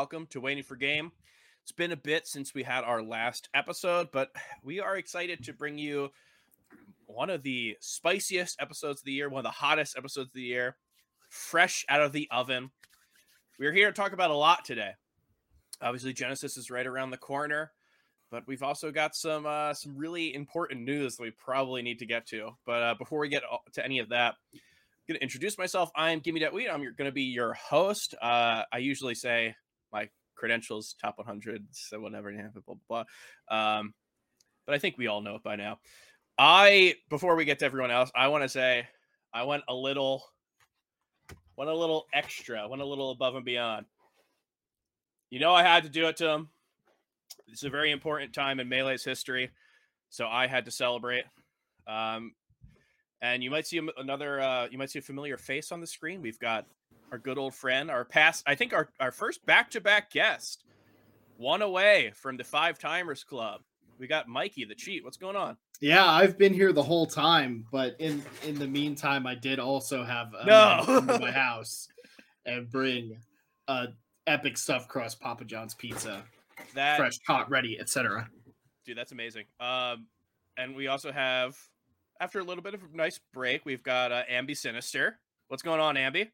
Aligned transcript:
welcome 0.00 0.26
to 0.26 0.40
Waiting 0.40 0.62
for 0.62 0.76
Game. 0.76 1.12
It's 1.62 1.72
been 1.72 1.92
a 1.92 1.96
bit 1.96 2.26
since 2.26 2.54
we 2.54 2.62
had 2.62 2.84
our 2.84 3.02
last 3.02 3.50
episode, 3.52 4.08
but 4.10 4.30
we 4.64 4.80
are 4.80 4.96
excited 4.96 5.44
to 5.44 5.52
bring 5.52 5.76
you 5.76 6.08
one 7.04 7.28
of 7.28 7.42
the 7.42 7.76
spiciest 7.80 8.56
episodes 8.62 9.02
of 9.02 9.04
the 9.04 9.12
year, 9.12 9.28
one 9.28 9.40
of 9.40 9.44
the 9.44 9.50
hottest 9.50 9.98
episodes 9.98 10.28
of 10.28 10.32
the 10.32 10.40
year, 10.40 10.78
fresh 11.28 11.84
out 11.86 12.00
of 12.00 12.12
the 12.12 12.26
oven. 12.30 12.70
We're 13.58 13.74
here 13.74 13.88
to 13.88 13.92
talk 13.92 14.14
about 14.14 14.30
a 14.30 14.34
lot 14.34 14.64
today. 14.64 14.92
Obviously, 15.82 16.14
Genesis 16.14 16.56
is 16.56 16.70
right 16.70 16.86
around 16.86 17.10
the 17.10 17.18
corner, 17.18 17.70
but 18.30 18.44
we've 18.46 18.62
also 18.62 18.90
got 18.90 19.14
some 19.14 19.44
uh, 19.44 19.74
some 19.74 19.98
really 19.98 20.34
important 20.34 20.80
news 20.80 21.16
that 21.16 21.24
we 21.24 21.30
probably 21.32 21.82
need 21.82 21.98
to 21.98 22.06
get 22.06 22.26
to. 22.28 22.52
But 22.64 22.82
uh, 22.82 22.94
before 22.94 23.18
we 23.18 23.28
get 23.28 23.42
to 23.74 23.84
any 23.84 23.98
of 23.98 24.08
that, 24.08 24.36
I'm 24.54 24.60
going 25.06 25.18
to 25.18 25.22
introduce 25.22 25.58
myself. 25.58 25.90
I'm 25.94 26.20
Gimme 26.20 26.40
That 26.40 26.54
Weed. 26.54 26.68
I'm 26.68 26.80
going 26.80 27.04
to 27.04 27.12
be 27.12 27.24
your 27.24 27.52
host. 27.52 28.14
Uh, 28.14 28.62
I 28.72 28.78
usually 28.78 29.14
say 29.14 29.56
my 29.92 30.08
credentials, 30.36 30.94
top 31.00 31.18
100, 31.18 31.66
so 31.70 32.00
whatever, 32.00 32.32
blah, 32.32 32.74
blah, 32.88 33.04
blah. 33.48 33.78
Um, 33.78 33.94
but 34.66 34.74
I 34.74 34.78
think 34.78 34.96
we 34.96 35.06
all 35.06 35.20
know 35.20 35.36
it 35.36 35.42
by 35.42 35.56
now. 35.56 35.78
I, 36.38 36.94
before 37.10 37.36
we 37.36 37.44
get 37.44 37.58
to 37.58 37.66
everyone 37.66 37.90
else, 37.90 38.10
I 38.14 38.28
want 38.28 38.44
to 38.44 38.48
say 38.48 38.86
I 39.32 39.44
went 39.44 39.64
a 39.68 39.74
little, 39.74 40.24
went 41.56 41.70
a 41.70 41.76
little 41.76 42.06
extra, 42.14 42.66
went 42.66 42.82
a 42.82 42.86
little 42.86 43.10
above 43.10 43.34
and 43.34 43.44
beyond. 43.44 43.86
You 45.28 45.38
know, 45.38 45.52
I 45.52 45.62
had 45.62 45.82
to 45.84 45.88
do 45.88 46.08
it 46.08 46.16
to 46.16 46.28
him. 46.28 46.48
It's 47.48 47.64
a 47.64 47.70
very 47.70 47.90
important 47.90 48.32
time 48.32 48.58
in 48.58 48.68
Melee's 48.68 49.04
history, 49.04 49.50
so 50.08 50.26
I 50.26 50.46
had 50.46 50.64
to 50.64 50.70
celebrate. 50.70 51.24
Um, 51.86 52.32
and 53.22 53.42
you 53.42 53.50
might 53.50 53.66
see 53.66 53.80
another, 53.98 54.40
uh, 54.40 54.68
you 54.70 54.78
might 54.78 54.90
see 54.90 54.98
a 54.98 55.02
familiar 55.02 55.36
face 55.36 55.72
on 55.72 55.80
the 55.80 55.86
screen. 55.86 56.22
We've 56.22 56.38
got 56.38 56.66
our 57.12 57.18
good 57.18 57.38
old 57.38 57.54
friend, 57.54 57.90
our 57.90 58.04
past, 58.04 58.44
I 58.46 58.54
think 58.54 58.72
our, 58.72 58.88
our 59.00 59.12
first 59.12 59.44
back 59.46 59.70
to 59.72 59.80
back 59.80 60.10
guest, 60.10 60.64
one 61.36 61.62
away 61.62 62.12
from 62.14 62.36
the 62.36 62.44
Five 62.44 62.78
Timers 62.78 63.24
Club. 63.24 63.62
We 63.98 64.06
got 64.06 64.28
Mikey 64.28 64.64
the 64.64 64.74
cheat. 64.74 65.04
What's 65.04 65.16
going 65.16 65.36
on? 65.36 65.56
Yeah, 65.80 66.06
I've 66.06 66.38
been 66.38 66.54
here 66.54 66.72
the 66.72 66.82
whole 66.82 67.06
time, 67.06 67.64
but 67.72 67.96
in 67.98 68.22
in 68.46 68.58
the 68.58 68.66
meantime, 68.66 69.26
I 69.26 69.34
did 69.34 69.58
also 69.58 70.04
have 70.04 70.32
a 70.34 70.46
no. 70.46 71.00
to 71.06 71.18
my 71.18 71.30
house 71.30 71.88
and 72.46 72.70
bring 72.70 73.18
uh 73.68 73.86
epic 74.26 74.56
stuffed 74.56 74.88
crust 74.88 75.20
Papa 75.20 75.44
John's 75.44 75.74
pizza, 75.74 76.22
That 76.74 76.98
fresh, 76.98 77.18
hot, 77.26 77.50
ready, 77.50 77.78
etc. 77.80 78.28
dude, 78.84 78.96
that's 78.96 79.12
amazing. 79.12 79.44
Um, 79.58 80.06
and 80.56 80.76
we 80.76 80.86
also 80.86 81.10
have, 81.10 81.56
after 82.20 82.38
a 82.38 82.44
little 82.44 82.62
bit 82.62 82.74
of 82.74 82.80
a 82.82 82.96
nice 82.96 83.18
break, 83.32 83.64
we've 83.64 83.82
got 83.82 84.12
uh, 84.12 84.22
Ambi 84.30 84.56
Sinister. 84.56 85.18
What's 85.48 85.62
going 85.62 85.80
on, 85.80 85.96
Ambi? 85.96 86.28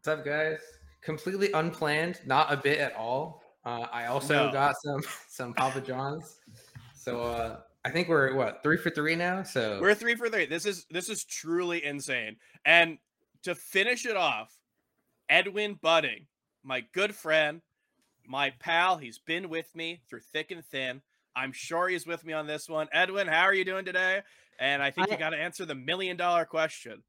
What's 0.00 0.08
up, 0.08 0.24
guys? 0.24 0.60
Completely 1.02 1.52
unplanned, 1.52 2.20
not 2.24 2.50
a 2.50 2.56
bit 2.56 2.78
at 2.78 2.96
all. 2.96 3.42
Uh, 3.66 3.86
I 3.92 4.06
also 4.06 4.46
No. 4.46 4.50
got 4.50 4.74
some 4.82 5.02
some 5.28 5.52
Papa 5.52 5.82
John's. 5.82 6.40
So 6.94 7.20
uh, 7.20 7.60
I 7.84 7.90
think 7.90 8.08
we're 8.08 8.32
what 8.34 8.62
three 8.62 8.78
for 8.78 8.88
three 8.88 9.14
now. 9.14 9.42
So 9.42 9.78
We're 9.78 9.94
three 9.94 10.14
for 10.14 10.30
three. 10.30 10.46
This 10.46 10.64
is 10.64 10.86
this 10.90 11.10
is 11.10 11.24
truly 11.24 11.84
insane. 11.84 12.36
And 12.64 12.96
to 13.42 13.54
finish 13.54 14.06
it 14.06 14.16
off, 14.16 14.56
Edwin 15.28 15.74
Budding, 15.74 16.28
my 16.64 16.80
good 16.94 17.14
friend, 17.14 17.60
my 18.26 18.54
pal. 18.58 18.96
He's 18.96 19.18
been 19.18 19.50
with 19.50 19.76
me 19.76 20.00
through 20.08 20.20
thick 20.32 20.50
and 20.50 20.64
thin. 20.64 21.02
I'm 21.36 21.52
sure 21.52 21.88
he's 21.88 22.06
with 22.06 22.24
me 22.24 22.32
on 22.32 22.46
this 22.46 22.70
one. 22.70 22.88
Edwin, 22.90 23.26
how 23.26 23.42
are 23.42 23.52
you 23.54 23.66
doing 23.66 23.84
today? 23.84 24.22
And 24.58 24.82
I 24.82 24.92
think 24.92 25.10
you 25.10 25.18
got 25.18 25.30
to 25.30 25.38
answer 25.38 25.66
the 25.66 25.74
million 25.74 26.16
dollar 26.16 26.46
question. 26.46 27.02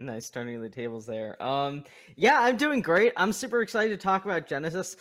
Nice 0.00 0.30
turning 0.30 0.60
the 0.60 0.68
tables 0.68 1.06
there. 1.06 1.40
Um, 1.42 1.84
yeah, 2.16 2.40
I'm 2.40 2.56
doing 2.56 2.80
great. 2.80 3.12
I'm 3.16 3.32
super 3.32 3.62
excited 3.62 3.90
to 3.98 4.02
talk 4.02 4.24
about 4.24 4.46
Genesis. 4.46 4.96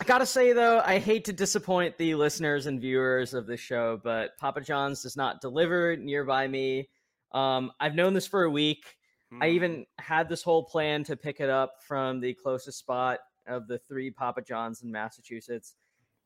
I 0.00 0.04
gotta 0.04 0.26
say 0.26 0.52
though, 0.52 0.82
I 0.84 0.98
hate 0.98 1.24
to 1.26 1.32
disappoint 1.32 1.96
the 1.98 2.14
listeners 2.14 2.66
and 2.66 2.80
viewers 2.80 3.34
of 3.34 3.46
this 3.46 3.60
show, 3.60 4.00
but 4.02 4.36
Papa 4.38 4.60
John's 4.60 5.02
does 5.02 5.16
not 5.16 5.40
deliver 5.40 5.96
nearby 5.96 6.48
me. 6.48 6.88
Um, 7.32 7.70
I've 7.80 7.94
known 7.94 8.12
this 8.14 8.26
for 8.26 8.44
a 8.44 8.50
week. 8.50 8.84
I 9.32 9.48
Hmm. 9.48 9.54
even 9.54 9.86
had 9.98 10.28
this 10.28 10.42
whole 10.42 10.62
plan 10.64 11.02
to 11.04 11.16
pick 11.16 11.40
it 11.40 11.50
up 11.50 11.82
from 11.82 12.20
the 12.20 12.34
closest 12.34 12.78
spot 12.78 13.18
of 13.48 13.66
the 13.66 13.78
three 13.88 14.10
Papa 14.10 14.40
John's 14.42 14.82
in 14.82 14.90
Massachusetts, 14.92 15.74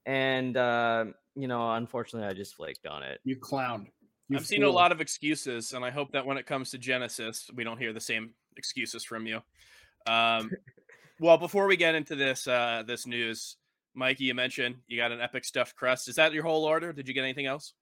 and 0.04 0.56
uh, 0.56 1.06
you 1.34 1.48
know, 1.48 1.72
unfortunately, 1.72 2.28
I 2.28 2.34
just 2.34 2.54
flaked 2.54 2.86
on 2.86 3.02
it. 3.02 3.20
You 3.24 3.36
clown. 3.36 3.88
You 4.30 4.36
I've 4.36 4.46
seen 4.46 4.62
a 4.62 4.70
lot 4.70 4.92
of 4.92 5.00
excuses, 5.00 5.72
and 5.72 5.84
I 5.84 5.90
hope 5.90 6.12
that 6.12 6.24
when 6.24 6.38
it 6.38 6.46
comes 6.46 6.70
to 6.70 6.78
Genesis, 6.78 7.50
we 7.52 7.64
don't 7.64 7.78
hear 7.78 7.92
the 7.92 8.00
same 8.00 8.30
excuses 8.56 9.02
from 9.02 9.26
you. 9.26 9.40
Um, 10.06 10.52
well, 11.20 11.36
before 11.36 11.66
we 11.66 11.76
get 11.76 11.96
into 11.96 12.14
this 12.14 12.46
uh, 12.46 12.84
this 12.86 13.08
news, 13.08 13.56
Mikey, 13.94 14.24
you 14.24 14.34
mentioned 14.34 14.76
you 14.86 14.96
got 14.96 15.10
an 15.10 15.20
epic 15.20 15.44
stuffed 15.44 15.74
crust. 15.74 16.08
Is 16.08 16.14
that 16.14 16.32
your 16.32 16.44
whole 16.44 16.64
order? 16.64 16.92
Did 16.92 17.08
you 17.08 17.14
get 17.14 17.24
anything 17.24 17.46
else? 17.46 17.72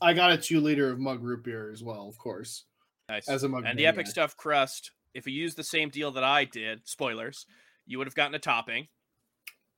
I 0.00 0.12
got 0.12 0.32
a 0.32 0.36
two 0.36 0.60
liter 0.60 0.90
of 0.90 0.98
mug 0.98 1.22
root 1.22 1.44
beer 1.44 1.70
as 1.70 1.84
well, 1.84 2.08
of 2.08 2.18
course. 2.18 2.64
Nice. 3.08 3.28
As 3.28 3.44
a 3.44 3.48
mug 3.48 3.62
and 3.64 3.78
the 3.78 3.86
epic 3.86 3.98
maniac. 3.98 4.10
stuffed 4.10 4.36
crust. 4.36 4.90
If 5.14 5.28
you 5.28 5.32
used 5.32 5.56
the 5.56 5.62
same 5.62 5.88
deal 5.88 6.10
that 6.12 6.24
I 6.24 6.46
did, 6.46 6.80
spoilers, 6.88 7.46
you 7.86 7.98
would 7.98 8.08
have 8.08 8.16
gotten 8.16 8.34
a 8.34 8.40
topping. 8.40 8.88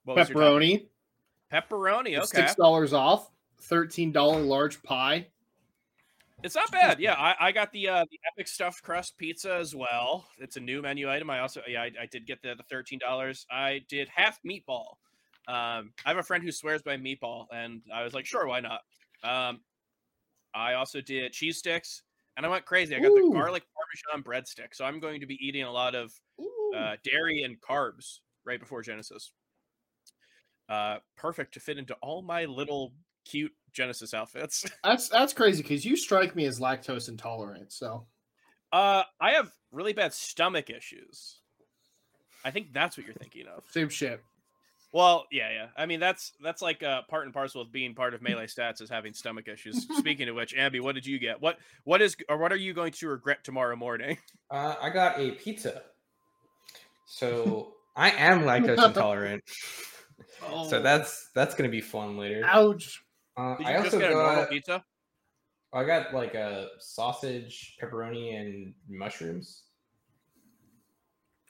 What 0.05 0.17
was 0.17 0.31
your 0.31 0.41
topping? 0.41 0.89
Pepperoni, 1.53 1.67
Pepperoni. 1.71 2.17
Okay. 2.17 2.25
six 2.25 2.55
dollars 2.55 2.95
off. 2.95 3.31
Thirteen 3.61 4.11
dollar 4.11 4.41
large 4.41 4.83
pie. 4.83 5.27
It's 6.44 6.55
not 6.55 6.71
bad. 6.71 7.00
Yeah, 7.00 7.15
I, 7.15 7.34
I 7.41 7.53
got 7.53 7.72
the 7.72 7.88
uh, 7.88 8.05
the 8.10 8.21
epic 8.31 8.49
stuffed 8.49 8.82
crust 8.82 9.16
pizza 9.16 9.55
as 9.55 9.75
well. 9.75 10.28
It's 10.38 10.59
a 10.59 10.60
new 10.60 10.82
menu 10.82 11.10
item. 11.10 11.31
I 11.31 11.41
also 11.41 11.62
yeah 11.66 11.81
I, 11.81 11.91
I 12.03 12.06
did 12.06 12.27
get 12.27 12.43
the, 12.43 12.55
the 12.55 12.62
thirteen 12.65 12.99
dollars. 12.99 13.47
I 13.50 13.81
did 13.88 14.10
half 14.15 14.38
meatball. 14.47 14.97
Um, 15.49 15.93
I 16.05 16.09
have 16.09 16.19
a 16.19 16.22
friend 16.22 16.44
who 16.44 16.53
swears 16.53 16.82
by 16.82 16.99
meatball, 16.99 17.47
and 17.50 17.81
I 17.93 18.05
was 18.05 18.12
like, 18.12 18.27
sure, 18.27 18.47
why 18.47 18.60
not? 18.60 18.81
Um, 19.22 19.60
I 20.55 20.75
also 20.75 21.00
did 21.00 21.32
cheese 21.32 21.56
sticks, 21.56 22.03
and 22.37 22.44
I 22.44 22.50
went 22.50 22.66
crazy. 22.66 22.94
I 22.94 23.00
got 23.00 23.09
Ooh. 23.09 23.31
the 23.31 23.38
garlic 23.38 23.62
parmesan 23.75 24.22
breadstick. 24.22 24.75
So 24.75 24.84
I'm 24.84 25.00
going 25.00 25.21
to 25.21 25.26
be 25.26 25.38
eating 25.41 25.62
a 25.62 25.72
lot 25.72 25.94
of 25.94 26.12
uh, 26.76 26.97
dairy 27.03 27.43
and 27.43 27.59
carbs 27.59 28.19
right 28.44 28.61
before 28.61 28.82
Genesis. 28.82 29.32
Uh, 30.69 30.99
perfect 31.16 31.55
to 31.55 31.61
fit 31.61 31.78
into 31.78 31.94
all 32.03 32.21
my 32.21 32.44
little 32.44 32.93
cute 33.25 33.53
Genesis 33.75 34.15
outfits. 34.15 34.65
That's 34.85 35.09
that's 35.09 35.33
crazy 35.33 35.62
because 35.62 35.85
you 35.85 35.97
strike 35.97 36.35
me 36.35 36.47
as 36.47 36.61
lactose 36.61 37.09
intolerant. 37.09 37.73
So 37.73 38.07
Uh, 38.73 39.03
I 39.21 39.33
have 39.33 39.51
really 39.73 39.93
bad 39.93 40.15
stomach 40.15 40.71
issues. 40.71 41.41
I 42.45 42.51
think 42.51 42.73
that's 42.73 42.97
what 42.97 43.07
you're 43.07 43.15
thinking 43.15 43.47
of. 43.47 43.65
same 43.71 43.89
shit. 43.89 44.23
Well, 44.93 45.27
yeah, 45.33 45.51
yeah. 45.51 45.67
I 45.77 45.87
mean, 45.87 45.99
that's 45.99 46.33
that's 46.41 46.62
like 46.62 46.83
uh, 46.85 47.03
part 47.09 47.25
and 47.25 47.35
parcel 47.35 47.61
of 47.61 47.73
being 47.73 47.95
part 47.95 48.15
of 48.15 48.23
melee 48.23 48.47
stats 48.47 48.81
is 48.81 48.89
having 48.89 49.12
stomach 49.12 49.49
issues. 49.49 49.89
Speaking 49.99 50.29
of 50.29 50.37
which, 50.37 50.55
Ambi, 50.55 50.81
what 50.81 50.95
did 50.95 51.05
you 51.05 51.19
get? 51.19 51.41
What 51.43 51.59
what 51.83 52.01
is 52.01 52.17
or 52.29 52.39
what 52.39 52.53
are 52.53 52.56
you 52.56 52.73
going 52.73 52.93
to 52.93 53.09
regret 53.09 53.43
tomorrow 53.43 53.75
morning? 53.75 54.19
uh, 54.51 54.77
I 54.81 54.91
got 54.91 55.19
a 55.19 55.33
pizza. 55.33 55.83
So 57.06 57.75
I 57.97 58.11
am 58.11 58.43
lactose 58.43 58.85
intolerant. 58.87 59.43
Oh, 60.49 60.69
So 60.69 60.81
that's 60.81 61.29
that's 61.35 61.55
gonna 61.55 61.69
be 61.69 61.81
fun 61.81 62.17
later. 62.17 62.43
ouch. 62.45 63.03
Uh, 63.37 63.56
Did 63.56 63.67
I 63.67 63.72
just 63.75 63.87
also 63.87 63.99
get 63.99 64.11
a 64.12 64.15
normal 64.15 64.34
got 64.43 64.50
pizza? 64.50 64.84
I 65.72 65.84
got 65.84 66.15
like 66.15 66.34
a 66.34 66.69
sausage, 66.78 67.77
pepperoni, 67.83 68.41
and 68.41 68.75
mushrooms. 68.89 69.62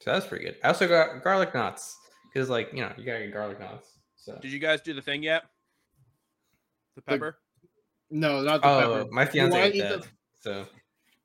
So 0.01 0.13
that's 0.13 0.27
pretty 0.27 0.45
good. 0.47 0.57
I 0.65 0.69
also 0.69 0.89
got 0.89 1.23
garlic 1.23 1.55
knots 1.55 1.97
because, 2.33 2.49
like, 2.49 2.71
you 2.73 2.81
know, 2.81 2.93
you 2.97 3.05
gotta 3.05 3.21
get 3.21 3.33
garlic 3.33 3.61
knots. 3.61 3.99
So 4.17 4.39
Did 4.41 4.53
you 4.53 4.59
guys 4.59 4.81
do 4.81 4.95
the 4.95 5.03
thing 5.03 5.23
yet? 5.23 5.45
The 6.97 7.03
pepper. 7.03 7.39
No, 8.11 8.41
not 8.41 8.63
the 8.63 8.69
oh, 8.69 8.81
pepper. 8.81 9.11
my 9.13 9.23
You 9.23 9.29
fiance 9.29 9.57
wanna 9.57 9.73
ate 9.73 9.81
that, 9.81 10.03
the- 10.03 10.09
so 10.41 10.67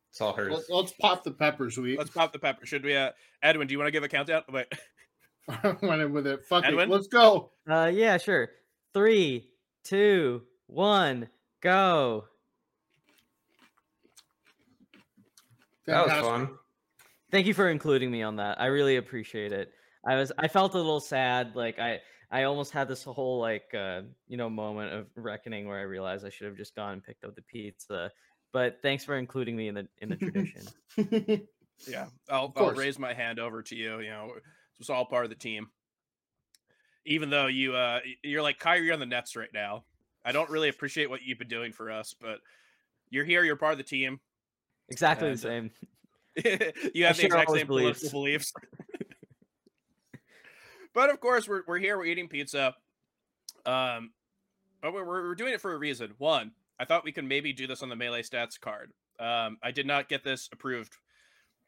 it's 0.10 0.22
all 0.22 0.34
hers. 0.34 0.54
Let's, 0.54 0.70
let's 0.70 0.94
pop 0.94 1.24
the 1.24 1.32
pepper, 1.32 1.70
sweet. 1.70 1.98
Let's 1.98 2.10
pop 2.10 2.34
the 2.34 2.40
pepper. 2.40 2.66
Should 2.66 2.84
we? 2.84 2.96
Uh, 2.96 3.12
Edwin, 3.44 3.68
do 3.68 3.74
you 3.74 3.78
want 3.78 3.88
to 3.88 3.92
give 3.92 4.04
a 4.04 4.10
countdown? 4.10 4.44
Wait, 4.52 4.68
Went 5.82 6.02
in 6.02 6.14
with 6.14 6.28
it. 6.28 6.46
Fuck 6.46 6.66
Edwin? 6.66 6.90
it. 6.90 6.94
Let's 6.94 7.08
go. 7.08 7.52
Uh, 7.70 7.92
yeah, 7.94 8.18
sure. 8.18 8.50
Three, 8.94 9.52
two, 9.84 10.44
one, 10.70 11.30
go. 11.62 12.26
that 15.86 16.06
was 16.06 16.14
fun. 16.14 16.50
Thank 17.32 17.48
you 17.48 17.54
for 17.54 17.70
including 17.70 18.12
me 18.12 18.24
on 18.24 18.38
that. 18.38 18.60
I 18.62 18.68
really 18.68 18.98
appreciate 18.98 19.52
it. 19.52 19.72
I 20.06 20.16
was 20.16 20.32
I 20.38 20.48
felt 20.48 20.74
a 20.74 20.78
little 20.78 21.00
sad. 21.00 21.56
Like 21.56 21.80
I 21.80 22.00
I 22.32 22.44
almost 22.44 22.72
had 22.72 22.88
this 22.88 23.04
whole 23.04 23.40
like 23.40 23.74
uh 23.74 24.02
you 24.28 24.38
know 24.38 24.50
moment 24.50 24.94
of 24.94 25.08
reckoning 25.16 25.68
where 25.68 25.80
I 25.80 25.84
realized 25.84 26.26
I 26.26 26.30
should 26.30 26.48
have 26.48 26.58
just 26.58 26.76
gone 26.76 26.94
and 26.94 27.04
picked 27.04 27.24
up 27.24 27.36
the 27.36 27.42
pizza. 27.42 28.12
But 28.52 28.80
thanks 28.82 29.04
for 29.04 29.18
including 29.18 29.56
me 29.56 29.68
in 29.68 29.76
the 29.76 29.88
in 30.00 30.10
the 30.10 30.16
tradition. 30.18 31.48
yeah, 31.88 32.08
I'll, 32.30 32.52
I'll 32.56 32.72
raise 32.72 32.98
my 32.98 33.14
hand 33.14 33.40
over 33.40 33.62
to 33.64 33.76
you. 33.76 34.00
You 34.00 34.10
know, 34.10 34.32
it's 34.80 34.90
all 34.90 35.06
part 35.06 35.26
of 35.26 35.30
the 35.30 35.36
team. 35.36 35.68
Even 37.06 37.30
though 37.30 37.48
you 37.48 37.76
uh 37.76 38.00
you're 38.24 38.44
like 38.44 38.60
Kyrie 38.60 38.92
on 38.92 39.00
the 39.00 39.06
Nets 39.06 39.36
right 39.36 39.54
now, 39.54 39.84
I 40.26 40.32
don't 40.32 40.50
really 40.50 40.70
appreciate 40.70 41.10
what 41.10 41.22
you've 41.24 41.40
been 41.40 41.48
doing 41.48 41.72
for 41.72 41.92
us, 41.92 42.16
but 42.20 42.40
you're 43.10 43.26
here. 43.26 43.44
You're 43.44 43.56
part 43.56 43.74
of 43.74 43.78
the 43.78 43.84
team. 43.84 44.20
Exactly 44.90 45.30
And, 45.30 45.38
the 45.38 45.48
uh, 45.48 45.52
same. 45.52 45.72
you 46.94 47.06
have 47.06 47.16
the 47.16 47.22
share 47.22 47.26
exact 47.28 47.52
same 47.52 47.68
political 47.68 48.10
beliefs. 48.10 48.54
but 50.94 51.10
of 51.10 51.20
course, 51.20 51.48
we're, 51.48 51.64
we're 51.68 51.80
here, 51.80 51.98
we're 51.98 52.06
eating 52.06 52.28
pizza. 52.28 52.76
Um, 53.66 54.12
but 54.82 54.94
we're, 54.94 55.06
we're 55.06 55.36
doing 55.36 55.54
it 55.54 55.62
for 55.62 55.74
a 55.74 55.78
reason. 55.78 56.14
One, 56.18 56.52
I 56.80 56.86
thought 56.86 57.04
we 57.04 57.12
could 57.12 57.26
maybe 57.26 57.54
do 57.54 57.68
this 57.68 57.84
on 57.84 57.90
the 57.90 57.96
melee 57.96 58.22
stats 58.22 58.60
card. 58.60 58.92
Um, 59.20 59.58
I 59.62 59.72
did 59.72 59.86
not 59.86 60.08
get 60.08 60.24
this 60.24 60.50
approved 60.52 60.96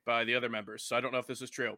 by 0.05 0.23
the 0.23 0.35
other 0.35 0.49
members, 0.49 0.83
so 0.83 0.95
I 0.95 1.01
don't 1.01 1.11
know 1.11 1.19
if 1.19 1.27
this 1.27 1.41
is 1.41 1.49
true. 1.49 1.77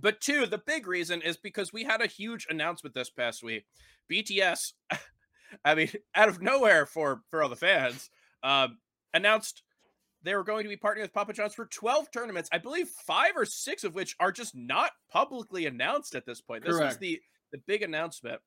But 0.00 0.20
two, 0.20 0.46
the 0.46 0.58
big 0.58 0.86
reason 0.86 1.20
is 1.22 1.36
because 1.36 1.72
we 1.72 1.84
had 1.84 2.00
a 2.00 2.06
huge 2.06 2.46
announcement 2.48 2.94
this 2.94 3.10
past 3.10 3.42
week. 3.42 3.66
BTS, 4.10 4.72
I 5.64 5.74
mean, 5.74 5.90
out 6.14 6.28
of 6.28 6.40
nowhere 6.40 6.86
for 6.86 7.22
for 7.30 7.42
all 7.42 7.48
the 7.48 7.56
fans, 7.56 8.10
um, 8.42 8.78
announced 9.12 9.62
they 10.22 10.34
were 10.34 10.44
going 10.44 10.62
to 10.62 10.68
be 10.68 10.76
partnering 10.76 11.02
with 11.02 11.12
Papa 11.12 11.34
John's 11.34 11.54
for 11.54 11.66
12 11.66 12.10
tournaments. 12.10 12.48
I 12.50 12.58
believe 12.58 12.88
five 12.88 13.32
or 13.36 13.44
six 13.44 13.84
of 13.84 13.94
which 13.94 14.16
are 14.18 14.32
just 14.32 14.54
not 14.56 14.92
publicly 15.10 15.66
announced 15.66 16.14
at 16.14 16.24
this 16.24 16.40
point. 16.40 16.64
This 16.64 16.76
Correct. 16.76 16.92
was 16.92 16.98
the 16.98 17.20
the 17.52 17.58
big 17.66 17.82
announcement. 17.82 18.40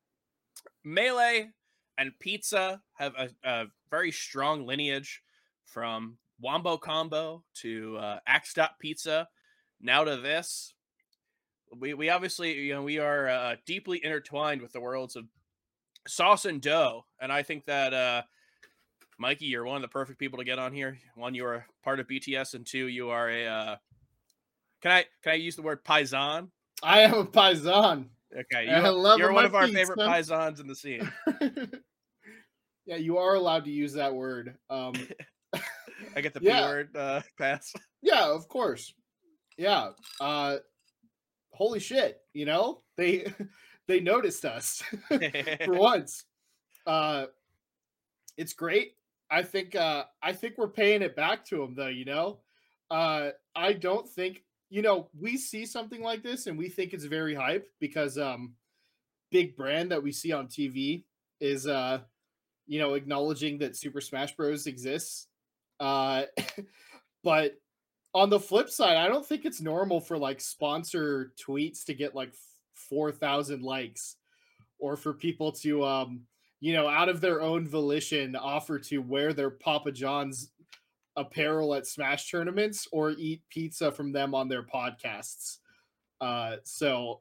Melee 0.83 1.51
and 1.97 2.11
Pizza 2.19 2.81
have 2.95 3.13
a, 3.17 3.29
a 3.43 3.65
very 3.89 4.11
strong 4.11 4.65
lineage 4.65 5.21
from 5.65 6.17
Wombo 6.39 6.77
Combo 6.77 7.43
to 7.61 7.97
uh, 7.97 8.19
Axe 8.27 8.53
Dot 8.53 8.71
Pizza, 8.79 9.27
now 9.81 10.03
to 10.03 10.17
this. 10.17 10.73
We 11.75 11.93
we 11.93 12.09
obviously 12.09 12.53
you 12.53 12.73
know 12.73 12.83
we 12.83 12.99
are 12.99 13.27
uh, 13.27 13.55
deeply 13.65 14.03
intertwined 14.03 14.61
with 14.61 14.71
the 14.71 14.81
worlds 14.81 15.15
of 15.15 15.25
sauce 16.07 16.45
and 16.45 16.61
dough, 16.61 17.05
and 17.19 17.31
I 17.31 17.43
think 17.43 17.65
that 17.65 17.93
uh, 17.93 18.21
Mikey, 19.19 19.45
you're 19.45 19.65
one 19.65 19.77
of 19.77 19.81
the 19.81 19.87
perfect 19.87 20.19
people 20.19 20.39
to 20.39 20.45
get 20.45 20.59
on 20.59 20.73
here. 20.73 20.97
One, 21.15 21.33
you 21.33 21.45
are 21.45 21.65
part 21.83 21.99
of 21.99 22.07
BTS, 22.07 22.53
and 22.53 22.65
two, 22.65 22.87
you 22.87 23.09
are 23.09 23.29
a. 23.29 23.45
Uh, 23.45 23.75
can 24.81 24.91
I 24.91 25.05
can 25.23 25.31
I 25.33 25.35
use 25.35 25.55
the 25.55 25.61
word 25.63 25.83
paisan? 25.83 26.49
I 26.83 27.01
am 27.01 27.13
a 27.13 27.25
paisan. 27.25 28.09
Okay, 28.31 28.69
I 28.69 28.85
you, 28.85 28.91
love 28.91 29.19
you're 29.19 29.33
one 29.33 29.45
of 29.45 29.55
our 29.55 29.67
favorite 29.67 29.99
paisans 29.99 30.59
in 30.59 30.67
the 30.67 30.75
scene. 30.75 31.09
yeah, 32.85 32.97
you 32.97 33.17
are 33.17 33.35
allowed 33.35 33.65
to 33.65 33.71
use 33.71 33.93
that 33.93 34.13
word. 34.13 34.55
Um, 34.69 34.93
I 36.15 36.21
get 36.21 36.33
the 36.33 36.41
Yeah. 36.41 36.61
P 36.61 36.67
word 36.67 36.95
uh, 36.95 37.21
pass. 37.39 37.73
yeah, 38.01 38.29
of 38.29 38.47
course. 38.47 38.93
Yeah. 39.57 39.91
Uh, 40.19 40.57
holy 41.51 41.79
shit! 41.79 42.19
You 42.33 42.45
know 42.45 42.81
they 42.97 43.33
they 43.87 43.99
noticed 43.99 44.45
us 44.45 44.83
for 45.07 45.19
once. 45.67 46.25
Uh, 46.85 47.25
it's 48.37 48.53
great. 48.53 48.93
I 49.29 49.43
think 49.43 49.75
uh, 49.75 50.05
I 50.21 50.33
think 50.33 50.57
we're 50.57 50.67
paying 50.67 51.01
it 51.01 51.15
back 51.15 51.45
to 51.45 51.57
them 51.57 51.75
though. 51.75 51.87
You 51.87 52.05
know, 52.05 52.39
uh, 52.89 53.31
I 53.55 53.73
don't 53.73 54.07
think 54.07 54.43
you 54.69 54.81
know 54.81 55.09
we 55.19 55.37
see 55.37 55.65
something 55.65 56.01
like 56.01 56.23
this 56.23 56.47
and 56.47 56.57
we 56.57 56.69
think 56.69 56.93
it's 56.93 57.05
very 57.05 57.33
hype 57.33 57.67
because 57.79 58.17
um, 58.17 58.53
big 59.31 59.55
brand 59.55 59.91
that 59.91 60.01
we 60.01 60.11
see 60.11 60.31
on 60.31 60.47
TV 60.47 61.03
is 61.39 61.67
uh, 61.67 61.99
you 62.67 62.79
know 62.79 62.93
acknowledging 62.93 63.57
that 63.59 63.75
Super 63.75 64.01
Smash 64.01 64.35
Bros 64.35 64.67
exists. 64.67 65.27
Uh, 65.79 66.23
but 67.23 67.59
on 68.13 68.29
the 68.29 68.39
flip 68.39 68.69
side, 68.69 68.97
I 68.97 69.07
don't 69.07 69.25
think 69.25 69.45
it's 69.45 69.61
normal 69.61 69.99
for 69.99 70.17
like 70.17 70.39
sponsor 70.41 71.33
tweets 71.39 71.83
to 71.85 71.93
get 71.93 72.15
like 72.15 72.33
four 72.77 73.11
thousand 73.11 73.63
likes, 73.63 74.15
or 74.79 74.95
for 74.95 75.13
people 75.13 75.51
to 75.53 75.83
um 75.83 76.21
you 76.59 76.73
know, 76.73 76.87
out 76.87 77.07
of 77.07 77.21
their 77.21 77.39
own 77.41 77.67
volition, 77.67 78.35
offer 78.35 78.79
to 78.79 78.97
wear 78.97 79.31
their 79.31 79.51
Papa 79.51 79.91
John's 79.91 80.49
apparel 81.15 81.75
at 81.75 81.85
Smash 81.85 82.31
tournaments 82.31 82.87
or 82.91 83.11
eat 83.11 83.43
pizza 83.49 83.91
from 83.91 84.11
them 84.11 84.33
on 84.33 84.47
their 84.47 84.63
podcasts. 84.63 85.57
Uh, 86.19 86.55
so, 86.63 87.19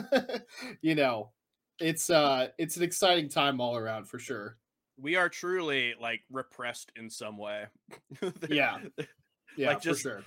you 0.80 0.94
know, 0.94 1.30
it's 1.80 2.08
uh, 2.08 2.48
it's 2.58 2.76
an 2.78 2.82
exciting 2.82 3.28
time 3.28 3.60
all 3.60 3.76
around 3.76 4.08
for 4.08 4.18
sure. 4.18 4.56
we 4.96 5.16
are 5.16 5.28
truly 5.28 5.94
like 6.00 6.22
repressed 6.30 6.90
in 6.96 7.10
some 7.10 7.36
way. 7.36 7.66
Yeah, 8.48 8.78
yeah, 9.56 9.68
Like, 9.68 9.78
for 9.78 9.84
just- 9.84 10.00
sure. 10.02 10.22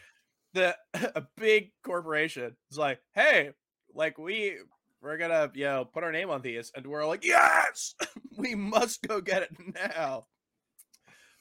the 0.54 0.76
a 1.16 1.24
big 1.36 1.72
corporation 1.84 2.56
is 2.72 2.78
like, 2.78 3.00
hey, 3.16 3.52
like 3.94 4.18
we 4.18 4.58
we're 5.02 5.18
gonna 5.18 5.52
you 5.54 5.66
know 5.66 5.86
put 5.86 6.04
our 6.04 6.12
name 6.12 6.30
on 6.30 6.42
these, 6.42 6.72
and 6.76 6.86
we're 6.86 7.06
like, 7.06 7.26
yes, 7.26 7.96
we 8.38 8.56
must 8.56 9.02
go 9.08 9.22
get 9.22 9.44
it 9.44 9.52
now. 9.74 10.26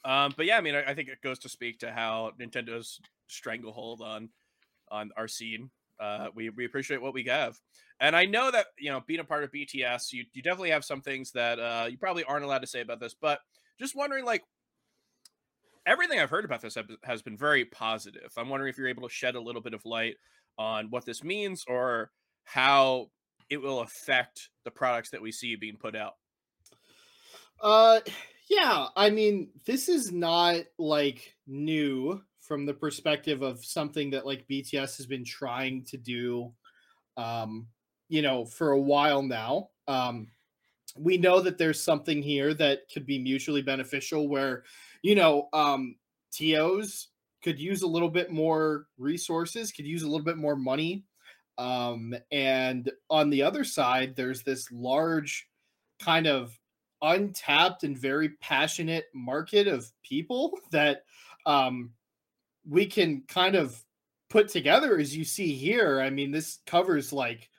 Um, 0.04 0.32
but 0.36 0.46
yeah, 0.46 0.56
I 0.56 0.60
mean, 0.60 0.74
I, 0.74 0.90
I 0.90 0.94
think 0.94 1.08
it 1.08 1.20
goes 1.22 1.38
to 1.40 1.48
speak 1.48 1.80
to 1.80 1.92
how 1.92 2.32
Nintendo's 2.40 3.00
stranglehold 3.26 4.00
on 4.00 4.30
on 4.90 5.10
our 5.16 5.28
scene. 5.28 5.70
Uh, 5.98 6.28
we 6.34 6.48
we 6.50 6.64
appreciate 6.64 7.02
what 7.02 7.14
we 7.14 7.24
have, 7.24 7.58
and 8.00 8.16
I 8.16 8.24
know 8.24 8.50
that 8.50 8.66
you 8.78 8.90
know 8.90 9.02
being 9.06 9.20
a 9.20 9.24
part 9.24 9.44
of 9.44 9.52
BTS, 9.52 10.12
you 10.12 10.24
you 10.32 10.42
definitely 10.42 10.70
have 10.70 10.84
some 10.84 11.02
things 11.02 11.32
that 11.32 11.58
uh, 11.58 11.86
you 11.90 11.98
probably 11.98 12.24
aren't 12.24 12.44
allowed 12.44 12.62
to 12.62 12.66
say 12.66 12.80
about 12.80 13.00
this, 13.00 13.14
but 13.14 13.40
just 13.78 13.94
wondering 13.94 14.24
like 14.24 14.42
everything 15.86 16.18
I've 16.18 16.30
heard 16.30 16.44
about 16.44 16.62
this 16.62 16.76
has 17.04 17.22
been 17.22 17.36
very 17.36 17.64
positive. 17.64 18.32
I'm 18.36 18.48
wondering 18.48 18.70
if 18.70 18.78
you're 18.78 18.88
able 18.88 19.08
to 19.08 19.14
shed 19.14 19.34
a 19.34 19.40
little 19.40 19.62
bit 19.62 19.74
of 19.74 19.84
light 19.84 20.16
on 20.58 20.86
what 20.90 21.04
this 21.04 21.24
means 21.24 21.64
or 21.66 22.10
how 22.52 23.08
it 23.48 23.58
will 23.58 23.80
affect 23.80 24.48
the 24.64 24.70
products 24.70 25.10
that 25.10 25.22
we 25.22 25.30
see 25.30 25.54
being 25.54 25.76
put 25.76 25.94
out. 25.94 26.14
Uh, 27.62 28.00
yeah, 28.48 28.86
I 28.96 29.10
mean, 29.10 29.50
this 29.66 29.88
is 29.88 30.10
not 30.10 30.62
like 30.76 31.36
new 31.46 32.20
from 32.40 32.66
the 32.66 32.74
perspective 32.74 33.42
of 33.42 33.64
something 33.64 34.10
that 34.10 34.26
like 34.26 34.48
BTS 34.48 34.96
has 34.96 35.06
been 35.06 35.24
trying 35.24 35.84
to 35.84 35.96
do, 35.96 36.52
um, 37.16 37.68
you 38.08 38.22
know, 38.22 38.44
for 38.44 38.72
a 38.72 38.80
while 38.80 39.22
now. 39.22 39.68
Um, 39.86 40.26
we 40.96 41.18
know 41.18 41.40
that 41.40 41.56
there's 41.56 41.80
something 41.80 42.20
here 42.20 42.52
that 42.54 42.80
could 42.92 43.06
be 43.06 43.20
mutually 43.20 43.62
beneficial 43.62 44.28
where, 44.28 44.64
you 45.02 45.14
know, 45.14 45.48
um, 45.52 45.94
TOs 46.32 47.08
could 47.44 47.60
use 47.60 47.82
a 47.82 47.86
little 47.86 48.10
bit 48.10 48.32
more 48.32 48.86
resources, 48.98 49.70
could 49.70 49.86
use 49.86 50.02
a 50.02 50.08
little 50.08 50.24
bit 50.24 50.36
more 50.36 50.56
money. 50.56 51.04
Um, 51.60 52.14
and 52.32 52.90
on 53.10 53.28
the 53.28 53.42
other 53.42 53.64
side, 53.64 54.16
there's 54.16 54.42
this 54.42 54.72
large 54.72 55.46
kind 56.02 56.26
of 56.26 56.58
untapped 57.02 57.84
and 57.84 57.98
very 57.98 58.30
passionate 58.40 59.04
market 59.14 59.68
of 59.68 59.92
people 60.02 60.58
that 60.72 61.04
um, 61.44 61.90
we 62.66 62.86
can 62.86 63.24
kind 63.28 63.56
of 63.56 63.78
put 64.30 64.48
together 64.48 64.98
as 64.98 65.14
you 65.14 65.22
see 65.22 65.52
here. 65.52 66.00
I 66.00 66.08
mean, 66.08 66.30
this 66.30 66.60
covers 66.66 67.12
like 67.12 67.50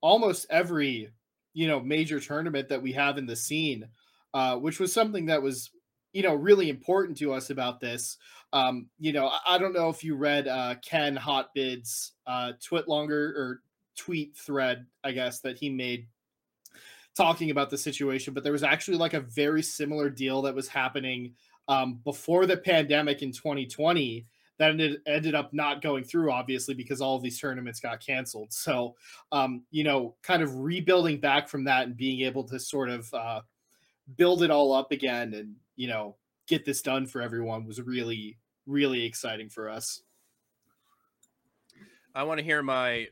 almost 0.00 0.46
every 0.48 1.10
you 1.52 1.66
know 1.66 1.80
major 1.80 2.20
tournament 2.20 2.68
that 2.68 2.82
we 2.82 2.92
have 2.92 3.18
in 3.18 3.26
the 3.26 3.34
scene, 3.34 3.88
uh, 4.32 4.58
which 4.58 4.78
was 4.78 4.92
something 4.92 5.26
that 5.26 5.42
was 5.42 5.70
you 6.12 6.22
know 6.22 6.34
really 6.34 6.70
important 6.70 7.16
to 7.18 7.32
us 7.32 7.50
about 7.50 7.80
this. 7.80 8.18
Um, 8.52 8.88
you 8.98 9.12
know, 9.12 9.28
I, 9.28 9.54
I 9.54 9.58
don't 9.58 9.72
know 9.72 9.88
if 9.88 10.02
you 10.02 10.16
read 10.16 10.48
uh, 10.48 10.74
Ken 10.82 11.16
Hotbid's 11.16 12.12
uh, 12.26 12.52
twit 12.62 12.88
longer 12.88 13.34
or 13.36 13.62
tweet 13.96 14.36
thread, 14.36 14.86
I 15.04 15.12
guess 15.12 15.40
that 15.40 15.58
he 15.58 15.68
made 15.68 16.06
talking 17.16 17.50
about 17.50 17.70
the 17.70 17.78
situation, 17.78 18.34
but 18.34 18.42
there 18.42 18.52
was 18.52 18.62
actually 18.62 18.96
like 18.96 19.14
a 19.14 19.20
very 19.20 19.62
similar 19.62 20.08
deal 20.08 20.42
that 20.42 20.54
was 20.54 20.68
happening 20.68 21.34
um, 21.68 22.00
before 22.04 22.46
the 22.46 22.56
pandemic 22.56 23.22
in 23.22 23.32
2020 23.32 24.26
that 24.58 24.70
ended, 24.70 25.00
ended 25.06 25.34
up 25.34 25.52
not 25.52 25.82
going 25.82 26.04
through, 26.04 26.30
obviously, 26.30 26.74
because 26.74 27.00
all 27.00 27.16
of 27.16 27.22
these 27.22 27.40
tournaments 27.40 27.80
got 27.80 28.04
canceled. 28.04 28.52
So, 28.52 28.94
um, 29.32 29.62
you 29.70 29.84
know, 29.84 30.14
kind 30.22 30.42
of 30.42 30.54
rebuilding 30.56 31.18
back 31.18 31.48
from 31.48 31.64
that 31.64 31.86
and 31.86 31.96
being 31.96 32.20
able 32.22 32.44
to 32.44 32.58
sort 32.58 32.90
of 32.90 33.12
uh, 33.14 33.40
build 34.16 34.42
it 34.42 34.50
all 34.50 34.72
up 34.72 34.92
again 34.92 35.34
and, 35.34 35.54
you 35.80 35.88
know, 35.88 36.14
get 36.46 36.66
this 36.66 36.82
done 36.82 37.06
for 37.06 37.22
everyone 37.22 37.64
was 37.64 37.80
really, 37.80 38.36
really 38.66 39.06
exciting 39.06 39.48
for 39.48 39.70
us. 39.70 40.02
I 42.14 42.24
want 42.24 42.36
to 42.36 42.44
hear 42.44 42.62
my 42.62 43.06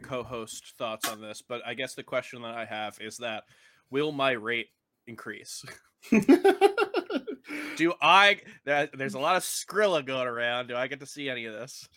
co-host 0.00 0.74
thoughts 0.78 1.08
on 1.08 1.20
this, 1.20 1.42
but 1.42 1.60
I 1.66 1.74
guess 1.74 1.96
the 1.96 2.04
question 2.04 2.40
that 2.42 2.54
I 2.54 2.66
have 2.66 2.96
is 3.00 3.16
that 3.16 3.42
will 3.90 4.12
my 4.12 4.30
rate 4.30 4.68
increase? 5.08 5.64
Do 7.76 7.92
I 8.00 8.38
there's 8.64 9.14
a 9.14 9.18
lot 9.18 9.34
of 9.34 9.42
Skrilla 9.42 10.06
going 10.06 10.28
around. 10.28 10.68
Do 10.68 10.76
I 10.76 10.86
get 10.86 11.00
to 11.00 11.06
see 11.06 11.28
any 11.28 11.46
of 11.46 11.54
this? 11.54 11.88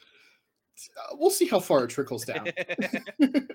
Uh, 0.98 1.16
we'll 1.16 1.30
see 1.30 1.46
how 1.46 1.60
far 1.60 1.84
it 1.84 1.90
trickles 1.92 2.26
down. 2.26 2.48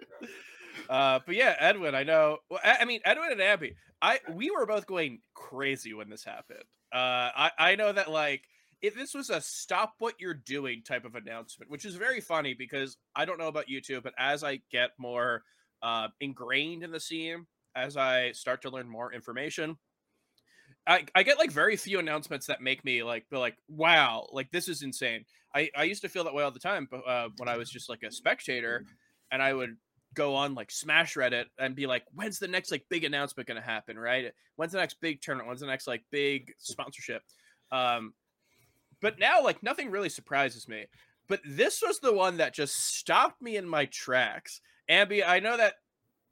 uh, 0.89 1.21
but 1.25 1.35
yeah, 1.35 1.55
Edwin, 1.59 1.95
I 1.95 2.03
know. 2.03 2.39
Well, 2.51 2.61
I 2.65 2.79
I 2.81 2.85
mean, 2.85 3.01
Edwin 3.05 3.33
and 3.33 3.43
Abby, 3.43 3.75
I 4.01 4.21
we 4.33 4.51
were 4.51 4.67
both 4.67 4.87
going 4.87 5.21
crazy 5.35 5.95
when 5.95 6.09
this 6.09 6.25
happened. 6.25 6.65
Uh, 6.93 7.31
I 7.35 7.51
I 7.59 7.75
know 7.77 7.93
that 7.93 8.11
like 8.11 8.43
if 8.81 8.95
this 8.95 9.15
was 9.15 9.31
a 9.31 9.41
stop 9.41 9.95
what 9.99 10.15
you're 10.21 10.35
doing 10.35 10.83
type 10.83 11.05
of 11.05 11.15
announcement, 11.15 11.71
which 11.71 11.85
is 11.85 11.95
very 11.95 12.21
funny 12.21 12.55
because 12.55 12.97
I 13.15 13.25
don't 13.25 13.39
know 13.39 13.49
about 13.49 13.69
you 13.69 13.81
two, 13.81 14.01
but 14.01 14.15
as 14.19 14.43
I 14.43 14.61
get 14.71 14.91
more 14.99 15.43
uh, 15.83 16.09
ingrained 16.21 16.83
in 16.83 16.91
the 16.91 17.01
scene, 17.01 17.47
as 17.77 17.97
I 17.97 18.33
start 18.33 18.62
to 18.62 18.71
learn 18.71 18.89
more 18.89 19.12
information, 19.12 19.79
I, 20.87 21.05
I 21.15 21.23
get 21.23 21.39
like 21.39 21.53
very 21.53 21.77
few 21.77 21.99
announcements 21.99 22.47
that 22.47 22.61
make 22.61 22.85
me 22.85 23.03
like 23.03 23.29
be 23.31 23.37
like 23.37 23.57
wow 23.69 24.27
like 24.33 24.51
this 24.51 24.69
is 24.69 24.83
insane 24.83 25.25
I, 25.55 25.71
I 25.77 25.85
used 25.85 26.03
to 26.03 26.09
feel 26.09 26.25
that 26.25 26.35
way 26.35 26.43
all 26.43 26.51
the 26.51 26.59
time 26.59 26.89
but 26.91 27.07
uh, 27.07 27.29
when 27.37 27.49
I 27.49 27.57
was 27.57 27.71
just 27.71 27.89
like 27.89 28.03
a 28.03 28.11
spectator 28.11 28.85
and 29.31 29.41
I 29.43 29.53
would 29.53 29.77
go 30.14 30.35
on 30.35 30.54
like 30.54 30.71
Smash 30.71 31.14
Reddit 31.14 31.47
and 31.59 31.75
be 31.75 31.87
like, 31.87 32.04
when's 32.14 32.38
the 32.38 32.49
next 32.49 32.71
like 32.71 32.85
big 32.88 33.04
announcement 33.04 33.49
going 33.49 33.61
to 33.61 33.66
happen? 33.66 33.99
Right? 33.99 34.33
When's 34.57 34.73
the 34.73 34.78
next 34.78 35.00
big 35.00 35.21
tournament? 35.21 35.49
When's 35.49 35.61
the 35.61 35.66
next 35.66 35.87
like 35.87 36.02
big 36.11 36.52
sponsorship? 36.59 37.23
Um, 37.71 38.14
but 39.00 39.19
now 39.19 39.42
like 39.42 39.62
nothing 39.62 39.90
really 39.90 40.09
surprises 40.09 40.69
me. 40.69 40.87
But 41.28 41.40
this 41.47 41.83
was 41.87 41.99
the 41.99 42.12
one 42.12 42.38
that 42.38 42.54
just 42.54 42.75
stopped 42.97 43.40
me 43.40 43.57
in 43.57 43.69
my 43.69 43.87
tracks. 43.87 44.61
Ambi, 44.90 45.26
I 45.26 45.40
know 45.40 45.57
that 45.57 45.75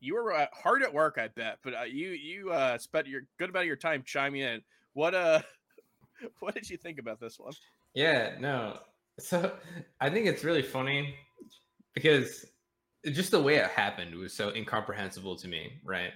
you 0.00 0.14
were 0.14 0.32
uh, 0.32 0.46
hard 0.52 0.82
at 0.82 0.92
work, 0.92 1.16
I 1.18 1.28
bet, 1.28 1.58
but 1.62 1.74
uh, 1.74 1.82
you 1.82 2.10
you 2.10 2.50
uh, 2.50 2.78
spent 2.78 3.06
your 3.06 3.22
good 3.38 3.50
amount 3.50 3.64
of 3.64 3.68
your 3.68 3.76
time 3.76 4.02
chiming 4.04 4.40
in. 4.40 4.62
What 4.94 5.14
uh, 5.14 5.42
what 6.40 6.54
did 6.54 6.68
you 6.68 6.76
think 6.76 6.98
about 6.98 7.20
this 7.20 7.38
one? 7.38 7.52
Yeah, 7.94 8.36
no. 8.40 8.78
So 9.18 9.52
I 10.00 10.10
think 10.10 10.26
it's 10.26 10.44
really 10.44 10.62
funny 10.62 11.14
because 11.94 12.44
just 13.06 13.30
the 13.30 13.40
way 13.40 13.56
it 13.56 13.66
happened 13.66 14.14
was 14.14 14.32
so 14.32 14.50
incomprehensible 14.54 15.36
to 15.36 15.48
me, 15.48 15.80
right? 15.84 16.12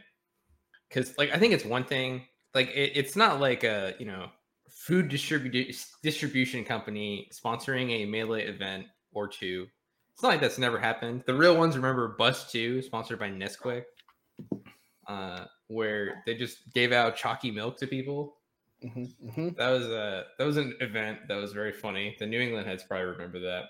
Because 0.88 1.17
like 1.19 1.31
I 1.33 1.38
think 1.38 1.55
it's 1.55 1.64
one 1.64 1.85
thing, 1.85 2.23
like 2.55 2.69
it, 2.69 2.93
it's 2.95 3.17
not 3.17 3.41
like 3.41 3.64
a 3.64 3.95
you 3.99 4.07
know 4.07 4.29
food 4.69 5.11
distribu- 5.11 5.87
distribution 6.03 6.64
company 6.64 7.31
sponsoring 7.33 7.91
a 7.91 8.07
melee 8.07 8.45
event 8.45 8.87
or 9.12 9.29
two. 9.29 9.67
It's 10.14 10.23
not 10.23 10.29
like 10.29 10.41
that's 10.41 10.59
never 10.59 10.79
happened. 10.79 11.25
The 11.26 11.35
real 11.35 11.57
ones 11.57 11.76
remember 11.76 12.14
Bus 12.19 12.50
Two, 12.50 12.83
sponsored 12.83 13.19
by 13.19 13.31
Nesquik, 13.31 13.85
uh, 15.09 15.47
where 15.69 16.23
they 16.26 16.35
just 16.35 16.73
gave 16.73 16.93
out 16.93 17.17
chalky 17.17 17.50
milk 17.50 17.79
to 17.79 17.87
people. 17.87 18.37
Mm-hmm, 18.85 19.29
mm-hmm. 19.29 19.49
That 19.57 19.71
was 19.71 19.87
a 19.87 20.25
that 20.38 20.45
was 20.45 20.57
an 20.57 20.76
event 20.81 21.21
that 21.29 21.37
was 21.37 21.53
very 21.53 21.73
funny. 21.73 22.14
The 22.19 22.26
New 22.26 22.41
England 22.41 22.67
heads 22.67 22.85
probably 22.85 23.07
remember 23.07 23.41
that. 23.41 23.64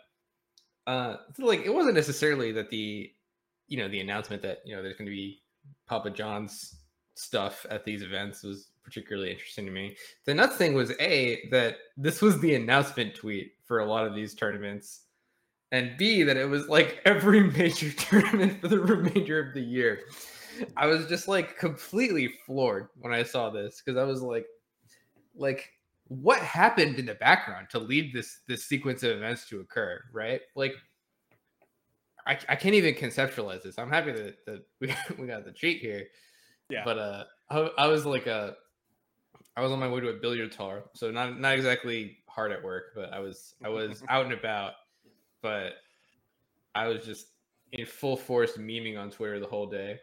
Uh, 0.86 1.16
so 1.34 1.46
like 1.46 1.60
it 1.64 1.72
wasn't 1.72 1.94
necessarily 1.94 2.52
that 2.52 2.70
the 2.70 3.10
you 3.68 3.78
know 3.78 3.88
the 3.88 4.00
announcement 4.00 4.42
that 4.42 4.58
you 4.64 4.76
know 4.76 4.82
there's 4.82 4.96
going 4.96 5.06
to 5.06 5.14
be 5.14 5.42
Papa 5.86 6.10
John's 6.10 6.76
stuff 7.14 7.64
at 7.70 7.84
these 7.84 8.02
events 8.02 8.42
was 8.42 8.68
particularly 8.82 9.30
interesting 9.30 9.64
to 9.64 9.72
me. 9.72 9.96
The 10.26 10.34
nuts 10.34 10.56
thing 10.56 10.74
was 10.74 10.92
a 11.00 11.48
that 11.50 11.76
this 11.96 12.20
was 12.20 12.40
the 12.40 12.54
announcement 12.54 13.14
tweet 13.14 13.52
for 13.64 13.78
a 13.80 13.86
lot 13.86 14.06
of 14.06 14.14
these 14.14 14.34
tournaments, 14.34 15.02
and 15.72 15.96
b 15.96 16.22
that 16.22 16.36
it 16.36 16.48
was 16.48 16.68
like 16.68 17.00
every 17.04 17.40
major 17.58 17.90
tournament 17.92 18.60
for 18.60 18.68
the 18.68 18.80
remainder 18.80 19.40
of 19.40 19.54
the 19.54 19.62
year. 19.62 20.02
I 20.76 20.86
was 20.86 21.06
just 21.06 21.26
like 21.26 21.58
completely 21.58 22.28
floored 22.46 22.88
when 23.00 23.12
I 23.12 23.22
saw 23.22 23.50
this 23.50 23.82
because 23.84 23.98
I 23.98 24.04
was 24.04 24.22
like, 24.22 24.46
like 25.34 25.70
what 26.08 26.38
happened 26.40 26.98
in 26.98 27.06
the 27.06 27.14
background 27.14 27.68
to 27.70 27.78
lead 27.78 28.12
this 28.12 28.40
this 28.46 28.64
sequence 28.64 29.02
of 29.02 29.16
events 29.16 29.48
to 29.48 29.60
occur, 29.60 30.02
right? 30.12 30.40
Like. 30.54 30.74
I, 32.26 32.38
I 32.48 32.56
can't 32.56 32.74
even 32.74 32.94
conceptualize 32.94 33.62
this. 33.64 33.78
I'm 33.78 33.90
happy 33.90 34.10
that, 34.12 34.46
that 34.46 34.62
we, 34.80 34.94
we 35.18 35.26
got 35.26 35.44
the 35.44 35.52
cheat 35.52 35.82
here. 35.82 36.06
Yeah. 36.70 36.80
But 36.82 36.96
uh 36.96 37.24
I, 37.50 37.58
I 37.76 37.86
was 37.86 38.06
like 38.06 38.26
a 38.26 38.56
I 39.56 39.62
was 39.62 39.70
on 39.70 39.78
my 39.78 39.88
way 39.88 40.00
to 40.00 40.08
a 40.08 40.14
billiard 40.14 40.52
tour, 40.52 40.84
so 40.94 41.10
not 41.10 41.38
not 41.38 41.54
exactly 41.54 42.18
hard 42.28 42.50
at 42.50 42.62
work, 42.62 42.92
but 42.94 43.12
I 43.12 43.20
was 43.20 43.54
I 43.64 43.68
was 43.68 44.02
out 44.08 44.24
and 44.24 44.34
about, 44.34 44.72
but 45.42 45.74
I 46.74 46.88
was 46.88 47.04
just 47.04 47.28
in 47.72 47.86
full 47.86 48.16
force 48.16 48.56
memeing 48.56 48.98
on 48.98 49.10
Twitter 49.10 49.38
the 49.38 49.46
whole 49.46 49.66
day. 49.66 50.00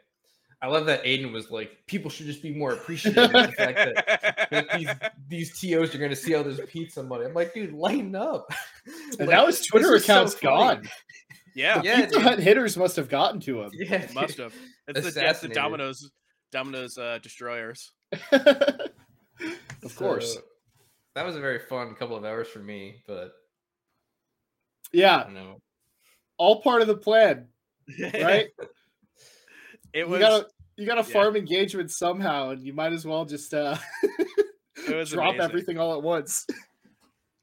I 0.64 0.68
love 0.68 0.86
that 0.86 1.04
Aiden 1.04 1.32
was 1.32 1.50
like, 1.50 1.86
people 1.88 2.12
should 2.12 2.28
just 2.28 2.44
be 2.44 2.54
more 2.54 2.74
appreciative 2.74 3.34
of 3.34 3.48
the 3.48 3.52
fact 3.54 3.78
that, 3.78 4.48
that 4.52 4.68
these 4.78 4.90
these 5.28 5.60
TOs 5.60 5.96
are 5.96 5.98
going 5.98 6.12
to 6.12 6.16
see 6.16 6.36
all 6.36 6.44
this 6.44 6.60
pizza 6.68 7.02
money. 7.02 7.26
I'm 7.26 7.34
like, 7.34 7.54
dude, 7.54 7.74
lighten 7.74 8.16
up. 8.16 8.52
And 9.20 9.28
Like, 9.28 9.30
now 9.30 9.46
his 9.48 9.66
Twitter 9.66 9.96
is 9.96 10.06
so 10.06 10.28
gone. 10.42 10.88
yeah, 11.56 11.82
Yeah, 11.84 12.06
Pizza. 12.06 12.20
Hut 12.20 12.40
hitters 12.40 12.76
must 12.78 12.96
have 12.96 13.10
gotten 13.10 13.40
to 13.42 13.62
him. 13.62 13.72
Yeah, 13.74 13.94
it 14.02 14.14
must 14.14 14.38
have. 14.38 14.54
It's 14.88 14.96
the, 15.00 15.02
that's 15.02 15.14
the 15.14 15.20
Assassinated. 15.22 15.56
Domino's 15.56 16.12
Domino's 16.52 16.98
uh, 16.98 17.20
destroyers. 17.22 17.92
of 18.32 19.96
course. 19.96 20.38
That 21.16 21.26
was 21.26 21.36
a 21.36 21.42
very 21.42 21.60
fun 21.60 21.94
couple 21.96 22.16
of 22.16 22.24
hours 22.26 22.48
for 22.48 22.60
me, 22.60 23.04
but 23.08 23.26
I 23.26 23.30
Yeah, 24.94 25.24
don't 25.24 25.34
know. 25.34 25.58
all 26.38 26.62
part 26.62 26.82
of 26.82 26.88
the 26.88 26.98
plan, 26.98 27.48
right? 28.00 28.48
It 29.94 30.08
you 30.08 30.20
gotta 30.20 30.48
you 30.78 30.86
gotta 30.86 31.08
yeah. 31.08 31.14
farm 31.14 31.36
engagement 31.36 31.92
somehow, 31.92 32.50
and 32.50 32.64
you 32.66 32.74
might 32.74 32.94
as 32.94 33.06
well 33.06 33.26
just 33.26 33.54
uh 33.54 33.76
it 34.88 34.96
was 34.96 35.12
drop 35.12 35.36
amazing. 35.36 35.50
everything 35.50 35.78
all 35.78 35.96
at 35.96 36.04
once. 36.04 36.46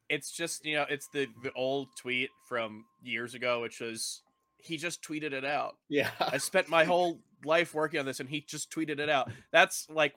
It's 0.08 0.30
just 0.30 0.64
you 0.64 0.76
know 0.76 0.86
it's 0.88 1.08
the 1.12 1.28
the 1.42 1.52
old 1.52 1.88
tweet 1.96 2.30
from 2.48 2.84
years 3.02 3.34
ago, 3.34 3.60
which 3.60 3.80
was 3.80 4.22
he 4.58 4.76
just 4.76 5.02
tweeted 5.02 5.32
it 5.32 5.44
out. 5.44 5.76
Yeah. 5.88 6.10
I 6.20 6.38
spent 6.38 6.68
my 6.68 6.84
whole 6.84 7.20
life 7.44 7.74
working 7.74 8.00
on 8.00 8.06
this, 8.06 8.20
and 8.20 8.28
he 8.28 8.40
just 8.40 8.70
tweeted 8.70 8.98
it 8.98 9.08
out. 9.08 9.30
That's 9.52 9.86
like 9.88 10.14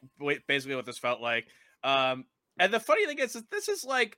basically 0.47 0.75
what 0.75 0.85
this 0.85 0.97
felt 0.97 1.21
like. 1.21 1.47
Um, 1.83 2.25
and 2.59 2.73
the 2.73 2.79
funny 2.79 3.05
thing 3.05 3.19
is, 3.19 3.33
that 3.33 3.49
this 3.51 3.69
is 3.69 3.85
like 3.85 4.17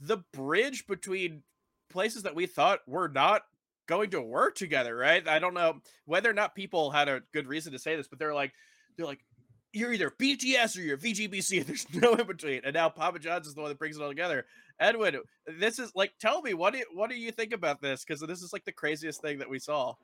the 0.00 0.18
bridge 0.32 0.86
between 0.86 1.42
places 1.90 2.22
that 2.22 2.34
we 2.34 2.46
thought 2.46 2.80
were 2.86 3.08
not 3.08 3.42
going 3.88 4.10
to 4.10 4.20
work 4.20 4.54
together, 4.54 4.94
right? 4.94 5.26
I 5.26 5.38
don't 5.40 5.54
know 5.54 5.80
whether 6.04 6.30
or 6.30 6.34
not 6.34 6.54
people 6.54 6.90
had 6.90 7.08
a 7.08 7.22
good 7.32 7.48
reason 7.48 7.72
to 7.72 7.78
say 7.78 7.96
this, 7.96 8.06
but 8.06 8.18
they're 8.18 8.34
like, 8.34 8.52
they're 8.96 9.06
like, 9.06 9.24
you're 9.72 9.92
either 9.92 10.12
BTS 10.20 10.78
or 10.78 10.82
you're 10.82 10.96
VGBC. 10.96 11.58
and 11.58 11.66
There's 11.66 11.86
no 11.92 12.14
in 12.14 12.26
between. 12.26 12.60
And 12.64 12.74
now 12.74 12.88
Papa 12.88 13.18
John's 13.18 13.48
is 13.48 13.54
the 13.54 13.60
one 13.62 13.70
that 13.70 13.78
brings 13.78 13.96
it 13.96 14.02
all 14.02 14.08
together. 14.08 14.46
Edwin, 14.78 15.16
this 15.58 15.78
is 15.78 15.90
like, 15.94 16.12
tell 16.20 16.40
me 16.42 16.54
what 16.54 16.72
do 16.72 16.78
you, 16.78 16.86
what 16.94 17.10
do 17.10 17.16
you 17.16 17.32
think 17.32 17.52
about 17.52 17.80
this? 17.82 18.04
Because 18.04 18.20
this 18.20 18.42
is 18.42 18.52
like 18.52 18.64
the 18.64 18.72
craziest 18.72 19.20
thing 19.20 19.38
that 19.38 19.50
we 19.50 19.58
saw. 19.58 19.94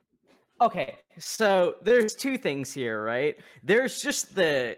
Okay, 0.61 0.95
so 1.19 1.75
there's 1.81 2.15
two 2.15 2.37
things 2.37 2.71
here, 2.73 3.03
right? 3.03 3.35
There's 3.63 4.01
just 4.01 4.35
the 4.35 4.77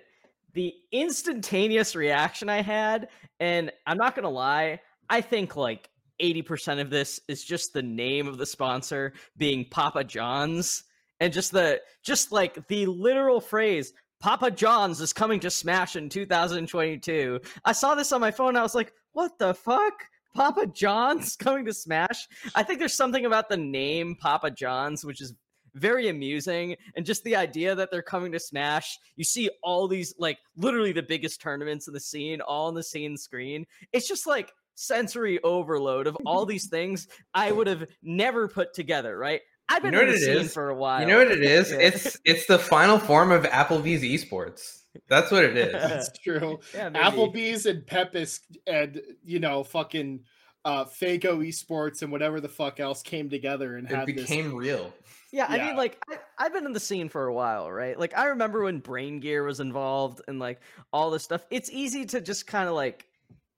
the 0.54 0.74
instantaneous 0.92 1.96
reaction 1.96 2.50
I 2.50 2.64
had, 2.64 3.10
and 3.40 3.72
I'm 3.86 3.98
not 3.98 4.16
gonna 4.16 4.30
lie, 4.30 4.80
I 5.08 5.22
think 5.22 5.56
like 5.56 5.88
80% 6.22 6.82
of 6.82 6.90
this 6.90 7.20
is 7.28 7.44
just 7.44 7.74
the 7.74 7.82
name 7.82 8.28
of 8.28 8.38
the 8.38 8.46
sponsor 8.46 9.14
being 9.38 9.66
Papa 9.70 10.04
John's, 10.04 10.84
and 11.20 11.34
just 11.34 11.52
the 11.52 11.82
just 12.04 12.32
like 12.32 12.68
the 12.68 12.86
literal 12.86 13.42
phrase 13.42 13.94
Papa 14.20 14.50
John's 14.52 15.00
is 15.00 15.14
coming 15.14 15.40
to 15.42 15.50
Smash 15.50 15.96
in 15.96 16.10
2022. 16.10 17.40
I 17.64 17.72
saw 17.72 17.96
this 17.96 18.12
on 18.12 18.22
my 18.22 18.32
phone. 18.32 18.56
I 18.56 18.64
was 18.64 18.76
like, 18.76 18.94
what 19.14 19.38
the 19.38 19.54
fuck? 19.54 19.94
Papa 20.36 20.68
John's 20.68 21.36
coming 21.40 21.66
to 21.66 21.74
Smash? 21.74 22.28
I 22.56 22.64
think 22.64 22.80
there's 22.80 22.96
something 22.96 23.26
about 23.26 23.50
the 23.50 23.58
name 23.58 24.16
Papa 24.20 24.52
John's, 24.52 25.06
which 25.06 25.22
is 25.22 25.34
very 25.76 26.08
amusing. 26.10 26.76
And 26.96 27.06
just 27.06 27.24
the 27.24 27.36
idea 27.36 27.76
that 27.76 27.92
they're 27.92 28.02
coming 28.02 28.32
to 28.32 28.40
Smash. 28.40 28.98
You 29.16 29.24
see 29.24 29.50
all 29.62 29.88
these, 29.88 30.16
like, 30.18 30.40
literally 30.56 30.94
the 30.94 31.04
biggest 31.04 31.40
tournaments 31.40 31.88
in 31.88 31.94
the 31.94 32.00
scene, 32.00 32.42
all 32.42 32.68
on 32.68 32.74
the 32.74 32.84
same 32.84 33.18
screen. 33.18 33.68
It's 33.94 34.08
just 34.08 34.26
like 34.26 34.52
sensory 34.78 35.42
overload 35.44 36.08
of 36.08 36.16
all 36.26 36.46
these 36.46 36.68
things 36.70 37.08
I 37.34 37.52
would 37.52 37.68
have 37.68 37.86
never 38.04 38.48
put 38.48 38.74
together, 38.74 39.18
right? 39.18 39.42
I've 39.70 39.82
been 39.82 39.92
know 39.92 40.02
in 40.02 40.08
the 40.08 40.14
it 40.14 40.20
scene 40.20 40.38
is? 40.38 40.54
for 40.54 40.70
a 40.70 40.76
while. 40.76 41.02
You 41.02 41.08
know 41.08 41.18
what 41.18 41.32
it 41.32 41.44
is? 41.44 41.72
Yeah. 41.72 41.80
It's 41.80 42.18
it's 42.24 42.46
the 42.46 42.58
final 42.58 42.98
form 43.00 43.32
of 43.34 43.44
Applebee's 43.44 44.02
esports. 44.02 44.84
That's 45.10 45.30
what 45.30 45.44
it 45.44 45.58
is. 45.58 45.74
That's 45.74 46.18
true. 46.20 46.60
Yeah, 46.74 46.90
maybe. 46.90 47.04
Applebee's 47.06 47.66
and 47.66 47.82
Pepsi 47.86 48.40
and 48.66 49.02
you 49.26 49.40
know 49.40 49.64
fucking 49.66 50.22
uh 50.64 50.86
Fago 50.86 51.46
Esports 51.46 52.02
and 52.02 52.12
whatever 52.14 52.40
the 52.40 52.48
fuck 52.48 52.80
else 52.80 53.02
came 53.02 53.30
together 53.30 53.76
and 53.78 53.90
it 53.92 53.96
had 53.96 54.06
became 54.06 54.56
real. 54.56 54.94
Yeah, 55.34 55.48
I 55.50 55.58
Yeah. 55.58 55.66
mean, 55.68 55.76
like 55.76 56.02
I, 56.10 56.18
I've 56.38 56.54
been 56.54 56.66
in 56.66 56.72
the 56.72 56.80
scene 56.80 57.10
for 57.10 57.28
a 57.28 57.34
while, 57.34 57.70
right? 57.70 58.00
Like 58.00 58.18
I 58.18 58.28
remember 58.28 58.64
when 58.64 58.80
Brain 58.80 59.20
Gear 59.20 59.44
was 59.44 59.60
involved 59.60 60.22
and 60.30 60.40
like 60.40 60.62
all 60.94 61.12
this 61.12 61.24
stuff. 61.24 61.46
It's 61.52 61.70
easy 61.70 62.06
to 62.06 62.22
just 62.22 62.48
kind 62.48 62.70
of 62.70 62.76
like, 62.76 63.06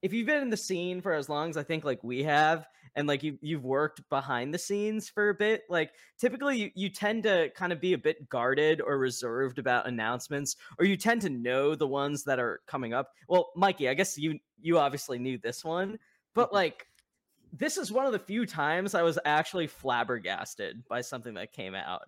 if 0.01 0.13
you've 0.13 0.27
been 0.27 0.41
in 0.41 0.50
the 0.50 0.58
scene 0.58 1.01
for 1.01 1.13
as 1.13 1.29
long 1.29 1.50
as 1.50 1.58
I 1.58 1.63
think 1.63 1.84
like 1.84 2.03
we 2.03 2.24
have, 2.24 2.68
and 2.96 3.08
like 3.08 3.24
you 3.24 3.38
you've 3.41 3.63
worked 3.63 4.08
behind 4.10 4.53
the 4.53 4.58
scenes 4.58 5.10
for 5.10 5.29
a 5.29 5.34
bit, 5.34 5.63
like 5.70 5.91
typically 6.18 6.58
you, 6.58 6.72
you 6.75 6.89
tend 6.89 7.24
to 7.24 7.50
kind 7.56 7.72
of 7.72 7.79
be 7.79 7.94
a 7.94 7.98
bit 7.98 8.29
guarded 8.29 8.82
or 8.82 8.98
reserved 8.98 9.60
about 9.60 9.88
announcements, 9.88 10.56
or 10.77 10.86
you 10.86 10.98
tend 10.98 11.22
to 11.22 11.29
know 11.29 11.75
the 11.75 11.88
ones 11.88 12.24
that 12.24 12.39
are 12.39 12.62
coming 12.68 12.94
up. 12.94 13.12
Well, 13.27 13.51
Mikey, 13.56 13.89
I 13.89 13.94
guess 13.94 14.18
you 14.18 14.39
you 14.62 14.79
obviously 14.79 15.20
knew 15.20 15.38
this 15.38 15.63
one, 15.63 16.00
but 16.34 16.53
like 16.53 16.88
this 17.51 17.77
is 17.77 17.91
one 17.91 18.06
of 18.06 18.12
the 18.12 18.20
few 18.20 18.46
times 18.46 18.94
I 18.94 19.03
was 19.03 19.18
actually 19.25 19.68
flabbergasted 19.68 20.84
by 20.88 21.01
something 21.01 21.34
that 21.36 21.51
came 21.51 21.75
out. 21.75 22.03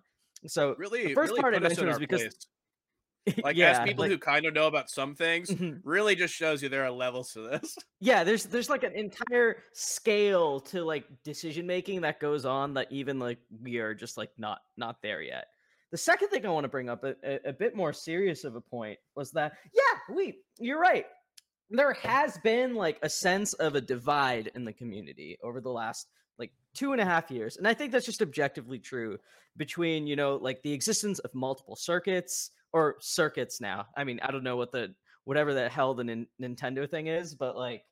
So 0.46 0.74
Really, 0.78 1.08
the 1.08 1.14
first 1.14 1.30
really 1.30 1.40
part 1.40 1.54
I 1.54 1.58
mentioned 1.58 1.88
is 1.88 1.98
because 1.98 2.22
place. 2.22 2.46
like 3.44 3.56
yeah, 3.56 3.70
as 3.80 3.88
people 3.88 4.02
like- 4.02 4.10
who 4.10 4.18
kind 4.18 4.46
of 4.46 4.54
know 4.54 4.66
about 4.66 4.90
some 4.90 5.14
things, 5.14 5.48
Mhm. 5.50 5.80
really 5.84 6.14
just 6.16 6.34
shows 6.34 6.62
you 6.62 6.68
there 6.68 6.84
are 6.84 6.90
levels 6.90 7.32
to 7.32 7.40
this. 7.42 7.76
yeah, 8.00 8.24
there's 8.24 8.44
there's 8.44 8.68
like 8.70 8.82
an 8.84 8.94
entire 8.94 9.62
scale 9.72 10.60
to 10.60 10.84
like 10.84 11.04
decision 11.22 11.66
making 11.66 12.00
that 12.02 12.18
goes 12.20 12.44
on 12.44 12.74
that 12.74 12.90
even 12.90 13.18
like 13.18 13.38
we 13.62 13.78
are 13.78 13.94
just 13.94 14.16
like 14.16 14.30
not 14.38 14.60
not 14.76 15.00
there 15.02 15.22
yet. 15.22 15.46
The 15.90 15.98
second 15.98 16.28
thing 16.28 16.46
I 16.46 16.48
want 16.48 16.64
to 16.64 16.68
bring 16.70 16.88
up, 16.88 17.04
a, 17.04 17.14
a, 17.22 17.50
a 17.50 17.52
bit 17.52 17.76
more 17.76 17.92
serious 17.92 18.44
of 18.44 18.56
a 18.56 18.60
point, 18.62 18.98
was 19.14 19.30
that 19.32 19.52
yeah, 19.74 20.14
we 20.14 20.38
you're 20.58 20.80
right. 20.80 21.06
There 21.70 21.92
has 21.94 22.38
been 22.38 22.74
like 22.74 22.98
a 23.02 23.08
sense 23.08 23.52
of 23.54 23.74
a 23.76 23.80
divide 23.80 24.50
in 24.54 24.64
the 24.64 24.72
community 24.72 25.38
over 25.42 25.60
the 25.60 25.70
last 25.70 26.08
like 26.38 26.50
two 26.74 26.92
and 26.92 27.00
a 27.00 27.04
half 27.04 27.30
years. 27.30 27.56
And 27.56 27.68
I 27.68 27.74
think 27.74 27.92
that's 27.92 28.06
just 28.06 28.20
objectively 28.22 28.78
true 28.78 29.18
between, 29.56 30.06
you 30.06 30.16
know, 30.16 30.36
like 30.36 30.62
the 30.62 30.72
existence 30.72 31.18
of 31.20 31.34
multiple 31.34 31.76
circuits 31.76 32.50
or 32.72 32.96
circuits 33.00 33.60
now. 33.60 33.86
I 33.96 34.04
mean, 34.04 34.20
I 34.22 34.30
don't 34.30 34.44
know 34.44 34.56
what 34.56 34.72
the 34.72 34.94
whatever 35.24 35.54
the 35.54 35.68
hell 35.68 35.94
the 35.94 36.04
Nin- 36.04 36.26
Nintendo 36.40 36.88
thing 36.88 37.06
is, 37.06 37.34
but 37.34 37.56
like, 37.56 37.84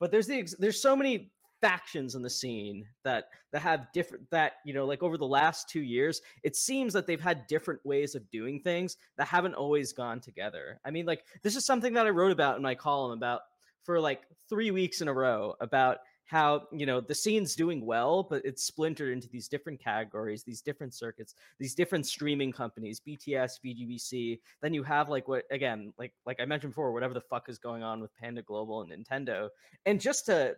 but 0.00 0.10
there's 0.10 0.26
the 0.26 0.48
there's 0.58 0.80
so 0.80 0.96
many 0.96 1.30
factions 1.60 2.14
in 2.14 2.22
the 2.22 2.30
scene 2.30 2.86
that 3.04 3.24
that 3.52 3.60
have 3.60 3.86
different 3.92 4.28
that 4.30 4.54
you 4.64 4.72
know 4.72 4.86
like 4.86 5.02
over 5.02 5.18
the 5.18 5.26
last 5.26 5.68
two 5.68 5.82
years 5.82 6.20
it 6.44 6.54
seems 6.54 6.92
that 6.92 7.06
they've 7.06 7.20
had 7.20 7.46
different 7.48 7.84
ways 7.84 8.14
of 8.14 8.30
doing 8.30 8.60
things 8.60 8.96
that 9.16 9.26
haven't 9.26 9.54
always 9.54 9.92
gone 9.92 10.20
together 10.20 10.80
i 10.84 10.90
mean 10.92 11.04
like 11.04 11.24
this 11.42 11.56
is 11.56 11.66
something 11.66 11.92
that 11.92 12.06
i 12.06 12.10
wrote 12.10 12.30
about 12.30 12.56
in 12.56 12.62
my 12.62 12.76
column 12.76 13.10
about 13.10 13.40
for 13.82 13.98
like 14.00 14.22
three 14.48 14.70
weeks 14.70 15.00
in 15.00 15.08
a 15.08 15.12
row 15.12 15.54
about 15.60 15.98
how 16.28 16.62
you 16.72 16.86
know 16.86 17.00
the 17.00 17.14
scene's 17.14 17.56
doing 17.56 17.84
well 17.84 18.22
but 18.22 18.44
it's 18.44 18.62
splintered 18.62 19.12
into 19.12 19.28
these 19.28 19.48
different 19.48 19.82
categories 19.82 20.44
these 20.44 20.60
different 20.60 20.94
circuits 20.94 21.34
these 21.58 21.74
different 21.74 22.06
streaming 22.06 22.52
companies 22.52 23.00
bts 23.00 23.58
vgbc 23.64 24.38
then 24.60 24.74
you 24.74 24.82
have 24.82 25.08
like 25.08 25.26
what 25.26 25.44
again 25.50 25.92
like 25.98 26.12
like 26.26 26.38
i 26.38 26.44
mentioned 26.44 26.72
before 26.72 26.92
whatever 26.92 27.14
the 27.14 27.20
fuck 27.20 27.48
is 27.48 27.58
going 27.58 27.82
on 27.82 28.00
with 28.00 28.14
panda 28.14 28.42
global 28.42 28.82
and 28.82 28.92
nintendo. 28.92 29.48
And 29.86 30.00
just 30.00 30.26
to 30.26 30.56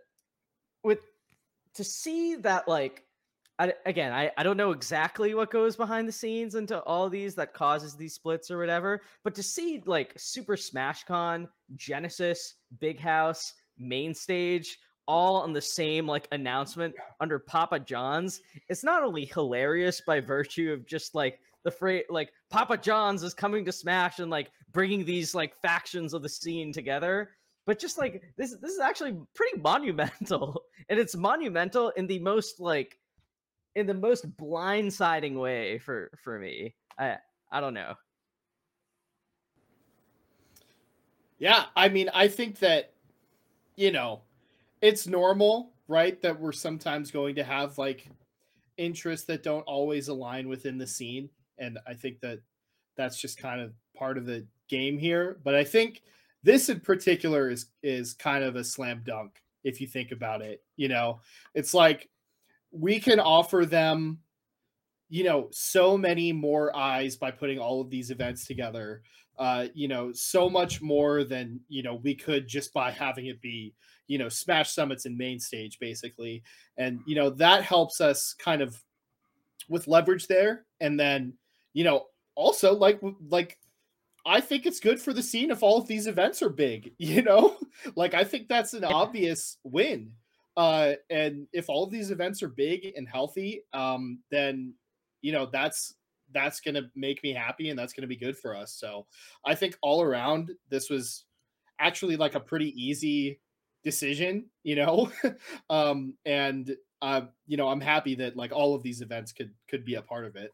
with 0.83 1.01
to 1.75 1.85
see 1.85 2.37
that 2.37 2.67
like 2.67 3.05
I, 3.59 3.75
again 3.85 4.13
I, 4.13 4.31
I 4.37 4.43
don't 4.43 4.57
know 4.57 4.71
exactly 4.71 5.35
what 5.35 5.51
goes 5.51 5.77
behind 5.77 6.09
the 6.09 6.13
scenes 6.13 6.55
into 6.55 6.81
all 6.83 7.09
these 7.09 7.35
that 7.35 7.55
causes 7.55 7.95
these 7.95 8.15
splits 8.15 8.51
or 8.51 8.59
whatever 8.59 9.03
but 9.23 9.35
to 9.35 9.43
see 9.43 9.83
like 9.87 10.15
super 10.17 10.57
smash 10.57 11.05
con 11.05 11.49
genesis 11.77 12.55
big 12.81 12.99
house 12.99 13.53
main 13.79 14.15
stage 14.15 14.79
all 15.11 15.43
on 15.43 15.53
the 15.53 15.61
same 15.61 16.07
like 16.07 16.29
announcement 16.31 16.95
under 17.21 17.39
papa 17.39 17.79
john's 17.79 18.41
it's 18.69 18.85
not 18.85 19.03
only 19.03 19.25
hilarious 19.25 20.01
by 20.01 20.21
virtue 20.21 20.73
of 20.73 20.87
just 20.87 21.15
like 21.15 21.41
the 21.65 21.71
phrase 21.71 22.05
like 22.09 22.33
papa 22.49 22.77
john's 22.77 23.23
is 23.23 23.35
coming 23.35 23.65
to 23.65 23.73
smash 23.73 24.21
and 24.21 24.31
like 24.31 24.51
bringing 24.73 25.05
these 25.05 25.35
like 25.35 25.57
factions 25.61 26.15
of 26.15 26.23
the 26.23 26.29
scene 26.29 26.73
together 26.73 27.31
but 27.67 27.79
just 27.79 27.99
like 27.99 28.23
this 28.37 28.57
this 28.63 28.71
is 28.71 28.81
actually 28.81 29.17
pretty 29.35 29.59
monumental 29.59 30.63
and 30.89 30.99
it's 30.99 31.17
monumental 31.17 31.91
in 31.97 32.07
the 32.07 32.19
most 32.21 32.61
like 32.61 32.97
in 33.75 33.87
the 33.87 33.95
most 33.95 34.37
blindsiding 34.37 35.39
way 35.39 35.79
for 35.79 36.11
for 36.23 36.39
me. 36.39 36.75
I 36.99 37.17
i 37.51 37.61
don't 37.61 37.75
know. 37.75 37.95
Yeah, 41.39 41.65
I 41.75 41.89
mean, 41.89 42.11
I 42.13 42.29
think 42.29 42.59
that 42.59 42.93
you 43.77 43.93
know, 43.93 44.21
it's 44.83 45.07
normal, 45.07 45.73
right, 45.89 46.21
that 46.23 46.39
we're 46.39 46.53
sometimes 46.53 47.11
going 47.11 47.35
to 47.37 47.45
have 47.45 47.79
like 47.79 48.09
interests 48.77 49.27
that 49.27 49.43
don't 49.43 49.63
always 49.63 50.09
align 50.09 50.49
within 50.49 50.79
the 50.79 50.87
scene, 50.87 51.29
and 51.59 51.79
I 51.87 51.95
think 51.95 52.21
that 52.21 52.41
that's 52.97 53.21
just 53.21 53.39
kind 53.39 53.61
of 53.61 53.73
part 53.97 54.19
of 54.19 54.27
the 54.27 54.47
game 54.69 54.99
here. 54.99 55.39
But 55.45 55.55
I 55.55 55.65
think 55.65 56.03
this 56.43 56.69
in 56.69 56.81
particular 56.81 57.51
is 57.51 57.67
is 57.83 58.15
kind 58.15 58.45
of 58.45 58.57
a 58.57 58.65
slam 58.65 59.03
dunk 59.05 59.43
if 59.65 59.81
you 59.81 59.87
think 59.87 60.13
about 60.13 60.43
it. 60.43 60.63
You 60.77 60.89
know, 60.89 61.21
it's 61.55 61.75
like 61.75 62.09
we 62.73 63.01
can 63.01 63.21
offer 63.21 63.67
them 63.67 64.19
you 65.11 65.25
know 65.25 65.49
so 65.51 65.99
many 65.99 66.33
more 66.33 66.75
eyes 66.75 67.17
by 67.17 67.31
putting 67.31 67.59
all 67.59 67.81
of 67.81 67.91
these 67.91 68.11
events 68.11 68.47
together 68.47 69.03
uh 69.39 69.67
you 69.75 69.89
know 69.89 70.13
so 70.13 70.49
much 70.49 70.81
more 70.81 71.25
than 71.25 71.61
you 71.69 71.83
know 71.83 71.97
we 71.97 72.15
could 72.15 72.49
just 72.49 72.73
by 72.73 72.91
having 72.91 73.27
it 73.27 73.41
be 73.43 73.75
you 74.07 74.17
know 74.17 74.29
smash 74.29 74.71
summits 74.71 75.05
and 75.05 75.19
main 75.19 75.39
stage 75.39 75.79
basically 75.79 76.43
and 76.79 77.01
you 77.07 77.15
know 77.15 77.29
that 77.29 77.63
helps 77.63 78.01
us 78.01 78.35
kind 78.39 78.63
of 78.63 78.83
with 79.69 79.89
leverage 79.89 80.27
there 80.27 80.65
and 80.81 80.99
then 80.99 81.33
you 81.75 81.85
know 81.85 82.07
also 82.35 82.75
like 82.75 83.01
like 83.29 83.59
I 84.27 84.41
think 84.41 84.67
it's 84.67 84.81
good 84.81 85.01
for 85.01 85.13
the 85.13 85.23
scene 85.23 85.51
if 85.51 85.63
all 85.63 85.79
of 85.79 85.87
these 85.87 86.07
events 86.07 86.43
are 86.43 86.51
big, 86.51 86.93
you 86.99 87.23
know? 87.23 87.57
like 87.97 88.15
I 88.15 88.25
think 88.25 88.49
that's 88.49 88.75
an 88.75 88.85
obvious 88.85 89.59
win. 89.65 90.13
Uh 90.57 90.95
and 91.09 91.47
if 91.53 91.69
all 91.69 91.85
of 91.85 91.91
these 91.91 92.11
events 92.11 92.43
are 92.43 92.49
big 92.49 92.93
and 92.97 93.09
healthy, 93.09 93.63
um 93.73 94.19
then 94.31 94.75
you 95.23 95.33
know, 95.33 95.47
that's 95.53 95.95
that's 96.33 96.61
going 96.61 96.77
to 96.77 96.89
make 96.95 97.23
me 97.23 97.33
happy 97.33 97.71
and 97.71 97.79
that's 97.79 97.93
going 97.93 98.03
to 98.03 98.09
be 98.09 98.17
good 98.17 98.37
for 98.37 98.55
us. 98.55 98.73
So, 98.73 99.07
I 99.45 99.55
think 99.55 99.77
all 99.83 100.03
around 100.03 100.53
this 100.69 100.89
was 100.89 101.25
actually 101.79 102.17
like 102.17 102.35
a 102.35 102.41
pretty 102.41 102.73
easy 102.81 103.41
decision, 103.83 104.47
you 104.63 104.77
know? 104.77 105.11
um 105.71 106.15
and 106.27 106.77
uh 107.03 107.23
you 107.47 107.57
know, 107.57 107.69
I'm 107.69 107.81
happy 107.81 108.15
that 108.17 108.37
like 108.37 108.53
all 108.53 108.75
of 108.75 108.83
these 108.83 109.01
events 109.01 109.33
could 109.33 109.53
could 109.69 109.85
be 109.85 109.95
a 109.95 110.03
part 110.03 110.27
of 110.27 110.37
it. 110.37 110.53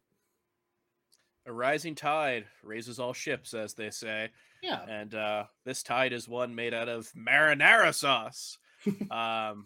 A 1.47 1.53
rising 1.53 1.95
tide 1.95 2.47
raises 2.65 2.99
all 2.99 3.13
ships, 3.13 3.55
as 3.55 3.75
they 3.75 3.91
say. 3.91 4.31
Yeah. 4.63 4.83
And 4.89 5.15
uh, 5.15 5.45
this 5.65 5.85
tide 5.85 6.13
is 6.13 6.29
one 6.29 6.57
made 6.57 6.75
out 6.75 6.89
of 6.89 7.09
marinara 7.17 7.95
sauce. 7.95 8.59
um. 9.11 9.65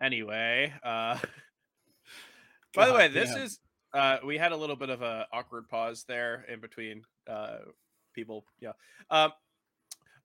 Anyway, 0.00 0.72
uh, 0.84 1.18
by 2.76 2.86
the 2.86 2.94
way, 2.94 3.08
this 3.08 3.34
is 3.34 3.58
uh, 3.92 4.18
we 4.24 4.38
had 4.38 4.52
a 4.52 4.56
little 4.56 4.76
bit 4.76 4.90
of 4.90 5.02
a 5.02 5.26
awkward 5.32 5.68
pause 5.68 6.04
there 6.06 6.44
in 6.48 6.60
between 6.60 7.02
uh, 7.28 7.58
people. 8.14 8.44
Yeah. 8.60 8.72
Um, 9.10 9.32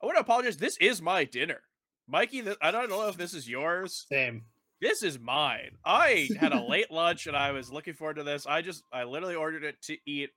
I 0.01 0.05
want 0.05 0.17
to 0.17 0.21
apologize. 0.21 0.57
This 0.57 0.77
is 0.81 1.01
my 1.01 1.23
dinner, 1.23 1.61
Mikey. 2.07 2.41
Th- 2.41 2.57
I 2.61 2.71
don't 2.71 2.89
know 2.89 3.07
if 3.07 3.17
this 3.17 3.33
is 3.33 3.47
yours. 3.47 4.05
Same. 4.09 4.43
This 4.81 5.03
is 5.03 5.19
mine. 5.19 5.77
I 5.85 6.27
had 6.39 6.53
a 6.53 6.63
late 6.67 6.91
lunch 6.91 7.27
and 7.27 7.37
I 7.37 7.51
was 7.51 7.71
looking 7.71 7.93
forward 7.93 8.15
to 8.15 8.23
this. 8.23 8.47
I 8.47 8.61
just 8.61 8.83
I 8.91 9.03
literally 9.03 9.35
ordered 9.35 9.63
it 9.63 9.81
to 9.83 9.97
eat, 10.07 10.31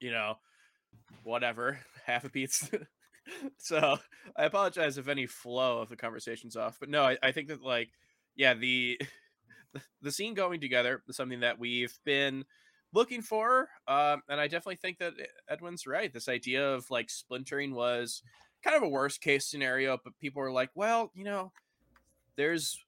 you 0.00 0.10
know, 0.10 0.36
whatever, 1.24 1.78
half 2.06 2.24
a 2.24 2.30
pizza. 2.30 2.86
so 3.58 3.98
I 4.34 4.44
apologize 4.44 4.96
if 4.96 5.08
any 5.08 5.26
flow 5.26 5.80
of 5.80 5.90
the 5.90 5.96
conversation's 5.96 6.56
off. 6.56 6.78
But 6.80 6.88
no, 6.88 7.04
I, 7.04 7.18
I 7.22 7.32
think 7.32 7.48
that 7.48 7.62
like, 7.62 7.90
yeah, 8.34 8.54
the 8.54 8.98
the 10.02 10.12
scene 10.12 10.34
going 10.34 10.60
together 10.60 11.02
is 11.08 11.16
something 11.16 11.40
that 11.40 11.58
we've 11.58 11.98
been 12.04 12.44
looking 12.92 13.22
for. 13.22 13.68
Um, 13.86 14.22
and 14.28 14.40
I 14.40 14.46
definitely 14.46 14.76
think 14.76 14.98
that 14.98 15.14
Edwin's 15.48 15.86
right. 15.86 16.12
This 16.12 16.28
idea 16.28 16.74
of 16.74 16.90
like 16.90 17.10
splintering 17.10 17.74
was 17.74 18.22
kind 18.62 18.76
of 18.76 18.82
a 18.82 18.88
worst 18.88 19.20
case 19.20 19.48
scenario, 19.48 19.98
but 20.02 20.18
people 20.18 20.42
were 20.42 20.52
like, 20.52 20.70
well, 20.74 21.10
you 21.14 21.24
know, 21.24 21.52
there's 22.36 22.78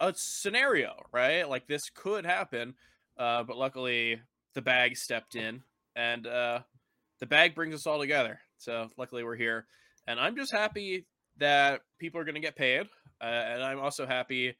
a 0.00 0.12
scenario, 0.16 0.94
right? 1.12 1.48
Like 1.48 1.66
this 1.66 1.90
could 1.94 2.26
happen. 2.26 2.74
Uh, 3.16 3.42
but 3.42 3.56
luckily 3.56 4.20
the 4.54 4.62
bag 4.62 4.96
stepped 4.96 5.36
in 5.36 5.62
and 5.94 6.26
uh, 6.26 6.60
the 7.20 7.26
bag 7.26 7.54
brings 7.54 7.74
us 7.74 7.86
all 7.86 8.00
together. 8.00 8.40
So 8.58 8.88
luckily 8.96 9.22
we're 9.22 9.36
here. 9.36 9.66
And 10.06 10.18
I'm 10.18 10.36
just 10.36 10.52
happy 10.52 11.06
that 11.38 11.82
people 11.98 12.20
are 12.20 12.24
going 12.24 12.34
to 12.34 12.40
get 12.40 12.56
paid. 12.56 12.88
Uh, 13.20 13.24
and 13.24 13.62
I'm 13.62 13.78
also 13.78 14.06
happy 14.06 14.56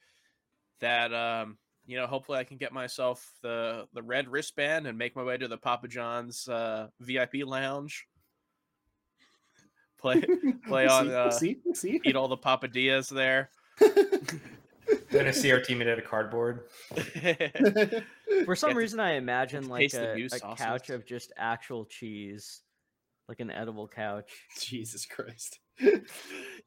that, 0.80 1.12
um, 1.12 1.58
you 1.86 1.96
know, 1.96 2.06
hopefully 2.06 2.38
I 2.38 2.44
can 2.44 2.56
get 2.58 2.72
myself 2.72 3.28
the, 3.42 3.86
the 3.92 4.02
red 4.02 4.28
wristband 4.28 4.86
and 4.86 4.96
make 4.96 5.16
my 5.16 5.22
way 5.24 5.36
to 5.36 5.48
the 5.48 5.58
Papa 5.58 5.88
John's 5.88 6.48
uh, 6.48 6.88
VIP 7.00 7.44
lounge. 7.44 8.06
Play, 10.00 10.20
play 10.66 10.86
We'll 10.86 10.92
on, 10.92 11.04
see, 11.04 11.08
we'll 11.10 11.18
uh, 11.18 11.30
see, 11.30 11.56
see. 11.74 12.00
eat 12.04 12.16
all 12.16 12.28
the 12.28 12.36
papadillas 12.36 13.08
there. 13.08 13.50
Gonna 15.10 15.32
see 15.32 15.52
our 15.52 15.60
teammate 15.60 15.90
at 15.90 15.98
a 15.98 16.02
cardboard. 16.02 16.64
for 18.44 18.56
some 18.56 18.70
Get 18.70 18.74
to- 18.74 18.78
reason 18.78 18.98
i 19.00 19.12
imagine 19.12 19.68
like 19.68 19.92
a, 19.94 20.14
new 20.14 20.26
a 20.32 20.38
couch 20.56 20.88
of 20.90 21.06
just 21.06 21.32
actual 21.36 21.84
cheese 21.84 22.62
like 23.28 23.40
an 23.40 23.50
edible 23.50 23.86
couch 23.86 24.30
Jesus 24.58 25.04
Christ. 25.06 25.58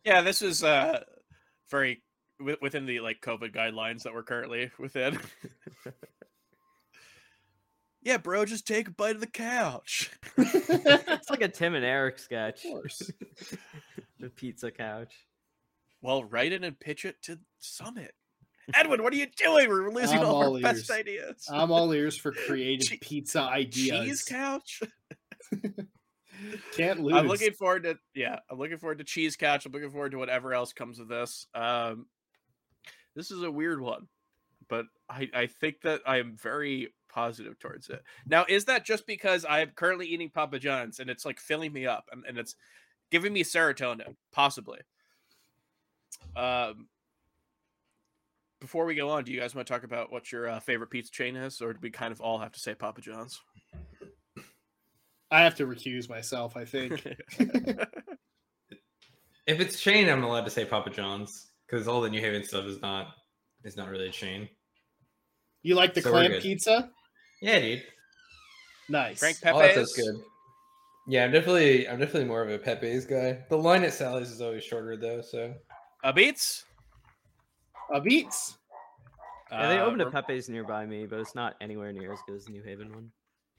yeah, 0.05 0.21
this 0.21 0.41
is 0.41 0.63
uh 0.63 1.01
very 1.69 2.01
wi- 2.03 2.04
within 2.61 2.85
the 2.85 2.99
like 2.99 3.21
COVID 3.21 3.53
guidelines 3.53 4.03
that 4.03 4.13
we're 4.13 4.23
currently 4.23 4.71
within. 4.79 5.19
yeah, 8.01 8.17
bro, 8.17 8.45
just 8.45 8.67
take 8.67 8.87
a 8.87 8.91
bite 8.91 9.15
of 9.15 9.21
the 9.21 9.27
couch. 9.27 10.11
it's 10.37 11.29
like 11.29 11.41
a 11.41 11.47
tim 11.47 11.75
and 11.75 11.85
eric 11.85 12.19
sketch 12.19 12.63
course. 12.63 13.11
the 14.19 14.29
pizza 14.29 14.71
couch 14.71 15.13
well, 16.05 16.23
write 16.23 16.53
it 16.53 16.63
and 16.63 16.79
pitch 16.79 17.03
it 17.03 17.21
to 17.23 17.39
Summit. 17.59 18.13
Edwin, 18.73 19.01
what 19.01 19.11
are 19.11 19.15
you 19.15 19.27
doing? 19.37 19.69
We're 19.69 19.91
losing 19.91 20.19
I'm 20.19 20.25
all 20.25 20.37
our 20.37 20.45
all 20.45 20.59
best 20.59 20.89
ideas. 20.91 21.47
I'm 21.51 21.71
all 21.71 21.91
ears 21.91 22.15
for 22.15 22.31
creative 22.31 22.87
Che- 22.87 22.99
pizza 23.01 23.41
ideas. 23.41 24.05
Cheese 24.05 24.23
couch. 24.23 24.81
Can't 26.75 27.01
lose. 27.01 27.15
I'm 27.15 27.27
looking 27.27 27.53
forward 27.53 27.83
to 27.83 27.97
yeah, 28.13 28.39
I'm 28.49 28.59
looking 28.59 28.77
forward 28.77 28.99
to 28.99 29.03
cheese 29.03 29.35
couch. 29.35 29.65
I'm 29.65 29.71
looking 29.71 29.91
forward 29.91 30.11
to 30.11 30.17
whatever 30.17 30.53
else 30.53 30.73
comes 30.73 30.99
of 30.99 31.07
this. 31.07 31.47
Um 31.55 32.05
this 33.15 33.31
is 33.31 33.43
a 33.43 33.51
weird 33.51 33.81
one, 33.81 34.07
but 34.67 34.85
I 35.09 35.29
I 35.33 35.47
think 35.47 35.81
that 35.81 36.01
I 36.05 36.17
am 36.17 36.35
very 36.35 36.93
positive 37.09 37.57
towards 37.59 37.89
it. 37.89 38.03
Now, 38.27 38.45
is 38.47 38.65
that 38.65 38.85
just 38.85 39.07
because 39.07 39.45
I'm 39.47 39.71
currently 39.71 40.07
eating 40.07 40.29
Papa 40.29 40.59
John's 40.59 40.99
and 40.99 41.09
it's 41.09 41.25
like 41.25 41.39
filling 41.39 41.71
me 41.71 41.85
up 41.85 42.09
and, 42.11 42.25
and 42.27 42.37
it's 42.37 42.55
giving 43.11 43.33
me 43.33 43.43
serotonin? 43.43 44.15
Possibly. 44.31 44.79
Um 46.35 46.87
before 48.61 48.85
we 48.85 48.95
go 48.95 49.09
on, 49.09 49.23
do 49.23 49.31
you 49.31 49.39
guys 49.39 49.53
want 49.53 49.67
to 49.67 49.73
talk 49.73 49.83
about 49.83 50.11
what 50.11 50.31
your 50.31 50.49
uh, 50.49 50.59
favorite 50.59 50.89
pizza 50.89 51.11
chain 51.11 51.35
is, 51.35 51.61
or 51.61 51.73
do 51.73 51.79
we 51.81 51.91
kind 51.91 52.11
of 52.11 52.19
all 52.19 52.39
have 52.39 52.53
to 52.53 52.59
say 52.59 52.73
Papa 52.73 52.99
John's? 53.01 53.39
I 55.29 55.41
have 55.41 55.55
to 55.55 55.67
recuse 55.67 56.09
myself. 56.09 56.57
I 56.57 56.65
think. 56.65 57.05
If 59.47 59.59
it's 59.59 59.79
chain, 59.79 60.09
I'm 60.09 60.23
allowed 60.23 60.45
to 60.45 60.51
say 60.51 60.65
Papa 60.65 60.89
John's 60.89 61.51
because 61.67 61.87
all 61.87 62.01
the 62.01 62.09
New 62.09 62.21
Haven 62.21 62.43
stuff 62.43 62.65
is 62.65 62.81
not 62.81 63.07
is 63.63 63.75
not 63.77 63.89
really 63.89 64.07
a 64.09 64.11
chain. 64.11 64.47
you 65.63 65.75
like 65.75 65.93
the 65.93 66.01
So 66.01 66.11
clam 66.11 66.31
pizza? 66.41 66.89
Yeah, 67.41 67.59
dude. 67.59 67.83
Nice. 68.89 69.19
Frank 69.19 69.37
All 69.45 69.59
that 69.59 69.73
Pepe's. 69.75 69.93
stuff's 69.93 70.07
good. 70.07 70.21
Yeah, 71.07 71.25
I'm 71.25 71.31
definitely 71.31 71.87
I'm 71.87 71.99
definitely 71.99 72.25
more 72.25 72.41
of 72.43 72.49
a 72.49 72.57
Pepe's 72.57 73.05
guy. 73.05 73.39
The 73.49 73.57
line 73.57 73.83
at 73.83 73.93
Sally's 73.93 74.29
is 74.31 74.41
always 74.41 74.63
shorter 74.63 74.95
though, 74.97 75.21
so 75.21 75.53
Uh, 76.03 76.11
Beats. 76.11 76.65
Uh, 77.93 77.99
beats. 77.99 78.57
Yeah, 79.51 79.67
they 79.69 79.77
Uh, 79.79 79.85
opened 79.85 80.01
a 80.01 80.09
Pepe's 80.11 80.49
nearby 80.49 80.85
me, 80.87 81.05
but 81.05 81.19
it's 81.19 81.35
not 81.35 81.55
anywhere 81.61 81.91
near 81.93 82.11
as 82.13 82.19
good 82.27 82.35
as 82.35 82.45
the 82.45 82.51
New 82.51 82.63
Haven 82.63 82.91
one. 82.93 83.11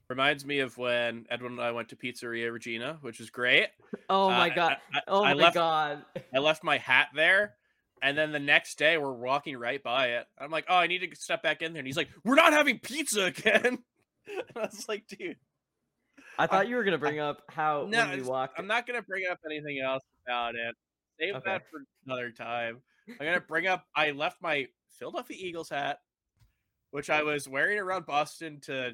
Reminds 0.09 0.45
me 0.45 0.59
of 0.59 0.77
when 0.77 1.25
Edwin 1.29 1.53
and 1.53 1.61
I 1.61 1.71
went 1.71 1.89
to 1.89 1.95
Pizzeria 1.97 2.51
Regina, 2.51 2.97
which 3.01 3.19
is 3.19 3.29
great. 3.29 3.67
Oh 4.09 4.29
my 4.29 4.49
Uh, 4.49 4.55
god! 4.55 4.77
I, 4.93 4.97
I- 4.97 5.01
Oh 5.07 5.23
I 5.23 5.33
my 5.33 5.41
left, 5.43 5.53
god! 5.55 6.05
I 6.33 6.39
left 6.39 6.63
my 6.63 6.77
hat 6.77 7.09
there, 7.13 7.55
and 8.01 8.17
then 8.17 8.31
the 8.31 8.39
next 8.39 8.77
day 8.77 8.97
we're 8.97 9.13
walking 9.13 9.57
right 9.57 9.81
by 9.81 10.07
it. 10.09 10.25
I'm 10.39 10.51
like, 10.51 10.65
oh, 10.69 10.75
I 10.75 10.87
need 10.87 10.99
to 10.99 11.15
step 11.15 11.43
back 11.43 11.61
in 11.61 11.73
there, 11.73 11.79
and 11.79 11.87
he's 11.87 11.97
like, 11.97 12.09
we're 12.23 12.35
not 12.35 12.53
having 12.53 12.79
pizza 12.79 13.25
again. 13.25 13.65
and 14.27 14.43
I 14.55 14.59
was 14.59 14.87
like, 14.87 15.07
dude, 15.07 15.37
I 16.37 16.47
thought 16.47 16.67
you 16.67 16.75
were 16.75 16.83
gonna 16.83 16.97
bring 16.97 17.19
up 17.19 17.41
how 17.49 17.87
no, 17.89 18.07
when 18.07 18.19
we 18.19 18.23
walked. 18.23 18.59
I'm 18.59 18.67
not 18.67 18.85
gonna 18.85 19.01
bring 19.01 19.23
up 19.29 19.39
anything 19.45 19.81
else 19.83 20.03
about 20.25 20.55
it. 20.55 20.75
Save 21.19 21.35
Okay. 21.35 21.49
that 21.49 21.63
for 21.71 21.81
another 22.05 22.31
time. 22.31 22.81
I'm 23.09 23.25
gonna 23.25 23.41
bring 23.41 23.67
up. 23.67 23.85
I 23.95 24.11
left 24.11 24.41
my 24.41 24.67
Philadelphia 24.99 25.37
Eagles 25.39 25.69
hat, 25.69 25.99
which 26.91 27.09
I 27.09 27.23
was 27.23 27.47
wearing 27.47 27.79
around 27.79 28.05
Boston 28.05 28.59
to 28.63 28.91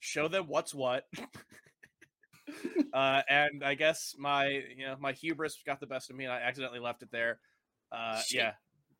show 0.00 0.28
them 0.28 0.46
what's 0.46 0.74
what. 0.74 1.04
uh, 2.92 3.22
and 3.28 3.62
I 3.64 3.74
guess 3.74 4.14
my 4.18 4.46
you 4.46 4.86
know 4.86 4.96
my 4.98 5.12
hubris 5.12 5.60
got 5.66 5.80
the 5.80 5.86
best 5.86 6.10
of 6.10 6.16
me, 6.16 6.24
and 6.24 6.32
I 6.32 6.40
accidentally 6.40 6.80
left 6.80 7.02
it 7.02 7.10
there. 7.10 7.40
Uh, 7.90 8.20
yeah, 8.30 8.52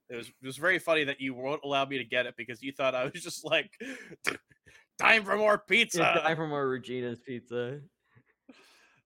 it 0.08 0.16
was 0.16 0.28
it 0.28 0.46
was 0.46 0.56
very 0.56 0.78
funny 0.78 1.04
that 1.04 1.20
you 1.20 1.34
won't 1.34 1.60
allow 1.64 1.84
me 1.84 1.98
to 1.98 2.04
get 2.04 2.26
it 2.26 2.34
because 2.36 2.62
you 2.62 2.72
thought 2.72 2.94
I 2.94 3.04
was 3.04 3.22
just 3.22 3.44
like 3.44 3.70
time 5.00 5.24
for 5.24 5.36
more 5.36 5.58
pizza. 5.58 5.98
Yeah, 6.00 6.14
die 6.14 6.34
from 6.34 6.52
our 6.52 6.66
Regina's 6.66 7.20
pizza. 7.20 7.80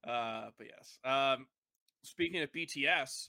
Uh, 0.07 0.47
but 0.59 0.67
yes. 0.69 0.99
Um, 1.05 1.47
speaking 2.03 2.43
of 2.43 2.51
BTS, 2.53 3.29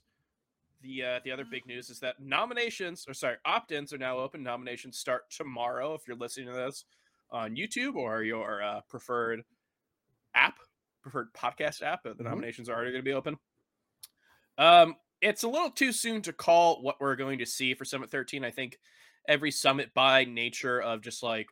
the 0.82 1.04
uh, 1.04 1.20
the 1.24 1.32
other 1.32 1.46
big 1.50 1.66
news 1.66 1.90
is 1.90 2.00
that 2.00 2.16
nominations, 2.20 3.06
or 3.08 3.14
sorry, 3.14 3.38
opt-ins 3.46 3.94
are 3.94 3.98
now 3.98 4.18
open. 4.18 4.44
Nominations 4.44 4.98
start 4.98 5.24
tomorrow. 5.30 5.94
If 5.94 6.02
you're 6.08 6.18
listening 6.18 6.48
to 6.48 6.54
this 6.54 6.86
on 7.32 7.56
YouTube 7.56 7.96
or 7.96 8.24
your 8.24 8.62
uh, 8.62 8.82
preferred 8.90 9.42
app, 10.36 10.56
preferred 11.02 11.34
podcast 11.34 11.82
app, 11.82 12.04
the 12.04 12.12
Mhm. 12.16 12.22
nominations 12.26 12.70
are 12.70 12.76
already 12.76 12.92
going 12.92 13.04
to 13.04 13.10
be 13.10 13.14
open. 13.14 13.38
Um, 14.58 14.96
it's 15.24 15.44
a 15.44 15.48
little 15.48 15.72
too 15.72 15.92
soon 15.92 16.22
to 16.24 16.34
call 16.34 16.82
what 16.82 17.00
we're 17.00 17.16
going 17.16 17.40
to 17.40 17.46
see 17.46 17.74
for 17.74 17.86
Summit 17.86 18.12
13. 18.12 18.44
I 18.44 18.52
think 18.52 18.78
every 19.28 19.52
summit, 19.52 19.94
by 19.94 20.26
nature 20.26 20.82
of 20.82 21.02
just 21.02 21.24
like 21.24 21.48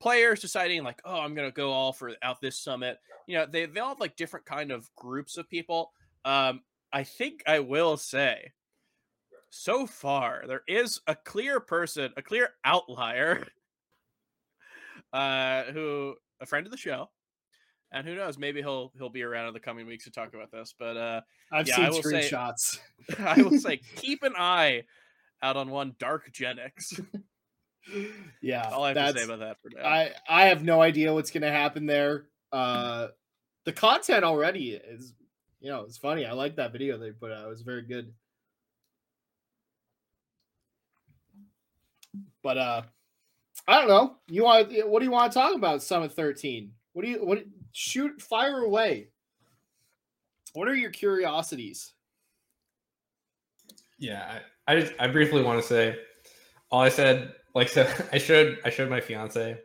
players 0.00 0.40
deciding, 0.40 0.84
like, 0.84 1.00
oh, 1.04 1.20
I'm 1.20 1.34
to 1.34 1.50
go 1.50 1.72
all 1.72 1.92
for 1.92 2.12
out 2.22 2.40
this 2.40 2.58
summit 2.58 2.98
you 3.26 3.36
know 3.36 3.46
they, 3.46 3.66
they 3.66 3.80
all 3.80 3.90
have 3.90 4.00
like 4.00 4.16
different 4.16 4.46
kind 4.46 4.70
of 4.70 4.88
groups 4.96 5.36
of 5.36 5.50
people 5.50 5.92
um 6.24 6.60
i 6.92 7.02
think 7.02 7.42
i 7.46 7.58
will 7.58 7.96
say 7.96 8.52
so 9.50 9.86
far 9.86 10.44
there 10.46 10.62
is 10.66 11.00
a 11.06 11.14
clear 11.14 11.60
person 11.60 12.12
a 12.16 12.22
clear 12.22 12.50
outlier 12.64 13.46
uh 15.12 15.64
who 15.64 16.14
a 16.40 16.46
friend 16.46 16.66
of 16.66 16.72
the 16.72 16.78
show 16.78 17.08
and 17.92 18.06
who 18.06 18.14
knows 18.14 18.36
maybe 18.38 18.60
he'll 18.60 18.92
he'll 18.98 19.08
be 19.10 19.22
around 19.22 19.48
in 19.48 19.54
the 19.54 19.60
coming 19.60 19.86
weeks 19.86 20.04
to 20.04 20.10
talk 20.10 20.34
about 20.34 20.50
this 20.50 20.74
but 20.78 20.96
uh 20.96 21.20
I've 21.52 21.66
Yeah, 21.68 21.76
seen 21.76 21.84
I 21.84 21.90
will 21.90 22.02
say- 22.02 22.28
screenshots. 22.30 22.78
i 23.20 23.42
will 23.42 23.58
say 23.58 23.76
keep 23.96 24.22
an 24.22 24.34
eye 24.36 24.84
out 25.42 25.56
on 25.56 25.70
one 25.70 25.94
dark 25.98 26.32
genix 26.32 27.00
yeah, 28.42 28.68
all 28.70 28.82
i 28.84 28.92
have 28.94 29.14
to 29.14 29.20
say 29.20 29.24
about 29.24 29.38
that 29.40 29.56
for 29.62 29.70
now 29.74 29.86
I 29.88 30.10
I 30.28 30.46
have 30.46 30.64
no 30.64 30.80
idea 30.82 31.14
what's 31.14 31.30
gonna 31.30 31.52
happen 31.52 31.86
there. 31.86 32.26
Uh, 32.52 33.08
the 33.64 33.72
content 33.72 34.24
already 34.24 34.70
is, 34.72 35.12
you 35.60 35.70
know, 35.70 35.82
it's 35.82 35.96
funny. 35.98 36.24
I 36.26 36.32
like 36.32 36.56
that 36.56 36.72
video 36.72 36.98
they 36.98 37.10
put 37.12 37.30
out. 37.32 37.44
It 37.44 37.48
was 37.48 37.62
very 37.62 37.82
good. 37.82 38.12
But 42.42 42.58
uh, 42.58 42.82
I 43.66 43.78
don't 43.78 43.88
know. 43.88 44.16
You 44.28 44.44
want 44.44 44.72
what 44.88 45.00
do 45.00 45.04
you 45.04 45.10
want 45.10 45.32
to 45.32 45.38
talk 45.38 45.54
about? 45.54 45.82
Summit 45.82 46.12
thirteen. 46.12 46.72
What 46.92 47.04
do 47.04 47.10
you 47.10 47.18
what? 47.24 47.44
Shoot, 47.78 48.22
fire 48.22 48.60
away. 48.60 49.08
What 50.54 50.66
are 50.66 50.74
your 50.74 50.88
curiosities? 50.88 51.92
Yeah, 53.98 54.40
I, 54.66 54.72
I 54.72 54.80
just 54.80 54.94
I 54.98 55.08
briefly 55.08 55.42
want 55.42 55.60
to 55.60 55.68
say 55.68 55.94
all 56.70 56.80
I 56.80 56.88
said 56.88 57.34
like 57.54 57.68
so 57.68 57.86
I 58.14 58.16
showed 58.16 58.60
I 58.64 58.70
showed 58.70 58.88
my 58.88 59.02
fiance 59.02 59.58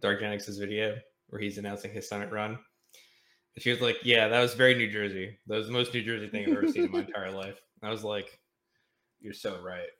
Dark 0.00 0.20
Genix's 0.20 0.58
video 0.58 0.96
where 1.28 1.40
he's 1.40 1.56
announcing 1.56 1.92
his 1.92 2.08
summit 2.08 2.32
run. 2.32 2.58
And 3.54 3.62
she 3.62 3.70
was 3.70 3.80
like, 3.80 3.98
Yeah, 4.02 4.26
that 4.26 4.40
was 4.40 4.54
very 4.54 4.74
New 4.74 4.90
Jersey. 4.90 5.38
That 5.46 5.58
was 5.58 5.68
the 5.68 5.72
most 5.72 5.94
New 5.94 6.02
Jersey 6.02 6.28
thing 6.28 6.46
I've 6.46 6.56
ever 6.56 6.66
seen 6.66 6.86
in 6.86 6.90
my 6.90 6.98
entire 7.06 7.30
life. 7.30 7.60
And 7.80 7.88
I 7.88 7.92
was 7.92 8.02
like, 8.02 8.40
You're 9.20 9.32
so 9.32 9.62
right. 9.62 9.90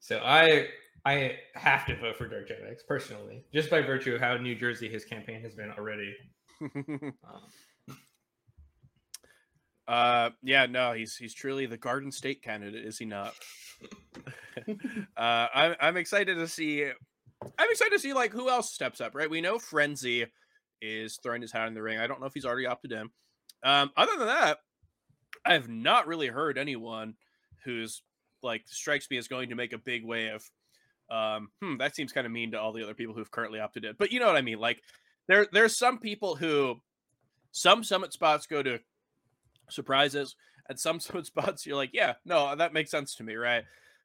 So 0.00 0.20
I 0.22 0.66
I 1.06 1.38
have 1.54 1.86
to 1.86 1.96
vote 1.96 2.18
for 2.18 2.28
Dark 2.28 2.50
Genix 2.50 2.86
personally, 2.86 3.46
just 3.50 3.70
by 3.70 3.80
virtue 3.80 4.14
of 4.14 4.20
how 4.20 4.36
New 4.36 4.54
Jersey 4.54 4.90
his 4.90 5.06
campaign 5.06 5.40
has 5.40 5.54
been 5.54 5.70
already. 5.70 6.14
Um, 6.60 7.12
Uh, 9.90 10.30
yeah, 10.44 10.66
no, 10.66 10.92
he's 10.92 11.16
he's 11.16 11.34
truly 11.34 11.66
the 11.66 11.76
Garden 11.76 12.12
State 12.12 12.42
candidate, 12.42 12.86
is 12.86 12.96
he 12.96 13.04
not? 13.04 13.34
uh, 15.16 15.46
I'm 15.52 15.74
I'm 15.80 15.96
excited 15.96 16.36
to 16.36 16.46
see. 16.46 16.84
I'm 16.84 17.68
excited 17.70 17.90
to 17.92 17.98
see 17.98 18.12
like 18.12 18.30
who 18.30 18.48
else 18.48 18.72
steps 18.72 19.00
up. 19.00 19.16
Right, 19.16 19.28
we 19.28 19.40
know 19.40 19.58
Frenzy 19.58 20.26
is 20.80 21.18
throwing 21.20 21.42
his 21.42 21.50
hat 21.50 21.66
in 21.66 21.74
the 21.74 21.82
ring. 21.82 21.98
I 21.98 22.06
don't 22.06 22.20
know 22.20 22.26
if 22.26 22.34
he's 22.34 22.44
already 22.44 22.66
opted 22.66 22.92
in. 22.92 23.10
Um, 23.64 23.90
other 23.96 24.16
than 24.16 24.28
that, 24.28 24.58
I 25.44 25.54
have 25.54 25.68
not 25.68 26.06
really 26.06 26.28
heard 26.28 26.56
anyone 26.56 27.14
who's 27.64 28.02
like 28.44 28.62
strikes 28.66 29.10
me 29.10 29.16
as 29.16 29.26
going 29.26 29.48
to 29.48 29.56
make 29.56 29.72
a 29.72 29.78
big 29.78 30.04
wave. 30.04 30.48
Um, 31.10 31.48
hmm, 31.60 31.78
that 31.78 31.96
seems 31.96 32.12
kind 32.12 32.26
of 32.28 32.32
mean 32.32 32.52
to 32.52 32.60
all 32.60 32.72
the 32.72 32.84
other 32.84 32.94
people 32.94 33.14
who've 33.14 33.30
currently 33.30 33.58
opted 33.58 33.84
in. 33.84 33.94
But 33.98 34.12
you 34.12 34.20
know 34.20 34.26
what 34.26 34.36
I 34.36 34.42
mean. 34.42 34.60
Like 34.60 34.80
there 35.28 35.46
there's 35.52 35.76
some 35.76 35.98
people 35.98 36.36
who 36.36 36.80
some 37.52 37.82
summit 37.84 38.12
spots 38.12 38.46
go 38.46 38.62
to 38.62 38.78
surprises 39.68 40.36
and 40.68 40.78
some 40.78 41.00
summit 41.00 41.26
spots 41.26 41.66
you're 41.66 41.76
like 41.76 41.90
yeah 41.92 42.14
no 42.24 42.54
that 42.56 42.72
makes 42.72 42.90
sense 42.90 43.14
to 43.14 43.22
me 43.22 43.34
right? 43.34 43.64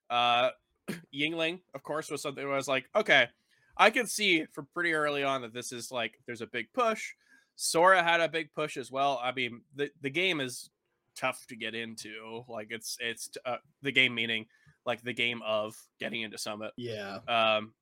Uh 0.10 0.50
yingling 1.14 1.60
of 1.74 1.82
course 1.82 2.12
was 2.12 2.22
something 2.22 2.44
where 2.44 2.54
i 2.54 2.58
was 2.58 2.68
like 2.68 2.86
okay 2.96 3.28
i 3.76 3.90
can 3.90 4.06
see 4.06 4.46
from 4.54 4.68
pretty 4.72 4.94
early 4.94 5.24
on 5.24 5.42
that 5.42 5.52
this 5.52 5.72
is 5.72 5.92
like 5.92 6.14
there's 6.28 6.42
a 6.42 6.48
big 6.48 6.68
push. 6.74 7.14
Sora 7.56 8.04
had 8.04 8.20
a 8.20 8.28
big 8.28 8.54
push 8.54 8.78
as 8.78 8.92
well. 8.92 9.20
I 9.24 9.32
mean 9.32 9.62
the, 9.76 9.90
the 10.02 10.10
game 10.10 10.42
is 10.42 10.70
tough 11.16 11.46
to 11.48 11.56
get 11.56 11.74
into 11.74 12.44
like 12.48 12.68
it's 12.70 12.98
it's 13.00 13.30
uh, 13.46 13.58
the 13.82 13.92
game 13.92 14.14
meaning 14.14 14.46
like 14.86 15.02
the 15.02 15.14
game 15.14 15.42
of 15.46 15.76
getting 16.00 16.22
into 16.22 16.38
summit. 16.38 16.72
Yeah, 16.78 17.20
um, 17.28 17.74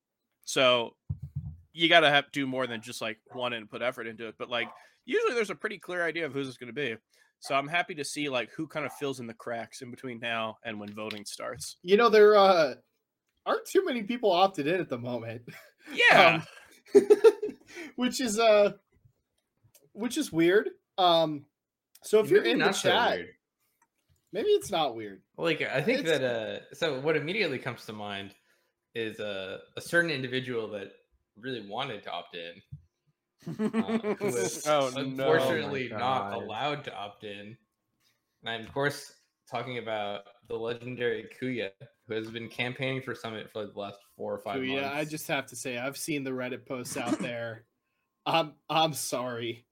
so 0.46 0.96
you 1.74 1.90
got 1.90 2.02
to 2.02 2.10
have 2.10 2.32
do 2.32 2.46
more 2.48 2.68
than 2.68 2.82
just 2.82 3.02
like 3.02 3.18
want 3.34 3.54
and 3.54 3.70
put 3.70 3.82
effort 3.82 4.08
into 4.08 4.28
it. 4.28 4.36
But 4.38 4.50
like 4.50 4.70
usually 5.06 5.34
there's 5.34 5.50
a 5.50 5.56
pretty 5.56 5.80
clear 5.80 6.06
idea 6.06 6.26
of 6.26 6.34
who's 6.34 6.48
it's 6.48 6.58
going 6.58 6.68
to 6.68 6.74
be. 6.74 6.96
So 7.40 7.56
I'm 7.56 7.68
happy 7.68 7.96
to 7.96 8.06
see 8.06 8.30
like 8.30 8.52
who 8.56 8.68
kind 8.68 8.86
of 8.86 8.94
fills 8.94 9.20
in 9.20 9.28
the 9.28 9.34
cracks 9.34 9.82
in 9.82 9.92
between 9.92 10.20
now 10.20 10.58
and 10.64 10.80
when 10.80 10.94
voting 10.94 11.26
starts. 11.26 11.78
you 11.82 11.98
know 11.98 12.10
there 12.10 12.36
uh 12.38 12.76
aren't 13.46 13.66
too 13.66 13.84
many 13.84 14.04
people 14.04 14.32
opted 14.32 14.68
in 14.68 14.80
at 14.80 14.88
the 14.90 14.98
moment. 14.98 15.42
Yeah. 15.94 16.42
Um, 16.96 17.02
which 17.96 18.22
is 18.22 18.40
uh 18.40 18.72
which 19.94 20.18
is 20.18 20.32
weird. 20.32 20.70
Um 20.98 21.46
so 22.04 22.20
if 22.20 22.30
you're 22.30 22.42
maybe 22.42 22.52
in 22.52 22.60
the 22.60 22.66
not 22.66 22.76
so 22.76 22.90
chat, 22.90 23.20
maybe 24.32 24.50
it's 24.50 24.72
not 24.72 24.96
weird. 24.96 25.22
Like 25.38 25.62
I 25.62 25.82
think 25.82 26.00
It's- 26.02 26.20
that 26.20 26.24
uh 26.24 26.76
so 26.76 27.00
what 27.02 27.18
immediately 27.18 27.60
comes 27.60 27.86
to 27.88 27.94
mind 27.94 28.34
is 28.96 29.20
a 29.20 29.60
a 29.76 29.82
certain 29.82 30.12
individual 30.12 30.70
that 30.70 30.92
really 31.38 31.68
wanted 31.68 32.04
to 32.04 32.12
opt 32.12 32.36
in, 32.36 32.62
uh, 33.48 33.98
who 34.20 34.26
was 34.26 34.66
oh 34.68 34.92
no. 34.96 35.02
unfortunately 35.02 35.90
not 35.90 36.34
allowed 36.34 36.84
to 36.86 36.96
opt 36.96 37.24
in. 37.24 37.58
And 38.44 38.50
I'm 38.50 38.62
of 38.62 38.74
course 38.74 39.12
talking 39.50 39.78
about 39.78 40.22
the 40.48 40.56
legendary 40.56 41.28
Kuya, 41.40 41.70
who 42.08 42.14
has 42.16 42.30
been 42.30 42.50
campaigning 42.50 43.02
for 43.02 43.16
Summit 43.16 43.50
for 43.52 43.66
the 43.66 43.80
last 43.80 44.00
four 44.18 44.34
or 44.34 44.40
five 44.40 44.56
So 44.56 44.62
months. 44.62 44.74
yeah, 44.74 44.92
I 44.94 45.06
just 45.06 45.28
have 45.28 45.46
to 45.48 45.56
say 45.56 45.78
I've 45.78 45.98
seen 45.98 46.24
the 46.24 46.32
Reddit 46.32 46.66
posts 46.66 46.98
out 46.98 47.20
there. 47.20 47.66
I'm 48.26 48.54
I'm 48.70 48.94
sorry. 48.94 49.66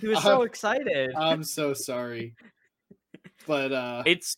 He 0.00 0.06
was 0.08 0.22
so 0.22 0.42
I'm, 0.42 0.46
excited. 0.46 1.10
I'm 1.16 1.42
so 1.44 1.72
sorry. 1.74 2.34
But 3.46 3.72
uh 3.72 4.02
It's 4.06 4.36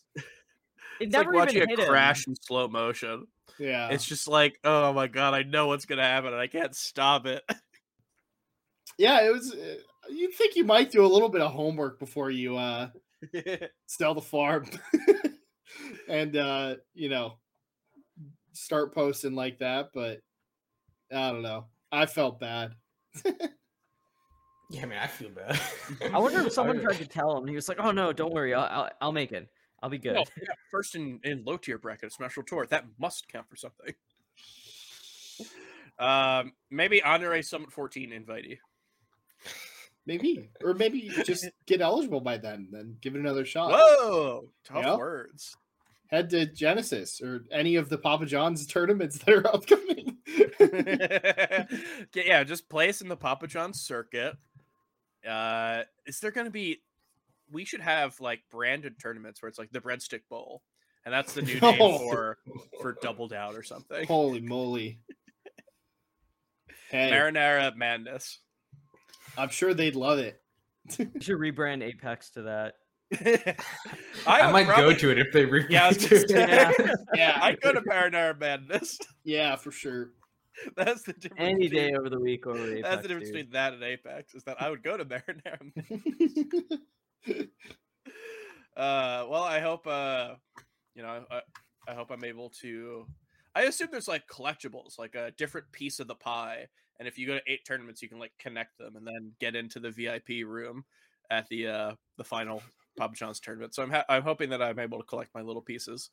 it 0.99 1.09
it's 1.09 1.15
like 1.15 1.25
never 1.25 1.33
watching 1.33 1.63
even 1.63 1.63
a 1.63 1.67
hit 1.67 1.79
him. 1.79 1.87
crash 1.87 2.27
in 2.27 2.35
slow 2.35 2.67
motion. 2.67 3.27
Yeah. 3.59 3.89
It's 3.89 4.05
just 4.05 4.27
like, 4.27 4.59
oh 4.63 4.93
my 4.93 5.07
god, 5.07 5.33
I 5.33 5.43
know 5.43 5.67
what's 5.67 5.85
gonna 5.85 6.03
happen, 6.03 6.31
and 6.33 6.41
I 6.41 6.47
can't 6.47 6.75
stop 6.75 7.25
it. 7.25 7.43
yeah, 8.97 9.21
it 9.25 9.31
was. 9.31 9.53
uh, 9.53 9.75
You'd 10.09 10.33
think 10.33 10.55
you 10.55 10.63
might 10.65 10.91
do 10.91 11.05
a 11.05 11.07
little 11.07 11.29
bit 11.29 11.41
of 11.41 11.51
homework 11.51 11.99
before 11.99 12.31
you 12.31 12.57
uh 12.57 12.89
sell 13.85 14.13
the 14.15 14.21
farm, 14.21 14.65
and 16.09 16.35
uh, 16.35 16.75
you 16.93 17.07
know, 17.07 17.37
start 18.53 18.93
posting 18.95 19.35
like 19.35 19.59
that. 19.59 19.89
But 19.93 20.21
I 21.13 21.31
don't 21.31 21.43
know. 21.43 21.65
I 21.91 22.07
felt 22.07 22.39
bad. 22.39 22.73
Yeah, 24.71 24.83
I 24.83 24.85
mean, 24.85 24.97
I 24.99 25.07
feel 25.07 25.29
bad. 25.29 25.59
I 26.13 26.17
wonder 26.17 26.39
if 26.47 26.53
someone 26.53 26.79
tried 26.81 26.97
to 26.97 27.05
tell 27.05 27.37
him. 27.37 27.45
He 27.47 27.55
was 27.55 27.67
like, 27.69 27.79
"Oh 27.79 27.91
no, 27.91 28.11
don't 28.13 28.33
worry, 28.33 28.53
I'll 28.53 28.83
I'll, 28.83 28.89
I'll 29.01 29.11
make 29.11 29.31
it. 29.33 29.49
I'll 29.81 29.89
be 29.89 29.97
good." 29.97 30.13
No, 30.15 30.23
yeah, 30.41 30.53
first 30.69 30.95
in, 30.95 31.19
in 31.23 31.43
low 31.43 31.57
tier 31.57 31.77
bracket 31.77 32.05
of 32.05 32.13
Smash 32.13 32.37
World 32.37 32.47
Tour. 32.47 32.65
That 32.67 32.85
must 32.99 33.27
count 33.27 33.47
for 33.49 33.55
something. 33.55 33.93
Um, 35.99 36.53
maybe 36.69 37.03
Honore 37.03 37.41
Summit 37.43 37.71
14 37.71 38.09
invitee. 38.11 38.57
Maybe, 40.07 40.49
or 40.63 40.73
maybe 40.73 41.11
just 41.25 41.47
get 41.67 41.79
eligible 41.81 42.21
by 42.21 42.37
then, 42.37 42.67
then 42.71 42.97
give 43.01 43.13
it 43.15 43.19
another 43.19 43.45
shot. 43.45 43.71
Whoa, 43.71 44.49
tough 44.63 44.83
Yeah. 44.83 44.95
words. 44.97 45.55
Head 46.07 46.29
to 46.31 46.45
Genesis 46.45 47.21
or 47.21 47.45
any 47.51 47.75
of 47.75 47.87
the 47.87 47.97
Papa 47.97 48.25
John's 48.25 48.65
tournaments 48.67 49.19
that 49.19 49.33
are 49.33 49.47
upcoming. 49.53 50.17
yeah, 50.59 51.65
yeah, 52.15 52.43
just 52.43 52.67
place 52.67 53.01
in 53.01 53.07
the 53.07 53.15
Papa 53.15 53.47
John's 53.47 53.79
circuit. 53.79 54.35
Uh, 55.27 55.83
is 56.07 56.19
there 56.19 56.31
going 56.31 56.45
to 56.45 56.51
be? 56.51 56.81
We 57.51 57.65
should 57.65 57.81
have 57.81 58.19
like 58.19 58.41
branded 58.51 58.95
tournaments 59.01 59.41
where 59.41 59.49
it's 59.49 59.59
like 59.59 59.71
the 59.71 59.81
breadstick 59.81 60.21
bowl, 60.29 60.61
and 61.05 61.13
that's 61.13 61.33
the 61.33 61.41
new 61.43 61.59
oh, 61.61 61.71
name 61.71 61.81
Oh. 61.81 61.97
for 62.11 62.37
for 62.81 62.97
double 63.01 63.27
down 63.27 63.55
or 63.55 63.63
something. 63.63 64.05
Holy 64.07 64.41
moly! 64.41 64.99
Hey, 66.89 67.11
Marinara 67.11 67.75
madness. 67.75 68.39
I'm 69.37 69.49
sure 69.49 69.73
they'd 69.73 69.95
love 69.95 70.19
it. 70.19 70.41
You 70.99 71.09
should 71.21 71.37
rebrand 71.37 71.83
Apex 71.83 72.31
to 72.31 72.41
that. 72.43 72.73
I, 74.25 74.45
would 74.45 74.51
might 74.53 74.65
probably- 74.67 74.93
go 74.93 74.99
to 74.99 75.11
it 75.11 75.19
if 75.19 75.31
they 75.31 75.45
repeat 75.45 75.71
Yeah, 75.71 75.85
I 75.85 75.87
was 75.89 75.97
gonna 75.97 76.21
it. 76.21 76.29
say, 76.29 76.39
Yeah. 76.47 76.93
Yeah, 77.13 77.39
I'd 77.41 77.61
go 77.61 77.71
to 77.73 77.81
Marinara 77.81 78.37
madness. 78.39 78.97
yeah, 79.23 79.55
for 79.57 79.71
sure. 79.71 80.09
That's 80.75 81.03
the 81.03 81.13
difference. 81.13 81.39
Any 81.41 81.67
between- 81.69 81.91
day 81.91 81.93
over 81.97 82.09
the 82.09 82.19
week 82.19 82.45
over 82.47 82.57
Apex. 82.71 82.81
That's 82.87 83.01
the 83.03 83.07
difference 83.09 83.29
dude. 83.29 83.35
between 83.35 83.51
that 83.53 83.73
and 83.73 83.83
Apex 83.83 84.33
is 84.35 84.43
that 84.43 84.61
I 84.61 84.69
would 84.69 84.81
go 84.83 84.97
to 84.97 85.05
Marinara. 85.05 86.79
Uh, 88.75 89.27
well, 89.29 89.43
I 89.43 89.59
hope 89.59 89.85
uh, 89.85 90.35
you 90.95 91.03
know, 91.03 91.25
I, 91.29 91.41
I 91.89 91.93
hope 91.93 92.09
I'm 92.09 92.23
able 92.23 92.49
to. 92.61 93.05
I 93.53 93.63
assume 93.63 93.89
there's 93.91 94.07
like 94.07 94.23
collectibles, 94.27 94.97
like 94.97 95.13
a 95.15 95.31
different 95.31 95.69
piece 95.73 95.99
of 95.99 96.07
the 96.07 96.15
pie, 96.15 96.67
and 96.97 97.07
if 97.07 97.17
you 97.17 97.27
go 97.27 97.33
to 97.33 97.41
eight 97.47 97.65
tournaments, 97.67 98.01
you 98.01 98.07
can 98.07 98.19
like 98.19 98.31
connect 98.39 98.77
them 98.77 98.95
and 98.95 99.05
then 99.05 99.33
get 99.39 99.55
into 99.55 99.79
the 99.79 99.91
VIP 99.91 100.45
room 100.45 100.85
at 101.29 101.47
the 101.49 101.67
uh 101.67 101.95
the 102.17 102.23
final 102.23 102.63
Papa 102.97 103.13
John's 103.15 103.39
tournament. 103.39 103.75
So 103.75 103.83
I'm 103.83 103.91
ha- 103.91 104.05
I'm 104.07 104.23
hoping 104.23 104.49
that 104.51 104.61
I'm 104.61 104.79
able 104.79 104.99
to 104.99 105.05
collect 105.05 105.35
my 105.35 105.41
little 105.41 105.61
pieces. 105.61 106.09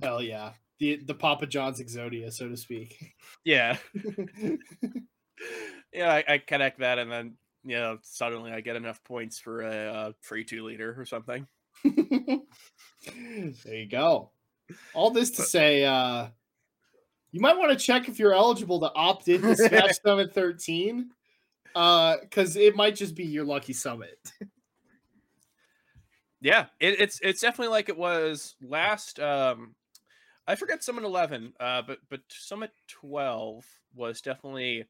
Hell 0.00 0.22
yeah, 0.22 0.52
the 0.78 1.00
the 1.04 1.14
Papa 1.14 1.46
John's 1.46 1.80
Exodia, 1.80 2.32
so 2.32 2.48
to 2.48 2.56
speak. 2.56 3.14
Yeah, 3.44 3.78
yeah, 5.92 6.12
I, 6.12 6.24
I 6.28 6.38
connect 6.38 6.80
that, 6.80 6.98
and 6.98 7.10
then 7.10 7.36
you 7.66 7.76
know 7.76 7.98
suddenly 8.02 8.52
I 8.52 8.60
get 8.60 8.76
enough 8.76 9.02
points 9.04 9.38
for 9.38 9.62
a 9.62 9.74
uh, 9.74 10.12
free 10.20 10.44
two 10.44 10.64
liter 10.64 10.94
or 10.98 11.04
something. 11.04 11.46
there 11.84 12.40
you 13.66 13.86
go. 13.86 14.30
All 14.94 15.10
this 15.10 15.30
to 15.32 15.42
say, 15.42 15.84
uh, 15.84 16.28
you 17.32 17.40
might 17.40 17.58
want 17.58 17.70
to 17.70 17.84
check 17.84 18.08
if 18.08 18.18
you're 18.18 18.32
eligible 18.32 18.80
to 18.80 18.92
opt 18.94 19.28
in 19.28 19.42
to 19.42 19.56
Smash 19.56 20.00
Summit 20.04 20.32
13, 20.32 21.10
because 21.74 22.56
it 22.56 22.74
might 22.74 22.96
just 22.96 23.14
be 23.14 23.24
your 23.24 23.44
lucky 23.44 23.72
summit. 23.72 24.18
Yeah, 26.40 26.66
it, 26.80 27.00
it's 27.00 27.20
it's 27.22 27.40
definitely 27.40 27.72
like 27.72 27.88
it 27.88 27.96
was 27.96 28.54
last. 28.62 29.18
Um, 29.18 29.74
I 30.46 30.54
forget 30.54 30.84
Summit 30.84 31.04
Eleven, 31.04 31.52
uh, 31.58 31.82
but 31.82 31.98
but 32.08 32.20
Summit 32.28 32.70
Twelve 32.88 33.64
was 33.94 34.20
definitely 34.20 34.84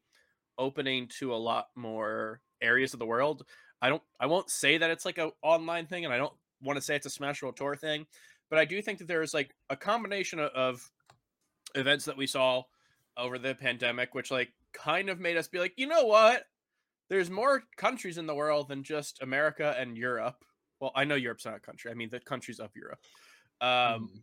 opening 0.57 1.07
to 1.19 1.33
a 1.33 1.37
lot 1.37 1.67
more 1.75 2.41
areas 2.61 2.93
of 2.93 2.99
the 2.99 3.05
world. 3.05 3.45
I 3.81 3.89
don't, 3.89 4.01
I 4.19 4.25
won't 4.25 4.49
say 4.49 4.77
that 4.77 4.89
it's 4.89 5.05
like 5.05 5.17
a 5.17 5.31
online 5.41 5.85
thing, 5.85 6.05
and 6.05 6.13
I 6.13 6.17
don't 6.17 6.33
want 6.61 6.77
to 6.77 6.81
say 6.81 6.95
it's 6.95 7.05
a 7.05 7.11
Smash 7.11 7.41
World 7.41 7.57
Tour 7.57 7.75
thing, 7.75 8.05
but 8.49 8.59
I 8.59 8.65
do 8.65 8.81
think 8.81 8.99
that 8.99 9.07
there's 9.07 9.33
like 9.33 9.53
a 9.69 9.75
combination 9.75 10.39
of, 10.39 10.51
of 10.51 10.91
events 11.75 12.05
that 12.05 12.17
we 12.17 12.27
saw 12.27 12.63
over 13.17 13.37
the 13.37 13.55
pandemic, 13.55 14.15
which 14.15 14.31
like 14.31 14.51
kind 14.73 15.09
of 15.09 15.19
made 15.19 15.37
us 15.37 15.47
be 15.47 15.59
like, 15.59 15.73
you 15.77 15.87
know 15.87 16.05
what? 16.05 16.43
There's 17.09 17.29
more 17.29 17.63
countries 17.77 18.17
in 18.17 18.27
the 18.27 18.35
world 18.35 18.67
than 18.67 18.83
just 18.83 19.21
America 19.21 19.75
and 19.77 19.97
Europe 19.97 20.43
well, 20.79 20.91
I 20.95 21.05
know 21.05 21.15
Europe's 21.15 21.45
not 21.45 21.55
a 21.55 21.59
country. 21.59 21.91
I 21.91 21.93
mean, 21.93 22.09
the 22.09 22.19
countries 22.19 22.59
of 22.59 22.71
Europe. 22.75 22.99
Um, 23.61 24.09
Mm. 24.09 24.21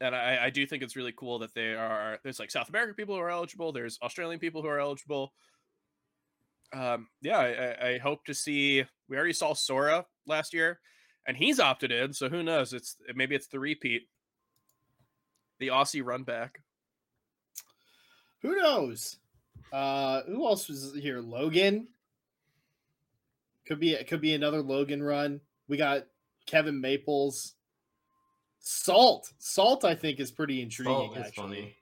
and 0.00 0.16
I, 0.16 0.46
I 0.46 0.50
do 0.50 0.66
think 0.66 0.82
it's 0.82 0.96
really 0.96 1.12
cool 1.12 1.38
that 1.40 1.54
they 1.54 1.74
are. 1.74 2.18
There's 2.22 2.38
like 2.38 2.50
South 2.50 2.68
American 2.68 2.94
people 2.94 3.14
who 3.14 3.20
are 3.20 3.30
eligible. 3.30 3.72
There's 3.72 3.98
Australian 4.02 4.40
people 4.40 4.60
who 4.62 4.68
are 4.68 4.80
eligible. 4.80 5.32
Um, 6.72 7.08
yeah, 7.20 7.38
I, 7.38 7.48
I- 7.86 7.88
I 7.94 7.98
hope 7.98 8.24
to 8.26 8.34
see. 8.34 8.84
We 9.08 9.16
already 9.16 9.32
saw 9.34 9.52
Sora 9.52 10.06
last 10.26 10.54
year, 10.54 10.80
and 11.26 11.36
he's 11.36 11.60
opted 11.60 11.92
in. 11.92 12.12
So 12.14 12.28
who 12.28 12.42
knows? 12.42 12.72
It's 12.72 12.96
maybe 13.14 13.34
it's 13.34 13.48
the 13.48 13.60
repeat, 13.60 14.08
the 15.58 15.68
Aussie 15.68 16.04
run 16.04 16.22
back. 16.22 16.60
Who 18.40 18.56
knows? 18.56 19.18
Uh, 19.72 20.22
who 20.22 20.46
else 20.46 20.68
was 20.68 20.94
here? 20.94 21.20
Logan. 21.20 21.88
Could 23.66 23.78
be 23.78 23.92
it 23.92 24.08
could 24.08 24.20
be 24.20 24.34
another 24.34 24.62
Logan 24.62 25.02
run. 25.02 25.40
We 25.68 25.76
got 25.76 26.06
Kevin 26.46 26.80
Maples. 26.80 27.54
Salt. 28.58 29.32
Salt, 29.38 29.84
I 29.84 29.94
think, 29.94 30.20
is 30.20 30.30
pretty 30.30 30.62
intriguing. 30.62 30.94
Salt 30.94 31.16
is 31.18 31.26
actually. 31.26 31.42
funny. 31.56 31.76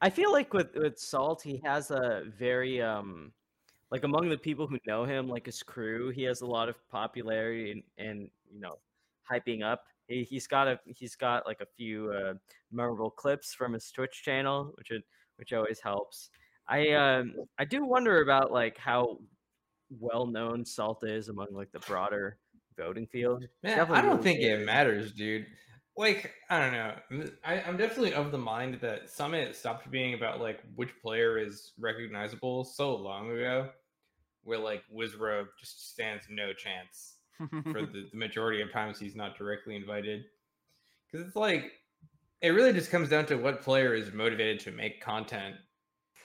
I 0.00 0.10
feel 0.10 0.32
like 0.32 0.52
with 0.52 0.74
with 0.74 0.98
Salt, 0.98 1.42
he 1.42 1.60
has 1.64 1.90
a 1.90 2.24
very 2.38 2.80
um 2.82 3.32
like 3.90 4.04
among 4.04 4.28
the 4.28 4.38
people 4.38 4.66
who 4.66 4.78
know 4.86 5.04
him, 5.04 5.28
like 5.28 5.46
his 5.46 5.62
crew, 5.62 6.10
he 6.10 6.22
has 6.24 6.40
a 6.40 6.46
lot 6.46 6.68
of 6.68 6.76
popularity 6.88 7.70
and, 7.70 7.82
and 7.96 8.30
you 8.52 8.60
know 8.60 8.78
hyping 9.30 9.62
up. 9.62 9.84
He, 10.08 10.22
he's 10.24 10.46
got 10.46 10.68
a 10.68 10.80
he's 10.86 11.16
got 11.16 11.46
like 11.46 11.60
a 11.60 11.66
few 11.76 12.12
uh, 12.12 12.34
memorable 12.72 13.10
clips 13.10 13.54
from 13.54 13.72
his 13.72 13.90
Twitch 13.90 14.22
channel, 14.22 14.72
which 14.76 14.90
it, 14.90 15.02
which 15.36 15.52
always 15.52 15.80
helps. 15.80 16.30
I 16.68 16.92
um 16.92 17.34
I 17.58 17.64
do 17.64 17.84
wonder 17.84 18.22
about 18.22 18.52
like 18.52 18.78
how 18.78 19.18
well 19.90 20.26
known 20.26 20.64
Salt 20.64 21.04
is 21.04 21.28
among 21.28 21.48
like 21.52 21.70
the 21.72 21.80
broader 21.80 22.38
voting 22.76 23.06
field. 23.06 23.44
Man, 23.62 23.78
I 23.78 24.00
don't 24.00 24.10
really 24.10 24.22
think 24.22 24.40
it 24.40 24.64
matters, 24.64 25.12
dude. 25.12 25.46
Like, 25.96 26.32
I 26.50 26.58
don't 26.58 26.72
know. 26.72 26.94
I'm- 27.10 27.38
I, 27.44 27.60
I'm 27.62 27.76
definitely 27.76 28.14
of 28.14 28.32
the 28.32 28.38
mind 28.38 28.80
that 28.80 29.08
Summit 29.08 29.54
stopped 29.54 29.90
being 29.90 30.14
about 30.14 30.40
like 30.40 30.60
which 30.74 30.90
player 31.00 31.38
is 31.38 31.72
recognizable 31.78 32.64
so 32.64 32.96
long 32.96 33.30
ago, 33.30 33.70
where 34.42 34.58
like 34.58 34.82
Wizzrobe 34.92 35.46
just 35.58 35.92
stands 35.92 36.26
no 36.28 36.52
chance 36.52 37.14
for 37.38 37.48
the, 37.86 38.08
the 38.10 38.16
majority 38.16 38.60
of 38.60 38.72
times 38.72 38.98
he's 38.98 39.14
not 39.14 39.38
directly 39.38 39.76
invited. 39.76 40.24
Because 41.10 41.26
it's 41.26 41.36
like, 41.36 41.72
it 42.40 42.48
really 42.50 42.72
just 42.72 42.90
comes 42.90 43.08
down 43.08 43.26
to 43.26 43.36
what 43.36 43.62
player 43.62 43.94
is 43.94 44.12
motivated 44.12 44.60
to 44.60 44.72
make 44.72 45.00
content. 45.00 45.54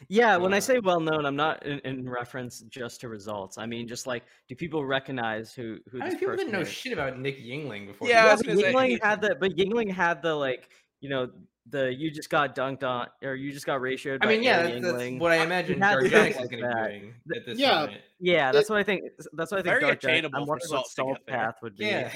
Yeah, 0.07 0.37
when 0.37 0.53
I 0.53 0.59
say 0.59 0.79
well 0.79 0.99
known, 0.99 1.25
I'm 1.25 1.35
not 1.35 1.65
in, 1.65 1.79
in 1.79 2.09
reference 2.09 2.61
just 2.69 3.01
to 3.01 3.09
results. 3.09 3.57
I 3.57 3.65
mean, 3.65 3.87
just 3.87 4.07
like, 4.07 4.23
do 4.47 4.55
people 4.55 4.85
recognize 4.85 5.53
who 5.53 5.77
who 5.91 6.01
I 6.01 6.05
this 6.05 6.13
mean, 6.13 6.19
people 6.19 6.33
person 6.33 6.45
didn't 6.47 6.53
know 6.53 6.61
is? 6.61 6.71
shit 6.71 6.93
about 6.93 7.19
Nick 7.19 7.39
Yingling 7.43 7.87
before. 7.87 8.07
Yeah, 8.07 8.23
I 8.23 8.29
Yeah, 8.29 8.35
but 8.37 8.45
gonna 8.45 8.59
say- 8.61 8.73
Yingling 8.73 9.03
had 9.03 9.21
the, 9.21 9.35
but 9.35 9.55
Yingling 9.57 9.91
had 9.91 10.21
the 10.21 10.33
like, 10.33 10.69
you 11.01 11.09
know, 11.09 11.29
the 11.69 11.93
you 11.93 12.09
just 12.09 12.29
got 12.29 12.55
dunked 12.55 12.83
on, 12.83 13.07
or 13.21 13.35
you 13.35 13.51
just 13.51 13.65
got 13.65 13.79
ratioed. 13.81 14.15
I 14.15 14.25
by 14.25 14.27
mean, 14.27 14.41
yeah, 14.43 14.63
that's, 14.63 14.81
that's 14.81 15.19
what 15.19 15.31
I 15.31 15.43
imagine 15.43 15.79
Dark 15.79 16.07
things 16.09 16.35
is 16.37 16.47
going 16.47 16.63
to 16.63 16.67
be 16.69 16.89
doing 16.99 17.13
at 17.35 17.45
this 17.45 17.59
Yeah, 17.59 17.81
summit. 17.85 18.01
yeah, 18.19 18.51
that's 18.51 18.69
what 18.69 18.79
I 18.79 18.83
think. 18.83 19.03
That's 19.33 19.51
what 19.51 19.59
I 19.59 19.61
think. 19.63 19.65
Very 19.73 19.81
Dark 19.81 19.99
Jack- 20.01 20.09
attainable 20.11 20.39
I'm 20.39 20.47
wondering 20.47 20.71
what 20.71 20.87
Salt 20.87 20.87
to 20.87 21.01
get 21.01 21.05
Salt's 21.05 21.21
there. 21.27 21.35
path 21.37 21.55
would 21.61 21.75
be. 21.77 21.85
Yeah. 21.85 22.11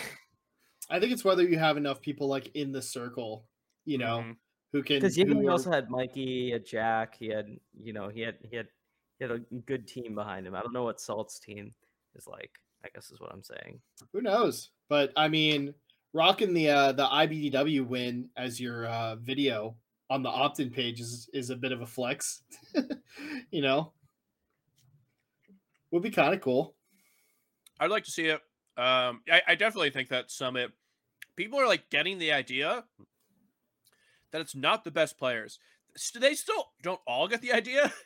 I 0.89 0.99
think 0.99 1.11
it's 1.13 1.23
whether 1.23 1.43
you 1.43 1.59
have 1.59 1.77
enough 1.77 2.01
people 2.01 2.27
like 2.27 2.55
in 2.55 2.71
the 2.71 2.81
circle, 2.81 3.45
you 3.85 3.97
know, 3.97 4.23
Mhm. 4.25 4.35
Who 4.73 4.83
can. 4.83 4.97
because 4.97 5.15
who 5.15 5.23
Yingling 5.25 5.47
are- 5.47 5.51
also 5.51 5.71
had 5.71 5.89
Mikey, 5.89 6.25
he 6.45 6.49
had 6.51 6.65
Jack, 6.65 7.15
he 7.17 7.27
had, 7.29 7.47
you 7.81 7.93
know, 7.93 8.09
he 8.09 8.21
had 8.21 8.35
he 8.49 8.57
had 8.57 8.67
he 9.19 9.23
had 9.25 9.31
a 9.31 9.39
good 9.65 9.87
team 9.87 10.15
behind 10.15 10.45
him. 10.45 10.55
I 10.55 10.61
don't 10.61 10.73
know 10.73 10.83
what 10.83 10.99
Salt's 10.99 11.39
team 11.39 11.73
is 12.15 12.27
like. 12.27 12.51
I 12.83 12.89
guess 12.93 13.11
is 13.11 13.21
what 13.21 13.31
I'm 13.31 13.43
saying. 13.43 13.79
who 14.11 14.21
knows? 14.21 14.71
But 14.89 15.13
I 15.15 15.29
mean, 15.29 15.73
rocking 16.13 16.53
the 16.53 16.69
uh, 16.69 16.91
the 16.91 17.05
IBDW 17.05 17.87
win 17.87 18.29
as 18.35 18.59
your 18.59 18.87
uh, 18.87 19.15
video 19.15 19.77
on 20.09 20.21
the 20.21 20.29
opt-in 20.29 20.69
page 20.69 20.99
is 20.99 21.29
is 21.33 21.49
a 21.49 21.55
bit 21.55 21.71
of 21.71 21.81
a 21.81 21.85
flex. 21.87 22.41
you 23.51 23.61
know, 23.61 23.93
would 25.91 26.03
be 26.03 26.09
kind 26.09 26.33
of 26.33 26.41
cool. 26.41 26.75
I'd 27.79 27.91
like 27.91 28.03
to 28.05 28.11
see 28.11 28.25
it. 28.25 28.41
Um, 28.75 29.21
I, 29.31 29.41
I 29.49 29.55
definitely 29.55 29.91
think 29.91 30.09
that 30.09 30.31
Summit 30.31 30.71
people 31.35 31.59
are 31.59 31.67
like 31.67 31.89
getting 31.89 32.17
the 32.17 32.31
idea 32.33 32.83
that 34.33 34.41
it's 34.41 34.55
not 34.55 34.83
the 34.83 34.91
best 34.91 35.17
players. 35.17 35.59
They 36.19 36.33
still 36.33 36.71
don't 36.81 36.99
all 37.07 37.29
get 37.29 37.41
the 37.41 37.53
idea. 37.53 37.93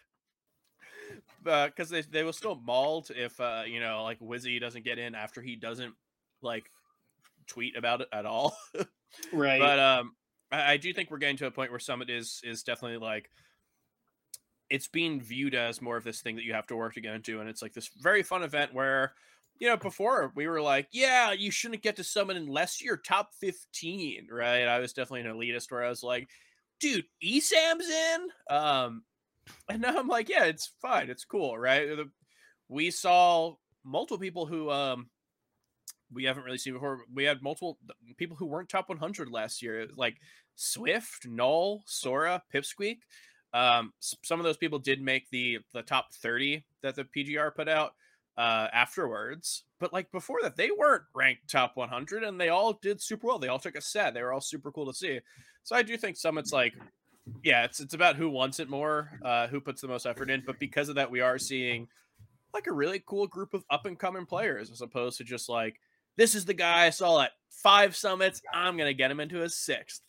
Because 1.43 1.89
they, 1.89 2.01
they 2.01 2.23
will 2.23 2.33
still 2.33 2.55
mauled 2.55 3.09
if 3.15 3.39
uh 3.39 3.63
you 3.65 3.79
know 3.79 4.03
like 4.03 4.19
Wizzy 4.19 4.59
doesn't 4.59 4.83
get 4.83 4.99
in 4.99 5.15
after 5.15 5.41
he 5.41 5.55
doesn't 5.55 5.93
like 6.41 6.69
tweet 7.47 7.77
about 7.77 8.01
it 8.01 8.09
at 8.11 8.25
all. 8.25 8.57
Right. 9.31 9.59
but 9.59 9.79
um 9.79 10.11
I, 10.51 10.73
I 10.73 10.77
do 10.77 10.91
think 10.93 11.09
we're 11.09 11.17
getting 11.17 11.37
to 11.37 11.45
a 11.45 11.51
point 11.51 11.71
where 11.71 11.79
Summit 11.79 12.09
is 12.09 12.41
is 12.43 12.63
definitely 12.63 12.97
like 12.97 13.31
it's 14.69 14.87
being 14.87 15.21
viewed 15.21 15.55
as 15.55 15.81
more 15.81 15.95
of 15.95 16.03
this 16.03 16.21
thing 16.21 16.35
that 16.35 16.43
you 16.43 16.53
have 16.53 16.67
to 16.67 16.75
work 16.75 16.95
to 16.95 17.01
get 17.01 17.15
into, 17.15 17.39
and 17.39 17.49
it's 17.49 17.61
like 17.61 17.73
this 17.73 17.89
very 18.01 18.23
fun 18.23 18.43
event 18.43 18.73
where 18.73 19.13
you 19.59 19.67
know 19.67 19.77
before 19.77 20.31
we 20.35 20.47
were 20.47 20.61
like, 20.61 20.87
yeah, 20.91 21.31
you 21.31 21.51
shouldn't 21.51 21.83
get 21.83 21.95
to 21.97 22.03
summon 22.03 22.37
unless 22.37 22.81
you're 22.81 22.97
top 22.97 23.33
fifteen, 23.33 24.27
right? 24.31 24.67
I 24.67 24.79
was 24.79 24.93
definitely 24.93 25.29
an 25.29 25.35
elitist 25.35 25.71
where 25.71 25.83
I 25.83 25.89
was 25.89 26.03
like, 26.03 26.29
dude, 26.79 27.05
ESAM's 27.23 27.89
in, 27.89 28.27
um, 28.49 29.03
and 29.69 29.81
now 29.81 29.97
I'm 29.97 30.07
like, 30.07 30.29
yeah, 30.29 30.45
it's 30.45 30.71
fine, 30.81 31.09
it's 31.09 31.25
cool, 31.25 31.57
right? 31.57 31.87
We 32.69 32.91
saw 32.91 33.55
multiple 33.83 34.19
people 34.19 34.45
who 34.45 34.69
um 34.69 35.09
we 36.11 36.23
haven't 36.23 36.43
really 36.43 36.57
seen 36.57 36.73
before. 36.73 37.01
We 37.13 37.23
had 37.23 37.41
multiple 37.41 37.77
people 38.17 38.37
who 38.37 38.45
weren't 38.45 38.69
top 38.69 38.89
100 38.89 39.29
last 39.29 39.61
year, 39.61 39.87
like 39.95 40.17
Swift, 40.55 41.27
Null, 41.27 41.83
Sora, 41.85 42.41
Pipsqueak. 42.53 42.99
Um, 43.53 43.93
some 43.99 44.39
of 44.39 44.45
those 44.45 44.57
people 44.57 44.79
did 44.79 45.01
make 45.01 45.29
the 45.29 45.59
the 45.73 45.81
top 45.81 46.13
30 46.13 46.65
that 46.83 46.95
the 46.95 47.05
PGR 47.05 47.53
put 47.55 47.67
out 47.67 47.93
uh, 48.37 48.67
afterwards, 48.71 49.63
but 49.79 49.93
like 49.93 50.11
before 50.11 50.39
that, 50.43 50.55
they 50.55 50.69
weren't 50.71 51.03
ranked 51.15 51.49
top 51.49 51.75
100, 51.75 52.23
and 52.23 52.39
they 52.39 52.49
all 52.49 52.73
did 52.73 53.01
super 53.01 53.27
well. 53.27 53.39
They 53.39 53.47
all 53.47 53.59
took 53.59 53.75
a 53.75 53.81
set. 53.81 54.13
They 54.13 54.21
were 54.21 54.33
all 54.33 54.41
super 54.41 54.71
cool 54.71 54.85
to 54.85 54.93
see. 54.93 55.19
So 55.63 55.75
I 55.75 55.81
do 55.81 55.97
think 55.97 56.17
Summit's 56.17 56.53
like, 56.53 56.73
yeah, 57.43 57.65
it's 57.65 57.79
it's 57.79 57.93
about 57.93 58.15
who 58.15 58.29
wants 58.29 58.59
it 58.59 58.69
more, 58.69 59.19
uh, 59.23 59.47
who 59.47 59.59
puts 59.59 59.81
the 59.81 59.87
most 59.87 60.05
effort 60.05 60.29
in. 60.29 60.43
But 60.45 60.59
because 60.59 60.87
of 60.87 60.95
that, 60.95 61.11
we 61.11 61.19
are 61.19 61.37
seeing 61.37 61.87
like 62.53 62.67
a 62.67 62.73
really 62.73 63.03
cool 63.05 63.27
group 63.27 63.53
of 63.53 63.65
up 63.69 63.85
and 63.85 63.99
coming 63.99 64.25
players, 64.25 64.71
as 64.71 64.81
opposed 64.81 65.17
to 65.17 65.23
just 65.23 65.49
like 65.49 65.79
this 66.15 66.35
is 66.35 66.45
the 66.45 66.53
guy 66.53 66.85
I 66.85 66.89
saw 66.89 67.21
at 67.21 67.31
five 67.49 67.95
summits. 67.95 68.41
I'm 68.53 68.77
gonna 68.77 68.93
get 68.93 69.11
him 69.11 69.19
into 69.19 69.39
his 69.39 69.55
sixth. 69.55 70.01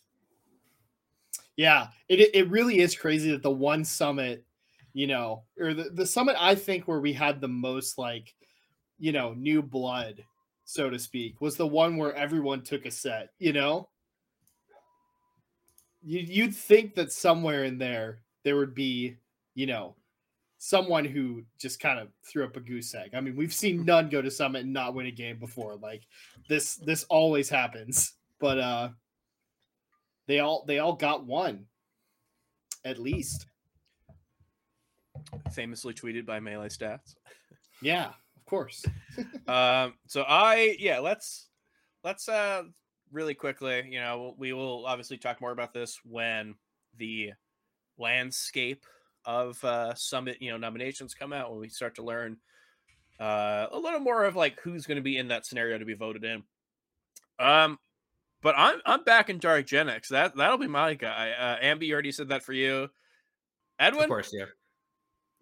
Yeah, 1.57 1.87
it 2.07 2.29
it 2.33 2.49
really 2.49 2.79
is 2.79 2.95
crazy 2.95 3.31
that 3.31 3.43
the 3.43 3.51
one 3.51 3.83
summit, 3.83 4.45
you 4.93 5.07
know, 5.07 5.43
or 5.59 5.73
the, 5.73 5.89
the 5.89 6.05
summit 6.05 6.35
I 6.39 6.55
think 6.55 6.87
where 6.87 6.99
we 6.99 7.13
had 7.13 7.41
the 7.41 7.47
most 7.47 7.97
like, 7.97 8.33
you 8.97 9.11
know, 9.11 9.33
new 9.33 9.61
blood, 9.61 10.23
so 10.65 10.89
to 10.89 10.99
speak, 10.99 11.41
was 11.41 11.55
the 11.55 11.67
one 11.67 11.97
where 11.97 12.13
everyone 12.15 12.63
took 12.63 12.85
a 12.85 12.91
set, 12.91 13.29
you 13.39 13.53
know? 13.53 13.89
You 16.01 16.19
you'd 16.19 16.55
think 16.55 16.95
that 16.95 17.11
somewhere 17.11 17.65
in 17.65 17.77
there 17.77 18.21
there 18.43 18.55
would 18.55 18.73
be, 18.73 19.17
you 19.55 19.65
know, 19.67 19.95
someone 20.57 21.05
who 21.05 21.43
just 21.57 21.79
kind 21.79 21.99
of 21.99 22.09
threw 22.23 22.45
up 22.45 22.57
a 22.57 22.59
goose 22.59 22.93
egg. 22.93 23.11
I 23.13 23.21
mean, 23.21 23.35
we've 23.35 23.53
seen 23.53 23.85
none 23.85 24.09
go 24.09 24.21
to 24.21 24.31
summit 24.31 24.63
and 24.63 24.73
not 24.73 24.93
win 24.93 25.07
a 25.07 25.11
game 25.11 25.39
before. 25.39 25.75
Like 25.75 26.03
this 26.47 26.75
this 26.75 27.03
always 27.05 27.49
happens. 27.49 28.13
But 28.39 28.59
uh 28.59 28.89
they 30.27 30.39
all 30.39 30.63
they 30.65 30.79
all 30.79 30.93
got 30.93 31.25
one 31.25 31.65
at 32.85 32.99
least 32.99 33.47
Famously 35.53 35.93
tweeted 35.93 36.25
by 36.25 36.39
Melee 36.39 36.69
Stats. 36.69 37.15
yeah 37.81 38.07
of 38.37 38.45
course. 38.45 38.83
Um 39.47 39.95
so 40.07 40.23
i 40.27 40.75
yeah 40.79 40.99
let's 40.99 41.47
let's 42.03 42.29
uh 42.29 42.63
really 43.11 43.33
quickly 43.33 43.83
you 43.89 43.99
know 43.99 44.33
we 44.37 44.53
will 44.53 44.85
obviously 44.85 45.17
talk 45.17 45.41
more 45.41 45.51
about 45.51 45.73
this 45.73 45.99
when 46.05 46.55
the 46.97 47.31
landscape 47.97 48.85
of 49.25 49.61
uh 49.65 49.93
summit 49.95 50.37
you 50.39 50.51
know 50.51 50.57
nominations 50.57 51.13
come 51.13 51.33
out 51.33 51.51
when 51.51 51.59
we 51.59 51.67
start 51.69 51.95
to 51.95 52.03
learn 52.03 52.37
uh 53.19 53.65
a 53.71 53.77
little 53.79 53.99
more 53.99 54.23
of 54.23 54.35
like 54.35 54.59
who's 54.61 54.85
going 54.85 54.95
to 54.97 55.01
be 55.01 55.17
in 55.17 55.27
that 55.29 55.45
scenario 55.45 55.77
to 55.77 55.85
be 55.85 55.95
voted 55.95 56.23
in. 56.23 56.43
Um 57.39 57.77
but 58.41 58.55
i'm 58.57 58.79
i'm 58.85 59.03
back 59.03 59.29
in 59.29 59.39
dark 59.39 59.65
gen 59.65 59.89
x. 59.89 60.09
That 60.09 60.35
that'll 60.37 60.57
be 60.57 60.67
my 60.67 60.93
guy. 60.93 61.31
Uh 61.31 61.57
ambi 61.65 61.91
already 61.91 62.11
said 62.13 62.29
that 62.29 62.43
for 62.43 62.53
you. 62.53 62.87
Edwin? 63.79 64.03
Of 64.03 64.09
course, 64.09 64.31
yeah. 64.33 64.45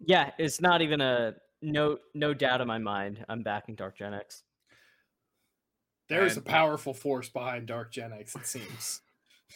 Yeah, 0.00 0.30
it's 0.38 0.60
not 0.60 0.82
even 0.82 1.00
a 1.00 1.34
no 1.62 1.98
no 2.14 2.34
doubt 2.34 2.60
in 2.60 2.68
my 2.68 2.78
mind. 2.78 3.24
I'm 3.28 3.42
backing 3.42 3.74
Dark 3.76 3.98
Gen 3.98 4.14
X. 4.14 4.42
there 6.08 6.24
is 6.26 6.36
a 6.36 6.42
powerful 6.42 6.94
force 6.94 7.28
behind 7.28 7.66
dark 7.66 7.92
gen 7.92 8.12
x 8.12 8.34
it 8.34 8.46
seems 8.46 9.00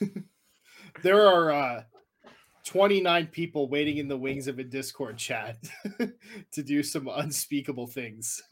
there 1.02 1.26
are 1.26 1.50
uh 1.52 1.82
29 2.66 3.26
people 3.28 3.68
waiting 3.68 3.98
in 3.98 4.08
the 4.08 4.16
wings 4.16 4.46
of 4.48 4.58
a 4.58 4.64
discord 4.64 5.18
chat 5.18 5.58
to 6.52 6.62
do 6.62 6.82
some 6.82 7.08
unspeakable 7.08 7.86
things 7.86 8.42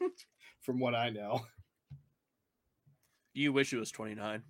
from 0.62 0.78
what 0.80 0.94
i 0.94 1.10
know 1.10 1.42
you 3.34 3.52
wish 3.52 3.72
it 3.72 3.78
was 3.78 3.90
29 3.90 4.42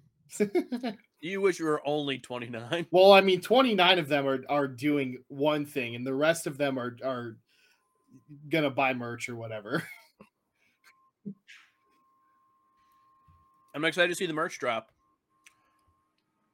you 1.20 1.40
wish 1.40 1.59
you 1.59 1.64
were 1.64 1.81
only 1.87 2.18
29 2.18 2.87
well 2.90 3.12
i 3.12 3.20
mean 3.20 3.40
29 3.40 3.98
of 3.98 4.09
them 4.09 4.27
are 4.27 4.44
are 4.48 4.68
doing 4.68 5.18
one 5.29 5.64
thing 5.64 5.94
and 5.94 6.07
the 6.07 6.14
rest 6.14 6.46
of 6.46 6.59
them 6.59 6.79
are 6.79 6.96
are 7.05 7.37
gonna 8.50 8.70
buy 8.70 8.92
merch 8.92 9.29
or 9.29 9.37
whatever 9.37 9.83
I'm 13.74 13.85
excited 13.85 14.09
to 14.09 14.14
see 14.14 14.27
the 14.27 14.33
merch 14.33 14.59
drop. 14.61 14.92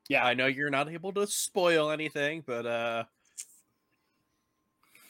Yeah. 0.09 0.25
I 0.25 0.33
know 0.33 0.47
you're 0.47 0.71
not 0.71 0.89
able 0.89 1.13
to 1.13 1.27
spoil 1.27 1.91
anything, 1.91 2.43
but 2.47 2.65
uh 2.67 3.05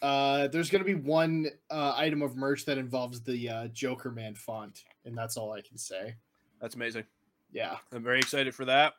Uh, 0.02 0.48
there's 0.48 0.70
going 0.70 0.82
to 0.82 0.86
be 0.86 0.94
one 0.94 1.46
uh, 1.70 1.92
item 1.94 2.22
of 2.22 2.34
merch 2.34 2.64
that 2.64 2.78
involves 2.78 3.20
the 3.20 3.48
uh, 3.48 3.68
Joker 3.68 4.10
Man 4.10 4.34
font, 4.34 4.84
and 5.04 5.16
that's 5.16 5.36
all 5.36 5.52
I 5.52 5.60
can 5.60 5.76
say. 5.76 6.16
that's 6.60 6.74
amazing. 6.74 7.04
Yeah, 7.52 7.76
I'm 7.92 8.02
very 8.02 8.18
excited 8.18 8.54
for 8.54 8.64
that. 8.64 8.94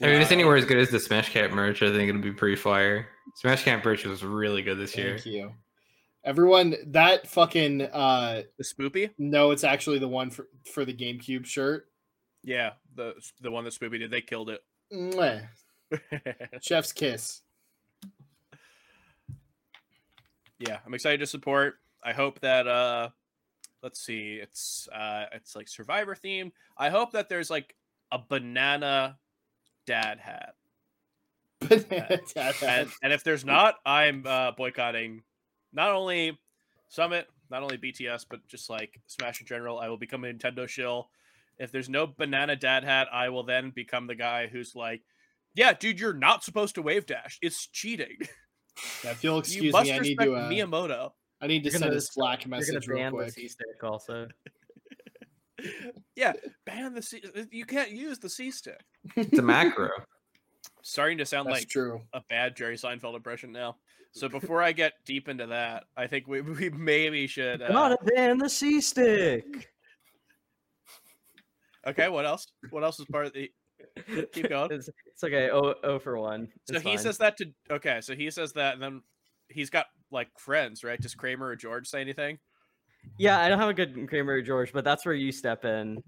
I 0.00 0.06
mean, 0.06 0.14
if 0.16 0.22
it's 0.22 0.32
anywhere 0.32 0.56
as 0.56 0.64
good 0.64 0.78
as 0.78 0.90
the 0.90 0.98
Smash 0.98 1.28
Cat 1.30 1.52
merch, 1.52 1.82
I 1.82 1.92
think 1.92 2.08
it'll 2.08 2.20
be 2.22 2.32
pretty 2.32 2.56
fire. 2.56 3.08
Smash 3.36 3.64
Cat 3.64 3.84
merch 3.84 4.04
was 4.04 4.24
really 4.24 4.62
good 4.62 4.78
this 4.78 4.96
year. 4.96 5.18
thank 5.18 5.26
you, 5.26 5.52
everyone. 6.24 6.74
That 6.88 7.28
fucking 7.28 7.82
uh, 7.82 8.42
The 8.58 8.64
spoopy, 8.64 9.10
no, 9.18 9.50
it's 9.52 9.64
actually 9.64 9.98
the 9.98 10.08
one 10.08 10.30
for 10.30 10.48
for 10.72 10.84
the 10.84 10.94
GameCube 10.94 11.44
shirt. 11.46 11.88
yeah, 12.42 12.72
the 12.94 13.14
the 13.40 13.50
one 13.50 13.64
that 13.64 13.74
Spoopy 13.74 13.98
did, 13.98 14.10
they 14.10 14.22
killed 14.22 14.50
it. 14.50 14.62
Mwah. 14.92 15.46
Chef's 16.62 16.92
kiss. 16.92 17.42
yeah, 20.58 20.78
I'm 20.86 20.94
excited 20.94 21.20
to 21.20 21.26
support. 21.26 21.74
I 22.02 22.12
hope 22.12 22.40
that 22.40 22.66
uh 22.66 23.10
let's 23.82 24.00
see, 24.00 24.38
it's 24.42 24.88
uh 24.92 25.26
it's 25.32 25.54
like 25.54 25.68
survivor 25.68 26.14
theme. 26.14 26.52
I 26.76 26.90
hope 26.90 27.12
that 27.12 27.28
there's 27.28 27.50
like 27.50 27.74
a 28.10 28.18
banana 28.18 29.18
dad 29.86 30.18
hat. 30.20 30.54
And 31.70 32.90
and 33.02 33.12
if 33.12 33.22
there's 33.24 33.44
not, 33.44 33.76
I'm 33.86 34.24
uh 34.26 34.52
boycotting 34.52 35.22
not 35.72 35.92
only 35.92 36.38
Summit, 36.88 37.26
not 37.50 37.62
only 37.62 37.78
BTS, 37.78 38.26
but 38.28 38.46
just 38.48 38.68
like 38.68 39.00
Smash 39.06 39.40
in 39.40 39.46
general. 39.46 39.78
I 39.78 39.88
will 39.88 39.96
become 39.96 40.24
a 40.24 40.32
Nintendo 40.32 40.68
shill. 40.68 41.08
If 41.58 41.70
there's 41.72 41.88
no 41.88 42.06
banana 42.06 42.56
dad 42.56 42.84
hat, 42.84 43.08
I 43.12 43.28
will 43.28 43.44
then 43.44 43.70
become 43.70 44.06
the 44.06 44.14
guy 44.14 44.46
who's 44.48 44.74
like, 44.74 45.02
Yeah, 45.54 45.72
dude, 45.72 46.00
you're 46.00 46.12
not 46.14 46.44
supposed 46.44 46.74
to 46.74 46.82
wave 46.82 47.06
dash. 47.06 47.38
It's 47.42 47.66
cheating. 47.68 48.16
Yeah, 49.04 49.12
if 49.12 49.22
you'll 49.22 49.38
excuse 49.40 49.72
must 49.72 49.86
me, 49.86 49.92
I 49.92 49.98
need 49.98 50.18
respect 50.18 50.22
to. 50.30 50.34
Uh, 50.34 50.50
Miyamoto. 50.50 51.12
I 51.40 51.46
need 51.46 51.60
to 51.60 51.70
You're 51.70 51.72
send 51.72 51.84
gonna- 51.84 51.96
a 51.96 52.00
Slack 52.00 52.46
message 52.46 52.86
real 52.86 53.10
quick. 53.10 53.30
C 53.30 53.48
stick 53.48 53.82
also. 53.82 54.28
yeah, 56.16 56.32
ban 56.64 56.94
the 56.94 57.02
C. 57.02 57.22
You 57.50 57.64
can't 57.64 57.90
use 57.90 58.18
the 58.18 58.28
C 58.28 58.50
stick. 58.50 58.80
It's 59.16 59.38
a 59.38 59.42
macro. 59.42 59.90
Starting 60.82 61.18
to 61.18 61.26
sound 61.26 61.46
That's 61.46 61.60
like 61.60 61.68
true. 61.68 62.00
a 62.12 62.20
bad 62.28 62.56
Jerry 62.56 62.76
Seinfeld 62.76 63.14
impression 63.14 63.52
now. 63.52 63.76
So 64.12 64.28
before 64.28 64.62
I 64.62 64.72
get 64.72 64.92
deep 65.06 65.28
into 65.28 65.46
that, 65.46 65.84
I 65.96 66.06
think 66.06 66.28
we, 66.28 66.40
we 66.40 66.70
maybe 66.70 67.26
should. 67.26 67.62
Uh, 67.62 67.68
Gotta 67.68 67.98
ban 68.04 68.38
the 68.38 68.48
C 68.48 68.80
stick. 68.80 69.44
okay, 71.86 72.08
what 72.08 72.26
else? 72.26 72.46
What 72.70 72.84
else 72.84 73.00
is 73.00 73.06
part 73.06 73.26
of 73.26 73.32
the? 73.32 73.50
Keep 74.32 74.48
going. 74.50 74.70
It's, 74.72 74.88
it's 75.06 75.24
okay. 75.24 75.50
Oh, 75.50 75.74
oh 75.82 75.98
for 75.98 76.18
one. 76.18 76.48
So 76.64 76.74
he 76.78 76.90
fine. 76.90 76.98
says 76.98 77.18
that 77.18 77.36
to. 77.38 77.46
Okay, 77.70 78.00
so 78.00 78.14
he 78.14 78.30
says 78.30 78.52
that, 78.52 78.74
and 78.74 78.82
then 78.82 79.02
he's 79.48 79.70
got 79.70 79.86
like 80.10 80.28
friends, 80.38 80.84
right? 80.84 81.00
Does 81.00 81.14
Kramer 81.14 81.46
or 81.46 81.56
George 81.56 81.88
say 81.88 82.00
anything? 82.00 82.38
Yeah, 83.18 83.40
I 83.40 83.48
don't 83.48 83.58
have 83.58 83.68
a 83.68 83.74
good 83.74 84.08
Kramer 84.08 84.40
George, 84.42 84.72
but 84.72 84.84
that's 84.84 85.04
where 85.04 85.14
you 85.14 85.32
step 85.32 85.64
in. 85.64 86.02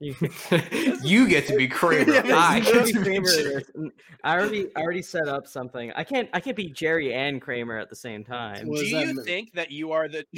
You, 0.00 0.14
you 1.02 1.28
get 1.28 1.46
to 1.46 1.56
be 1.56 1.68
Kramer. 1.68 2.12
Yeah, 2.12 2.36
I 2.36 2.60
get 2.60 2.74
gotta 2.74 2.86
to 2.86 2.92
be 2.92 2.98
be 2.98 3.04
Kramer 3.04 3.30
in 3.30 3.44
this. 3.44 3.70
And 3.74 3.92
I 4.24 4.36
already 4.38 4.66
I 4.76 4.80
already 4.82 5.02
set 5.02 5.28
up 5.28 5.46
something. 5.46 5.92
I 5.94 6.04
can't 6.04 6.28
I 6.32 6.40
can't 6.40 6.56
be 6.56 6.68
Jerry 6.68 7.14
and 7.14 7.40
Kramer 7.40 7.78
at 7.78 7.88
the 7.88 7.96
same 7.96 8.24
time. 8.24 8.66
What 8.66 8.78
Do 8.78 8.82
does 8.82 8.92
that 8.92 9.06
you 9.06 9.14
mean? 9.14 9.24
think 9.24 9.52
that 9.52 9.70
you 9.70 9.92
are 9.92 10.08
the? 10.08 10.24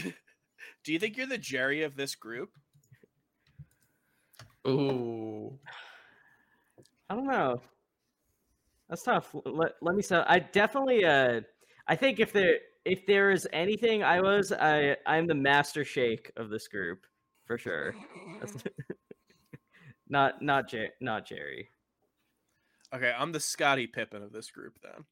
Do 0.85 0.93
you 0.93 0.99
think 0.99 1.17
you're 1.17 1.27
the 1.27 1.39
Jerry 1.39 1.83
of 1.83 1.97
this 1.97 2.15
group? 2.15 2.51
Ooh. 4.67 5.59
I 7.09 7.15
don't 7.15 7.27
know. 7.27 7.61
That's 8.89 9.03
tough. 9.03 9.35
Let, 9.45 9.73
let 9.81 9.95
me 9.95 10.03
say 10.03 10.23
I 10.27 10.39
definitely 10.41 11.05
uh 11.05 11.41
I 11.89 11.97
think 11.97 12.21
if 12.21 12.33
there 12.33 12.59
if 12.85 13.07
there 13.07 13.31
is 13.31 13.47
anything 13.53 14.03
I 14.03 14.21
was 14.21 14.53
I 14.53 14.97
I'm 15.07 15.27
the 15.27 15.35
master 15.35 15.85
shake 15.85 16.31
of 16.37 16.51
this 16.51 16.69
group 16.69 17.07
for 17.47 17.57
sure. 17.59 17.95
Not 20.09 20.43
not 20.43 20.69
Jer- 20.69 20.91
not 21.01 21.27
Jerry. 21.27 21.69
Okay, 22.95 23.13
I'm 23.19 23.33
the 23.33 23.41
Scottie 23.41 23.87
Pippen 23.87 24.23
of 24.23 24.33
this 24.33 24.51
group 24.51 24.79
then. 24.83 25.05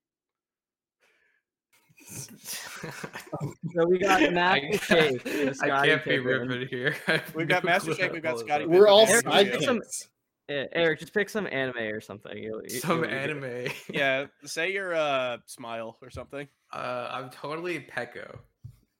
So 3.75 3.87
we 3.89 3.99
got 3.99 4.33
Master 4.35 4.79
Shake. 4.79 5.27
I 5.63 5.87
can't 5.87 6.05
be 6.05 6.11
Pippen. 6.19 6.25
ripping 6.49 6.69
here. 6.69 6.95
I 7.09 7.13
have 7.13 7.35
We've 7.35 7.49
got 7.49 7.65
no 7.65 7.71
Master 7.71 7.95
Shake, 7.95 8.13
we've 8.13 8.23
got 8.23 8.35
all 8.35 8.41
of 8.41 8.47
Scottie 8.47 8.65
that 8.65 8.71
We're 8.71 8.89
all 8.89 9.07
Eric, 9.07 9.25
Pippen. 9.25 9.51
pick 9.51 9.63
some- 9.63 9.79
sidekicks. 9.81 10.09
Eh, 10.49 10.67
Eric, 10.73 10.99
just 11.01 11.15
pick 11.15 11.29
some 11.29 11.47
anime 11.47 11.77
or 11.79 12.01
something. 12.01 12.37
You'll, 12.37 12.63
you- 12.65 12.81
Some 12.81 12.99
you'll 12.99 13.03
be 13.03 13.09
good. 13.09 13.31
anime. 13.31 13.73
Yeah, 13.93 14.27
say 14.45 14.73
your 14.73 14.95
uh 14.95 15.39
smile 15.47 15.97
or 16.03 16.11
something. 16.11 16.49
Uh, 16.73 17.09
I'm 17.13 17.31
totally 17.31 17.81
Pecco. 17.81 18.39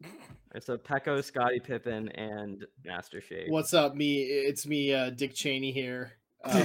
Alright, 0.05 0.63
So 0.63 0.77
Pecco, 0.77 1.23
Scottie 1.23 1.61
Pippen, 1.61 2.09
and 2.11 2.65
Master 2.85 3.21
Shake. 3.21 3.51
What's 3.51 3.75
up, 3.75 3.95
me? 3.95 4.23
It's 4.23 4.67
me, 4.67 4.93
uh, 4.95 5.11
Dick 5.11 5.35
Cheney 5.35 5.73
here. 5.73 6.13
Uh, 6.45 6.59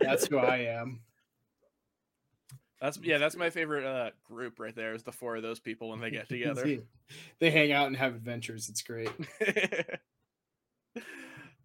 that's 0.00 0.28
who 0.28 0.38
I 0.38 0.58
am. 0.58 1.00
That's 2.80 2.96
yeah, 3.02 3.18
that's 3.18 3.34
my 3.36 3.50
favorite 3.50 3.84
uh 3.84 4.10
group 4.24 4.60
right 4.60 4.74
there 4.76 4.94
is 4.94 5.02
the 5.02 5.10
four 5.10 5.34
of 5.34 5.42
those 5.42 5.58
people 5.58 5.88
when 5.88 5.98
they 6.00 6.10
get 6.12 6.28
together. 6.28 6.78
they 7.40 7.50
hang 7.50 7.72
out 7.72 7.88
and 7.88 7.96
have 7.96 8.14
adventures. 8.14 8.68
It's 8.68 8.82
great. 8.82 9.10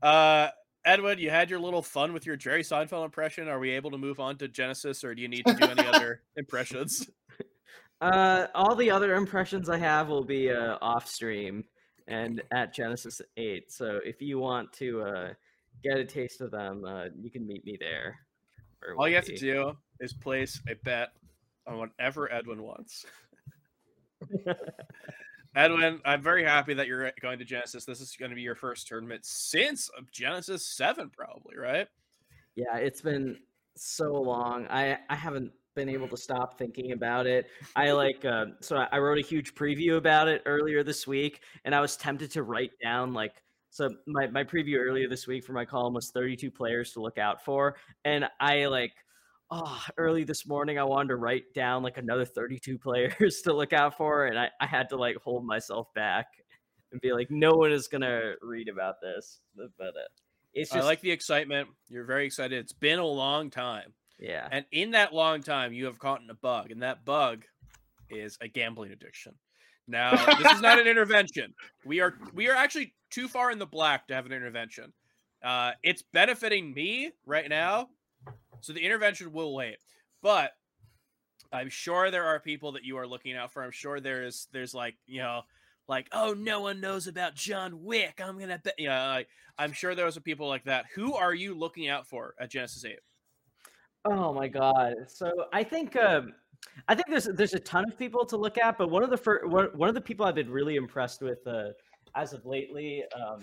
uh 0.02 0.50
Edwin, 0.86 1.18
you 1.18 1.30
had 1.30 1.50
your 1.50 1.60
little 1.60 1.82
fun 1.82 2.14
with 2.14 2.26
your 2.26 2.36
Jerry 2.36 2.62
Seinfeld 2.62 3.06
impression. 3.06 3.48
Are 3.48 3.60
we 3.60 3.72
able 3.72 3.92
to 3.92 3.98
move 3.98 4.20
on 4.20 4.38
to 4.38 4.48
Genesis 4.48 5.04
or 5.04 5.16
do 5.16 5.22
you 5.22 5.28
need 5.28 5.46
to 5.46 5.54
do 5.54 5.66
any 5.66 5.88
other 5.88 6.22
impressions? 6.38 7.10
Uh, 8.02 8.48
all 8.54 8.76
the 8.76 8.92
other 8.92 9.16
impressions 9.16 9.70
I 9.70 9.78
have 9.78 10.10
will 10.10 10.26
be 10.26 10.52
uh, 10.52 10.78
off 10.82 11.08
stream 11.08 11.64
and 12.08 12.42
at 12.52 12.74
Genesis 12.74 13.22
8. 13.38 13.72
So 13.72 14.00
if 14.04 14.22
you 14.22 14.40
want 14.40 14.74
to 14.74 15.02
uh, 15.04 15.34
get 15.84 15.98
a 15.98 16.06
taste 16.06 16.42
of 16.42 16.52
them, 16.52 16.84
uh, 16.86 17.06
you 17.22 17.32
can 17.32 17.48
meet 17.48 17.66
me 17.66 17.78
there. 17.80 18.20
All 18.98 19.08
you 19.08 19.16
have 19.16 19.26
to 19.26 19.38
do 19.38 19.72
is 20.02 20.12
place 20.12 20.62
a 20.68 20.76
bet 20.84 21.10
on 21.66 21.78
whatever 21.78 22.30
Edwin 22.32 22.62
wants. 22.62 23.06
Edwin, 25.56 26.02
I'm 26.04 26.22
very 26.22 26.44
happy 26.44 26.74
that 26.74 26.88
you're 26.88 27.12
going 27.22 27.40
to 27.40 27.46
Genesis. 27.46 27.86
This 27.86 28.02
is 28.02 28.16
going 28.18 28.32
to 28.32 28.36
be 28.36 28.42
your 28.42 28.56
first 28.56 28.88
tournament 28.88 29.26
since 29.26 29.90
Genesis 30.12 30.66
7, 30.66 31.10
probably, 31.10 31.58
right? 31.58 31.88
Yeah, 32.56 32.78
it's 32.78 33.02
been 33.02 33.38
so 33.76 34.14
long. 34.14 34.68
I 34.70 34.98
I 35.10 35.16
haven't 35.16 35.52
been 35.76 35.90
able 35.90 36.08
to 36.08 36.18
stop 36.18 36.58
thinking 36.58 36.92
about 36.92 37.26
it. 37.26 37.48
I 37.76 37.92
like 37.92 38.24
uh, 38.26 38.46
so 38.62 38.78
I- 38.78 38.90
I 38.92 39.00
wrote 39.00 39.18
a 39.18 39.22
huge 39.22 39.56
preview 39.56 39.98
about 39.98 40.28
it 40.28 40.44
earlier 40.46 40.84
this 40.84 41.08
week, 41.08 41.42
and 41.66 41.74
I 41.74 41.82
was 41.82 41.98
tempted 41.98 42.30
to 42.32 42.44
write 42.44 42.72
down 42.84 43.14
like 43.14 43.42
so 43.72 43.90
my 44.06 44.28
my 44.28 44.44
preview 44.44 44.78
earlier 44.78 45.08
this 45.10 45.26
week 45.26 45.44
for 45.44 45.54
my 45.54 45.66
column 45.66 45.96
was 45.96 46.12
32 46.12 46.52
players 46.52 46.92
to 46.94 47.02
look 47.02 47.18
out 47.18 47.44
for, 47.44 47.76
and 48.06 48.26
I 48.40 48.66
like. 48.68 48.94
Oh, 49.56 49.80
early 49.98 50.24
this 50.24 50.48
morning, 50.48 50.80
I 50.80 50.84
wanted 50.84 51.10
to 51.10 51.16
write 51.18 51.54
down 51.54 51.84
like 51.84 52.00
another 52.00 52.26
32 52.26 52.78
players 52.80 53.42
to 53.44 53.54
look 53.54 53.72
out 53.72 53.96
for, 53.98 54.26
and 54.26 54.40
I, 54.40 54.50
I 54.60 54.66
had 54.66 54.90
to 54.90 54.96
like 54.96 55.16
hold 55.18 55.46
myself 55.46 55.94
back 55.94 56.26
and 56.92 57.00
be 57.02 57.14
like, 57.14 57.30
no 57.30 57.54
one 57.54 57.72
is 57.72 57.88
gonna 57.88 58.34
read 58.42 58.68
about 58.68 58.96
this. 59.00 59.42
But 59.56 59.88
uh, 59.90 59.92
it's 60.56 60.72
just 60.72 60.84
I 60.84 60.88
like 60.88 61.02
the 61.02 61.12
excitement. 61.12 61.68
You're 61.88 62.06
very 62.06 62.26
excited. 62.26 62.58
It's 62.58 62.74
been 62.74 62.98
a 62.98 63.06
long 63.06 63.52
time. 63.52 63.94
yeah. 64.20 64.48
And 64.52 64.66
in 64.72 64.92
that 64.92 65.14
long 65.14 65.44
time, 65.44 65.72
you 65.72 65.86
have 65.86 66.00
caught 66.00 66.22
in 66.22 66.30
a 66.32 66.36
bug, 66.36 66.72
and 66.72 66.82
that 66.82 67.06
bug 67.06 67.44
is 68.10 68.38
a 68.42 68.48
gambling 68.48 68.92
addiction. 68.92 69.34
Now, 69.88 70.16
this 70.38 70.52
is 70.52 70.62
not 70.62 70.80
an 70.80 70.88
intervention. 70.94 71.54
We 71.86 72.00
are 72.00 72.16
we 72.34 72.50
are 72.50 72.56
actually 72.56 72.96
too 73.12 73.28
far 73.28 73.52
in 73.52 73.60
the 73.60 73.68
black 73.68 74.08
to 74.08 74.16
have 74.16 74.26
an 74.26 74.32
intervention. 74.32 74.94
Uh, 75.44 75.74
it's 75.84 76.02
benefiting 76.14 76.74
me 76.74 77.12
right 77.26 77.50
now, 77.50 77.90
so 78.64 78.74
the 78.74 78.82
intervention 78.82 79.32
will 79.32 79.54
wait. 79.54 79.78
But 80.22 80.52
I'm 81.52 81.70
sure 81.70 82.10
there 82.10 82.26
are 82.26 82.40
people 82.40 82.72
that 82.74 82.84
you 82.84 82.98
are 82.98 83.06
looking 83.06 83.36
out 83.36 83.52
for. 83.52 83.64
I'm 83.64 83.72
sure 83.72 84.00
there's 84.00 84.48
there's 84.52 84.74
like 84.74 84.96
you 85.06 85.22
know 85.22 85.42
like 85.88 86.08
oh 86.12 86.34
no 86.38 86.62
one 86.62 86.80
knows 86.80 87.08
about 87.08 87.36
John 87.36 87.84
Wick. 87.84 88.22
I'm 88.24 88.40
gonna 88.40 88.60
bet 88.64 88.76
you 88.78 88.88
know 88.88 89.08
like 89.08 89.28
I'm 89.58 89.74
sure 89.74 89.96
there 89.96 90.06
was 90.06 90.18
people 90.20 90.48
like 90.48 90.64
that. 90.64 90.86
Who 90.96 91.14
are 91.14 91.34
you 91.34 91.54
looking 91.54 91.90
out 91.90 92.08
for 92.08 92.36
at 92.40 92.50
Genesis 92.50 92.86
Eight? 92.86 93.00
Oh 94.06 94.34
my 94.34 94.48
god! 94.48 94.94
So 95.08 95.46
I 95.52 95.64
think 95.64 95.96
um, 95.96 96.34
I 96.88 96.96
think 96.96 97.08
there's 97.10 97.26
there's 97.26 97.54
a 97.54 97.60
ton 97.60 97.86
of 97.88 97.98
people 97.98 98.26
to 98.26 98.38
look 98.38 98.58
at, 98.58 98.78
but 98.78 98.90
one 98.90 99.04
of 99.04 99.10
the 99.10 99.18
first 99.18 99.46
one 99.48 99.90
of 99.90 99.96
the 99.96 100.02
people 100.02 100.26
I've 100.26 100.36
been 100.36 100.50
really 100.50 100.78
impressed 100.78 101.22
with 101.22 101.46
uh, 101.46 101.70
as 102.16 102.34
of 102.34 102.46
lately, 102.46 103.04
um, 103.16 103.42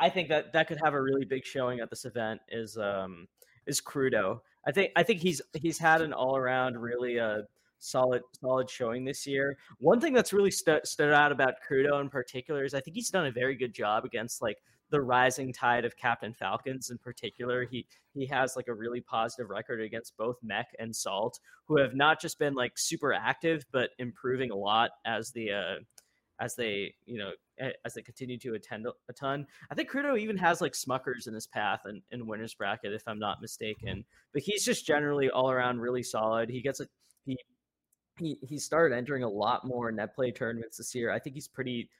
I 0.00 0.08
think 0.08 0.28
that 0.28 0.52
that 0.52 0.68
could 0.68 0.78
have 0.82 0.94
a 0.94 1.02
really 1.02 1.24
big 1.24 1.44
showing 1.44 1.80
at 1.80 1.90
this 1.90 2.04
event 2.04 2.40
is 2.48 2.76
um, 2.78 3.28
is 3.68 3.80
Krudo. 3.80 4.40
I 4.66 4.72
think 4.72 4.92
I 4.96 5.02
think 5.02 5.20
he's 5.20 5.40
he's 5.54 5.78
had 5.78 6.02
an 6.02 6.12
all 6.12 6.36
around 6.36 6.76
really 6.76 7.20
uh, 7.20 7.42
solid 7.78 8.22
solid 8.40 8.68
showing 8.68 9.04
this 9.04 9.26
year. 9.26 9.56
One 9.78 10.00
thing 10.00 10.12
that's 10.12 10.32
really 10.32 10.50
stu- 10.50 10.80
stood 10.84 11.12
out 11.12 11.32
about 11.32 11.54
Krudo 11.68 12.00
in 12.00 12.08
particular 12.08 12.64
is 12.64 12.74
I 12.74 12.80
think 12.80 12.96
he's 12.96 13.10
done 13.10 13.26
a 13.26 13.30
very 13.30 13.54
good 13.54 13.72
job 13.72 14.04
against 14.04 14.42
like 14.42 14.58
the 14.90 15.00
rising 15.00 15.52
tide 15.52 15.84
of 15.84 15.96
Captain 15.96 16.32
Falcons 16.32 16.90
in 16.90 16.98
particular. 16.98 17.64
He 17.64 17.86
he 18.14 18.26
has 18.26 18.56
like 18.56 18.68
a 18.68 18.74
really 18.74 19.00
positive 19.00 19.50
record 19.50 19.80
against 19.80 20.16
both 20.16 20.36
Mekk 20.44 20.66
and 20.78 20.94
Salt, 20.94 21.38
who 21.66 21.78
have 21.78 21.94
not 21.94 22.20
just 22.20 22.38
been 22.38 22.54
like 22.54 22.72
super 22.76 23.12
active, 23.12 23.64
but 23.70 23.90
improving 23.98 24.50
a 24.50 24.56
lot 24.56 24.90
as 25.06 25.30
the 25.30 25.52
uh, 25.52 25.74
as 26.40 26.54
they 26.56 26.94
you 27.06 27.18
know 27.18 27.30
a- 27.30 27.34
as 27.84 27.94
they 27.94 28.02
continue 28.02 28.38
to 28.38 28.54
attend 28.54 28.86
a- 28.86 29.12
ton. 29.12 29.46
I 29.70 29.74
think 29.74 29.90
Krudo 29.90 30.18
even 30.18 30.36
has 30.38 30.60
like 30.60 30.72
Smuckers 30.72 31.26
in 31.26 31.34
his 31.34 31.46
path 31.46 31.82
and 31.84 32.02
in 32.10 32.26
winners 32.26 32.54
bracket, 32.54 32.92
if 32.92 33.02
I'm 33.06 33.18
not 33.18 33.40
mistaken. 33.40 34.04
But 34.32 34.42
he's 34.42 34.64
just 34.64 34.86
generally 34.86 35.30
all 35.30 35.50
around 35.50 35.80
really 35.80 36.02
solid. 36.02 36.48
He 36.48 36.60
gets 36.60 36.80
a 36.80 36.86
he 37.24 37.36
he 38.18 38.38
he 38.42 38.58
started 38.58 38.94
entering 38.96 39.22
a 39.22 39.28
lot 39.28 39.66
more 39.66 39.90
net 39.92 40.14
play 40.14 40.30
tournaments 40.30 40.76
this 40.76 40.94
year. 40.94 41.10
I 41.10 41.18
think 41.18 41.34
he's 41.34 41.48
pretty. 41.48 41.90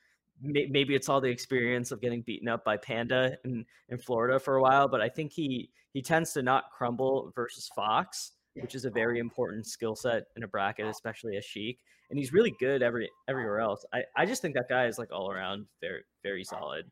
Maybe 0.41 0.95
it's 0.95 1.09
all 1.09 1.19
the 1.19 1.27
experience 1.27 1.91
of 1.91 1.99
getting 1.99 2.21
beaten 2.21 2.47
up 2.47 2.63
by 2.63 2.77
Panda 2.77 3.37
in, 3.43 3.65
in 3.89 3.97
Florida 3.97 4.39
for 4.39 4.55
a 4.55 4.61
while, 4.61 4.87
but 4.87 5.01
I 5.01 5.09
think 5.09 5.33
he 5.33 5.69
he 5.91 6.01
tends 6.01 6.31
to 6.33 6.41
not 6.41 6.71
crumble 6.71 7.33
versus 7.35 7.69
Fox, 7.75 8.31
which 8.55 8.75
is 8.75 8.85
a 8.85 8.89
very 8.89 9.19
important 9.19 9.65
skill 9.65 9.95
set 9.95 10.25
in 10.35 10.43
a 10.43 10.47
bracket, 10.47 10.87
especially 10.87 11.37
as 11.37 11.45
Sheik. 11.45 11.79
And 12.09 12.17
he's 12.17 12.33
really 12.33 12.55
good 12.59 12.81
every 12.81 13.09
everywhere 13.27 13.59
else. 13.59 13.85
I, 13.93 14.03
I 14.15 14.25
just 14.25 14.41
think 14.41 14.55
that 14.55 14.67
guy 14.67 14.87
is 14.87 14.97
like 14.97 15.11
all 15.11 15.31
around 15.31 15.65
very 15.81 16.03
very 16.23 16.43
solid. 16.43 16.85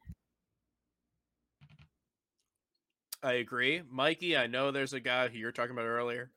I 3.24 3.34
agree. 3.34 3.82
Mikey, 3.89 4.38
I 4.38 4.47
know 4.47 4.72
there's 4.72 4.93
a 4.93 4.99
guy 4.99 5.28
who 5.28 5.38
you're 5.38 5.51
talking 5.51 5.72
about 5.72 5.86
earlier. 5.86 6.30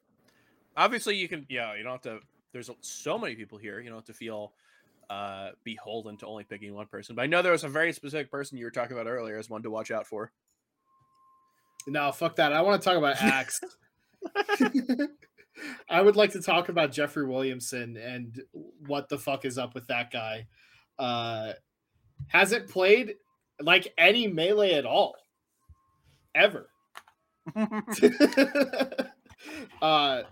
Obviously, 0.77 1.17
you 1.17 1.29
can, 1.29 1.47
yeah, 1.49 1.77
you 1.77 1.83
don't 1.83 1.93
have 1.93 2.03
to, 2.03 2.21
there's 2.53 2.71
so 2.81 3.19
many 3.19 3.35
people 3.35 3.59
here. 3.59 3.81
You 3.81 3.91
don't 3.91 3.99
have 3.99 4.07
to 4.07 4.15
feel 4.15 4.53
uh, 5.11 5.51
beholden 5.63 6.17
to 6.19 6.27
only 6.27 6.45
picking 6.45 6.73
one 6.75 6.87
person. 6.87 7.15
But 7.15 7.23
I 7.23 7.27
know 7.27 7.43
there 7.43 7.53
was 7.53 7.65
a 7.65 7.69
very 7.69 7.93
specific 7.93 8.31
person 8.31 8.57
you 8.57 8.65
were 8.65 8.71
talking 8.71 8.97
about 8.97 9.11
earlier 9.11 9.39
as 9.39 9.51
one 9.51 9.63
to 9.63 9.71
watch 9.71 9.91
out 9.91 10.07
for. 10.07 10.33
No, 11.87 12.13
fuck 12.13 12.37
that. 12.37 12.53
I 12.53 12.63
want 12.63 12.81
to 12.81 12.89
talk 12.89 12.97
about 12.97 13.17
Axe. 13.23 13.61
I 15.89 16.01
would 16.01 16.17
like 16.17 16.33
to 16.33 16.43
talk 16.43 16.69
about 16.69 16.93
Jeffrey 16.93 17.27
Williamson 17.27 17.97
and 17.97 18.41
what 18.87 19.09
the 19.09 19.19
fuck 19.19 19.45
is 19.45 19.59
up 19.59 19.75
with 19.75 19.87
that 19.89 20.11
guy. 20.11 20.47
Uh, 20.99 21.53
hasn't 22.29 22.69
played 22.69 23.15
like 23.61 23.93
any 23.99 24.27
melee 24.27 24.75
at 24.75 24.87
all, 24.87 25.17
ever. 26.35 26.69
uh, 29.83 30.23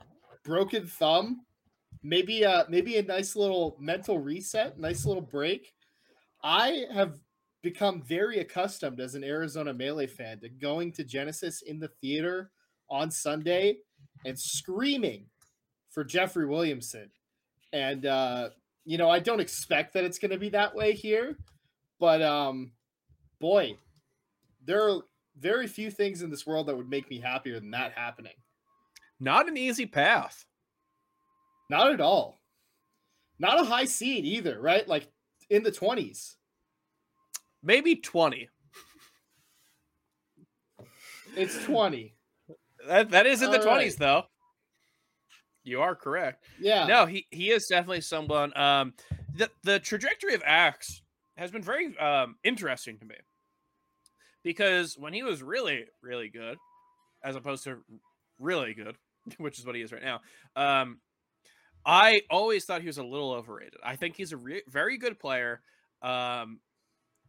broken 0.45 0.87
thumb, 0.87 1.45
maybe 2.03 2.45
uh 2.45 2.65
maybe 2.69 2.97
a 2.99 3.03
nice 3.03 3.35
little 3.35 3.77
mental 3.81 4.19
reset, 4.19 4.79
nice 4.79 5.05
little 5.05 5.23
break. 5.23 5.73
I 6.43 6.85
have 6.95 7.19
become 7.63 8.03
very 8.03 8.39
accustomed 8.39 9.01
as 9.01 9.15
an 9.15 9.25
Arizona 9.25 9.75
Melee 9.75 10.07
fan 10.07 10.41
to 10.41 10.49
going 10.49 10.93
to 10.93 11.05
Genesis 11.05 11.63
in 11.63 11.81
the 11.81 11.91
theater 12.01 12.51
on 12.89 13.11
Sunday 13.11 13.79
and 14.25 14.39
screaming 14.39 15.27
for 15.91 16.05
Jeffrey 16.05 16.47
Williamson. 16.47 17.11
And 17.73 18.07
uh, 18.07 18.51
you 18.85 18.99
know, 18.99 19.11
I 19.11 19.19
don't 19.19 19.41
expect 19.41 19.95
that 19.95 20.05
it's 20.05 20.19
going 20.19 20.31
to 20.31 20.39
be 20.39 20.49
that 20.51 20.75
way 20.75 20.93
here, 20.93 21.37
but 22.01 22.23
um 22.23 22.73
boy, 23.41 23.77
there 24.65 24.89
are 24.89 25.01
very 25.39 25.67
few 25.67 25.91
things 25.91 26.23
in 26.23 26.31
this 26.31 26.47
world 26.47 26.67
that 26.67 26.77
would 26.77 26.91
make 26.91 27.09
me 27.11 27.21
happier 27.21 27.61
than 27.61 27.71
that 27.71 27.93
happening. 27.93 28.33
Not 29.21 29.49
an 29.49 29.57
easy 29.57 29.87
path. 29.87 30.45
Not 31.71 31.93
at 31.93 32.01
all. 32.01 32.41
Not 33.39 33.61
a 33.61 33.65
high 33.65 33.85
seed 33.85 34.25
either, 34.25 34.61
right? 34.61 34.87
Like 34.89 35.09
in 35.51 35.63
the 35.63 35.71
20s. 35.71 36.35
Maybe 37.63 37.97
20. 37.97 38.49
It's 41.37 41.63
20. 41.65 42.15
That 42.89 43.11
that 43.11 43.27
is 43.27 43.43
in 43.43 43.51
the 43.51 43.59
All 43.59 43.65
right. 43.65 43.71
twenties 43.73 43.97
though. 43.97 44.25
You 45.63 45.83
are 45.83 45.95
correct. 45.95 46.45
Yeah. 46.59 46.87
No, 46.87 47.07
he 47.07 47.27
he 47.31 47.51
is 47.51 47.67
definitely 47.67 48.01
someone. 48.01 48.57
Um, 48.57 48.95
the 49.35 49.51
the 49.63 49.79
trajectory 49.79 50.35
of 50.35 50.43
Axe 50.45 51.03
has 51.37 51.51
been 51.51 51.63
very 51.63 51.97
um 51.99 52.37
interesting 52.43 52.99
to 52.99 53.05
me 53.05 53.17
because 54.43 54.97
when 54.99 55.13
he 55.13 55.23
was 55.23 55.43
really 55.43 55.85
really 56.03 56.29
good, 56.29 56.57
as 57.23 57.37
opposed 57.37 57.65
to 57.65 57.85
really 58.39 58.75
good, 58.75 58.97
which 59.39 59.59
is 59.59 59.67
what 59.67 59.75
he 59.75 59.83
is 59.83 59.93
right 59.93 60.03
now. 60.03 60.21
Um, 60.57 61.01
I 61.85 62.23
always 62.31 62.65
thought 62.65 62.81
he 62.81 62.87
was 62.87 62.99
a 62.99 63.05
little 63.05 63.33
overrated. 63.33 63.81
I 63.85 63.97
think 63.97 64.17
he's 64.17 64.33
a 64.33 64.37
re- 64.37 64.63
very 64.69 64.99
good 64.99 65.19
player, 65.19 65.61
um, 66.03 66.61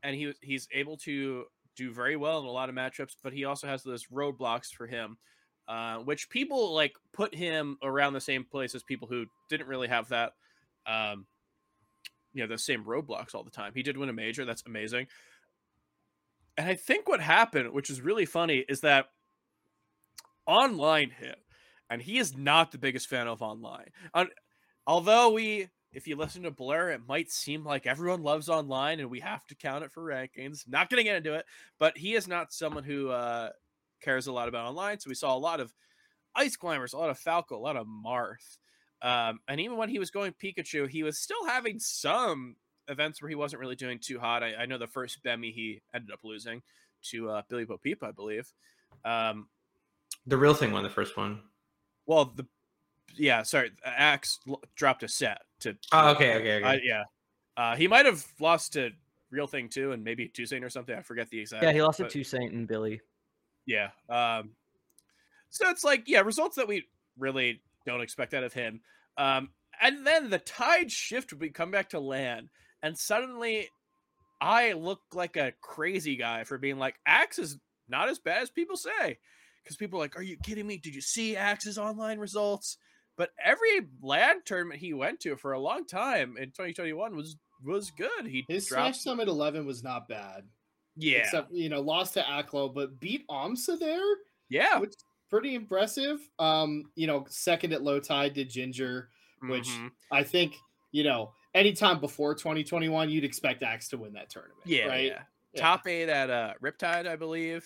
and 0.03 0.15
he 0.15 0.33
he's 0.41 0.67
able 0.73 0.97
to 0.99 1.45
do 1.75 1.91
very 1.91 2.15
well 2.15 2.39
in 2.39 2.45
a 2.45 2.51
lot 2.51 2.69
of 2.69 2.75
matchups. 2.75 3.15
But 3.23 3.33
he 3.33 3.45
also 3.45 3.67
has 3.67 3.83
those 3.83 4.07
roadblocks 4.07 4.73
for 4.75 4.87
him, 4.87 5.17
uh, 5.69 5.97
which 5.97 6.29
people 6.31 6.73
like 6.73 6.95
put 7.13 7.33
him 7.33 7.77
around 7.83 8.13
the 8.13 8.21
same 8.21 8.43
place 8.43 8.73
as 8.73 8.81
people 8.81 9.07
who 9.07 9.25
didn't 9.49 9.67
really 9.67 9.87
have 9.87 10.09
that, 10.09 10.33
um, 10.87 11.27
you 12.33 12.41
know, 12.41 12.47
the 12.47 12.57
same 12.57 12.83
roadblocks 12.83 13.35
all 13.35 13.43
the 13.43 13.51
time. 13.51 13.71
He 13.75 13.83
did 13.83 13.95
win 13.95 14.09
a 14.09 14.13
major. 14.13 14.45
That's 14.45 14.63
amazing. 14.65 15.05
And 16.57 16.67
I 16.67 16.73
think 16.73 17.07
what 17.07 17.21
happened, 17.21 17.71
which 17.71 17.91
is 17.91 18.01
really 18.01 18.25
funny, 18.25 18.65
is 18.67 18.81
that 18.81 19.05
online 20.47 21.11
hit, 21.11 21.37
and 21.87 22.01
he 22.01 22.17
is 22.17 22.35
not 22.35 22.71
the 22.71 22.79
biggest 22.79 23.07
fan 23.07 23.27
of 23.27 23.43
online. 23.43 23.89
On, 24.15 24.27
although 24.87 25.29
we, 25.29 25.69
if 25.93 26.07
you 26.07 26.15
listen 26.15 26.43
to 26.43 26.51
Blur, 26.51 26.89
it 26.89 27.07
might 27.07 27.29
seem 27.29 27.63
like 27.63 27.85
everyone 27.85 28.23
loves 28.23 28.49
online, 28.49 28.99
and 28.99 29.11
we 29.11 29.19
have 29.19 29.45
to 29.47 29.55
count 29.55 29.83
it 29.83 29.91
for 29.91 30.03
rankings. 30.03 30.67
Not 30.67 30.89
going 30.89 30.99
to 30.99 31.03
get 31.03 31.17
into 31.17 31.35
it, 31.35 31.45
but 31.77 31.95
he 31.95 32.15
is 32.15 32.27
not 32.27 32.51
someone 32.51 32.83
who 32.83 33.09
uh, 33.09 33.51
cares 34.01 34.27
a 34.27 34.31
lot 34.31 34.47
about 34.47 34.65
online. 34.67 34.99
So 34.99 35.09
we 35.09 35.15
saw 35.15 35.35
a 35.35 35.37
lot 35.37 35.59
of 35.59 35.73
Ice 36.35 36.55
Climbers, 36.55 36.93
a 36.93 36.97
lot 36.97 37.09
of 37.09 37.17
Falco, 37.17 37.57
a 37.57 37.59
lot 37.59 37.75
of 37.77 37.87
Marth. 37.87 38.57
Um, 39.01 39.39
and 39.47 39.59
even 39.61 39.77
when 39.77 39.89
he 39.89 39.99
was 39.99 40.11
going 40.11 40.33
Pikachu, 40.33 40.87
he 40.89 41.03
was 41.03 41.17
still 41.19 41.45
having 41.47 41.79
some 41.79 42.55
events 42.87 43.21
where 43.21 43.29
he 43.29 43.35
wasn't 43.35 43.59
really 43.61 43.75
doing 43.75 43.99
too 43.99 44.19
hot. 44.19 44.43
I, 44.43 44.55
I 44.55 44.65
know 44.65 44.77
the 44.77 44.87
first 44.87 45.23
Bemi 45.23 45.53
he 45.53 45.81
ended 45.93 46.11
up 46.11 46.19
losing 46.23 46.61
to 47.03 47.29
uh, 47.29 47.41
Billy 47.49 47.63
Bo 47.65 47.77
Peep, 47.77 48.03
I 48.03 48.11
believe. 48.11 48.51
Um, 49.05 49.47
The 50.27 50.37
real 50.37 50.53
thing 50.53 50.71
won 50.71 50.83
the 50.83 50.89
first 50.89 51.15
one. 51.17 51.41
well, 52.05 52.25
the 52.25 52.45
yeah, 53.15 53.41
sorry, 53.43 53.71
Axe 53.83 54.39
l- 54.47 54.61
dropped 54.75 55.01
a 55.03 55.07
set 55.07 55.41
to. 55.61 55.75
Oh, 55.91 56.09
okay, 56.11 56.35
okay, 56.35 56.55
okay. 56.57 56.63
I, 56.65 56.79
yeah, 56.83 57.03
uh, 57.57 57.75
he 57.75 57.87
might 57.87 58.05
have 58.05 58.23
lost 58.39 58.73
to 58.73 58.91
Real 59.31 59.47
Thing 59.47 59.67
too, 59.69 59.93
and 59.93 60.03
maybe 60.03 60.27
Tuesday 60.27 60.59
or 60.59 60.69
something. 60.69 60.95
I 60.95 61.01
forget 61.01 61.27
the 61.31 61.39
exact. 61.39 61.63
Yeah, 61.63 61.71
he 61.71 61.81
lost 61.81 61.97
but- 61.99 62.05
it 62.07 62.11
to 62.11 62.23
Saint 62.23 62.53
and 62.53 62.67
Billy. 62.67 63.01
Yeah. 63.69 63.89
Um, 64.09 64.51
so 65.49 65.69
it's 65.69 65.83
like, 65.83 66.03
yeah, 66.07 66.21
results 66.21 66.55
that 66.55 66.67
we 66.67 66.85
really 67.17 67.61
don't 67.85 68.01
expect 68.01 68.33
out 68.33 68.43
of 68.43 68.51
him. 68.51 68.81
Um, 69.17 69.49
and 69.81 70.05
then 70.05 70.29
the 70.29 70.39
tide 70.39 70.91
shift 70.91 71.33
we 71.33 71.49
come 71.49 71.69
back 71.71 71.89
to 71.89 71.99
land, 71.99 72.49
and 72.81 72.97
suddenly 72.97 73.69
I 74.41 74.73
look 74.73 75.01
like 75.13 75.37
a 75.37 75.53
crazy 75.61 76.15
guy 76.15 76.45
for 76.45 76.57
being 76.57 76.79
like, 76.79 76.95
Axe 77.05 77.37
is 77.37 77.57
not 77.87 78.09
as 78.09 78.19
bad 78.19 78.41
as 78.41 78.49
people 78.49 78.75
say. 78.75 79.19
Because 79.63 79.77
people 79.77 79.99
are 79.99 80.03
like, 80.03 80.17
Are 80.17 80.23
you 80.23 80.37
kidding 80.43 80.65
me? 80.65 80.77
Did 80.77 80.95
you 80.95 81.01
see 81.01 81.35
Axe's 81.35 81.77
online 81.77 82.17
results? 82.17 82.77
But 83.17 83.29
every 83.43 83.87
land 84.01 84.41
tournament 84.45 84.79
he 84.79 84.93
went 84.93 85.19
to 85.21 85.35
for 85.35 85.51
a 85.51 85.59
long 85.59 85.85
time 85.85 86.37
in 86.37 86.47
2021 86.47 87.15
was 87.15 87.35
was 87.63 87.91
good. 87.91 88.25
He 88.25 88.45
His 88.47 88.65
dropped, 88.65 88.95
Smash 88.95 89.03
Summit 89.03 89.27
11 89.27 89.65
was 89.65 89.83
not 89.83 90.07
bad. 90.07 90.43
Yeah, 90.99 91.19
Except, 91.19 91.51
you 91.51 91.69
know, 91.69 91.81
lost 91.81 92.13
to 92.15 92.21
Aklo, 92.21 92.73
but 92.73 92.99
beat 92.99 93.25
Amsa 93.29 93.79
there, 93.79 93.99
yeah, 94.49 94.77
which 94.79 94.91
is 94.91 95.03
pretty 95.29 95.55
impressive. 95.55 96.19
Um, 96.39 96.91
you 96.95 97.07
know, 97.07 97.25
second 97.29 97.73
at 97.73 97.81
low 97.83 97.99
tide 97.99 98.35
to 98.35 98.43
Ginger. 98.45 99.09
which- 99.41 99.69
Mhm. 99.69 99.91
I 100.11 100.21
think, 100.23 100.55
you 100.91 101.03
know, 101.05 101.33
anytime 101.55 102.01
before 102.01 102.35
2021, 102.35 103.09
you'd 103.09 103.23
expect 103.23 103.63
Axe 103.63 103.87
to 103.89 103.97
win 103.97 104.11
that 104.13 104.29
tournament. 104.29 104.59
Yeah, 104.65 104.87
Right. 104.87 105.05
yeah. 105.05 105.23
Yeah. 105.53 105.61
Top 105.61 105.87
eight 105.87 106.09
at 106.09 106.29
uh 106.29 106.53
Riptide, 106.61 107.07
I 107.07 107.15
believe. 107.15 107.65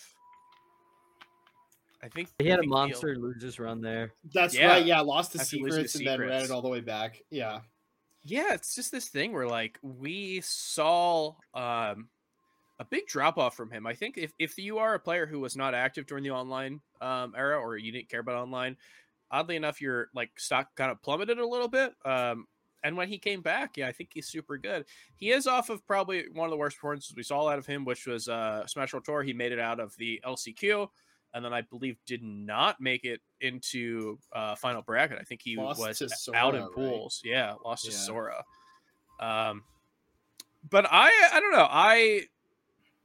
I 2.03 2.09
think 2.09 2.29
He 2.38 2.47
had 2.47 2.59
a 2.59 2.61
think 2.61 2.71
he'll- 2.71 2.79
monster 2.88 3.15
losers 3.17 3.59
run 3.59 3.81
there. 3.81 4.13
That's 4.34 4.53
Yeah. 4.53 4.67
right. 4.67 4.86
Yeah. 4.86 4.99
Lost 5.01 5.31
to 5.31 5.39
After 5.41 5.57
losing 5.57 5.84
to 5.84 5.88
secrets 5.89 5.95
and 5.95 6.05
then 6.07 6.19
ran 6.19 6.43
it 6.43 6.51
all 6.51 6.61
the 6.61 6.69
way 6.69 6.81
back. 6.81 7.21
Yeah. 7.31 7.61
Yeah, 8.23 8.53
it's 8.53 8.75
just 8.75 8.91
this 8.91 9.09
thing 9.09 9.34
where 9.34 9.47
like 9.47 9.79
we 9.81 10.41
saw 10.41 11.36
um 11.53 12.09
a 12.80 12.86
big 12.86 13.05
drop 13.07 13.38
off 13.38 13.55
from 13.55 13.69
him. 13.71 13.86
I 13.86 13.93
think 13.93 14.17
if 14.17 14.34
if 14.39 14.57
you 14.57 14.80
are 14.80 14.95
a 14.95 14.99
player 14.99 15.26
who 15.26 15.39
was 15.39 15.55
not 15.55 15.74
active 15.74 16.05
during 16.05 16.24
the 16.24 16.32
online 16.32 16.82
um 17.01 17.34
era 17.38 17.59
or 17.59 17.78
you 17.78 17.91
didn't 17.91 18.09
care 18.09 18.19
about 18.19 18.36
online, 18.36 18.78
oddly 19.32 19.55
enough, 19.55 19.82
your 19.82 20.09
like 20.13 20.32
stock 20.38 20.67
kind 20.76 20.91
of 20.91 21.01
plummeted 21.01 21.39
a 21.39 21.47
little 21.47 21.67
bit. 21.67 21.93
Um 22.05 22.47
and 22.86 22.97
when 22.97 23.07
he 23.07 23.17
came 23.17 23.41
back, 23.41 23.78
yeah, 23.78 23.88
I 23.88 23.93
think 23.93 24.09
he's 24.13 24.28
super 24.28 24.57
good. 24.57 24.86
He 25.15 25.32
is 25.32 25.47
off 25.47 25.69
of 25.69 25.86
probably 25.88 26.26
one 26.34 26.45
of 26.45 26.51
the 26.51 26.57
worst 26.57 26.76
performances 26.78 27.13
we 27.15 27.24
saw 27.24 27.47
out 27.47 27.57
of 27.57 27.65
him, 27.65 27.86
which 27.86 28.05
was 28.07 28.28
uh 28.28 28.65
Smash 28.67 28.93
World 28.93 29.05
Tour. 29.05 29.24
He 29.24 29.34
made 29.34 29.51
it 29.51 29.59
out 29.59 29.80
of 29.80 29.95
the 29.97 30.19
LCQ, 30.26 30.88
and 31.34 31.45
then 31.45 31.53
I 31.53 31.61
believe 31.61 31.97
did 32.05 32.24
not 32.24 32.82
make 32.82 33.05
it 33.05 33.21
into 33.39 34.17
uh 34.34 34.55
final 34.55 34.82
bracket. 34.82 35.19
I 35.21 35.24
think 35.24 35.41
he 35.43 35.55
Lost 35.55 35.80
was 35.80 35.99
to 35.99 36.36
out 36.36 36.55
in 36.55 36.61
Sora, 36.61 36.63
right? 36.63 36.74
pools. 36.74 37.21
Yeah, 37.24 37.53
lost 37.63 37.86
to 37.86 37.91
Sora. 37.91 38.43
Um, 39.19 39.63
but 40.69 40.86
I 40.89 41.11
I 41.32 41.39
don't 41.39 41.53
know. 41.53 41.67
I 41.69 42.24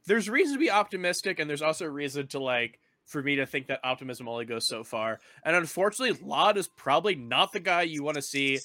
there's 0.09 0.27
reason 0.27 0.55
to 0.55 0.59
be 0.59 0.71
optimistic, 0.71 1.39
and 1.39 1.47
there's 1.49 1.61
also 1.61 1.85
reason 1.85 2.25
to 2.27 2.39
like 2.39 2.79
for 3.05 3.21
me 3.23 3.35
to 3.35 3.45
think 3.45 3.67
that 3.67 3.79
optimism 3.83 4.27
only 4.27 4.43
goes 4.43 4.67
so 4.67 4.83
far. 4.83 5.19
And 5.45 5.55
unfortunately, 5.55 6.19
Lod 6.25 6.57
is 6.57 6.67
probably 6.67 7.15
not 7.15 7.51
the 7.53 7.59
guy 7.59 7.83
you 7.83 8.03
want 8.03 8.15
to 8.15 8.21
see 8.21 8.59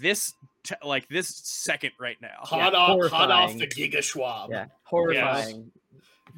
this 0.00 0.32
t- 0.64 0.74
like 0.82 1.08
this 1.08 1.28
second 1.44 1.92
right 2.00 2.16
now. 2.22 2.38
Hot 2.40 2.74
off, 2.74 3.10
hot 3.10 3.30
off 3.30 3.56
the 3.56 3.66
Giga 3.66 4.02
Schwab. 4.02 4.50
Yeah, 4.50 4.66
horrifying. 4.84 5.70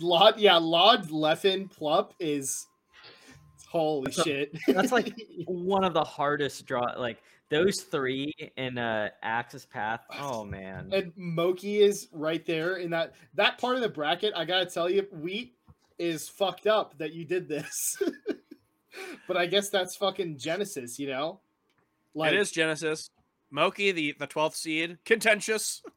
Lod, 0.00 0.38
yeah, 0.40 0.56
Lod, 0.56 1.08
Leffen, 1.10 1.72
Plup 1.72 2.10
is 2.18 2.66
holy 3.68 4.06
That's 4.06 4.18
a- 4.18 4.24
shit. 4.24 4.58
That's 4.66 4.90
like 4.92 5.14
one 5.46 5.84
of 5.84 5.94
the 5.94 6.04
hardest 6.04 6.66
draw. 6.66 6.92
Like 6.98 7.18
those 7.50 7.82
three 7.82 8.32
in 8.56 8.78
uh 8.78 9.10
Axe's 9.22 9.66
Path. 9.66 10.00
Oh 10.18 10.44
man. 10.44 10.90
and 10.92 11.12
Moky 11.16 11.80
is 11.80 12.08
right 12.12 12.44
there 12.46 12.76
in 12.76 12.90
that 12.90 13.14
that 13.34 13.58
part 13.58 13.76
of 13.76 13.82
the 13.82 13.88
bracket. 13.88 14.32
I 14.36 14.44
gotta 14.44 14.66
tell 14.66 14.88
you, 14.90 15.06
Wheat 15.12 15.56
is 15.98 16.28
fucked 16.28 16.66
up 16.66 16.96
that 16.98 17.12
you 17.12 17.24
did 17.24 17.48
this. 17.48 17.96
but 19.28 19.36
I 19.36 19.46
guess 19.46 19.68
that's 19.70 19.96
fucking 19.96 20.38
Genesis, 20.38 20.98
you 20.98 21.08
know. 21.08 21.40
Like 22.14 22.32
it 22.32 22.38
is 22.38 22.50
Genesis. 22.50 23.10
Moky, 23.50 23.92
the 23.92 24.14
the 24.18 24.26
twelfth 24.26 24.56
seed, 24.56 24.98
contentious. 25.04 25.82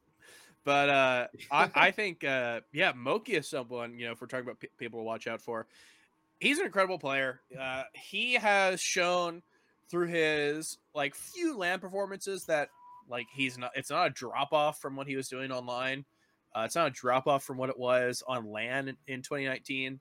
But 0.64 0.90
uh, 0.90 1.26
I, 1.50 1.70
I 1.74 1.90
think 1.92 2.24
uh, 2.24 2.60
yeah, 2.74 2.92
Moky 2.94 3.36
is 3.36 3.48
someone 3.48 3.98
you 3.98 4.04
know 4.04 4.12
if 4.12 4.20
we're 4.20 4.26
talking 4.26 4.44
about 4.44 4.60
pe- 4.60 4.68
people 4.76 5.00
to 5.00 5.04
watch 5.04 5.26
out 5.26 5.40
for. 5.40 5.66
He's 6.40 6.58
an 6.58 6.66
incredible 6.66 6.98
player. 6.98 7.40
Uh, 7.58 7.84
he 7.94 8.34
has 8.34 8.78
shown 8.78 9.40
through 9.90 10.08
his 10.08 10.78
like 10.94 11.14
few 11.14 11.56
land 11.56 11.80
performances 11.80 12.44
that 12.46 12.68
like 13.08 13.26
he's 13.32 13.56
not. 13.58 13.70
It's 13.74 13.90
not 13.90 14.06
a 14.06 14.10
drop 14.10 14.52
off 14.52 14.80
from 14.80 14.96
what 14.96 15.06
he 15.06 15.16
was 15.16 15.28
doing 15.28 15.50
online. 15.50 16.04
Uh, 16.54 16.62
it's 16.62 16.74
not 16.74 16.86
a 16.88 16.90
drop 16.90 17.26
off 17.26 17.44
from 17.44 17.56
what 17.58 17.68
it 17.70 17.78
was 17.78 18.22
on 18.26 18.50
land 18.50 18.88
in, 18.88 18.96
in 19.06 19.22
2019. 19.22 20.00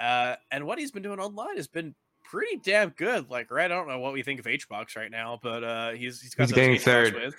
Uh, 0.00 0.36
and 0.50 0.66
what 0.66 0.78
he's 0.78 0.90
been 0.90 1.02
doing 1.02 1.18
online 1.20 1.56
has 1.56 1.68
been 1.68 1.94
pretty 2.24 2.56
damn 2.64 2.90
good. 2.90 3.30
Like, 3.30 3.50
right? 3.50 3.66
I 3.70 3.74
don't 3.74 3.88
know 3.88 3.98
what 3.98 4.12
we 4.14 4.22
think 4.22 4.40
of 4.40 4.46
HBox 4.46 4.96
right 4.96 5.10
now, 5.10 5.38
but 5.42 5.62
uh, 5.62 5.90
he's 5.92 6.20
he's 6.20 6.34
got 6.34 6.44
He's 6.44 6.52
getting 6.52 6.78
third. 6.78 7.14
wins. 7.14 7.34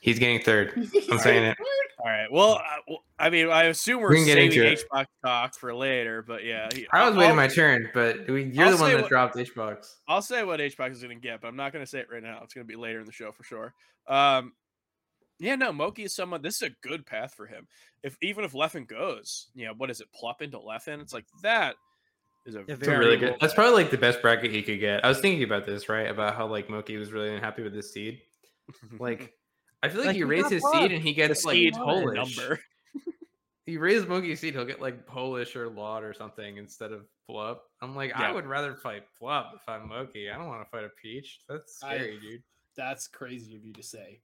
He's 0.00 0.18
getting 0.18 0.40
third. 0.40 0.72
I'm 1.10 1.18
saying 1.18 1.44
it. 1.44 1.56
All 1.98 2.06
right. 2.06 2.30
Well, 2.30 2.54
uh, 2.54 2.60
well, 2.88 3.04
I 3.18 3.30
mean, 3.30 3.48
I 3.48 3.64
assume 3.64 4.00
we're 4.00 4.10
We 4.10 4.16
can 4.18 4.26
get 4.26 4.34
saving 4.34 4.52
into 4.58 4.66
it. 4.72 4.84
HBox 4.92 5.06
talk 5.24 5.54
for 5.54 5.74
later, 5.74 6.22
but 6.22 6.44
yeah, 6.44 6.68
he- 6.72 6.86
I 6.92 7.04
was 7.06 7.14
I'll- 7.14 7.18
waiting 7.20 7.36
my 7.36 7.48
turn, 7.48 7.90
but 7.94 8.28
we- 8.28 8.44
you're 8.44 8.66
I'll 8.66 8.76
the 8.76 8.82
one 8.82 8.92
that 8.92 9.00
what- 9.02 9.08
dropped 9.08 9.34
HBox. 9.36 9.94
I'll 10.06 10.22
say 10.22 10.44
what 10.44 10.60
HBox 10.60 10.92
is 10.92 11.02
going 11.02 11.16
to 11.16 11.20
get, 11.22 11.40
but 11.40 11.48
I'm 11.48 11.56
not 11.56 11.72
going 11.72 11.82
to 11.84 11.90
say 11.90 11.98
it 12.00 12.08
right 12.12 12.22
now. 12.22 12.40
It's 12.44 12.54
going 12.54 12.66
to 12.66 12.68
be 12.70 12.76
later 12.76 13.00
in 13.00 13.06
the 13.06 13.12
show 13.12 13.32
for 13.32 13.42
sure. 13.42 13.74
Um, 14.06 14.52
yeah, 15.38 15.56
no, 15.56 15.72
Moky 15.72 16.04
is 16.04 16.14
someone. 16.14 16.42
This 16.42 16.56
is 16.56 16.62
a 16.62 16.86
good 16.86 17.04
path 17.06 17.34
for 17.34 17.46
him. 17.46 17.66
If 18.02 18.16
even 18.22 18.44
if 18.44 18.52
Leffen 18.52 18.86
goes, 18.86 19.48
you 19.54 19.66
know, 19.66 19.74
what 19.76 19.90
is 19.90 20.00
it? 20.00 20.08
Plup 20.14 20.40
into 20.42 20.58
Leffen. 20.58 21.00
It's 21.00 21.12
like 21.12 21.24
that 21.42 21.74
is 22.46 22.54
a 22.54 22.64
Yeah, 22.68 22.76
very 22.76 22.98
really 22.98 23.16
good. 23.16 23.30
cool 23.30 23.38
That's 23.40 23.52
probably 23.54 23.74
like 23.82 23.90
the 23.90 23.98
best 23.98 24.22
bracket 24.22 24.50
he 24.52 24.62
could 24.62 24.78
get. 24.80 25.04
I 25.04 25.08
was 25.08 25.18
thinking 25.18 25.42
about 25.42 25.66
this, 25.66 25.88
right? 25.88 26.08
About 26.08 26.36
how 26.36 26.46
like 26.46 26.70
Moky 26.70 26.96
was 26.96 27.10
really 27.12 27.34
unhappy 27.34 27.62
with 27.62 27.74
his 27.74 27.92
seed. 27.92 28.20
Like, 29.00 29.32
I 29.82 29.88
feel 29.88 29.98
like, 29.98 30.06
Like, 30.08 30.14
he 30.16 30.20
he 30.20 30.24
raised 30.24 30.50
his 30.50 30.62
buffed. 30.62 30.76
seed 30.76 30.92
and 30.92 31.02
he 31.02 31.10
the 31.10 31.14
gets 31.14 31.44
like 31.44 31.54
seed 31.54 31.74
Polish. 31.74 32.16
number. 32.38 32.60
He 33.66 33.78
raised 33.78 34.06
Moky's 34.06 34.38
seed, 34.40 34.54
he'll 34.54 34.64
get 34.64 34.80
like 34.80 35.06
Polish 35.06 35.56
or 35.56 35.68
Lod 35.68 36.04
or 36.04 36.14
something 36.14 36.56
instead 36.56 36.92
of 36.92 37.04
Plup. 37.28 37.58
I'm 37.82 37.96
like, 37.96 38.12
I 38.14 38.30
would 38.30 38.46
rather 38.46 38.76
fight 38.76 39.02
Plup 39.20 39.54
if 39.56 39.68
I'm 39.68 39.88
Moky. 39.88 40.30
I 40.30 40.38
don't 40.38 40.46
want 40.46 40.62
to 40.64 40.70
fight 40.70 40.84
a 40.84 40.88
Peach. 41.02 41.40
That's 41.48 41.82
I- 41.82 41.96
scary, 41.96 42.18
dude. 42.20 42.42
That's 42.76 43.08
crazy 43.08 43.56
of 43.56 43.64
you 43.64 43.72
to 43.72 43.82
say. 43.82 44.20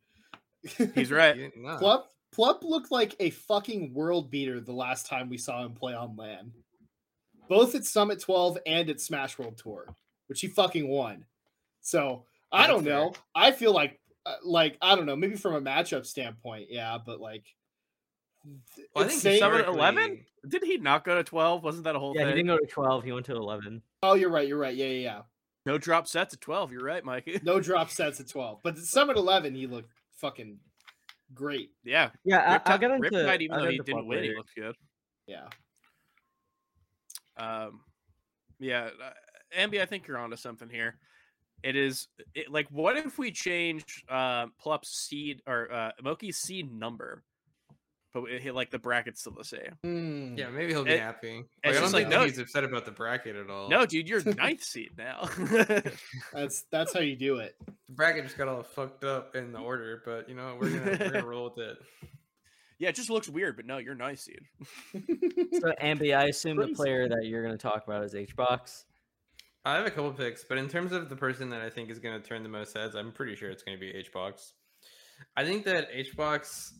He's 0.94 1.10
right. 1.10 1.36
You- 1.36 1.52
no. 1.56 1.76
Plup 1.78 2.04
Plup 2.36 2.62
looked 2.62 2.92
like 2.92 3.16
a 3.18 3.30
fucking 3.30 3.92
world 3.92 4.30
beater 4.30 4.60
the 4.60 4.72
last 4.72 5.06
time 5.06 5.28
we 5.28 5.38
saw 5.38 5.64
him 5.64 5.72
play 5.72 5.92
on 5.94 6.16
land. 6.16 6.52
both 7.48 7.74
at 7.74 7.84
Summit 7.84 8.20
12 8.20 8.58
and 8.64 8.88
at 8.88 9.00
Smash 9.00 9.38
World 9.38 9.58
Tour, 9.58 9.86
which 10.28 10.40
he 10.40 10.46
fucking 10.46 10.88
won. 10.88 11.24
So 11.80 12.24
I 12.52 12.62
That's 12.62 12.72
don't 12.72 12.84
know. 12.84 13.10
fair. 13.12 13.22
I 13.34 13.50
feel 13.50 13.72
like, 13.74 13.98
like 14.44 14.76
I 14.82 14.94
don't 14.96 15.06
know, 15.06 15.16
maybe 15.16 15.36
from 15.36 15.54
a 15.54 15.60
matchup 15.60 16.06
standpoint, 16.06 16.66
yeah, 16.70 16.98
but 17.04 17.20
like, 17.20 17.44
Well, 18.94 19.04
I 19.04 19.08
think 19.08 19.20
saying- 19.20 19.38
Summit 19.40 19.58
historically- 19.58 19.78
11? 19.80 20.26
Did 20.48 20.64
he 20.64 20.78
not 20.78 21.04
go 21.04 21.14
to 21.14 21.22
12? 21.24 21.62
Wasn't 21.62 21.84
that 21.84 21.94
a 21.94 21.98
whole 21.98 22.12
thing? 22.14 22.22
Yeah, 22.22 22.28
he 22.28 22.34
didn't 22.34 22.48
go 22.48 22.58
to 22.58 22.66
12. 22.66 23.04
He 23.04 23.12
went 23.12 23.26
to 23.26 23.36
11. 23.36 23.82
oh, 24.02 24.14
you're 24.14 24.30
right, 24.30 24.46
you're 24.48 24.58
right, 24.58 24.74
yeah, 24.74 24.86
yeah, 24.86 25.00
yeah. 25.00 25.22
No 25.64 25.78
drop 25.78 26.08
sets 26.08 26.34
at 26.34 26.40
12. 26.40 26.72
You're 26.72 26.82
right, 26.84 27.04
Mikey. 27.04 27.40
No 27.44 27.60
drop 27.60 27.90
sets 27.90 28.18
at 28.20 28.28
12, 28.28 28.60
but 28.62 28.76
at 28.76 28.82
Summit 28.84 29.16
11, 29.16 29.54
he 29.54 29.66
looked 29.68 29.92
fucking 30.16 30.58
great. 31.34 31.70
Yeah. 31.84 32.10
Yeah, 32.24 32.60
I, 32.66 32.72
I'll 32.72 32.78
get 32.78 32.90
into. 32.90 33.08
Riptide, 33.10 33.40
even 33.42 33.56
I'll 33.56 33.62
though 33.64 33.70
he 33.70 33.78
didn't 33.78 34.02
Plup 34.02 34.06
win, 34.06 34.18
he 34.18 34.28
later. 34.30 34.36
looked 34.38 34.54
good. 34.56 34.74
Yeah. 35.28 35.46
Um, 37.36 37.80
yeah, 38.58 38.90
uh, 39.04 39.12
Ambi, 39.58 39.80
I 39.80 39.86
think 39.86 40.06
you're 40.06 40.18
onto 40.18 40.36
something 40.36 40.68
here. 40.68 40.98
It 41.62 41.76
is 41.76 42.08
it, 42.34 42.50
like, 42.50 42.66
what 42.70 42.96
if 42.96 43.18
we 43.18 43.30
change 43.30 44.04
uh, 44.08 44.46
Plup's 44.60 44.88
seed 44.90 45.42
or 45.46 45.72
uh, 45.72 45.90
Moky's 46.02 46.38
seed 46.38 46.72
number, 46.72 47.22
but 48.12 48.22
we 48.24 48.38
hit 48.38 48.54
like 48.54 48.70
the 48.70 48.78
bracket's 48.80 49.20
still 49.20 49.32
the 49.32 49.44
same? 49.44 49.76
Hmm. 49.84 50.34
Yeah, 50.36 50.48
maybe 50.50 50.72
he'll 50.72 50.84
be 50.84 50.90
It- 50.92 51.00
happy. 51.00 51.44
Like, 51.64 51.76
I 51.76 51.80
don't 51.80 51.82
think 51.84 51.92
like, 51.92 52.08
no- 52.08 52.24
he's 52.24 52.38
upset 52.38 52.64
about 52.64 52.84
the 52.84 52.90
bracket 52.90 53.36
at 53.36 53.48
all. 53.48 53.68
No, 53.68 53.86
dude, 53.86 54.08
you're 54.08 54.22
ninth 54.34 54.62
seed 54.64 54.90
now. 54.98 55.28
That's 56.32 56.64
that's 56.70 56.92
how 56.92 57.00
you 57.00 57.16
do 57.16 57.36
it. 57.36 57.54
the 57.66 57.72
bracket 57.94 58.24
just 58.24 58.36
got 58.38 58.48
all 58.48 58.62
fucked 58.62 59.04
up 59.04 59.36
in 59.36 59.52
the 59.52 59.58
order, 59.60 60.02
but 60.04 60.28
you 60.28 60.34
know 60.34 60.56
we're 60.60 60.70
gonna 60.70 60.96
we're 61.00 61.10
gonna 61.10 61.24
roll 61.26 61.44
with 61.44 61.58
it. 61.58 61.78
yeah, 62.78 62.88
it 62.88 62.94
just 62.96 63.10
looks 63.10 63.28
weird, 63.28 63.54
but 63.56 63.66
no, 63.66 63.78
you're 63.78 63.94
ninth 63.94 64.18
seed. 64.20 64.40
So, 65.60 65.70
Ambi, 65.80 66.16
I 66.16 66.24
assume 66.24 66.56
the 66.56 66.62
Crazy. 66.64 66.74
player 66.74 67.08
that 67.08 67.26
you're 67.26 67.42
going 67.44 67.56
to 67.56 67.62
talk 67.62 67.86
about 67.86 68.02
is 68.04 68.14
HBox. 68.14 68.84
I 69.64 69.74
have 69.76 69.86
a 69.86 69.90
couple 69.90 70.12
picks, 70.12 70.42
but 70.44 70.58
in 70.58 70.68
terms 70.68 70.92
of 70.92 71.08
the 71.08 71.16
person 71.16 71.48
that 71.50 71.60
I 71.60 71.70
think 71.70 71.90
is 71.90 71.98
going 71.98 72.20
to 72.20 72.26
turn 72.26 72.42
the 72.42 72.48
most 72.48 72.76
heads, 72.76 72.96
I'm 72.96 73.12
pretty 73.12 73.36
sure 73.36 73.50
it's 73.50 73.62
going 73.62 73.78
to 73.78 73.80
be 73.80 73.92
HBox. 73.92 74.52
I 75.36 75.44
think 75.44 75.64
that 75.64 75.88
HBox 75.92 76.72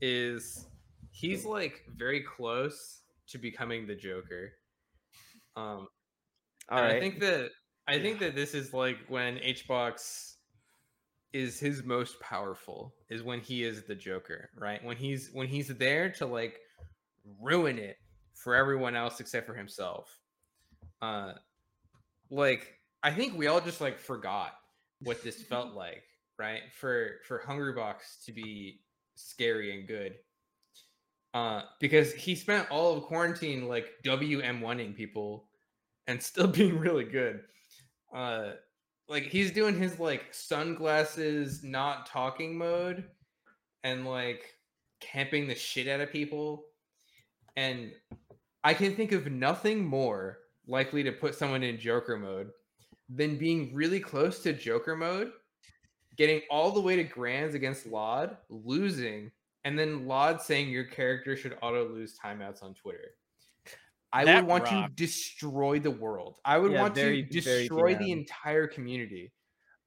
is 0.00 0.66
he's 1.10 1.44
like 1.44 1.84
very 1.96 2.22
close 2.22 3.02
to 3.28 3.38
becoming 3.38 3.86
the 3.86 3.94
Joker. 3.94 4.52
Um, 5.56 5.86
All 6.68 6.82
right. 6.82 6.96
I 6.96 7.00
think 7.00 7.20
that 7.20 7.50
I 7.86 8.00
think 8.00 8.18
that 8.18 8.34
this 8.34 8.54
is 8.54 8.72
like 8.72 8.98
when 9.08 9.36
HBox 9.36 10.34
is 11.32 11.58
his 11.58 11.84
most 11.84 12.18
powerful 12.20 12.94
is 13.10 13.22
when 13.22 13.40
he 13.40 13.64
is 13.64 13.84
the 13.84 13.94
Joker, 13.94 14.50
right? 14.56 14.82
When 14.84 14.96
he's 14.96 15.30
when 15.32 15.46
he's 15.46 15.68
there 15.68 16.10
to 16.12 16.26
like 16.26 16.58
ruin 17.40 17.78
it 17.78 17.96
for 18.34 18.54
everyone 18.54 18.96
else 18.96 19.20
except 19.20 19.46
for 19.46 19.54
himself. 19.54 20.18
Uh 21.00 21.34
like 22.30 22.74
I 23.02 23.10
think 23.10 23.36
we 23.36 23.46
all 23.46 23.60
just 23.60 23.80
like 23.80 23.98
forgot 23.98 24.54
what 25.00 25.22
this 25.22 25.42
felt 25.42 25.74
like, 25.74 26.04
right? 26.38 26.62
For 26.72 27.18
for 27.26 27.42
Hungrybox 27.46 28.24
to 28.26 28.32
be 28.32 28.80
scary 29.14 29.78
and 29.78 29.86
good. 29.86 30.14
Uh 31.32 31.62
because 31.80 32.12
he 32.12 32.34
spent 32.34 32.70
all 32.70 32.96
of 32.96 33.04
quarantine 33.04 33.68
like 33.68 33.88
WM1ing 34.04 34.96
people 34.96 35.48
and 36.06 36.22
still 36.22 36.46
being 36.48 36.78
really 36.78 37.04
good. 37.04 37.42
Uh 38.14 38.52
like 39.08 39.24
he's 39.24 39.50
doing 39.52 39.78
his 39.78 40.00
like 40.00 40.32
sunglasses 40.32 41.62
not 41.62 42.06
talking 42.06 42.56
mode 42.56 43.04
and 43.82 44.06
like 44.06 44.54
camping 45.00 45.46
the 45.46 45.54
shit 45.54 45.88
out 45.88 46.00
of 46.00 46.10
people 46.10 46.64
and 47.56 47.92
I 48.62 48.72
can 48.72 48.96
think 48.96 49.12
of 49.12 49.30
nothing 49.30 49.84
more 49.84 50.38
likely 50.66 51.02
to 51.02 51.12
put 51.12 51.34
someone 51.34 51.62
in 51.62 51.78
Joker 51.78 52.16
mode 52.16 52.50
than 53.08 53.36
being 53.36 53.74
really 53.74 54.00
close 54.00 54.40
to 54.40 54.52
Joker 54.52 54.96
mode, 54.96 55.32
getting 56.16 56.40
all 56.50 56.70
the 56.70 56.80
way 56.80 56.96
to 56.96 57.04
Grands 57.04 57.54
against 57.54 57.86
Lod, 57.86 58.36
losing, 58.48 59.30
and 59.64 59.78
then 59.78 60.06
Lod 60.06 60.40
saying 60.40 60.68
your 60.70 60.84
character 60.84 61.36
should 61.36 61.56
auto 61.62 61.88
lose 61.88 62.18
timeouts 62.18 62.62
on 62.62 62.74
Twitter. 62.74 63.14
I 64.12 64.24
That 64.24 64.42
would 64.44 64.48
want 64.50 64.66
to 64.66 64.88
destroy 64.94 65.80
the 65.80 65.90
world. 65.90 66.36
I 66.44 66.58
would 66.58 66.72
Yeah, 66.72 66.82
want 66.82 66.94
very- 66.94 67.24
to 67.24 67.28
destroy 67.28 67.94
the 67.96 68.12
entire 68.12 68.66
community. 68.68 69.32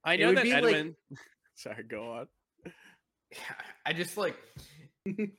I 0.04 0.16
know 0.16 0.34
that 0.34 0.44
be 0.44 0.52
like- 0.52 0.64
Edwin. 0.64 0.96
Sorry, 1.54 1.82
go 1.82 2.12
on. 2.12 2.28
I 3.86 3.92
just 3.92 4.16
like 4.16 4.36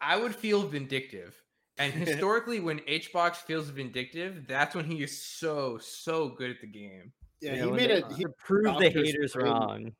I 0.01 0.17
would 0.17 0.35
feel 0.35 0.63
vindictive. 0.63 1.39
And 1.79 1.93
historically, 1.93 2.59
when 2.59 2.79
HBox 2.79 3.37
feels 3.37 3.69
vindictive, 3.69 4.45
that's 4.47 4.75
when 4.75 4.85
he 4.85 5.01
is 5.01 5.25
so, 5.25 5.77
so 5.77 6.29
good 6.29 6.51
at 6.51 6.61
the 6.61 6.67
game. 6.67 7.13
Yeah, 7.41 7.55
You 7.55 7.65
he 7.65 7.71
made 7.71 7.89
it. 7.89 8.03
he, 8.17 8.25
proved 8.37 8.79
the 8.79 8.89
haters 8.89 9.33
brain. 9.33 9.45
wrong. 9.47 9.91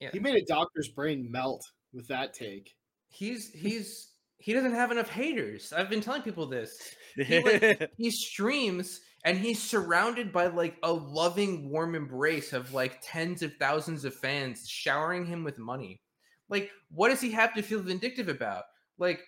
Yeah. 0.00 0.10
he 0.12 0.18
made 0.18 0.34
a 0.34 0.44
doctor's 0.44 0.88
brain 0.88 1.30
melt 1.30 1.64
with 1.92 2.08
that 2.08 2.34
take. 2.34 2.74
He's 3.08 3.52
he's 3.52 4.10
he 4.38 4.52
doesn't 4.52 4.74
have 4.74 4.90
enough 4.90 5.08
haters. 5.08 5.72
I've 5.72 5.88
been 5.88 6.00
telling 6.00 6.22
people 6.22 6.46
this. 6.46 6.76
He, 7.14 7.40
like, 7.40 7.90
he 7.96 8.10
streams 8.10 9.00
and 9.24 9.38
he's 9.38 9.62
surrounded 9.62 10.32
by 10.32 10.48
like 10.48 10.76
a 10.82 10.92
loving, 10.92 11.70
warm 11.70 11.94
embrace 11.94 12.52
of 12.52 12.74
like 12.74 12.98
tens 13.02 13.42
of 13.42 13.54
thousands 13.58 14.04
of 14.04 14.14
fans 14.14 14.68
showering 14.68 15.24
him 15.24 15.44
with 15.44 15.58
money. 15.58 16.02
Like, 16.48 16.70
what 16.90 17.08
does 17.08 17.20
he 17.20 17.30
have 17.30 17.54
to 17.54 17.62
feel 17.62 17.80
vindictive 17.80 18.28
about? 18.28 18.64
Like, 18.98 19.20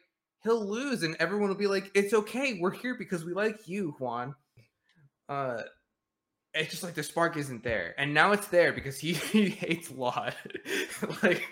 he'll 0.42 0.64
lose 0.64 1.02
and 1.02 1.16
everyone 1.18 1.48
will 1.48 1.56
be 1.56 1.66
like, 1.66 1.90
"It's 1.94 2.14
okay, 2.14 2.58
we're 2.60 2.70
here 2.70 2.94
because 2.94 3.24
we 3.24 3.32
like 3.32 3.68
you, 3.68 3.94
Juan." 3.98 4.34
Uh, 5.28 5.62
it's 6.54 6.70
just 6.70 6.82
like 6.82 6.94
the 6.94 7.02
spark 7.02 7.36
isn't 7.36 7.62
there, 7.62 7.94
and 7.98 8.14
now 8.14 8.32
it's 8.32 8.48
there 8.48 8.72
because 8.72 8.98
he, 8.98 9.12
he 9.32 9.50
hates 9.50 9.90
Lod. 9.90 10.34
like, 11.22 11.46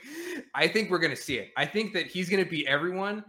I 0.55 0.69
think 0.69 0.91
we're 0.91 0.99
gonna 0.99 1.17
see 1.17 1.39
it. 1.39 1.51
I 1.57 1.67
think 1.67 1.93
that 1.95 2.07
he's 2.07 2.29
gonna 2.29 2.47
beat 2.47 2.67
everyone, 2.67 3.25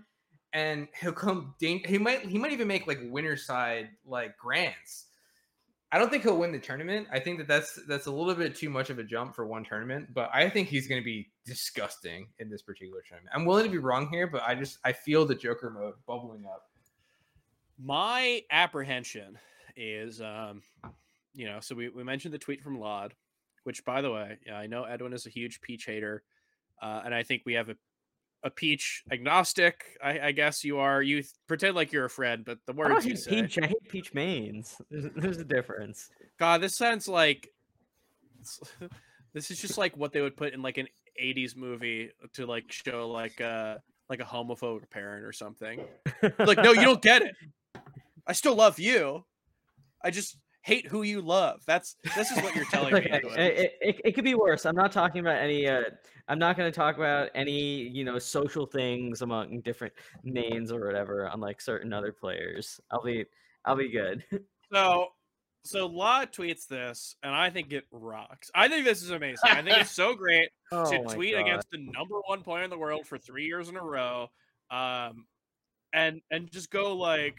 and 0.54 0.88
he'll 1.00 1.12
come. 1.12 1.56
Dan- 1.60 1.82
he 1.86 1.98
might 1.98 2.22
he 2.22 2.38
might 2.38 2.54
even 2.54 2.68
make 2.68 2.88
like 2.88 3.00
winner 3.04 3.36
side 3.36 3.90
like 4.06 4.38
grants. 4.38 5.06
I 5.92 5.98
don't 5.98 6.10
think 6.10 6.24
he'll 6.24 6.38
win 6.38 6.52
the 6.52 6.60
tournament. 6.60 7.08
I 7.12 7.20
think 7.20 7.38
that 7.38 7.48
that's 7.48 7.80
that's 7.88 8.08
a 8.08 8.12
little 8.12 8.36
bit 8.36 8.56
too 8.56 8.70
much 8.70 8.90
of 8.90 9.00
a 9.00 9.04
jump 9.04 9.36
for 9.36 9.46
one 9.46 9.64
tournament, 9.64 10.14
but 10.14 10.30
I 10.34 10.50
think 10.50 10.68
he's 10.68 10.88
going 10.88 11.00
to 11.00 11.06
be 11.06 11.32
disgusting 11.46 12.28
in 12.40 12.50
this 12.50 12.62
particular 12.62 13.02
tournament. 13.08 13.34
I'm 13.36 13.46
willing 13.46 13.66
to 13.66 13.72
be 13.72 13.78
wrong 13.78 14.10
here, 14.10 14.28
but 14.28 14.44
I 14.44 14.56
just 14.56 14.80
I 14.84 14.92
feel 14.92 15.26
the 15.26 15.36
Joker 15.36 15.70
mode 15.70 15.94
bubbling 16.08 16.46
up. 16.46 16.64
My 17.78 18.42
apprehension 18.52 19.38
is, 19.76 20.22
um, 20.22 20.62
you 21.34 21.46
know, 21.46 21.60
so 21.60 21.76
we, 21.76 21.90
we 21.90 22.04
mentioned 22.04 22.34
the 22.34 22.40
tweet 22.40 22.62
from 22.62 22.80
Lod, 22.80 23.14
which, 23.64 23.84
by 23.84 24.02
the 24.02 24.12
way, 24.12 24.38
yeah, 24.46 24.58
I 24.58 24.68
know 24.68 24.86
Edwin 24.86 25.14
is 25.14 25.26
a 25.26 25.30
huge 25.30 25.60
Peach 25.62 25.86
hater, 25.86 26.24
uh, 26.82 27.02
and 27.04 27.14
I 27.14 27.24
think 27.24 27.44
we 27.46 27.54
have 27.54 27.70
a 27.70 27.76
a 28.44 28.50
Peach 28.52 29.04
agnostic. 29.12 29.84
I, 30.04 30.20
I 30.20 30.32
guess 30.32 30.64
you 30.64 30.78
are. 30.78 31.02
You 31.02 31.18
th- 31.18 31.34
pretend 31.48 31.76
like 31.76 31.92
you're 31.92 32.06
a 32.06 32.10
friend, 32.10 32.46
but 32.46 32.60
the 32.68 32.74
I 32.74 32.76
don't 32.76 32.94
words 32.94 33.06
you 33.06 33.14
hate 33.14 33.20
say. 33.20 33.42
Peach. 33.42 33.58
I 33.58 33.68
hate 33.68 33.90
Peach 33.90 34.14
mains. 34.14 34.78
There's, 34.92 35.06
there's 35.16 35.38
a 35.40 35.44
difference. 35.44 36.10
God, 36.40 36.62
this 36.62 36.78
sounds 36.78 37.08
like 37.08 37.50
this 39.34 39.50
is 39.50 39.60
just 39.60 39.78
like 39.78 39.98
what 39.98 40.14
they 40.14 40.22
would 40.22 40.38
put 40.38 40.54
in 40.54 40.62
like 40.62 40.78
an 40.78 40.88
'80s 41.22 41.56
movie 41.56 42.12
to 42.34 42.46
like 42.46 42.72
show 42.72 43.10
like 43.10 43.40
uh 43.42 43.78
like 44.10 44.20
a 44.20 44.24
homophobic 44.24 44.90
parent 44.90 45.26
or 45.26 45.32
something. 45.32 45.84
Like, 46.40 46.58
no, 46.58 46.72
you 46.72 46.82
don't 46.82 47.02
get 47.02 47.22
it. 47.22 47.36
I 48.26 48.34
still 48.34 48.56
love 48.56 48.80
you. 48.80 49.24
I 50.04 50.10
just 50.10 50.38
hate 50.62 50.88
who 50.88 51.04
you 51.04 51.22
love. 51.22 51.62
That's 51.68 51.98
this 52.16 52.32
is 52.32 52.42
what 52.42 52.56
you're 52.56 52.66
telling 52.66 52.94
me. 52.94 53.02
It, 53.02 53.24
it, 53.38 53.74
it, 53.82 54.02
it 54.04 54.12
could 54.16 54.24
be 54.24 54.34
worse. 54.34 54.66
I'm 54.66 54.76
not 54.76 54.92
talking 54.92 55.22
about 55.22 55.38
any. 55.38 55.68
Uh, 55.68 55.84
I'm 56.28 56.40
not 56.40 56.58
going 56.58 56.72
to 56.72 56.76
talk 56.76 56.98
about 56.98 57.30
any, 57.36 57.88
you 57.90 58.04
know, 58.04 58.18
social 58.18 58.66
things 58.66 59.22
among 59.22 59.62
different 59.62 59.94
mains 60.24 60.72
or 60.72 60.86
whatever, 60.86 61.30
unlike 61.32 61.62
certain 61.62 61.94
other 61.94 62.12
players. 62.12 62.80
I'll 62.90 63.04
be, 63.04 63.26
I'll 63.64 63.76
be 63.76 63.90
good. 63.90 64.24
So, 64.74 65.10
so 65.66 65.88
Law 65.88 66.26
tweets 66.26 66.68
this, 66.68 67.16
and 67.24 67.34
I 67.34 67.50
think 67.50 67.72
it 67.74 67.86
rocks. 67.92 68.52
I 68.54 68.68
think 68.68 68.86
this 68.86 69.02
is 69.02 69.10
amazing. 69.10 69.40
I 69.50 69.62
think 69.62 69.78
it's 69.80 69.92
so 69.96 70.14
great 70.14 70.50
Oh 70.72 70.90
to 70.90 71.14
tweet 71.14 71.34
God. 71.34 71.42
against 71.42 71.70
the 71.72 71.80
number 71.80 72.16
one 72.28 72.42
player 72.42 72.64
in 72.64 72.70
the 72.70 72.78
world 72.78 73.08
for 73.08 73.18
three 73.18 73.46
years 73.46 73.68
in 73.70 73.76
a 73.76 73.84
row, 73.84 74.28
um, 74.70 75.26
and 75.94 76.22
and 76.32 76.52
just 76.52 76.70
go 76.70 76.96
like, 76.96 77.36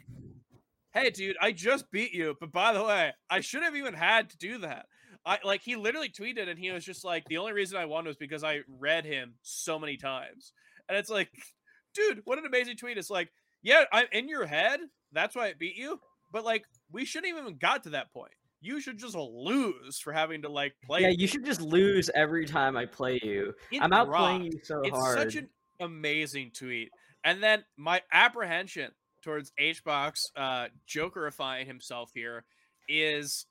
"Hey, 0.92 1.10
dude, 1.10 1.36
I 1.40 1.52
just 1.52 1.90
beat 1.90 2.12
you, 2.12 2.34
but 2.40 2.52
by 2.52 2.72
the 2.72 2.82
way, 2.84 3.12
I 3.30 3.40
should 3.40 3.62
have 3.62 3.76
even 3.76 3.94
had 3.94 4.30
to 4.30 4.38
do 4.38 4.58
that." 4.58 4.86
I 5.24 5.38
like 5.44 5.62
he 5.62 5.76
literally 5.76 6.08
tweeted, 6.08 6.48
and 6.48 6.58
he 6.58 6.70
was 6.70 6.84
just 6.84 7.04
like, 7.04 7.24
"The 7.26 7.38
only 7.38 7.52
reason 7.52 7.78
I 7.78 7.86
won 7.86 8.06
was 8.06 8.16
because 8.16 8.44
I 8.44 8.60
read 8.68 9.04
him 9.04 9.34
so 9.42 9.78
many 9.78 9.96
times," 9.96 10.52
and 10.88 10.96
it's 10.98 11.10
like, 11.10 11.30
dude, 11.94 12.22
what 12.24 12.38
an 12.38 12.46
amazing 12.46 12.76
tweet! 12.76 12.98
It's 12.98 13.10
like, 13.10 13.32
yeah, 13.62 13.84
I'm 13.92 14.06
in 14.12 14.28
your 14.28 14.46
head. 14.46 14.80
That's 15.12 15.34
why 15.34 15.48
it 15.48 15.58
beat 15.58 15.76
you. 15.76 16.00
But 16.32 16.44
like, 16.44 16.64
we 16.92 17.04
shouldn't 17.04 17.32
even 17.36 17.56
got 17.56 17.84
to 17.84 17.90
that 17.90 18.12
point. 18.12 18.32
You 18.60 18.80
should 18.80 18.98
just 18.98 19.14
lose 19.14 20.00
for 20.00 20.12
having 20.12 20.42
to 20.42 20.48
like 20.48 20.74
play. 20.84 21.02
Yeah, 21.02 21.08
you 21.10 21.26
should 21.26 21.44
just 21.44 21.60
lose 21.60 22.10
every 22.14 22.46
time 22.46 22.76
I 22.76 22.86
play 22.86 23.20
you. 23.22 23.52
It 23.70 23.82
I'm 23.82 23.92
out 23.92 24.08
playing 24.08 24.44
you 24.44 24.60
so 24.62 24.80
It's 24.82 24.96
hard. 24.96 25.18
such 25.18 25.36
an 25.36 25.48
amazing 25.78 26.50
tweet. 26.56 26.90
And 27.22 27.42
then 27.42 27.64
my 27.76 28.00
apprehension 28.12 28.90
towards 29.22 29.52
HBox 29.60 30.14
uh 30.36 30.66
Jokerifying 30.88 31.66
himself 31.66 32.10
here 32.14 32.44
is 32.88 33.46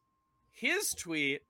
his 0.52 0.90
tweet, 0.98 1.42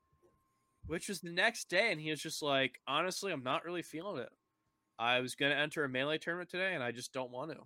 which 0.88 1.08
was 1.08 1.22
the 1.22 1.32
next 1.32 1.70
day, 1.70 1.92
and 1.92 2.02
he 2.02 2.10
was 2.10 2.22
just 2.22 2.42
like, 2.44 2.80
honestly, 2.88 3.32
I'm 3.32 3.44
not 3.44 3.64
really 3.64 3.84
feeling 3.84 4.22
it. 4.22 4.30
I 5.00 5.22
was 5.22 5.36
gonna 5.36 5.56
enter 5.56 5.84
a 5.84 5.90
melee 5.90 6.18
tournament 6.18 6.50
today, 6.50 6.74
and 6.74 6.84
I 6.84 6.92
just 6.92 7.14
don't 7.14 7.32
want 7.32 7.52
to. 7.52 7.58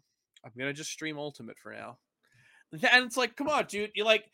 I'm 0.45 0.51
gonna 0.57 0.74
just 0.74 0.91
stream 0.91 1.18
Ultimate 1.18 1.57
for 1.57 1.72
now. 1.74 1.97
And 2.91 3.05
it's 3.05 3.17
like, 3.17 3.36
come 3.36 3.49
on, 3.49 3.65
dude. 3.65 3.91
You 3.95 4.05
like 4.05 4.26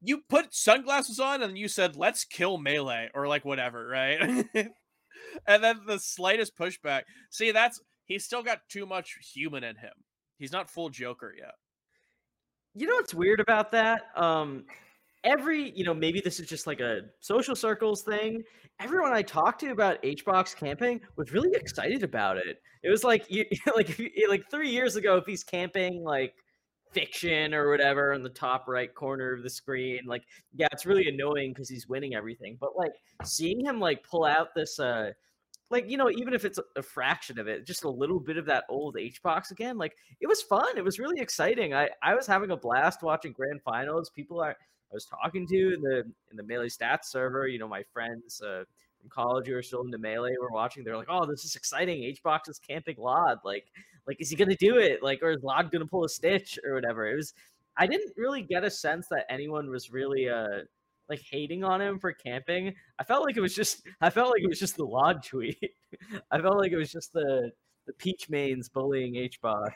you 0.00 0.22
put 0.28 0.54
sunglasses 0.54 1.18
on 1.20 1.42
and 1.42 1.56
you 1.56 1.68
said, 1.68 1.96
let's 1.96 2.24
kill 2.24 2.58
melee 2.58 3.08
or 3.14 3.26
like 3.26 3.44
whatever, 3.44 3.86
right? 3.86 4.46
and 5.46 5.64
then 5.64 5.80
the 5.86 5.98
slightest 5.98 6.56
pushback. 6.58 7.02
See, 7.30 7.52
that's 7.52 7.80
he's 8.04 8.24
still 8.24 8.42
got 8.42 8.60
too 8.68 8.86
much 8.86 9.16
human 9.34 9.64
in 9.64 9.76
him. 9.76 9.92
He's 10.38 10.52
not 10.52 10.70
full 10.70 10.90
Joker 10.90 11.32
yet. 11.36 11.54
You 12.74 12.86
know 12.86 12.96
what's 12.96 13.14
weird 13.14 13.40
about 13.40 13.70
that? 13.72 14.02
Um, 14.16 14.64
every 15.24 15.72
you 15.74 15.84
know 15.84 15.94
maybe 15.94 16.20
this 16.20 16.38
is 16.38 16.46
just 16.46 16.66
like 16.66 16.80
a 16.80 17.00
social 17.20 17.56
circles 17.56 18.02
thing. 18.02 18.42
Everyone 18.80 19.12
I 19.12 19.22
talked 19.22 19.60
to 19.60 19.70
about 19.70 20.02
HBox 20.02 20.56
camping 20.56 21.00
was 21.16 21.32
really 21.32 21.50
excited 21.54 22.02
about 22.02 22.36
it. 22.36 22.58
It 22.82 22.90
was 22.90 23.04
like 23.04 23.24
you 23.30 23.44
like 23.76 23.98
like 24.28 24.50
three 24.50 24.70
years 24.70 24.96
ago 24.96 25.16
if 25.16 25.24
he's 25.26 25.44
camping 25.44 26.02
like 26.04 26.34
fiction 26.94 27.52
or 27.52 27.70
whatever 27.70 28.12
in 28.12 28.22
the 28.22 28.28
top 28.28 28.68
right 28.68 28.94
corner 28.94 29.32
of 29.32 29.42
the 29.42 29.50
screen 29.50 30.00
like 30.06 30.22
yeah 30.54 30.68
it's 30.72 30.86
really 30.86 31.08
annoying 31.08 31.52
because 31.52 31.68
he's 31.68 31.88
winning 31.88 32.14
everything 32.14 32.56
but 32.60 32.76
like 32.76 32.92
seeing 33.24 33.64
him 33.64 33.80
like 33.80 34.02
pull 34.08 34.24
out 34.24 34.54
this 34.54 34.78
uh 34.78 35.10
like 35.70 35.90
you 35.90 35.96
know 35.96 36.10
even 36.10 36.32
if 36.32 36.44
it's 36.44 36.60
a 36.76 36.82
fraction 36.82 37.38
of 37.38 37.48
it 37.48 37.66
just 37.66 37.84
a 37.84 37.90
little 37.90 38.20
bit 38.20 38.36
of 38.36 38.46
that 38.46 38.64
old 38.68 38.96
h 38.96 39.22
box 39.22 39.50
again 39.50 39.76
like 39.76 39.96
it 40.20 40.26
was 40.26 40.42
fun 40.42 40.76
it 40.76 40.84
was 40.84 40.98
really 40.98 41.20
exciting. 41.20 41.74
I 41.74 41.88
i 42.02 42.14
was 42.14 42.26
having 42.26 42.50
a 42.52 42.56
blast 42.56 43.02
watching 43.02 43.32
grand 43.32 43.60
finals 43.62 44.10
people 44.10 44.40
are 44.40 44.50
i 44.50 44.94
was 44.94 45.06
talking 45.06 45.46
to 45.48 45.74
in 45.74 45.82
the 45.82 46.04
in 46.30 46.36
the 46.36 46.42
melee 46.42 46.68
stats 46.68 47.06
server 47.06 47.48
you 47.48 47.58
know 47.58 47.68
my 47.68 47.82
friends 47.92 48.40
uh 48.40 48.64
from 49.04 49.10
college 49.10 49.46
who 49.46 49.54
are 49.54 49.62
still 49.62 49.82
into 49.82 49.98
melee 49.98 50.34
were 50.40 50.50
watching 50.50 50.82
they're 50.82 50.96
like 50.96 51.08
oh 51.10 51.26
this 51.26 51.44
is 51.44 51.54
exciting 51.56 52.14
hbox 52.24 52.48
is 52.48 52.58
camping 52.58 52.96
lod 52.98 53.38
like 53.44 53.66
like, 54.06 54.20
is 54.20 54.30
he 54.30 54.36
gonna 54.36 54.56
do 54.56 54.78
it? 54.78 55.02
Like, 55.02 55.22
or 55.22 55.30
is 55.30 55.42
Lod 55.42 55.70
gonna 55.70 55.86
pull 55.86 56.04
a 56.04 56.08
stitch 56.08 56.58
or 56.64 56.74
whatever? 56.74 57.06
It 57.06 57.16
was. 57.16 57.34
I 57.76 57.86
didn't 57.86 58.12
really 58.16 58.42
get 58.42 58.64
a 58.64 58.70
sense 58.70 59.08
that 59.08 59.26
anyone 59.28 59.68
was 59.68 59.90
really 59.90 60.28
uh 60.28 60.60
like 61.08 61.20
hating 61.20 61.64
on 61.64 61.80
him 61.80 61.98
for 61.98 62.12
camping. 62.12 62.74
I 62.98 63.04
felt 63.04 63.24
like 63.24 63.36
it 63.36 63.40
was 63.40 63.54
just. 63.54 63.82
I 64.00 64.10
felt 64.10 64.30
like 64.30 64.42
it 64.42 64.48
was 64.48 64.60
just 64.60 64.76
the 64.76 64.84
Lod 64.84 65.24
tweet. 65.24 65.58
I 66.30 66.40
felt 66.40 66.58
like 66.58 66.72
it 66.72 66.76
was 66.76 66.92
just 66.92 67.12
the 67.12 67.50
the 67.86 67.92
Peach 67.94 68.28
mains 68.30 68.68
bullying 68.68 69.14
HBox. 69.14 69.72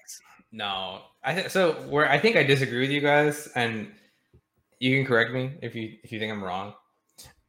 No, 0.53 1.03
I 1.23 1.35
think 1.35 1.51
so. 1.51 1.73
Where 1.89 2.09
I 2.09 2.19
think 2.19 2.37
I 2.37 2.43
disagree 2.43 2.81
with 2.81 2.91
you 2.91 3.01
guys, 3.01 3.49
and 3.55 3.93
you 4.79 4.97
can 4.97 5.07
correct 5.07 5.33
me 5.33 5.53
if 5.63 5.75
you 5.75 5.97
if 6.03 6.13
you 6.13 6.19
think 6.19 6.33
I'm 6.33 6.45
wrong. 6.45 6.75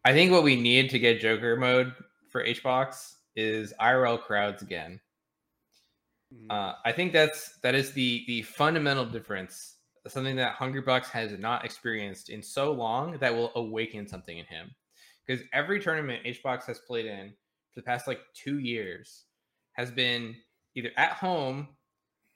I 0.09 0.13
think 0.13 0.31
what 0.31 0.41
we 0.41 0.55
need 0.55 0.89
to 0.89 0.97
get 0.97 1.21
Joker 1.21 1.55
mode 1.55 1.93
for 2.31 2.43
HBox 2.43 3.17
is 3.35 3.75
IRL 3.79 4.19
crowds 4.19 4.63
again. 4.63 4.99
Mm-hmm. 6.33 6.49
Uh, 6.49 6.73
I 6.83 6.91
think 6.91 7.13
that's 7.13 7.59
that 7.59 7.75
is 7.75 7.91
the 7.91 8.23
the 8.25 8.41
fundamental 8.41 9.05
difference, 9.05 9.75
something 10.07 10.35
that 10.37 10.53
Hungry 10.53 10.81
Hungrybox 10.81 11.11
has 11.11 11.37
not 11.37 11.63
experienced 11.63 12.29
in 12.29 12.41
so 12.41 12.71
long 12.71 13.19
that 13.19 13.31
will 13.31 13.51
awaken 13.53 14.07
something 14.07 14.39
in 14.39 14.45
him. 14.45 14.71
Because 15.27 15.45
every 15.53 15.79
tournament 15.79 16.25
HBox 16.25 16.65
has 16.65 16.79
played 16.79 17.05
in 17.05 17.29
for 17.71 17.81
the 17.81 17.85
past 17.85 18.07
like 18.07 18.21
two 18.33 18.57
years 18.57 19.25
has 19.73 19.91
been 19.91 20.35
either 20.73 20.89
at 20.97 21.11
home 21.11 21.67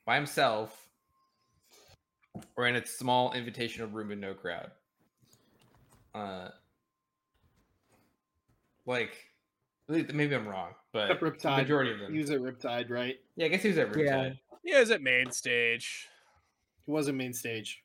by 0.06 0.14
himself 0.14 0.90
or 2.56 2.68
in 2.68 2.76
a 2.76 2.86
small 2.86 3.34
invitational 3.34 3.92
room 3.92 4.10
with 4.10 4.20
no 4.20 4.36
crowd. 4.36 4.70
Uh, 6.14 6.50
like 8.86 9.16
maybe 9.88 10.36
I'm 10.36 10.48
wrong, 10.48 10.72
but 10.92 11.20
Riptide. 11.20 11.58
majority 11.58 11.92
of 11.92 12.00
them. 12.00 12.14
He 12.14 12.20
was 12.20 12.30
at 12.32 12.40
Riptide, 12.40 12.90
right? 12.90 13.18
Yeah, 13.36 13.46
I 13.46 13.50
guess 13.50 13.62
he 13.62 13.70
was 13.70 13.78
at 13.78 13.92
Riptide. 13.92 14.38
Yeah, 14.64 14.80
is 14.80 14.90
it 14.90 15.02
main 15.02 15.30
stage? 15.32 16.08
He 16.86 16.92
wasn't 16.92 17.18
main 17.18 17.34
stage. 17.34 17.84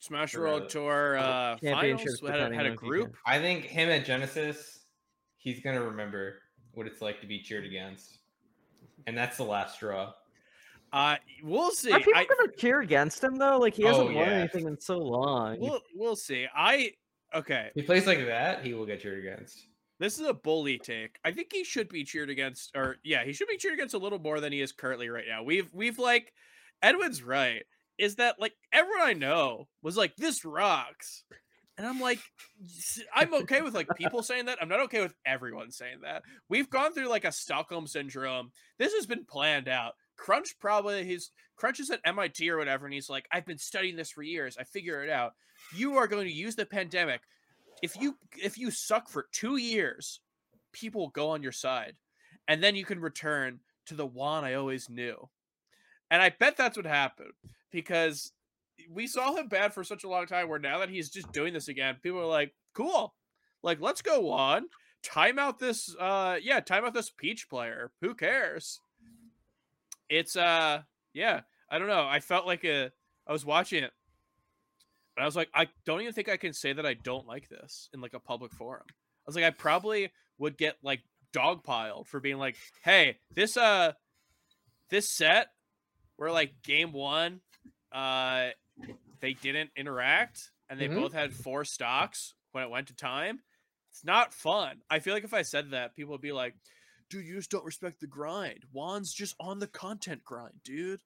Smash 0.00 0.32
For, 0.32 0.40
World 0.40 0.62
uh, 0.62 0.68
Tour 0.68 1.18
uh, 1.18 1.56
finals 1.58 2.20
had, 2.26 2.30
a- 2.30 2.32
had 2.32 2.40
a 2.40 2.44
on 2.44 2.54
if 2.54 2.64
you 2.66 2.76
group. 2.76 3.16
I 3.26 3.38
think 3.38 3.64
him 3.64 3.90
at 3.90 4.06
Genesis, 4.06 4.80
he's 5.36 5.60
gonna 5.60 5.82
remember 5.82 6.38
what 6.72 6.86
it's 6.86 7.02
like 7.02 7.20
to 7.20 7.26
be 7.26 7.40
cheered 7.42 7.66
against, 7.66 8.18
and 9.06 9.16
that's 9.16 9.36
the 9.36 9.44
last 9.44 9.74
straw. 9.74 10.12
Uh, 10.92 11.16
we'll 11.44 11.70
see. 11.70 11.92
Are 11.92 11.98
people 11.98 12.14
I, 12.16 12.24
gonna 12.24 12.50
cheer 12.56 12.80
against 12.80 13.22
him 13.22 13.36
though? 13.36 13.58
Like 13.58 13.74
he 13.74 13.82
hasn't 13.84 14.08
Oh, 14.10 14.14
won 14.14 14.26
yeah. 14.26 14.32
anything 14.32 14.66
in 14.66 14.80
so 14.80 14.96
long. 14.98 15.60
we'll 15.60 15.80
we'll 15.94 16.16
see. 16.16 16.46
I 16.54 16.92
okay. 17.34 17.68
If 17.74 17.74
he 17.74 17.82
plays 17.82 18.06
like 18.06 18.24
that, 18.26 18.64
he 18.64 18.72
will 18.74 18.86
get 18.86 19.00
cheered 19.02 19.18
against. 19.18 19.66
This 20.00 20.18
is 20.18 20.26
a 20.26 20.32
bully 20.32 20.78
take. 20.78 21.18
I 21.26 21.30
think 21.30 21.48
he 21.52 21.62
should 21.62 21.90
be 21.90 22.04
cheered 22.04 22.30
against, 22.30 22.72
or 22.74 22.96
yeah, 23.04 23.22
he 23.22 23.34
should 23.34 23.48
be 23.48 23.58
cheered 23.58 23.74
against 23.74 23.94
a 23.94 23.98
little 23.98 24.18
more 24.18 24.40
than 24.40 24.50
he 24.50 24.62
is 24.62 24.72
currently 24.72 25.10
right 25.10 25.26
now. 25.28 25.42
We've 25.42 25.72
we've 25.74 25.98
like 25.98 26.32
Edwin's 26.82 27.22
right. 27.22 27.64
Is 27.98 28.16
that 28.16 28.40
like 28.40 28.54
everyone 28.72 29.06
I 29.06 29.12
know 29.12 29.68
was 29.82 29.98
like 29.98 30.16
this 30.16 30.42
rocks, 30.42 31.24
and 31.76 31.86
I'm 31.86 32.00
like, 32.00 32.18
I'm 33.14 33.34
okay 33.34 33.60
with 33.60 33.74
like 33.74 33.88
people 33.96 34.22
saying 34.22 34.46
that. 34.46 34.56
I'm 34.62 34.70
not 34.70 34.80
okay 34.84 35.02
with 35.02 35.14
everyone 35.26 35.70
saying 35.70 35.98
that. 36.02 36.22
We've 36.48 36.70
gone 36.70 36.94
through 36.94 37.08
like 37.08 37.26
a 37.26 37.32
Stockholm 37.32 37.86
syndrome. 37.86 38.52
This 38.78 38.94
has 38.94 39.04
been 39.04 39.26
planned 39.26 39.68
out. 39.68 39.92
Crunch 40.16 40.58
probably 40.58 41.04
his 41.04 41.30
Crunch 41.56 41.78
is 41.78 41.90
at 41.90 42.00
MIT 42.06 42.48
or 42.48 42.56
whatever, 42.56 42.86
and 42.86 42.94
he's 42.94 43.10
like, 43.10 43.26
I've 43.30 43.44
been 43.44 43.58
studying 43.58 43.96
this 43.96 44.10
for 44.10 44.22
years. 44.22 44.56
I 44.58 44.64
figure 44.64 45.04
it 45.04 45.10
out. 45.10 45.32
You 45.76 45.98
are 45.98 46.06
going 46.06 46.26
to 46.26 46.32
use 46.32 46.56
the 46.56 46.64
pandemic 46.64 47.20
if 47.82 48.00
you 48.00 48.16
if 48.42 48.58
you 48.58 48.70
suck 48.70 49.08
for 49.08 49.26
two 49.32 49.56
years, 49.56 50.20
people 50.72 51.08
go 51.08 51.30
on 51.30 51.42
your 51.42 51.52
side, 51.52 51.96
and 52.48 52.62
then 52.62 52.76
you 52.76 52.84
can 52.84 53.00
return 53.00 53.60
to 53.86 53.94
the 53.94 54.06
Juan 54.06 54.44
I 54.44 54.54
always 54.54 54.88
knew. 54.88 55.28
And 56.10 56.22
I 56.22 56.30
bet 56.38 56.56
that's 56.56 56.76
what 56.76 56.86
happened 56.86 57.32
because 57.70 58.32
we 58.90 59.06
saw 59.06 59.34
him 59.34 59.48
bad 59.48 59.72
for 59.72 59.84
such 59.84 60.04
a 60.04 60.08
long 60.08 60.26
time. 60.26 60.48
Where 60.48 60.58
now 60.58 60.78
that 60.78 60.90
he's 60.90 61.10
just 61.10 61.32
doing 61.32 61.52
this 61.52 61.68
again, 61.68 61.96
people 62.02 62.20
are 62.20 62.26
like, 62.26 62.54
"Cool, 62.74 63.14
like 63.62 63.80
let's 63.80 64.02
go 64.02 64.20
Juan, 64.20 64.66
time 65.02 65.38
out 65.38 65.58
this, 65.58 65.94
uh, 65.98 66.36
yeah, 66.42 66.60
time 66.60 66.84
out 66.84 66.94
this 66.94 67.10
Peach 67.10 67.48
player. 67.48 67.92
Who 68.00 68.14
cares?" 68.14 68.80
It's 70.08 70.36
uh, 70.36 70.82
yeah, 71.14 71.42
I 71.70 71.78
don't 71.78 71.88
know. 71.88 72.06
I 72.06 72.20
felt 72.20 72.46
like 72.46 72.64
a 72.64 72.90
I 73.26 73.32
was 73.32 73.44
watching 73.44 73.84
it 73.84 73.92
and 75.20 75.24
I 75.24 75.26
was 75.26 75.36
like, 75.36 75.50
I 75.54 75.68
don't 75.84 76.00
even 76.00 76.14
think 76.14 76.30
I 76.30 76.38
can 76.38 76.54
say 76.54 76.72
that 76.72 76.86
I 76.86 76.94
don't 76.94 77.26
like 77.26 77.50
this 77.50 77.90
in 77.92 78.00
like 78.00 78.14
a 78.14 78.18
public 78.18 78.52
forum. 78.54 78.86
I 78.88 78.94
was 79.26 79.34
like, 79.36 79.44
I 79.44 79.50
probably 79.50 80.10
would 80.38 80.56
get 80.56 80.76
like 80.82 81.02
dogpiled 81.36 82.06
for 82.06 82.20
being 82.20 82.38
like, 82.38 82.56
hey, 82.84 83.18
this 83.34 83.58
uh 83.58 83.92
this 84.88 85.10
set 85.14 85.48
where 86.16 86.32
like 86.32 86.54
game 86.64 86.92
one, 86.92 87.42
uh 87.92 88.48
they 89.20 89.34
didn't 89.34 89.70
interact 89.76 90.50
and 90.70 90.80
they 90.80 90.88
Mhm. 90.88 90.94
both 90.94 91.12
had 91.12 91.34
four 91.34 91.66
stocks 91.66 92.32
when 92.52 92.64
it 92.64 92.70
went 92.70 92.88
to 92.88 92.94
time. 92.96 93.40
It's 93.90 94.02
not 94.02 94.32
fun. 94.32 94.80
I 94.88 95.00
feel 95.00 95.12
like 95.12 95.24
if 95.24 95.34
I 95.34 95.42
said 95.42 95.72
that, 95.72 95.94
people 95.96 96.12
would 96.12 96.22
be 96.22 96.32
like, 96.32 96.54
dude, 97.10 97.26
you 97.26 97.34
just 97.36 97.50
don't 97.50 97.64
respect 97.66 98.00
the 98.00 98.06
grind. 98.06 98.64
Juan's 98.72 99.12
just 99.12 99.34
on 99.38 99.58
the 99.58 99.66
content 99.66 100.24
grind, 100.24 100.62
dude. 100.64 101.02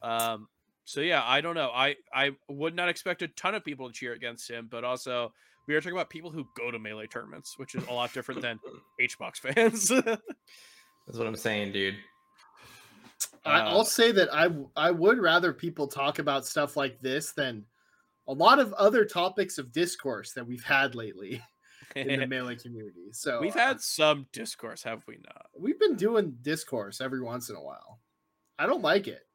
Um, 0.00 0.48
so 0.84 1.00
yeah, 1.00 1.22
I 1.24 1.40
don't 1.40 1.54
know. 1.54 1.70
I 1.72 1.96
I 2.12 2.32
would 2.48 2.74
not 2.74 2.88
expect 2.88 3.22
a 3.22 3.28
ton 3.28 3.54
of 3.54 3.64
people 3.64 3.88
to 3.88 3.94
cheer 3.94 4.12
against 4.12 4.50
him, 4.50 4.68
but 4.70 4.84
also 4.84 5.32
we 5.68 5.74
are 5.74 5.80
talking 5.80 5.96
about 5.96 6.10
people 6.10 6.30
who 6.30 6.46
go 6.56 6.70
to 6.70 6.78
melee 6.78 7.06
tournaments, 7.06 7.54
which 7.56 7.74
is 7.74 7.86
a 7.86 7.92
lot 7.92 8.12
different 8.12 8.42
than 8.42 8.58
HBox 9.00 9.36
fans. 9.36 9.88
That's 11.06 11.18
what 11.18 11.26
I'm 11.26 11.36
saying, 11.36 11.72
dude. 11.72 11.96
I, 13.44 13.60
Uh, 13.60 13.70
I'll 13.70 13.84
say 13.84 14.12
that 14.12 14.28
I 14.32 14.48
I 14.76 14.90
would 14.90 15.18
rather 15.18 15.52
people 15.52 15.86
talk 15.86 16.18
about 16.18 16.46
stuff 16.46 16.76
like 16.76 16.98
this 17.00 17.32
than 17.32 17.64
a 18.28 18.32
lot 18.32 18.58
of 18.58 18.72
other 18.74 19.04
topics 19.04 19.58
of 19.58 19.72
discourse 19.72 20.32
that 20.32 20.46
we've 20.46 20.62
had 20.62 20.94
lately 20.94 21.42
in 21.96 22.20
the 22.20 22.26
melee 22.26 22.56
community. 22.56 23.12
So 23.12 23.40
We've 23.40 23.56
uh, 23.56 23.58
had 23.58 23.80
some 23.80 24.26
discourse, 24.32 24.82
have 24.84 25.04
we 25.06 25.16
not? 25.16 25.46
we've 25.58 25.78
been 25.78 25.96
doing 25.96 26.36
discourse 26.42 27.00
every 27.00 27.20
once 27.20 27.50
in 27.50 27.56
a 27.56 27.62
while. 27.62 28.00
I 28.58 28.66
don't 28.66 28.82
like 28.82 29.08
it. 29.08 29.26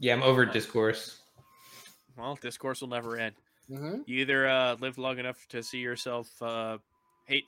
Yeah, 0.00 0.14
I'm 0.14 0.22
over 0.22 0.44
discourse. 0.44 1.20
Well, 2.16 2.38
discourse 2.40 2.80
will 2.80 2.88
never 2.88 3.16
end. 3.16 3.34
Mhm. 3.70 4.02
You 4.06 4.20
either 4.20 4.46
uh, 4.48 4.76
live 4.80 4.98
long 4.98 5.18
enough 5.18 5.46
to 5.48 5.62
see 5.62 5.78
yourself 5.78 6.30
uh, 6.42 6.78
hate, 7.26 7.44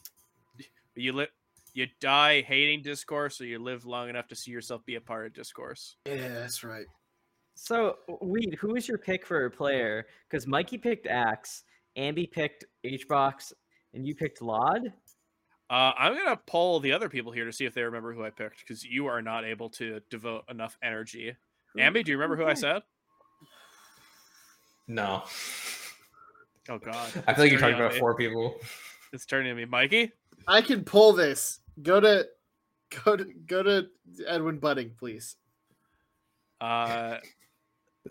you 0.95 1.13
live, 1.13 1.29
you 1.75 1.87
die 2.01 2.41
hating 2.43 2.83
discourse, 2.83 3.41
or 3.41 3.45
you 3.47 3.59
live 3.59 3.85
long 3.85 4.09
enough 4.09 4.29
to 4.29 4.35
see 4.37 4.51
yourself 4.51 4.85
be 4.87 4.95
a 4.95 5.01
part 5.01 5.27
of 5.27 5.35
discourse. 5.35 5.97
Yeah, 6.07 6.29
that's 6.29 6.65
right. 6.65 6.87
So, 7.55 7.99
Weed, 8.23 8.57
who 8.61 8.69
was 8.73 8.89
your 8.89 8.99
pick 8.99 9.27
for 9.27 9.45
a 9.47 9.51
player? 9.51 10.07
Because 10.29 10.47
Mikey 10.47 10.79
picked 10.79 11.07
Axe, 11.07 11.65
Ambi 11.97 12.31
picked 12.31 12.65
HBox, 12.85 13.53
and 13.95 14.07
you 14.07 14.15
picked 14.15 14.41
Lod. 14.43 14.93
Uh, 15.69 15.93
I'm 15.99 16.15
gonna 16.15 16.37
poll 16.47 16.81
the 16.81 16.93
other 16.93 17.09
people 17.09 17.33
here 17.33 17.45
to 17.45 17.53
see 17.53 17.65
if 17.65 17.75
they 17.75 17.83
remember 17.83 18.13
who 18.15 18.25
I 18.25 18.31
picked 18.31 18.61
because 18.61 18.85
you 18.85 19.07
are 19.07 19.21
not 19.21 19.45
able 19.45 19.69
to 19.71 20.01
devote 20.11 20.45
enough 20.49 20.79
energy. 20.83 21.35
Who- 21.77 21.83
Ambi, 21.83 22.05
do 22.05 22.11
you 22.11 22.17
remember 22.19 22.37
who 22.37 22.49
I 22.49 22.55
said? 22.55 22.83
No. 24.89 25.23
Oh 26.69 26.79
God. 26.79 27.11
I 27.27 27.35
feel 27.35 27.45
like 27.45 27.51
you're 27.53 27.61
talking 27.61 27.77
about 27.77 27.95
me. 27.95 27.99
four 27.99 28.15
people. 28.15 28.57
It's 29.13 29.27
turning 29.27 29.51
to 29.51 29.55
me, 29.55 29.65
Mikey. 29.65 30.13
I 30.47 30.61
can 30.63 30.85
pull 30.85 31.13
this. 31.13 31.61
Go 31.83 32.01
to 32.01 32.27
go 33.05 33.17
to 33.17 33.25
go 33.25 33.63
to 33.63 33.87
Edwin 34.27 34.59
Budding, 34.59 34.93
please. 34.99 35.37
Uh, 36.61 37.19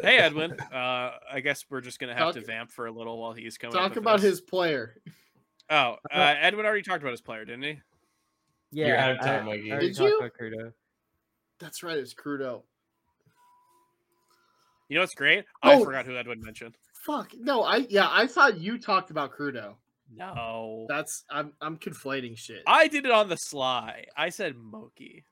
hey 0.02 0.18
Edwin. 0.18 0.52
Uh, 0.60 1.12
I 1.32 1.40
guess 1.42 1.66
we're 1.70 1.82
just 1.82 2.00
gonna 2.00 2.16
have 2.16 2.34
to 2.36 2.42
vamp 2.42 2.72
for 2.72 2.86
a 2.88 2.92
little 2.92 3.20
while 3.20 3.34
he's 3.34 3.58
coming. 3.58 3.76
Talk 3.76 3.96
about 3.96 4.22
this. 4.22 4.32
his 4.32 4.42
player. 4.42 5.02
Oh, 5.70 5.96
uh, 6.14 6.34
Edwin 6.40 6.66
already 6.66 6.84
talked 6.84 7.02
about 7.02 7.12
his 7.12 7.22
player, 7.22 7.46
didn't 7.46 7.64
he? 7.64 7.80
Yeah, 8.72 8.88
You're 8.88 8.98
out 8.98 9.12
of 9.12 9.20
time, 9.22 9.44
I 9.44 9.46
Mikey. 9.56 9.72
already 9.72 9.88
Did 9.88 10.00
you? 10.00 10.18
about 10.20 10.32
Krudo. 10.40 10.74
That's 11.60 11.82
right, 11.84 11.98
it's 11.98 12.14
Krudo. 12.14 12.64
You 14.90 14.96
know 14.96 15.02
what's 15.02 15.16
great? 15.16 15.46
I 15.64 15.74
Oh. 15.76 15.84
forgot 15.84 16.06
who 16.06 16.16
Edwin 16.16 16.42
mentioned. 16.42 16.76
Fuck. 17.06 17.32
No, 17.38 17.64
I 17.64 17.78
yeah, 17.90 18.08
I 18.10 18.28
thought 18.28 18.60
you 18.60 18.78
talked 18.78 19.10
about 19.12 19.32
Krudo. 19.32 19.76
No, 20.16 20.86
That's 20.88 21.24
I'm 21.30 21.54
I'm 21.62 21.78
conflating 21.78 22.38
shit. 22.38 22.62
I 22.68 22.88
did 22.88 23.06
it 23.06 23.12
on 23.12 23.28
the 23.30 23.38
sly. 23.38 24.06
I 24.16 24.30
said 24.30 24.56
Moky, 24.56 25.26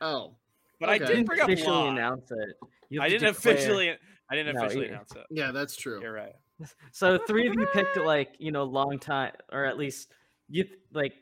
oh. 0.00 0.34
but 0.80 0.88
I 0.88 0.96
Okay. 0.96 1.04
did 1.06 1.12
didn't 1.14 1.26
bring 1.26 1.40
up 1.40 1.48
officially 1.48 1.70
Law. 1.70 1.90
announce 1.90 2.30
it. 2.30 2.56
You 2.90 3.00
I 3.00 3.08
didn't 3.08 3.32
declare- 3.34 3.54
officially. 3.54 3.90
I 4.30 4.34
didn't 4.36 4.54
No, 4.56 4.64
officially 4.64 4.86
you- 4.86 4.92
announce 4.92 5.12
it. 5.14 5.26
Yeah, 5.30 5.52
that's 5.52 5.76
true. 5.76 6.00
You're 6.00 6.12
right. 6.12 6.34
So 6.92 7.18
three 7.26 7.46
of 7.48 7.54
you 7.54 7.66
picked 7.72 7.96
like 7.96 8.34
you 8.38 8.52
know 8.52 8.64
long 8.64 8.98
time, 8.98 9.32
or 9.50 9.64
at 9.64 9.76
least 9.78 10.12
you 10.48 10.64
like 10.92 11.14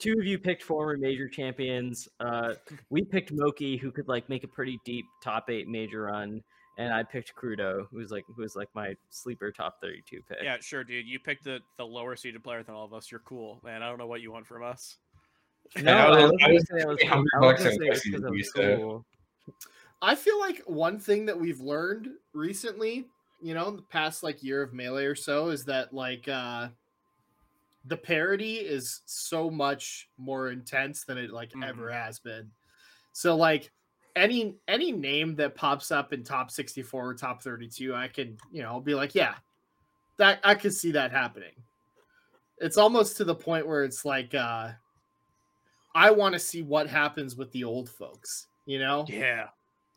two 0.00 0.14
of 0.18 0.24
you 0.26 0.38
picked 0.38 0.62
former 0.62 0.96
major 0.96 1.28
champions. 1.28 2.08
Uh, 2.18 2.54
we 2.88 3.02
picked 3.04 3.30
Moky, 3.32 3.76
who 3.76 3.90
could 3.92 4.08
like 4.08 4.28
make 4.28 4.44
a 4.44 4.48
pretty 4.48 4.78
deep 4.84 5.04
top 5.22 5.50
eight 5.50 5.68
major 5.68 6.02
run, 6.02 6.42
and 6.78 6.92
I 6.92 7.02
picked 7.02 7.34
Krudo, 7.36 7.86
who's 7.90 8.10
like 8.10 8.24
who 8.34 8.42
was 8.42 8.56
like 8.56 8.68
my 8.74 8.94
sleeper 9.10 9.52
top 9.52 9.76
thirty 9.82 10.02
two 10.08 10.20
pick. 10.28 10.38
Yeah, 10.42 10.56
sure, 10.60 10.82
dude. 10.84 11.06
You 11.06 11.18
picked 11.20 11.44
the 11.44 11.60
the 11.76 11.84
lower 11.84 12.16
seeded 12.16 12.42
player 12.42 12.62
than 12.62 12.74
all 12.74 12.84
of 12.84 12.92
us. 12.94 13.10
You're 13.10 13.20
cool, 13.20 13.60
man. 13.64 13.82
I 13.82 13.88
don't 13.88 13.98
know 13.98 14.06
what 14.06 14.20
you 14.22 14.32
want 14.32 14.46
from 14.46 14.64
us. 14.64 14.96
No, 15.82 15.92
I 15.92 16.02
I 16.02 16.08
was- 16.24 16.32
I 16.42 16.52
was 16.52 16.64
I 16.72 16.86
was. 16.86 16.98
I 17.08 17.16
was 17.16 17.26
bucks 17.40 17.58
gonna 17.62 17.70
and 17.70 17.78
say 17.78 17.86
it 17.86 17.92
Lexi 17.92 18.02
because 18.06 18.24
I 18.24 18.28
you 18.28 18.32
was 18.32 18.50
cool. 18.52 19.06
I 20.02 20.14
feel 20.16 20.40
like 20.40 20.62
one 20.66 20.98
thing 20.98 21.26
that 21.26 21.38
we've 21.38 21.60
learned 21.60 22.08
recently, 22.34 23.06
you 23.42 23.54
know, 23.54 23.68
in 23.68 23.76
the 23.76 23.82
past 23.82 24.22
like 24.22 24.42
year 24.42 24.62
of 24.62 24.72
melee 24.72 25.04
or 25.04 25.14
so, 25.14 25.50
is 25.50 25.64
that 25.66 25.92
like 25.92 26.26
uh 26.26 26.68
the 27.90 27.96
parody 27.96 28.54
is 28.54 29.00
so 29.04 29.50
much 29.50 30.08
more 30.16 30.50
intense 30.50 31.04
than 31.04 31.18
it 31.18 31.32
like 31.32 31.50
ever 31.62 31.90
has 31.90 32.20
been. 32.20 32.48
So 33.12 33.36
like 33.36 33.72
any 34.14 34.54
any 34.68 34.92
name 34.92 35.34
that 35.36 35.56
pops 35.56 35.90
up 35.90 36.12
in 36.12 36.22
top 36.22 36.52
64 36.52 37.08
or 37.08 37.14
top 37.14 37.42
32, 37.42 37.92
I 37.92 38.06
can, 38.06 38.38
you 38.52 38.62
know, 38.62 38.68
I'll 38.68 38.80
be 38.80 38.94
like, 38.94 39.16
yeah, 39.16 39.34
that 40.18 40.38
I 40.44 40.54
could 40.54 40.72
see 40.72 40.92
that 40.92 41.10
happening. 41.10 41.52
It's 42.58 42.78
almost 42.78 43.16
to 43.16 43.24
the 43.24 43.34
point 43.34 43.66
where 43.66 43.82
it's 43.82 44.04
like 44.04 44.34
uh 44.36 44.70
I 45.92 46.12
want 46.12 46.34
to 46.34 46.38
see 46.38 46.62
what 46.62 46.86
happens 46.86 47.34
with 47.34 47.50
the 47.50 47.64
old 47.64 47.90
folks, 47.90 48.46
you 48.66 48.78
know? 48.78 49.04
Yeah. 49.08 49.48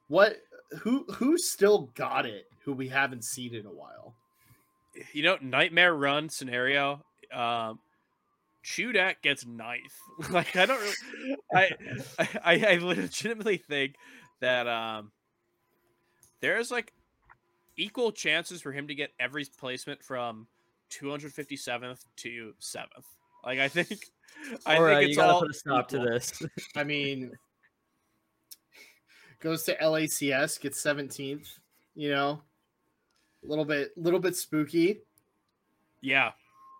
What 0.07 0.37
who 0.79 1.05
who 1.13 1.37
still 1.37 1.91
got 1.93 2.25
it 2.25 2.47
who 2.65 2.73
we 2.73 2.87
haven't 2.87 3.23
seen 3.23 3.53
in 3.53 3.67
a 3.67 3.71
while? 3.71 4.15
You 5.11 5.21
know, 5.21 5.37
nightmare 5.41 5.93
run 5.93 6.27
scenario. 6.27 7.03
Um, 7.33 7.79
Chudat 8.63 9.15
gets 9.21 9.45
ninth. 9.45 9.93
like 10.29 10.55
I 10.55 10.65
don't. 10.65 10.79
Really, 10.79 11.37
I, 11.53 11.69
I 12.43 12.65
I 12.73 12.77
legitimately 12.77 13.57
think 13.57 13.95
that 14.39 14.67
um, 14.67 15.11
there's 16.41 16.71
like 16.71 16.93
equal 17.77 18.11
chances 18.11 18.61
for 18.61 18.71
him 18.71 18.87
to 18.87 18.95
get 18.95 19.11
every 19.19 19.45
placement 19.57 20.03
from 20.03 20.47
257th 20.91 22.05
to 22.17 22.53
seventh. 22.59 23.07
Like 23.45 23.59
I 23.59 23.67
think. 23.67 23.89
I 24.65 24.77
All 24.77 24.83
think 24.83 24.85
right, 24.85 25.03
it's 25.03 25.09
you 25.11 25.15
gotta 25.15 25.33
all 25.33 25.41
put 25.41 25.51
a 25.51 25.53
stop 25.53 25.93
equal. 25.93 26.05
to 26.05 26.11
this. 26.11 26.41
I 26.75 26.83
mean 26.83 27.31
goes 29.43 29.63
to 29.63 29.75
LACS, 29.75 30.59
gets 30.59 30.81
17th, 30.81 31.59
you 31.95 32.09
know. 32.09 32.41
A 33.43 33.47
little 33.47 33.65
bit 33.65 33.91
little 33.97 34.19
bit 34.19 34.35
spooky. 34.37 35.01
Yeah, 36.01 36.31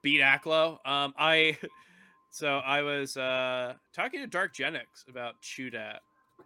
beat 0.03 0.21
Aklo. 0.21 0.73
Um, 0.85 1.13
I 1.17 1.57
so 2.29 2.59
I 2.59 2.83
was 2.83 3.17
uh 3.17 3.73
talking 3.93 4.19
to 4.19 4.27
Dark 4.27 4.53
Genix 4.53 5.07
about 5.09 5.41
Chudat. 5.41 5.99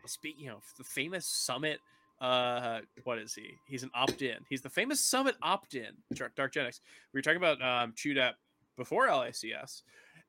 Speak, 0.05 0.35
you 0.37 0.47
know, 0.47 0.59
the 0.77 0.85
famous 0.85 1.25
Summit. 1.25 1.79
Uh, 2.21 2.79
what 3.03 3.17
is 3.17 3.33
he? 3.33 3.59
He's 3.65 3.83
an 3.83 3.91
opt-in. 3.93 4.37
He's 4.49 4.61
the 4.61 4.69
famous 4.69 5.03
Summit 5.03 5.35
opt-in. 5.41 5.89
Dark, 6.13 6.35
Dark 6.35 6.53
Genix. 6.53 6.79
We 7.13 7.17
were 7.17 7.21
talking 7.21 7.37
about 7.37 7.61
um 7.61 7.93
Chudat 7.93 8.33
before 8.77 9.07
LACS, 9.07 9.81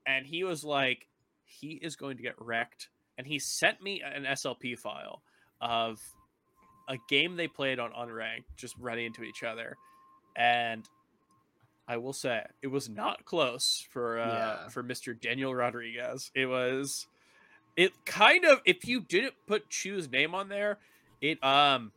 and 0.07 0.27
he 0.27 0.43
was 0.43 0.65
like, 0.65 1.07
he 1.45 1.73
is 1.73 1.97
going 1.97 2.17
to 2.17 2.23
get 2.23 2.35
wrecked. 2.39 2.89
And 3.19 3.27
he 3.27 3.39
sent 3.39 3.83
me 3.83 4.01
an 4.03 4.25
SLP 4.25 4.79
file 4.79 5.23
of 5.61 6.01
a 6.89 6.97
game 7.09 7.37
they 7.37 7.49
played 7.49 7.81
on 7.81 7.91
unranked, 7.91 8.45
just 8.57 8.77
running 8.79 9.07
into 9.07 9.25
each 9.25 9.43
other, 9.43 9.77
and 10.37 10.89
I 11.89 11.97
will 11.97 12.13
say 12.13 12.43
it 12.63 12.67
was 12.67 12.89
not 12.89 13.25
close 13.25 13.87
for 13.91 14.19
uh, 14.21 14.27
Yeah. 14.35 14.69
for 14.69 14.85
Mr. 14.85 15.19
Daniel 15.19 15.55
Rodriguez. 15.55 16.31
It 16.35 16.47
was 16.47 17.07
it 17.77 17.93
kind 18.05 18.45
of 18.45 18.61
if 18.67 18.87
you 18.87 19.01
didn't 19.01 19.35
put 19.47 19.71
Chu's 19.71 20.11
name 20.11 20.35
on 20.35 20.49
there, 20.49 20.79
it 21.21 21.43
um 21.43 21.93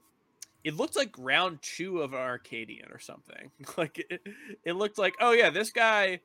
it 0.64 0.76
looked 0.76 0.96
like 0.96 1.14
round 1.18 1.60
two 1.62 2.02
of 2.02 2.14
Arcadian 2.14 2.90
or 2.92 3.00
something. 3.00 3.52
like 3.78 4.06
it, 4.10 4.22
it 4.64 4.74
looked 4.74 4.98
like 4.98 5.16
oh 5.20 5.34
yeah, 5.34 5.50
this 5.50 5.72
guy 5.72 6.22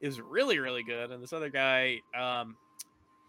is 0.00 0.20
really 0.20 0.58
really 0.58 0.82
good, 0.82 1.10
and 1.12 1.22
this 1.22 1.32
other 1.32 1.50
guy 1.50 2.00
um 2.18 2.56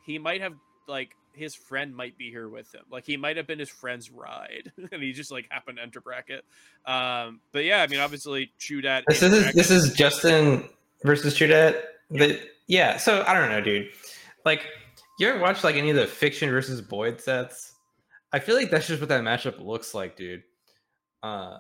he 0.06 0.18
might 0.18 0.42
have 0.42 0.54
like 0.88 1.16
his 1.36 1.56
friend 1.56 1.96
might 1.96 2.18
be 2.18 2.30
here 2.30 2.50
with 2.50 2.74
him. 2.74 2.84
Like 2.90 3.06
he 3.06 3.18
might 3.18 3.38
have 3.38 3.48
been 3.48 3.60
his 3.60 3.70
friend's 3.70 4.10
ride, 4.12 4.72
and 4.92 5.02
he 5.04 5.12
just 5.14 5.32
like 5.32 5.48
happened 5.50 5.78
to 5.78 5.84
enter 5.84 6.02
bracket. 6.02 6.46
Um, 6.86 7.42
but 7.52 7.64
yeah, 7.66 7.82
I 7.82 7.88
mean, 7.88 8.00
obviously, 8.00 8.52
Chudat. 8.60 9.04
This 9.08 9.22
is 9.24 9.32
bracket- 9.42 9.56
this 9.56 9.72
is 9.72 9.94
Justin 9.94 10.68
versus 11.04 11.36
Chudat. 11.38 11.82
The, 12.12 12.40
yeah, 12.68 12.98
so 12.98 13.24
I 13.28 13.34
don't 13.34 13.50
know, 13.50 13.62
dude. 13.62 13.90
Like, 14.46 14.66
you 15.20 15.28
ever 15.30 15.40
watch 15.40 15.64
like 15.64 15.76
any 15.76 15.90
of 15.90 15.96
the 15.96 16.08
fiction 16.08 16.50
versus 16.50 16.82
Boyd 16.82 17.20
sets? 17.22 17.74
I 18.32 18.40
feel 18.40 18.56
like 18.56 18.70
that's 18.70 18.88
just 18.88 19.00
what 19.02 19.10
that 19.10 19.24
matchup 19.24 19.60
looks 19.64 19.94
like, 19.94 20.16
dude. 20.18 20.44
Uh, 21.24 21.60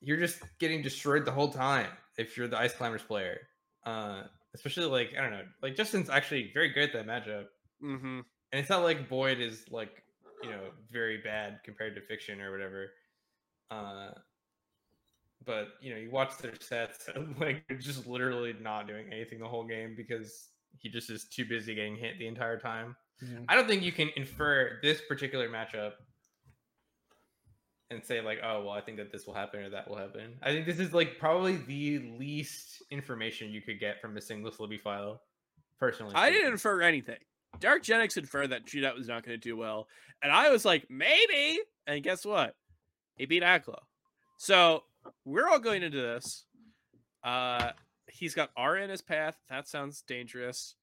you're 0.00 0.16
just 0.16 0.40
getting 0.58 0.82
destroyed 0.82 1.24
the 1.24 1.30
whole 1.30 1.52
time 1.52 1.88
if 2.16 2.36
you're 2.36 2.48
the 2.48 2.58
Ice 2.58 2.72
Climbers 2.74 3.02
player. 3.02 3.38
Uh, 3.84 4.22
especially 4.54 4.86
like 4.86 5.10
I 5.16 5.22
don't 5.22 5.30
know, 5.30 5.44
like 5.62 5.76
Justin's 5.76 6.10
actually 6.10 6.50
very 6.52 6.70
good 6.70 6.92
at 6.92 6.92
that 6.92 7.06
matchup, 7.06 7.44
Mhm. 7.82 8.24
And 8.52 8.60
it's 8.60 8.70
not 8.70 8.82
like 8.82 9.08
Boyd 9.08 9.40
is 9.40 9.64
like 9.70 10.02
you 10.42 10.50
know 10.50 10.70
very 10.90 11.18
bad 11.18 11.60
compared 11.64 11.94
to 11.94 12.00
fiction 12.00 12.40
or 12.40 12.50
whatever. 12.50 12.88
Uh, 13.70 14.10
but 15.44 15.68
you 15.80 15.92
know, 15.92 15.98
you 15.98 16.10
watch 16.10 16.36
their 16.38 16.54
sets, 16.60 17.08
and, 17.14 17.36
like 17.40 17.64
they're 17.68 17.78
just 17.78 18.06
literally 18.06 18.54
not 18.60 18.86
doing 18.86 19.06
anything 19.12 19.38
the 19.38 19.48
whole 19.48 19.66
game 19.66 19.94
because 19.96 20.48
he 20.78 20.88
just 20.88 21.10
is 21.10 21.24
too 21.24 21.44
busy 21.44 21.74
getting 21.74 21.96
hit 21.96 22.18
the 22.18 22.26
entire 22.26 22.58
time. 22.58 22.96
I 23.48 23.54
don't 23.54 23.68
think 23.68 23.82
you 23.82 23.92
can 23.92 24.08
infer 24.16 24.78
this 24.82 25.02
particular 25.06 25.46
matchup 25.46 25.92
and 27.90 28.02
say 28.02 28.22
like, 28.22 28.38
oh 28.42 28.64
well, 28.64 28.72
I 28.72 28.80
think 28.80 28.96
that 28.96 29.12
this 29.12 29.26
will 29.26 29.34
happen 29.34 29.60
or 29.60 29.70
that 29.70 29.88
will 29.88 29.96
happen. 29.96 30.34
I 30.42 30.52
think 30.52 30.64
this 30.64 30.78
is 30.78 30.94
like 30.94 31.18
probably 31.18 31.56
the 31.56 32.14
least 32.18 32.82
information 32.90 33.50
you 33.50 33.60
could 33.60 33.78
get 33.78 34.00
from 34.00 34.16
a 34.16 34.20
single 34.20 34.50
Slippi 34.50 34.80
file. 34.80 35.20
Personally, 35.78 36.14
I 36.14 36.30
didn't 36.30 36.52
infer 36.52 36.80
anything. 36.82 37.18
Dark 37.58 37.82
Genix 37.82 38.16
inferred 38.16 38.50
that 38.50 38.66
Chudat 38.66 38.96
was 38.96 39.08
not 39.08 39.24
going 39.24 39.38
to 39.38 39.48
do 39.48 39.56
well, 39.56 39.88
and 40.22 40.32
I 40.32 40.50
was 40.50 40.64
like, 40.64 40.86
maybe. 40.88 41.60
And 41.86 42.02
guess 42.02 42.24
what? 42.24 42.54
He 43.16 43.26
beat 43.26 43.42
Aklo. 43.42 43.78
So 44.38 44.84
we're 45.24 45.48
all 45.48 45.58
going 45.58 45.82
into 45.82 46.00
this. 46.00 46.44
Uh, 47.22 47.72
he's 48.08 48.34
got 48.34 48.50
R 48.56 48.76
in 48.76 48.90
his 48.90 49.02
path. 49.02 49.36
That 49.50 49.68
sounds 49.68 50.02
dangerous. 50.02 50.74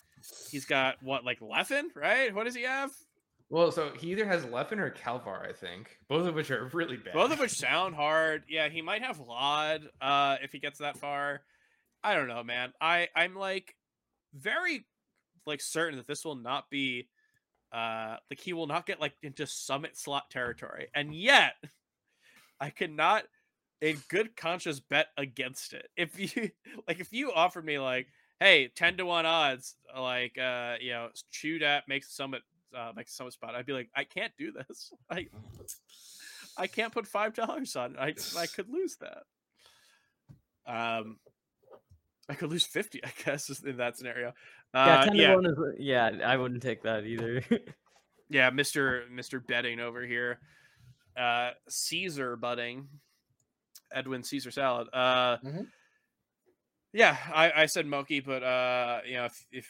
He's 0.51 0.65
got 0.65 1.01
what, 1.01 1.23
like 1.23 1.39
Leffen, 1.39 1.85
right? 1.95 2.33
What 2.33 2.45
does 2.45 2.55
he 2.55 2.63
have? 2.63 2.91
Well, 3.49 3.71
so 3.71 3.91
he 3.97 4.11
either 4.11 4.25
has 4.25 4.43
Leffen 4.45 4.79
or 4.79 4.91
Kalvar, 4.91 5.47
I 5.47 5.53
think, 5.53 5.97
both 6.09 6.27
of 6.27 6.35
which 6.35 6.51
are 6.51 6.69
really 6.73 6.97
bad. 6.97 7.13
Both 7.13 7.31
of 7.31 7.39
which 7.39 7.51
sound 7.57 7.95
hard. 7.95 8.43
Yeah, 8.49 8.67
he 8.67 8.81
might 8.81 9.03
have 9.03 9.19
Lod 9.19 9.87
uh, 10.01 10.37
if 10.41 10.51
he 10.51 10.59
gets 10.59 10.79
that 10.79 10.97
far. 10.97 11.41
I 12.03 12.13
don't 12.13 12.27
know, 12.27 12.43
man. 12.43 12.73
I 12.81 13.07
I'm 13.15 13.35
like 13.35 13.73
very 14.33 14.85
like 15.47 15.61
certain 15.61 15.97
that 15.97 16.07
this 16.07 16.25
will 16.25 16.35
not 16.35 16.69
be 16.69 17.07
uh 17.71 18.15
like 18.29 18.39
he 18.39 18.53
will 18.53 18.67
not 18.67 18.85
get 18.85 19.01
like 19.01 19.13
into 19.23 19.47
summit 19.47 19.97
slot 19.97 20.29
territory. 20.29 20.87
And 20.93 21.13
yet 21.15 21.53
I 22.59 22.69
cannot 22.69 23.23
in 23.81 23.97
good 24.09 24.35
conscience 24.35 24.79
bet 24.79 25.07
against 25.17 25.73
it. 25.73 25.87
If 25.95 26.19
you 26.19 26.51
like 26.87 26.99
if 26.99 27.13
you 27.13 27.31
offered 27.31 27.65
me 27.65 27.79
like, 27.79 28.07
hey, 28.39 28.69
10 28.75 28.97
to 28.97 29.05
1 29.05 29.25
odds, 29.25 29.75
like 29.97 30.37
uh, 30.37 30.75
you 30.79 30.91
know, 30.91 31.09
chew 31.31 31.59
that 31.59 31.87
makes 31.87 32.15
summit 32.15 32.41
uh 32.75 32.91
makes 32.95 33.15
summit 33.15 33.33
spot, 33.33 33.55
I'd 33.55 33.65
be 33.65 33.73
like, 33.73 33.89
I 33.95 34.03
can't 34.03 34.33
do 34.37 34.51
this. 34.51 34.91
I 35.09 35.27
I 36.57 36.67
can't 36.67 36.93
put 36.93 37.07
five 37.07 37.33
dollars 37.33 37.75
on 37.75 37.95
it. 37.95 37.99
I 37.99 38.39
I 38.39 38.47
could 38.47 38.69
lose 38.69 38.97
that. 38.97 39.23
Um, 40.67 41.19
I 42.29 42.33
could 42.35 42.49
lose 42.49 42.65
50, 42.65 43.03
I 43.03 43.11
guess, 43.23 43.49
in 43.63 43.77
that 43.77 43.97
scenario. 43.97 44.33
yeah, 44.73 44.99
Uh, 44.99 45.05
ten 45.05 45.15
yeah, 45.15 45.35
to 45.35 45.49
is 45.49 45.57
yeah. 45.79 46.11
I 46.25 46.37
wouldn't 46.37 46.61
take 46.61 46.83
that 46.83 47.05
either. 47.05 47.41
yeah, 48.29 48.49
Mr. 48.51 49.09
Mr. 49.09 49.45
Betting 49.45 49.79
over 49.79 50.05
here. 50.05 50.39
Uh, 51.15 51.51
Caesar 51.69 52.35
budding, 52.35 52.87
Edwin 53.91 54.23
Caesar 54.23 54.51
salad. 54.51 54.87
Uh, 54.93 55.37
Mhm. 55.43 55.67
yeah, 56.93 57.17
I, 57.33 57.63
I 57.63 57.65
said 57.65 57.85
Moky, 57.85 58.19
but 58.19 58.43
uh, 58.43 59.01
you 59.05 59.13
know, 59.15 59.25
if, 59.25 59.45
if 59.51 59.67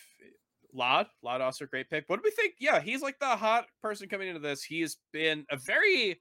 Lod, 0.74 1.08
Lod 1.24 1.42
also 1.42 1.66
a 1.66 1.68
great 1.68 1.90
pick. 1.90 2.06
What 2.08 2.18
do 2.18 2.22
we 2.24 2.32
think? 2.32 2.56
Yeah, 2.60 2.80
he's 2.82 3.02
like 3.02 3.20
the 3.20 3.36
hot 3.36 3.68
person 3.82 4.10
coming 4.10 4.28
into 4.28 4.40
this. 4.42 4.64
He's 4.64 4.98
been 5.12 5.46
a 5.50 5.58
very 5.58 6.20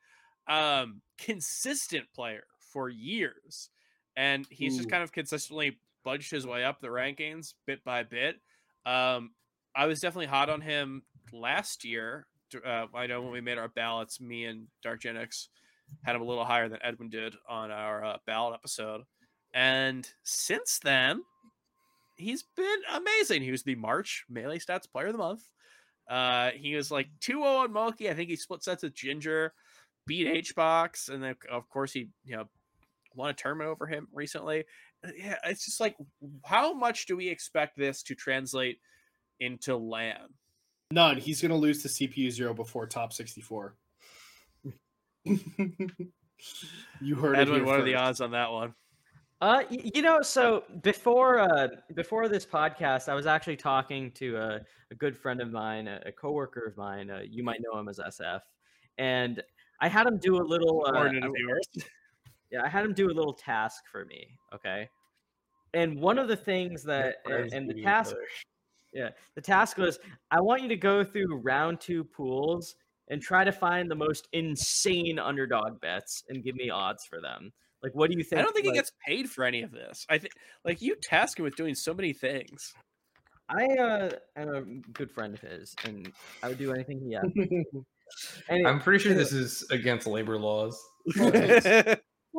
um 0.49 1.01
consistent 1.19 2.07
player 2.15 2.45
for 2.73 2.89
years, 2.89 3.71
and 4.17 4.47
he's 4.51 4.77
just 4.77 4.91
kind 4.91 5.03
of 5.03 5.13
consistently 5.13 5.79
budged 6.07 6.31
his 6.31 6.47
way 6.47 6.63
up 6.63 6.81
the 6.81 6.87
rankings 6.87 7.55
bit 7.67 7.83
by 7.85 8.05
bit. 8.05 8.37
Um, 8.87 9.33
I 9.75 9.87
was 9.87 9.99
definitely 9.99 10.27
hot 10.29 10.49
on 10.49 10.61
him 10.61 11.03
last 11.33 11.85
year. 11.85 12.29
Uh, 12.65 12.87
I 12.95 13.09
know 13.09 13.21
when 13.23 13.33
we 13.33 13.41
made 13.41 13.59
our 13.59 13.69
ballots, 13.69 14.21
me 14.21 14.45
and 14.45 14.69
DarkGenex 14.87 15.49
had 16.05 16.15
him 16.15 16.23
a 16.23 16.25
little 16.25 16.45
higher 16.45 16.69
than 16.69 16.79
Edwin 16.81 17.11
did 17.11 17.35
on 17.49 17.73
our 17.73 18.05
uh, 18.05 18.17
ballot 18.25 18.55
episode. 18.55 19.03
And 19.53 20.09
since 20.23 20.79
then, 20.79 21.23
he's 22.17 22.45
been 22.57 22.81
amazing. 22.95 23.43
He 23.43 23.51
was 23.51 23.65
the 23.65 23.75
March 23.75 24.25
Melee 24.31 24.61
Stats 24.61 24.91
Player 24.91 25.09
of 25.09 25.13
the 25.13 25.19
Month. 25.19 25.43
Uh, 26.09 26.51
he 26.55 26.77
was 26.77 26.93
like 26.93 27.09
2 27.21 27.33
0 27.33 27.43
on 27.43 27.73
Moky. 27.73 28.09
I 28.09 28.15
think 28.15 28.31
he 28.31 28.37
split 28.37 28.63
sets 28.63 28.85
with 28.85 28.95
Ginger, 28.95 29.53
beat 30.07 30.47
HBox, 30.55 31.09
and 31.09 31.21
then, 31.21 31.35
of 31.51 31.69
course, 31.69 31.93
he 31.93 32.11
you 32.25 32.37
know 32.37 32.45
won 33.17 33.31
a 33.31 33.35
tournament 33.35 33.71
over 33.71 33.87
him 33.87 34.07
recently. 34.13 34.65
Uh, 35.05 35.11
Yeah, 35.17 35.37
it's 35.45 35.65
just 35.65 35.81
like, 35.81 35.97
how 36.45 36.73
much 36.73 37.07
do 37.07 37.17
we 37.17 37.29
expect 37.29 37.77
this 37.77 38.03
to 38.05 38.15
translate 38.15 38.79
into 39.41 39.77
LAN? 39.77 40.29
None. 40.91 41.19
He's 41.19 41.41
going 41.41 41.51
to 41.51 41.57
lose 41.57 41.83
to 41.83 41.89
CPU 41.89 42.31
zero 42.31 42.55
before 42.55 42.87
top 42.87 43.13
64. 43.13 43.75
you 45.25 47.15
heard 47.17 47.37
it 47.37 47.41
Edwin, 47.41 47.57
here 47.57 47.65
what 47.65 47.81
are 47.81 47.85
the 47.85 47.97
odds 47.97 48.21
on 48.21 48.31
that 48.31 48.51
one? 48.51 48.75
Uh, 49.41 49.65
you 49.69 50.01
know, 50.01 50.23
so 50.23 50.65
before 50.83 51.39
uh 51.39 51.69
before 51.95 52.27
this 52.29 52.47
podcast, 52.47 53.09
I 53.09 53.15
was 53.15 53.27
actually 53.27 53.57
talking 53.57 54.11
to 54.13 54.37
a, 54.37 54.61
a 54.91 54.95
good 54.95 55.17
friend 55.17 55.43
of 55.43 55.51
mine, 55.51 55.89
a, 55.89 56.01
a 56.07 56.13
coworker 56.13 56.65
of 56.67 56.77
mine. 56.77 57.11
Uh, 57.11 57.21
you 57.29 57.43
might 57.43 57.61
know 57.61 57.79
him 57.79 57.89
as 57.89 57.99
SF, 57.99 58.41
and 58.97 59.43
I 59.81 59.89
had 59.89 60.07
him 60.07 60.19
do 60.19 60.39
a 60.39 60.45
little. 60.45 60.87
Uh, 60.87 61.11
yeah, 62.51 62.63
I 62.65 62.69
had 62.69 62.85
him 62.85 62.95
do 62.95 63.07
a 63.07 63.15
little 63.15 63.33
task 63.33 63.85
for 63.91 64.05
me. 64.05 64.27
Okay, 64.55 64.89
and 65.75 66.01
one 66.01 66.19
of 66.19 66.29
the 66.29 66.37
things 66.37 66.83
that 66.85 67.17
Friends 67.25 67.53
and 67.53 67.69
the 67.69 67.83
task 67.83 68.13
other. 68.13 68.23
yeah, 68.93 69.11
the 69.35 69.41
task 69.41 69.79
was 69.79 69.99
I 70.31 70.41
want 70.41 70.63
you 70.63 70.69
to 70.69 70.77
go 70.77 71.05
through 71.05 71.37
round 71.39 71.81
two 71.81 72.05
pools 72.05 72.77
and 73.09 73.23
try 73.23 73.45
to 73.45 73.53
find 73.53 73.91
the 73.91 73.95
most 73.95 74.29
insane 74.33 75.19
underdog 75.19 75.81
bets 75.81 76.25
and 76.29 76.43
give 76.43 76.57
me 76.57 76.71
odds 76.71 77.05
for 77.09 77.21
them. 77.21 77.53
Like, 77.83 77.95
what 77.95 78.11
do 78.11 78.17
you 78.19 78.25
think? 78.25 78.41
I 78.41 78.43
don't 78.43 78.53
think 78.53 78.67
like, 78.67 78.75
he 78.75 78.79
gets 78.79 78.91
paid 79.07 79.31
for 79.31 79.45
any 79.45 79.63
of 79.63 79.71
this. 79.71 80.07
I 80.09 80.19
think 80.19 80.33
like 80.65 80.83
you 80.83 80.97
task 81.03 81.39
him 81.39 81.45
with 81.45 81.57
doing 81.57 81.75
so 81.75 81.95
many 81.95 82.13
things. 82.13 82.73
I 83.49 83.67
uh, 83.67 84.11
am 84.37 84.49
a 84.49 84.63
good 84.93 85.11
friend 85.11 85.35
of 85.35 85.41
his, 85.41 85.75
and 85.85 86.11
I 86.43 86.49
would 86.49 86.59
do 86.59 86.73
anything 86.73 87.01
he 87.01 87.15
asked. 87.15 87.29
And 88.49 88.67
I'm 88.67 88.81
pretty 88.81 89.03
sure 89.03 89.15
this 89.15 89.33
is 89.33 89.67
against 89.71 90.07
labor 90.07 90.39
laws. 90.39 90.81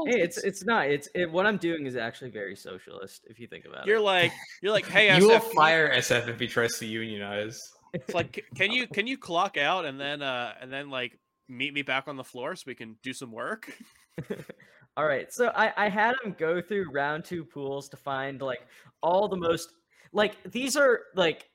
hey, 0.06 0.22
it's 0.22 0.38
it's 0.38 0.64
not. 0.66 0.88
It's 0.88 1.08
it, 1.16 1.32
what 1.32 1.46
I'm 1.46 1.58
doing 1.58 1.86
is 1.86 1.96
actually 1.96 2.32
very 2.32 2.56
socialist, 2.56 3.26
if 3.30 3.40
you 3.40 3.48
think 3.48 3.66
about 3.66 3.82
it. 3.82 3.88
you're 3.88 4.00
like 4.00 4.32
you're 4.62 4.72
like, 4.72 4.86
hey, 4.86 5.16
you 5.18 5.28
will 5.28 5.40
SF, 5.40 5.42
can 5.42 5.56
fire 5.56 5.94
SF 5.94 6.28
if 6.28 6.40
he 6.40 6.48
tries 6.48 6.78
to 6.80 6.86
unionize. 6.86 7.74
It's 7.94 8.14
like, 8.14 8.46
can 8.56 8.72
you 8.72 8.88
can 8.88 9.08
you 9.08 9.18
clock 9.18 9.58
out 9.58 9.86
and 9.86 10.00
then 10.00 10.22
uh 10.22 10.54
and 10.62 10.72
then 10.72 10.90
like 10.90 11.18
meet 11.50 11.74
me 11.74 11.82
back 11.82 12.08
on 12.08 12.18
the 12.18 12.24
floor 12.24 12.56
so 12.56 12.64
we 12.68 12.76
can 12.76 12.98
do 13.02 13.14
some 13.14 13.32
work? 13.32 13.74
All 14.98 15.06
right, 15.06 15.32
so 15.32 15.52
I 15.56 15.74
I 15.78 15.90
had 15.90 16.16
him 16.24 16.36
go 16.38 16.62
through 16.62 16.92
round 16.92 17.24
two 17.24 17.46
pools 17.46 17.88
to 17.90 17.98
find 17.98 18.42
like 18.42 18.68
all 19.04 19.28
the 19.28 19.38
most 19.38 19.74
like 20.12 20.36
these 20.52 20.76
are 20.76 21.02
like 21.16 21.50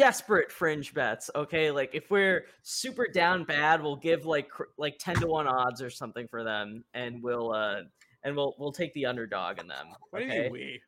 desperate 0.00 0.50
fringe 0.50 0.94
bets. 0.94 1.30
Okay, 1.34 1.70
like 1.70 1.94
if 1.94 2.10
we're 2.10 2.46
super 2.62 3.06
down 3.06 3.44
bad, 3.44 3.82
we'll 3.82 3.96
give 3.96 4.24
like 4.24 4.48
cr- 4.48 4.72
like 4.78 4.96
ten 4.98 5.14
to 5.16 5.26
one 5.26 5.46
odds 5.46 5.82
or 5.82 5.90
something 5.90 6.26
for 6.26 6.42
them, 6.42 6.82
and 6.94 7.22
we'll 7.22 7.52
uh 7.52 7.82
and 8.24 8.34
we'll 8.34 8.54
we'll 8.58 8.72
take 8.72 8.94
the 8.94 9.04
underdog 9.04 9.60
in 9.60 9.68
them. 9.68 9.88
What 10.08 10.20
do 10.20 10.24
you 10.24 10.30
mean 10.30 10.52
we? 10.52 10.80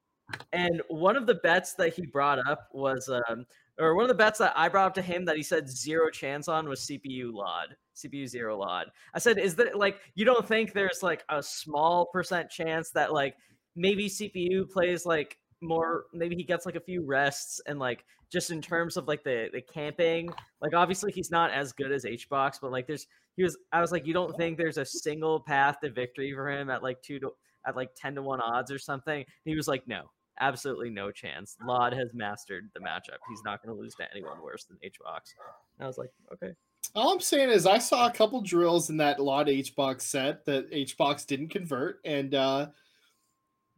And 0.55 0.81
one 0.89 1.17
of 1.17 1.27
the 1.27 1.35
bets 1.35 1.75
that 1.75 1.93
he 1.93 2.07
brought 2.07 2.39
up 2.49 2.69
was, 2.73 3.11
um, 3.29 3.45
or 3.79 3.95
one 3.95 4.05
of 4.05 4.09
the 4.09 4.15
bets 4.15 4.39
that 4.39 4.55
I 4.57 4.71
brought 4.71 4.87
up 4.87 4.95
to 4.95 5.03
him 5.03 5.27
that 5.27 5.37
he 5.37 5.43
said 5.43 5.69
zero 5.69 6.09
chance 6.09 6.49
on 6.49 6.67
was 6.67 6.81
CPU 6.81 7.35
Lod, 7.35 7.77
CPU 7.95 8.27
zero 8.27 8.57
Lod. 8.57 8.87
I 9.13 9.19
said, 9.19 9.39
is 9.39 9.55
that 9.57 9.77
like, 9.77 9.99
you 10.15 10.25
don't 10.25 10.49
think 10.49 10.73
there's 10.73 11.03
like 11.03 11.23
a 11.29 11.43
small 11.43 12.07
percent 12.07 12.49
chance 12.49 12.89
that 12.93 13.13
like 13.13 13.37
maybe 13.77 14.09
CPU 14.09 14.71
plays 14.71 15.05
like 15.05 15.37
more, 15.63 16.05
maybe 16.13 16.35
he 16.37 16.45
gets 16.45 16.67
like 16.67 16.77
a 16.77 16.81
few 16.81 17.05
rests 17.05 17.61
and 17.67 17.79
like 17.79 18.05
just 18.31 18.51
in 18.51 18.61
terms 18.61 18.97
of 18.97 19.09
like 19.09 19.25
the, 19.25 19.49
the 19.53 19.61
camping, 19.61 20.31
like 20.61 20.75
obviously 20.75 21.13
he's 21.13 21.31
not 21.31 21.51
as 21.51 21.73
good 21.73 21.93
as 21.93 22.05
HBox, 22.05 22.59
but 22.61 22.73
like 22.73 22.87
there's, 22.87 23.07
he 23.37 23.43
was, 23.43 23.57
I 23.73 23.81
was 23.81 23.93
like, 23.93 24.07
you 24.07 24.13
don't 24.13 24.37
think 24.37 24.59
there's 24.59 24.79
a 24.79 24.85
single 24.85 25.41
path 25.41 25.77
to 25.83 25.91
victory 25.91 26.33
for 26.35 26.51
him 26.51 26.71
at 26.71 26.83
like 26.83 27.01
two 27.03 27.19
to, 27.21 27.31
at 27.67 27.77
like 27.77 27.91
10 27.97 28.17
to 28.17 28.23
1 28.23 28.41
odds 28.41 28.71
or 28.71 28.79
something. 28.79 29.25
He 29.45 29.55
was 29.55 29.69
like, 29.69 29.87
no, 29.87 30.03
absolutely 30.41 30.91
no 30.91 31.11
chance. 31.11 31.57
Lod 31.65 31.93
has 31.93 32.09
mastered 32.15 32.71
the 32.75 32.81
matchup. 32.81 33.19
He's 33.29 33.43
not 33.45 33.63
going 33.63 33.75
to 33.75 33.81
lose 33.81 33.95
to 33.97 34.07
anyone 34.11 34.43
worse 34.43 34.65
than 34.65 34.77
HBox. 34.79 35.35
And 35.79 35.85
I 35.85 35.87
was 35.87 35.99
like, 35.99 36.11
okay. 36.33 36.53
All 36.95 37.13
I'm 37.13 37.21
saying 37.21 37.51
is 37.51 37.67
I 37.67 37.79
saw 37.79 38.07
a 38.07 38.13
couple 38.13 38.41
drills 38.43 38.91
in 38.91 38.99
that 38.99 39.21
Lod 39.21 39.47
HBox 39.47 40.03
set 40.03 40.45
that 40.47 40.71
HBox 40.71 41.27
didn't 41.27 41.49
convert, 41.49 42.01
and 42.05 42.35
uh, 42.35 42.67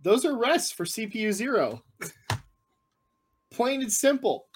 those 0.04 0.24
are 0.24 0.36
rests 0.36 0.70
for 0.70 0.84
CPU 0.84 1.32
zero. 1.32 1.82
Plain 3.50 3.82
and 3.82 3.92
simple. 3.92 4.46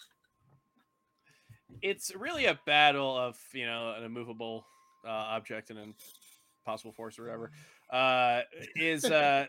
It's 1.83 2.15
really 2.15 2.47
a 2.47 2.59
battle 2.67 3.17
of 3.17 3.37
you 3.53 3.67
know 3.67 3.95
an 3.97 4.05
immovable 4.05 4.65
uh, 5.05 5.11
object 5.11 5.71
and 5.71 5.79
an 5.79 5.95
possible 6.65 6.93
force 6.93 7.19
or 7.19 7.25
whatever. 7.25 7.51
Uh, 7.91 8.43
is 8.77 9.05
uh, 9.05 9.47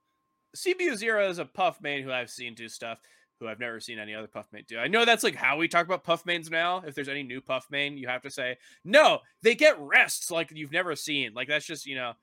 CPU 0.56 0.94
Zero 0.96 1.28
is 1.28 1.38
a 1.38 1.44
puff 1.44 1.80
main 1.80 2.02
who 2.02 2.12
I've 2.12 2.30
seen 2.30 2.54
do 2.54 2.68
stuff 2.68 3.00
who 3.40 3.46
I've 3.46 3.60
never 3.60 3.78
seen 3.78 3.98
any 3.98 4.14
other 4.14 4.26
puff 4.26 4.46
main 4.52 4.64
do. 4.66 4.78
I 4.78 4.88
know 4.88 5.04
that's 5.04 5.22
like 5.22 5.36
how 5.36 5.56
we 5.56 5.68
talk 5.68 5.86
about 5.86 6.04
puff 6.04 6.26
mains 6.26 6.50
now. 6.50 6.82
If 6.84 6.94
there's 6.94 7.08
any 7.08 7.22
new 7.22 7.40
puff 7.40 7.66
main, 7.70 7.96
you 7.96 8.08
have 8.08 8.22
to 8.22 8.30
say 8.30 8.58
no. 8.84 9.20
They 9.42 9.54
get 9.54 9.78
rests 9.78 10.30
like 10.30 10.50
you've 10.52 10.72
never 10.72 10.96
seen. 10.96 11.34
Like 11.34 11.48
that's 11.48 11.64
just 11.66 11.86
you 11.86 11.94
know 11.94 12.14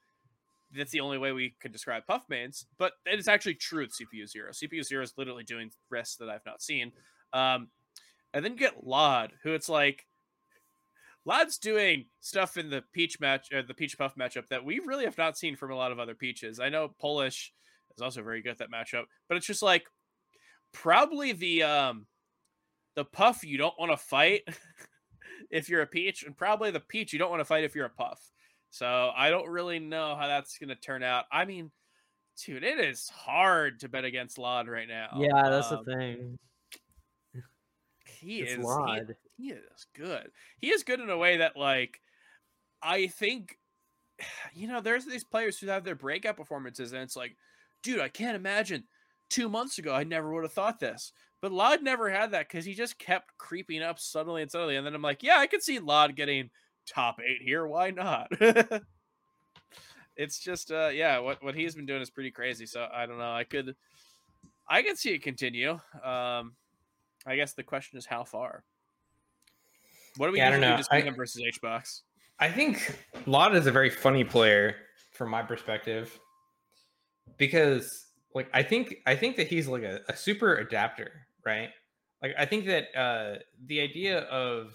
that's 0.77 0.91
the 0.91 0.99
only 0.99 1.17
way 1.17 1.31
we 1.31 1.55
can 1.59 1.71
describe 1.71 2.05
puff 2.05 2.23
mains. 2.29 2.65
But 2.77 2.93
it 3.05 3.19
is 3.19 3.27
actually 3.27 3.55
true 3.55 3.81
with 3.81 3.91
CPU 3.91 4.27
Zero. 4.27 4.51
CPU 4.51 4.83
Zero 4.83 5.03
is 5.03 5.13
literally 5.17 5.43
doing 5.43 5.71
rests 5.89 6.17
that 6.17 6.29
I've 6.29 6.45
not 6.45 6.61
seen. 6.61 6.91
Um, 7.33 7.69
and 8.33 8.43
then 8.43 8.53
you 8.53 8.59
get 8.59 8.85
Lod, 8.85 9.31
who 9.43 9.53
it's 9.53 9.69
like 9.69 10.05
Lod's 11.25 11.57
doing 11.57 12.05
stuff 12.19 12.57
in 12.57 12.69
the 12.69 12.83
Peach 12.93 13.19
match, 13.19 13.47
or 13.51 13.63
the 13.63 13.73
Peach 13.73 13.97
Puff 13.97 14.15
matchup 14.15 14.47
that 14.49 14.63
we 14.63 14.79
really 14.79 15.05
have 15.05 15.17
not 15.17 15.37
seen 15.37 15.55
from 15.55 15.71
a 15.71 15.75
lot 15.75 15.91
of 15.91 15.99
other 15.99 16.13
Peaches. 16.13 16.59
I 16.59 16.69
know 16.69 16.93
Polish 16.99 17.51
is 17.95 18.01
also 18.01 18.21
very 18.21 18.41
good 18.41 18.51
at 18.51 18.57
that 18.59 18.71
matchup, 18.71 19.05
but 19.27 19.37
it's 19.37 19.47
just 19.47 19.63
like 19.63 19.85
probably 20.71 21.31
the 21.31 21.63
um 21.63 22.05
the 22.95 23.05
Puff 23.05 23.43
you 23.43 23.57
don't 23.57 23.77
want 23.79 23.91
to 23.91 23.97
fight 23.97 24.43
if 25.49 25.67
you're 25.67 25.81
a 25.81 25.87
Peach, 25.87 26.23
and 26.23 26.37
probably 26.37 26.71
the 26.71 26.79
Peach 26.79 27.11
you 27.11 27.19
don't 27.19 27.31
want 27.31 27.39
to 27.41 27.45
fight 27.45 27.63
if 27.63 27.73
you're 27.73 27.85
a 27.85 27.89
Puff. 27.89 28.19
So 28.75 29.11
I 29.15 29.29
don't 29.29 29.47
really 29.47 29.79
know 29.79 30.17
how 30.17 30.27
that's 30.27 30.57
going 30.57 30.67
to 30.67 30.75
turn 30.75 31.01
out. 31.01 31.23
I 31.31 31.45
mean, 31.45 31.71
dude, 32.45 32.61
it 32.65 32.77
is 32.77 33.07
hard 33.07 33.79
to 33.79 33.87
bet 33.87 34.03
against 34.03 34.37
Lod 34.37 34.67
right 34.67 34.85
now. 34.87 35.11
Yeah, 35.17 35.49
that's 35.49 35.71
Um, 35.71 35.81
the 35.85 35.95
thing. 35.95 36.39
He 38.05 38.41
It's 38.41 38.51
is 38.51 38.57
he- 38.57 38.63
Lod. 38.63 39.15
he 39.37 39.51
is 39.51 39.85
good. 39.93 40.29
He 40.59 40.71
is 40.71 40.83
good 40.83 40.99
in 40.99 41.09
a 41.09 41.17
way 41.17 41.37
that 41.37 41.55
like 41.55 42.01
I 42.81 43.07
think 43.07 43.57
you 44.53 44.67
know 44.67 44.81
there's 44.81 45.05
these 45.05 45.23
players 45.23 45.57
who 45.57 45.67
have 45.67 45.85
their 45.85 45.95
breakout 45.95 46.35
performances 46.35 46.91
and 46.91 47.01
it's 47.01 47.15
like 47.15 47.37
dude 47.81 48.01
I 48.01 48.09
can't 48.09 48.35
imagine 48.35 48.83
2 49.29 49.47
months 49.47 49.77
ago 49.77 49.95
I 49.95 50.03
never 50.03 50.33
would 50.33 50.43
have 50.43 50.51
thought 50.51 50.81
this. 50.81 51.13
But 51.41 51.53
Lod 51.53 51.81
never 51.81 52.09
had 52.09 52.31
that 52.31 52.49
cuz 52.49 52.65
he 52.65 52.73
just 52.73 52.99
kept 52.99 53.37
creeping 53.37 53.81
up 53.81 53.99
suddenly 53.99 54.41
and 54.41 54.51
suddenly. 54.51 54.75
and 54.75 54.85
then 54.85 54.95
I'm 54.95 55.01
like 55.01 55.23
yeah 55.23 55.37
I 55.39 55.47
could 55.47 55.63
see 55.63 55.79
Lod 55.79 56.17
getting 56.17 56.49
top 56.85 57.19
8 57.19 57.41
here 57.41 57.65
why 57.67 57.91
not? 57.91 58.27
it's 60.17 60.39
just 60.39 60.71
uh 60.71 60.87
yeah 60.93 61.19
what 61.19 61.43
what 61.43 61.55
he's 61.55 61.75
been 61.75 61.85
doing 61.85 62.01
is 62.01 62.09
pretty 62.09 62.31
crazy 62.31 62.65
so 62.65 62.87
I 62.93 63.05
don't 63.05 63.17
know 63.17 63.33
I 63.33 63.43
could 63.43 63.75
I 64.67 64.81
could 64.81 64.97
see 64.97 65.11
it 65.13 65.21
continue. 65.23 65.71
Um 66.03 66.55
I 67.27 67.35
guess 67.35 67.53
the 67.53 67.63
question 67.63 67.97
is 67.97 68.05
how 68.05 68.23
far. 68.23 68.63
What 70.17 70.27
do 70.27 70.31
we 70.33 70.37
Yeah, 70.39 70.47
I 70.47 70.51
don't 70.51 70.61
know. 70.61 70.77
just 70.77 70.89
beat 70.91 71.03
I- 71.03 71.07
him 71.07 71.15
versus 71.15 71.41
H 71.45 71.61
box. 71.61 72.03
I 72.39 72.49
think 72.51 72.97
Lod 73.25 73.55
is 73.55 73.65
a 73.65 73.71
very 73.71 73.89
funny 73.89 74.23
player 74.23 74.75
from 75.13 75.29
my 75.29 75.41
perspective 75.41 76.19
because 77.37 78.07
like 78.33 78.49
I 78.53 78.63
think 78.63 78.95
I 79.05 79.15
think 79.15 79.37
that 79.37 79.47
he's 79.47 79.67
like 79.67 79.83
a, 79.83 80.01
a 80.09 80.15
super 80.15 80.55
adapter, 80.57 81.11
right? 81.45 81.69
Like 82.21 82.33
I 82.37 82.45
think 82.45 82.65
that 82.65 82.95
uh 82.95 83.39
the 83.67 83.79
idea 83.81 84.19
of 84.23 84.73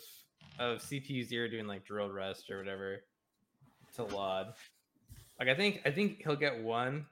of 0.59 0.79
CPU 0.79 1.25
zero 1.25 1.49
doing 1.49 1.67
like 1.67 1.85
drill 1.85 2.11
rest 2.11 2.51
or 2.51 2.59
whatever 2.59 3.03
to 3.97 4.05
Lod. 4.05 4.55
Like 5.39 5.49
I 5.49 5.55
think 5.55 5.81
I 5.85 5.91
think 5.91 6.23
he'll 6.23 6.37
get 6.37 6.63
one 6.63 7.07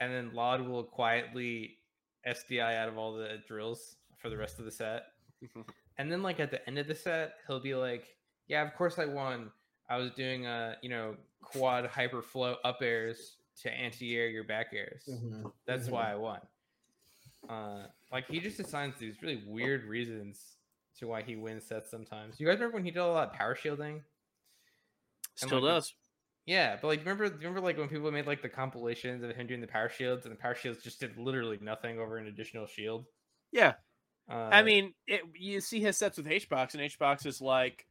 and 0.00 0.12
then 0.12 0.32
Lod 0.34 0.60
will 0.60 0.84
quietly 0.84 1.78
SDI 2.26 2.76
out 2.76 2.88
of 2.88 2.98
all 2.98 3.14
the 3.14 3.38
drills 3.46 3.96
for 4.18 4.28
the 4.28 4.36
rest 4.36 4.58
of 4.58 4.64
the 4.64 4.70
set. 4.70 5.04
and 5.98 6.10
then 6.12 6.22
like 6.22 6.40
at 6.40 6.50
the 6.50 6.66
end 6.68 6.78
of 6.78 6.86
the 6.86 6.94
set, 6.94 7.34
he'll 7.46 7.60
be 7.60 7.74
like, 7.74 8.04
Yeah, 8.48 8.62
of 8.66 8.74
course 8.74 8.98
I 8.98 9.06
won. 9.06 9.50
I 9.88 9.96
was 9.96 10.10
doing 10.12 10.46
a 10.46 10.76
you 10.82 10.90
know, 10.90 11.16
quad 11.42 11.86
hyper 11.86 12.20
flow 12.22 12.56
up 12.64 12.78
airs 12.82 13.36
to 13.62 13.72
anti-air 13.72 14.28
your 14.28 14.44
back 14.44 14.68
airs. 14.74 15.08
Mhm. 15.08 15.50
That's 15.66 15.88
Mhm. 15.88 15.92
why 15.92 16.12
I 16.12 16.14
won. 16.16 16.40
Uh, 17.48 17.86
like 18.12 18.26
he 18.28 18.40
just 18.40 18.60
assigns 18.60 18.98
these 18.98 19.22
really 19.22 19.42
weird 19.46 19.84
reasons 19.84 20.57
to 20.98 21.08
why 21.08 21.22
he 21.22 21.36
wins 21.36 21.66
sets 21.66 21.90
sometimes. 21.90 22.38
You 22.38 22.46
guys 22.46 22.54
remember 22.54 22.76
when 22.76 22.84
he 22.84 22.90
did 22.90 23.00
a 23.00 23.06
lot 23.06 23.28
of 23.28 23.34
power 23.34 23.54
shielding? 23.54 24.02
Still 25.34 25.62
like, 25.62 25.74
does. 25.74 25.94
Yeah, 26.46 26.76
but 26.80 26.88
like 26.88 27.00
remember 27.00 27.24
remember 27.24 27.60
like 27.60 27.76
when 27.76 27.88
people 27.88 28.10
made 28.10 28.26
like 28.26 28.42
the 28.42 28.48
compilations 28.48 29.22
of 29.22 29.36
him 29.36 29.46
doing 29.46 29.60
the 29.60 29.66
power 29.66 29.88
shields 29.88 30.24
and 30.24 30.32
the 30.32 30.38
power 30.38 30.54
shields 30.54 30.82
just 30.82 30.98
did 30.98 31.16
literally 31.18 31.58
nothing 31.60 31.98
over 31.98 32.16
an 32.16 32.26
additional 32.26 32.66
shield. 32.66 33.04
Yeah. 33.52 33.74
Uh, 34.30 34.48
I 34.52 34.62
mean, 34.62 34.94
it, 35.06 35.22
you 35.34 35.60
see 35.60 35.80
his 35.80 35.96
sets 35.96 36.18
with 36.18 36.26
HBox, 36.26 36.74
and 36.74 36.82
HBox 36.82 37.24
is 37.24 37.40
like, 37.40 37.86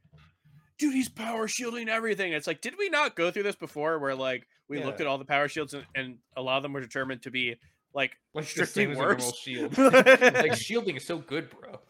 dude, 0.78 0.94
he's 0.94 1.08
power 1.08 1.48
shielding 1.48 1.88
everything. 1.88 2.32
It's 2.32 2.46
like, 2.46 2.60
did 2.60 2.74
we 2.78 2.88
not 2.88 3.16
go 3.16 3.30
through 3.30 3.42
this 3.44 3.56
before 3.56 3.98
where 3.98 4.14
like 4.14 4.46
we 4.68 4.82
looked 4.82 5.00
at 5.00 5.06
all 5.06 5.18
the 5.18 5.24
power 5.24 5.48
shields 5.48 5.74
and, 5.74 5.84
and 5.94 6.18
a 6.36 6.42
lot 6.42 6.58
of 6.58 6.62
them 6.62 6.72
were 6.72 6.80
determined 6.80 7.22
to 7.22 7.30
be 7.30 7.56
like 7.94 8.12
like 8.34 8.44
strictly 8.44 8.84
same 8.84 8.90
as 8.92 8.98
a 8.98 9.00
normal 9.00 9.26
worse? 9.26 9.38
shield. 9.38 9.78
like 9.78 10.54
shielding 10.54 10.96
is 10.96 11.04
so 11.04 11.18
good, 11.18 11.50
bro. 11.50 11.80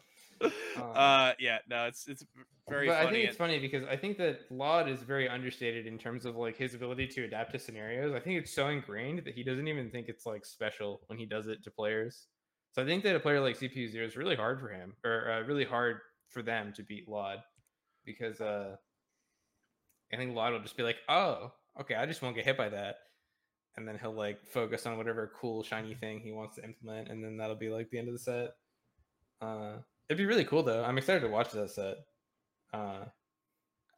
Uh, 0.75 1.33
yeah, 1.39 1.59
no, 1.69 1.85
it's 1.85 2.07
it's 2.07 2.25
very 2.69 2.87
but 2.87 2.97
I 2.97 3.11
think 3.11 3.27
it's 3.27 3.37
funny 3.37 3.59
because 3.59 3.83
I 3.87 3.95
think 3.95 4.17
that 4.17 4.41
Lod 4.49 4.87
is 4.87 5.01
very 5.01 5.27
understated 5.27 5.87
in 5.87 5.97
terms 5.97 6.25
of 6.25 6.35
like 6.35 6.57
his 6.57 6.73
ability 6.73 7.07
to 7.07 7.25
adapt 7.25 7.51
to 7.53 7.59
scenarios. 7.59 8.13
I 8.13 8.19
think 8.19 8.39
it's 8.39 8.53
so 8.53 8.67
ingrained 8.67 9.23
that 9.25 9.33
he 9.33 9.43
doesn't 9.43 9.67
even 9.67 9.89
think 9.89 10.07
it's 10.07 10.25
like 10.25 10.45
special 10.45 11.01
when 11.07 11.17
he 11.17 11.25
does 11.25 11.47
it 11.47 11.63
to 11.63 11.71
players. 11.71 12.27
So 12.71 12.83
I 12.83 12.85
think 12.85 13.03
that 13.03 13.15
a 13.15 13.19
player 13.19 13.41
like 13.41 13.57
CPU 13.57 13.89
Zero 13.89 14.05
is 14.05 14.15
really 14.15 14.35
hard 14.35 14.59
for 14.59 14.69
him, 14.69 14.93
or 15.03 15.31
uh, 15.31 15.41
really 15.41 15.65
hard 15.65 15.99
for 16.29 16.41
them 16.41 16.71
to 16.73 16.83
beat 16.83 17.09
Lod, 17.09 17.39
because 18.05 18.39
uh, 18.39 18.75
I 20.13 20.17
think 20.17 20.35
Lod 20.35 20.53
will 20.53 20.61
just 20.61 20.77
be 20.77 20.83
like, 20.83 20.97
"Oh, 21.09 21.51
okay, 21.81 21.95
I 21.95 22.05
just 22.05 22.21
won't 22.21 22.35
get 22.35 22.45
hit 22.45 22.57
by 22.57 22.69
that," 22.69 22.97
and 23.75 23.87
then 23.87 23.97
he'll 23.99 24.13
like 24.13 24.45
focus 24.45 24.85
on 24.85 24.97
whatever 24.97 25.31
cool 25.39 25.63
shiny 25.63 25.95
thing 25.95 26.19
he 26.19 26.31
wants 26.31 26.55
to 26.55 26.63
implement, 26.63 27.09
and 27.09 27.23
then 27.23 27.37
that'll 27.37 27.55
be 27.55 27.69
like 27.69 27.89
the 27.89 27.97
end 27.97 28.07
of 28.07 28.13
the 28.13 28.19
set. 28.19 28.49
Uh, 29.41 29.77
it'd 30.09 30.17
be 30.17 30.25
really 30.25 30.45
cool 30.45 30.63
though. 30.63 30.83
I'm 30.83 30.97
excited 30.97 31.21
to 31.21 31.29
watch 31.29 31.51
that 31.51 31.69
set. 31.71 31.97
Uh, 32.73 33.05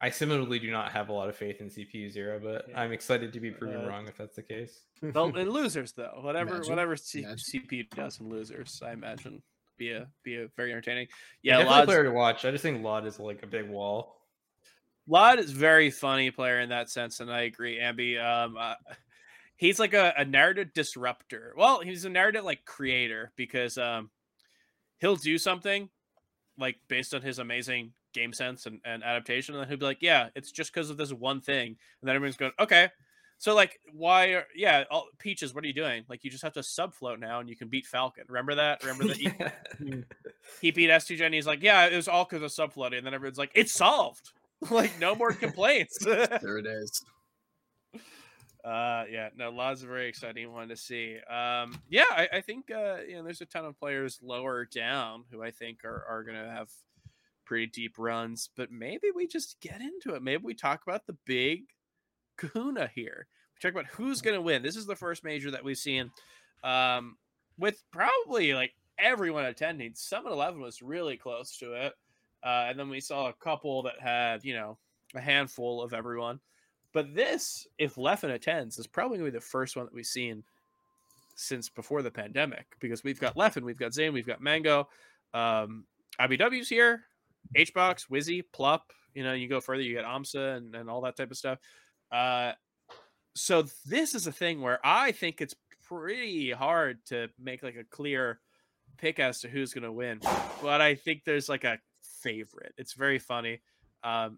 I 0.04 0.10
similarly 0.10 0.58
do 0.60 0.72
not 0.72 0.92
have 0.92 1.10
a 1.10 1.14
lot 1.14 1.30
of 1.30 1.36
faith 1.36 1.62
in 1.62 1.68
CPU 1.68 2.10
Zero, 2.10 2.40
but 2.42 2.66
Yeah. 2.70 2.82
I'm 2.82 2.92
excited 2.92 3.34
to 3.34 3.40
be 3.40 3.52
proven 3.52 3.86
Uh, 3.86 3.88
wrong 3.88 4.08
if 4.08 4.18
that's 4.18 4.36
the 4.36 4.42
case. 4.44 4.82
Well, 5.02 5.28
in 5.38 5.50
losers 5.50 5.92
though, 5.94 6.20
whatever 6.22 6.56
Imagine. 6.56 6.70
whatever 6.72 6.96
C- 6.96 7.20
Imagine. 7.24 7.38
CPU 7.38 7.90
does 7.92 8.20
in 8.20 8.30
losers, 8.30 8.82
I 8.84 8.94
imagine 8.94 9.42
be 9.78 9.92
a 9.92 10.08
be 10.24 10.36
a 10.38 10.48
very 10.58 10.72
entertaining. 10.72 11.08
Yeah, 11.44 11.54
Yeah, 11.54 11.64
definitely 11.64 11.74
a 11.76 11.78
Lod's, 11.80 11.86
player 11.88 12.04
to 12.04 12.12
watch. 12.12 12.46
I 12.46 12.52
just 12.52 12.62
think 12.64 12.84
Lod 12.84 13.06
is 13.06 13.20
like 13.20 13.44
a 13.44 13.48
big 13.48 13.70
wall. 13.70 14.18
Lod 15.08 15.40
is 15.40 15.52
very 15.52 15.90
funny 15.92 16.30
player 16.32 16.60
in 16.60 16.70
that 16.70 16.90
sense, 16.90 17.20
and 17.20 17.32
I 17.32 17.42
agree, 17.42 17.78
Ambi. 17.80 18.24
Um, 18.24 18.56
uh, 18.58 18.76
he's 19.58 19.80
like 19.80 19.94
a, 19.94 20.14
a 20.18 20.26
narrative 20.26 20.74
disruptor. 20.74 21.54
Well, 21.58 21.82
he's 21.82 22.06
a 22.06 22.10
narrative 22.10 22.44
like 22.44 22.64
creator 22.66 23.32
because 23.36 23.78
um, 23.80 24.12
he'll 25.00 25.16
do 25.16 25.38
something 25.40 25.90
like 26.58 26.78
based 26.88 27.14
on 27.14 27.22
his 27.22 27.40
amazing 27.40 27.94
game 28.14 28.34
sense 28.34 28.66
and, 28.66 28.80
and 28.86 29.04
adaptation, 29.04 29.56
and 29.56 29.62
then 29.62 29.70
he'll 29.70 29.78
be 29.78 29.86
like, 29.86 30.02
"Yeah, 30.02 30.30
it's 30.36 30.52
just 30.52 30.74
because 30.74 30.90
of 30.90 30.98
this 30.98 31.14
one 31.14 31.42
thing," 31.42 31.68
and 32.02 32.08
then 32.08 32.16
everyone's 32.16 32.38
going, 32.38 32.52
"Okay." 32.60 32.90
So 33.38 33.56
like, 33.56 33.80
why? 33.92 34.28
Are, 34.34 34.46
yeah, 34.56 34.84
all, 34.92 35.08
Peaches, 35.18 35.56
what 35.56 35.64
are 35.64 35.68
you 35.68 35.74
doing? 35.74 36.04
Like, 36.08 36.24
you 36.24 36.30
just 36.30 36.44
have 36.44 36.54
to 36.54 36.64
sub 36.64 36.94
float 36.94 37.20
now, 37.20 37.40
and 37.40 37.50
you 37.50 37.56
can 37.56 37.70
beat 37.70 37.88
Falcon. 37.88 38.26
Remember 38.28 38.54
that? 38.54 38.84
Remember 38.84 39.08
that? 39.08 39.18
He, 39.18 40.04
he 40.62 40.72
beat 40.72 40.92
S2J, 40.92 41.26
and 41.26 41.34
he's 41.34 41.48
like, 41.48 41.64
"Yeah, 41.64 41.88
it 41.88 41.96
was 41.96 42.08
all 42.08 42.26
because 42.26 42.44
of 42.44 42.52
sub 42.52 42.74
floating," 42.74 43.00
and 43.00 43.06
then 43.06 43.14
everyone's 43.14 43.40
like, 43.40 43.52
"It's 43.56 43.74
solved." 43.74 44.32
like, 44.70 44.92
no 45.00 45.16
more 45.16 45.34
complaints. 45.34 45.98
there 46.06 46.60
it 46.60 46.68
is. 46.68 47.04
Uh, 48.64 49.06
yeah, 49.10 49.30
no, 49.36 49.50
lots 49.50 49.82
of 49.82 49.90
very 49.90 50.08
exciting 50.08 50.52
one 50.52 50.70
to 50.70 50.76
see. 50.76 51.18
Um, 51.30 51.80
yeah, 51.90 52.06
I, 52.12 52.30
I 52.34 52.42
think 52.42 52.70
uh, 52.70 52.98
you 53.08 53.16
know, 53.16 53.24
there's 53.24 53.42
a 53.42 53.46
ton 53.46 53.66
of 53.66 53.80
players 53.80 54.20
lower 54.22 54.66
down 54.66 55.24
who 55.32 55.42
I 55.42 55.52
think 55.52 55.84
are 55.84 56.06
are 56.08 56.24
gonna 56.24 56.50
have 56.50 56.70
pretty 57.46 57.66
deep 57.66 57.98
runs, 57.98 58.50
but 58.56 58.72
maybe 58.72 59.08
we 59.16 59.26
just 59.26 59.60
get 59.62 59.82
into 59.82 60.16
it. 60.16 60.22
Maybe 60.22 60.44
we 60.44 60.54
talk 60.54 60.84
about 60.84 61.08
the 61.08 61.18
big 61.26 61.64
Kahuna 62.38 62.90
here. 62.94 63.28
We 63.56 63.68
talk 63.68 63.76
about 63.76 63.92
who's 63.92 64.22
gonna 64.22 64.42
win. 64.42 64.62
This 64.62 64.76
is 64.76 64.86
the 64.86 64.96
first 64.96 65.24
major 65.24 65.50
that 65.52 65.64
we've 65.64 65.78
seen, 65.78 66.12
um, 66.64 67.18
with 67.58 67.84
probably 67.92 68.54
like 68.54 68.74
everyone 69.00 69.46
attending. 69.46 69.94
Summit 69.96 70.32
Eleven 70.34 70.62
was 70.62 70.84
really 70.84 71.18
close 71.18 71.58
to 71.58 71.74
it, 71.74 71.94
uh, 72.44 72.68
and 72.70 72.78
then 72.78 72.90
we 72.90 73.00
saw 73.00 73.30
a 73.30 73.34
couple 73.34 73.82
that 73.84 74.00
had 74.00 74.44
you 74.44 74.54
know 74.54 74.78
a 75.16 75.20
handful 75.20 75.82
of 75.82 75.96
everyone. 75.96 76.40
But 76.94 77.16
this, 77.16 77.68
if 77.78 77.96
Leffen 77.96 78.34
attends, 78.34 78.78
is 78.78 78.88
probably 78.88 79.18
going 79.18 79.28
to 79.28 79.32
be 79.32 79.38
the 79.38 79.46
first 79.46 79.76
one 79.76 79.86
that 79.86 79.94
we've 79.94 80.06
seen 80.06 80.44
since 81.36 81.70
before 81.70 82.02
the 82.02 82.12
pandemic 82.12 82.66
because 82.80 83.04
we've 83.04 83.20
got 83.20 83.36
Leffen, 83.36 83.64
we've 83.64 83.80
got 83.80 83.94
Zain, 83.94 84.14
we've 84.14 84.28
got 84.28 84.42
Mango, 84.42 84.88
um, 85.34 85.86
IBDW's 86.20 86.70
here, 86.70 87.04
HBox, 87.58 88.10
Wizzy, 88.10 88.44
Plup. 88.54 88.82
You 89.14 89.24
know, 89.24 89.34
you 89.34 89.48
go 89.48 89.60
further, 89.60 89.82
you 89.82 89.96
get 89.96 90.06
AMSA 90.06 90.58
and, 90.58 90.76
and 90.76 90.90
all 90.90 91.02
that 91.02 91.18
type 91.18 91.32
of 91.32 91.38
stuff. 91.38 91.60
Uh, 92.12 92.54
so 93.36 93.66
this 93.86 94.14
is 94.14 94.28
a 94.28 94.32
thing 94.32 94.62
where 94.62 94.80
I 94.84 95.12
think 95.12 95.42
it's 95.42 95.56
pretty 95.88 96.52
hard 96.52 97.00
to 97.08 97.30
make 97.40 97.64
like 97.64 97.76
a 97.76 97.84
clear 97.84 98.40
pick 98.98 99.20
as 99.20 99.42
to 99.42 99.50
who's 99.50 99.74
going 99.74 99.84
to 99.84 99.92
win, 99.92 100.20
but 100.62 100.82
I 100.82 100.96
think 100.96 101.24
there's 101.26 101.50
like 101.50 101.64
a 101.64 101.80
favorite. 102.22 102.74
It's 102.78 102.94
very 102.94 103.20
funny. 103.20 103.62
Um, 104.04 104.38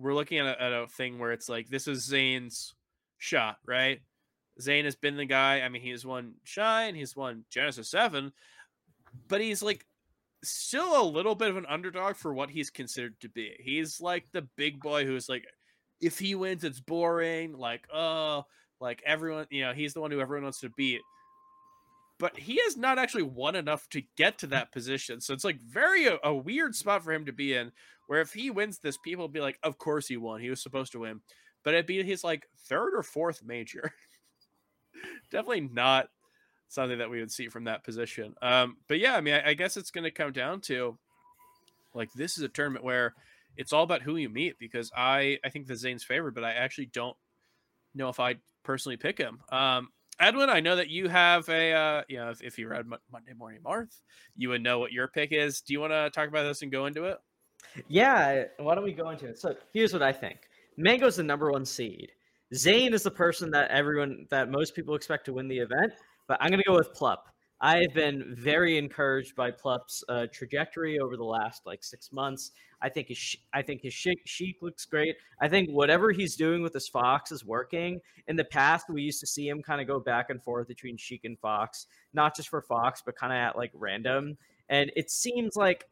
we're 0.00 0.14
looking 0.14 0.38
at 0.38 0.46
a, 0.46 0.62
at 0.62 0.72
a 0.72 0.86
thing 0.88 1.18
where 1.18 1.32
it's 1.32 1.48
like 1.48 1.68
this 1.68 1.86
is 1.86 2.04
Zain's 2.04 2.74
shot, 3.18 3.58
right? 3.66 4.00
Zain 4.60 4.84
has 4.84 4.96
been 4.96 5.16
the 5.16 5.24
guy. 5.24 5.60
I 5.60 5.68
mean, 5.68 5.82
he's 5.82 6.04
won 6.04 6.34
Shine, 6.44 6.94
he's 6.94 7.16
won 7.16 7.44
Genesis 7.50 7.90
Seven, 7.90 8.32
but 9.28 9.40
he's 9.40 9.62
like 9.62 9.86
still 10.42 11.00
a 11.00 11.04
little 11.04 11.34
bit 11.34 11.50
of 11.50 11.56
an 11.56 11.66
underdog 11.68 12.16
for 12.16 12.32
what 12.32 12.50
he's 12.50 12.70
considered 12.70 13.18
to 13.20 13.28
be. 13.28 13.52
He's 13.58 14.00
like 14.00 14.26
the 14.32 14.42
big 14.56 14.80
boy 14.80 15.04
who's 15.04 15.28
like, 15.28 15.44
if 16.00 16.18
he 16.18 16.34
wins, 16.34 16.64
it's 16.64 16.80
boring. 16.80 17.52
Like, 17.52 17.86
oh, 17.92 18.44
like 18.80 19.02
everyone, 19.04 19.46
you 19.50 19.62
know, 19.62 19.72
he's 19.72 19.94
the 19.94 20.00
one 20.00 20.10
who 20.10 20.20
everyone 20.20 20.44
wants 20.44 20.60
to 20.60 20.70
beat. 20.70 21.00
But 22.20 22.38
he 22.38 22.60
has 22.64 22.76
not 22.76 22.98
actually 22.98 23.22
won 23.22 23.56
enough 23.56 23.88
to 23.88 24.02
get 24.16 24.38
to 24.38 24.46
that 24.48 24.72
position. 24.72 25.20
So 25.22 25.32
it's 25.32 25.44
like 25.44 25.58
very 25.58 26.06
a, 26.06 26.18
a 26.22 26.34
weird 26.34 26.74
spot 26.74 27.02
for 27.02 27.12
him 27.12 27.24
to 27.24 27.32
be 27.32 27.54
in 27.54 27.72
where 28.06 28.20
if 28.20 28.32
he 28.32 28.50
wins 28.50 28.78
this, 28.78 28.98
people 28.98 29.22
will 29.22 29.28
be 29.28 29.40
like, 29.40 29.58
of 29.62 29.78
course 29.78 30.06
he 30.06 30.18
won. 30.18 30.40
He 30.40 30.50
was 30.50 30.62
supposed 30.62 30.92
to 30.92 31.00
win. 31.00 31.20
But 31.64 31.74
it'd 31.74 31.86
be 31.86 32.02
his 32.02 32.22
like 32.22 32.46
third 32.68 32.94
or 32.94 33.02
fourth 33.02 33.42
major. 33.42 33.90
Definitely 35.30 35.70
not 35.72 36.08
something 36.68 36.98
that 36.98 37.08
we 37.08 37.20
would 37.20 37.32
see 37.32 37.48
from 37.48 37.64
that 37.64 37.84
position. 37.84 38.34
Um, 38.42 38.76
but 38.86 38.98
yeah, 38.98 39.16
I 39.16 39.22
mean, 39.22 39.34
I, 39.34 39.50
I 39.50 39.54
guess 39.54 39.78
it's 39.78 39.90
going 39.90 40.04
to 40.04 40.10
come 40.10 40.32
down 40.32 40.60
to 40.62 40.98
like 41.94 42.12
this 42.12 42.36
is 42.36 42.44
a 42.44 42.48
tournament 42.48 42.84
where 42.84 43.14
it's 43.56 43.72
all 43.72 43.82
about 43.82 44.02
who 44.02 44.16
you 44.16 44.28
meet 44.28 44.58
because 44.58 44.92
I 44.96 45.38
I 45.44 45.48
think 45.48 45.66
the 45.66 45.76
Zain's 45.76 46.04
favorite, 46.04 46.34
but 46.34 46.44
I 46.44 46.52
actually 46.52 46.86
don't 46.86 47.16
know 47.94 48.08
if 48.08 48.20
I 48.20 48.36
personally 48.62 48.96
pick 48.96 49.18
him. 49.18 49.40
Um, 49.50 49.88
Edwin, 50.20 50.50
I 50.50 50.60
know 50.60 50.76
that 50.76 50.90
you 50.90 51.08
have 51.08 51.48
a 51.48 51.72
uh, 51.72 52.02
you 52.08 52.18
know 52.18 52.30
if, 52.30 52.42
if 52.42 52.58
you 52.58 52.68
read 52.68 52.86
Mo- 52.86 52.98
Monday 53.10 53.32
Morning 53.32 53.60
Marth, 53.64 54.02
you 54.36 54.50
would 54.50 54.62
know 54.62 54.78
what 54.78 54.92
your 54.92 55.08
pick 55.08 55.32
is. 55.32 55.62
Do 55.62 55.72
you 55.72 55.80
want 55.80 55.92
to 55.92 56.10
talk 56.10 56.28
about 56.28 56.44
this 56.44 56.62
and 56.62 56.70
go 56.70 56.86
into 56.86 57.04
it? 57.04 57.18
Yeah, 57.88 58.44
why 58.58 58.74
don't 58.74 58.84
we 58.84 58.92
go 58.92 59.10
into 59.10 59.26
it? 59.26 59.38
So 59.38 59.54
here's 59.72 59.92
what 59.92 60.02
I 60.02 60.12
think. 60.12 60.38
Mango's 60.76 61.16
the 61.16 61.22
number 61.22 61.50
one 61.50 61.64
seed. 61.64 62.12
Zane 62.54 62.92
is 62.92 63.02
the 63.02 63.10
person 63.10 63.50
that 63.52 63.70
everyone 63.70 64.26
that 64.30 64.50
most 64.50 64.74
people 64.74 64.94
expect 64.94 65.24
to 65.26 65.32
win 65.32 65.48
the 65.48 65.58
event, 65.58 65.92
but 66.28 66.36
I'm 66.40 66.50
gonna 66.50 66.62
go 66.66 66.74
with 66.74 66.92
Plup. 66.92 67.18
I've 67.60 67.92
been 67.92 68.34
very 68.36 68.78
encouraged 68.78 69.36
by 69.36 69.50
Plup's 69.50 70.02
uh, 70.08 70.26
trajectory 70.32 70.98
over 70.98 71.16
the 71.16 71.24
last 71.24 71.66
like 71.66 71.84
six 71.84 72.10
months. 72.10 72.52
I 72.80 72.88
think 72.88 73.08
his 73.08 73.18
sh- 73.18 73.36
I 73.52 73.60
think 73.60 73.82
his 73.82 73.92
Sheik 73.92 74.62
looks 74.62 74.86
great. 74.86 75.16
I 75.40 75.48
think 75.48 75.68
whatever 75.68 76.10
he's 76.10 76.36
doing 76.36 76.62
with 76.62 76.72
his 76.72 76.88
Fox 76.88 77.30
is 77.30 77.44
working. 77.44 78.00
In 78.28 78.36
the 78.36 78.44
past, 78.44 78.86
we 78.88 79.02
used 79.02 79.20
to 79.20 79.26
see 79.26 79.46
him 79.46 79.62
kind 79.62 79.80
of 79.80 79.86
go 79.86 80.00
back 80.00 80.30
and 80.30 80.42
forth 80.42 80.68
between 80.68 80.96
Sheik 80.96 81.24
and 81.24 81.38
Fox, 81.38 81.86
not 82.14 82.34
just 82.34 82.48
for 82.48 82.62
Fox, 82.62 83.02
but 83.04 83.16
kind 83.16 83.32
of 83.32 83.36
at 83.36 83.56
like 83.56 83.72
random. 83.74 84.38
And 84.70 84.90
it 84.96 85.10
seems 85.10 85.54
like 85.54 85.84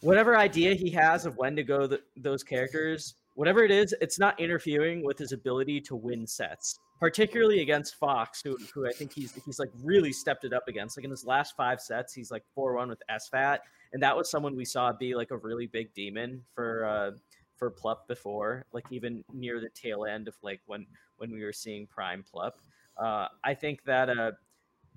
whatever 0.00 0.36
idea 0.36 0.74
he 0.74 0.90
has 0.90 1.24
of 1.24 1.36
when 1.38 1.56
to 1.56 1.62
go 1.62 1.86
th 1.86 2.00
those 2.16 2.42
characters 2.42 3.14
whatever 3.40 3.64
it 3.64 3.70
is, 3.70 3.94
it's 4.02 4.18
not 4.18 4.38
interfering 4.38 5.02
with 5.02 5.16
his 5.16 5.32
ability 5.32 5.80
to 5.80 5.96
win 5.96 6.26
sets, 6.26 6.78
particularly 7.00 7.62
against 7.62 7.94
Fox, 7.94 8.42
who, 8.42 8.54
who 8.74 8.86
I 8.86 8.90
think 8.90 9.14
he's 9.14 9.32
he's 9.46 9.58
like 9.58 9.70
really 9.82 10.12
stepped 10.12 10.44
it 10.44 10.52
up 10.52 10.64
against. 10.68 10.98
Like 10.98 11.04
in 11.04 11.10
his 11.10 11.24
last 11.24 11.56
five 11.56 11.80
sets, 11.80 12.12
he's 12.12 12.30
like 12.30 12.44
four 12.54 12.76
one 12.76 12.90
with 12.90 13.02
SFAT, 13.10 13.60
and 13.94 14.02
that 14.02 14.14
was 14.14 14.30
someone 14.30 14.54
we 14.54 14.66
saw 14.66 14.92
be 14.92 15.14
like 15.14 15.30
a 15.30 15.38
really 15.38 15.66
big 15.66 15.94
demon 15.94 16.44
for 16.54 16.84
uh, 16.84 17.12
for 17.56 17.70
Plup 17.70 18.06
before, 18.08 18.66
like 18.74 18.84
even 18.90 19.24
near 19.32 19.58
the 19.58 19.70
tail 19.70 20.04
end 20.04 20.28
of 20.28 20.34
like 20.42 20.60
when 20.66 20.86
when 21.16 21.32
we 21.32 21.42
were 21.42 21.54
seeing 21.54 21.86
Prime 21.86 22.22
Plup. 22.30 22.52
Uh, 22.98 23.28
I 23.42 23.54
think 23.54 23.82
that 23.84 24.10
uh, 24.10 24.32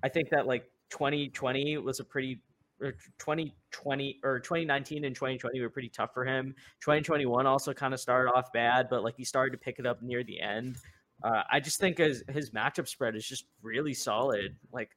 I 0.02 0.10
think 0.10 0.28
that 0.28 0.46
like 0.46 0.66
2020 0.90 1.78
was 1.78 1.98
a 1.98 2.04
pretty 2.04 2.42
2020 2.80 4.20
or 4.24 4.40
2019 4.40 5.04
and 5.04 5.14
2020 5.14 5.60
were 5.60 5.70
pretty 5.70 5.88
tough 5.88 6.12
for 6.12 6.24
him. 6.24 6.54
2021 6.80 7.46
also 7.46 7.72
kind 7.72 7.94
of 7.94 8.00
started 8.00 8.30
off 8.32 8.52
bad, 8.52 8.88
but 8.90 9.02
like 9.02 9.14
he 9.16 9.24
started 9.24 9.52
to 9.52 9.58
pick 9.58 9.78
it 9.78 9.86
up 9.86 10.02
near 10.02 10.24
the 10.24 10.40
end. 10.40 10.76
Uh, 11.22 11.42
I 11.50 11.60
just 11.60 11.80
think 11.80 11.98
his 11.98 12.22
his 12.28 12.50
matchup 12.50 12.88
spread 12.88 13.16
is 13.16 13.26
just 13.26 13.46
really 13.62 13.94
solid. 13.94 14.56
Like 14.72 14.90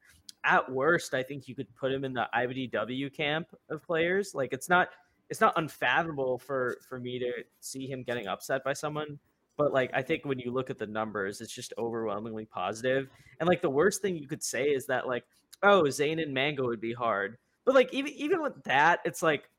at 0.44 0.70
worst, 0.70 1.14
I 1.14 1.22
think 1.22 1.48
you 1.48 1.54
could 1.54 1.74
put 1.76 1.92
him 1.92 2.04
in 2.04 2.12
the 2.12 2.26
IBDW 2.34 3.14
camp 3.14 3.48
of 3.70 3.82
players. 3.82 4.34
Like 4.34 4.52
it's 4.52 4.68
not 4.68 4.88
it's 5.30 5.40
not 5.40 5.54
unfathomable 5.56 6.38
for 6.38 6.78
for 6.88 6.98
me 6.98 7.18
to 7.18 7.32
see 7.60 7.86
him 7.86 8.02
getting 8.02 8.26
upset 8.26 8.64
by 8.64 8.72
someone. 8.72 9.18
But 9.56 9.72
like 9.72 9.90
I 9.94 10.02
think 10.02 10.24
when 10.24 10.38
you 10.38 10.52
look 10.52 10.70
at 10.70 10.78
the 10.78 10.86
numbers, 10.86 11.40
it's 11.40 11.52
just 11.52 11.72
overwhelmingly 11.78 12.44
positive. 12.44 13.08
And 13.40 13.48
like 13.48 13.62
the 13.62 13.70
worst 13.70 14.02
thing 14.02 14.16
you 14.16 14.28
could 14.28 14.42
say 14.42 14.66
is 14.66 14.86
that 14.86 15.06
like 15.06 15.24
oh 15.62 15.88
Zain 15.88 16.18
and 16.18 16.34
Mango 16.34 16.66
would 16.66 16.80
be 16.80 16.92
hard 16.92 17.38
but 17.68 17.74
like 17.74 17.92
even 17.92 18.14
even 18.14 18.40
with 18.40 18.64
that, 18.64 19.00
it's 19.04 19.22
like 19.22 19.50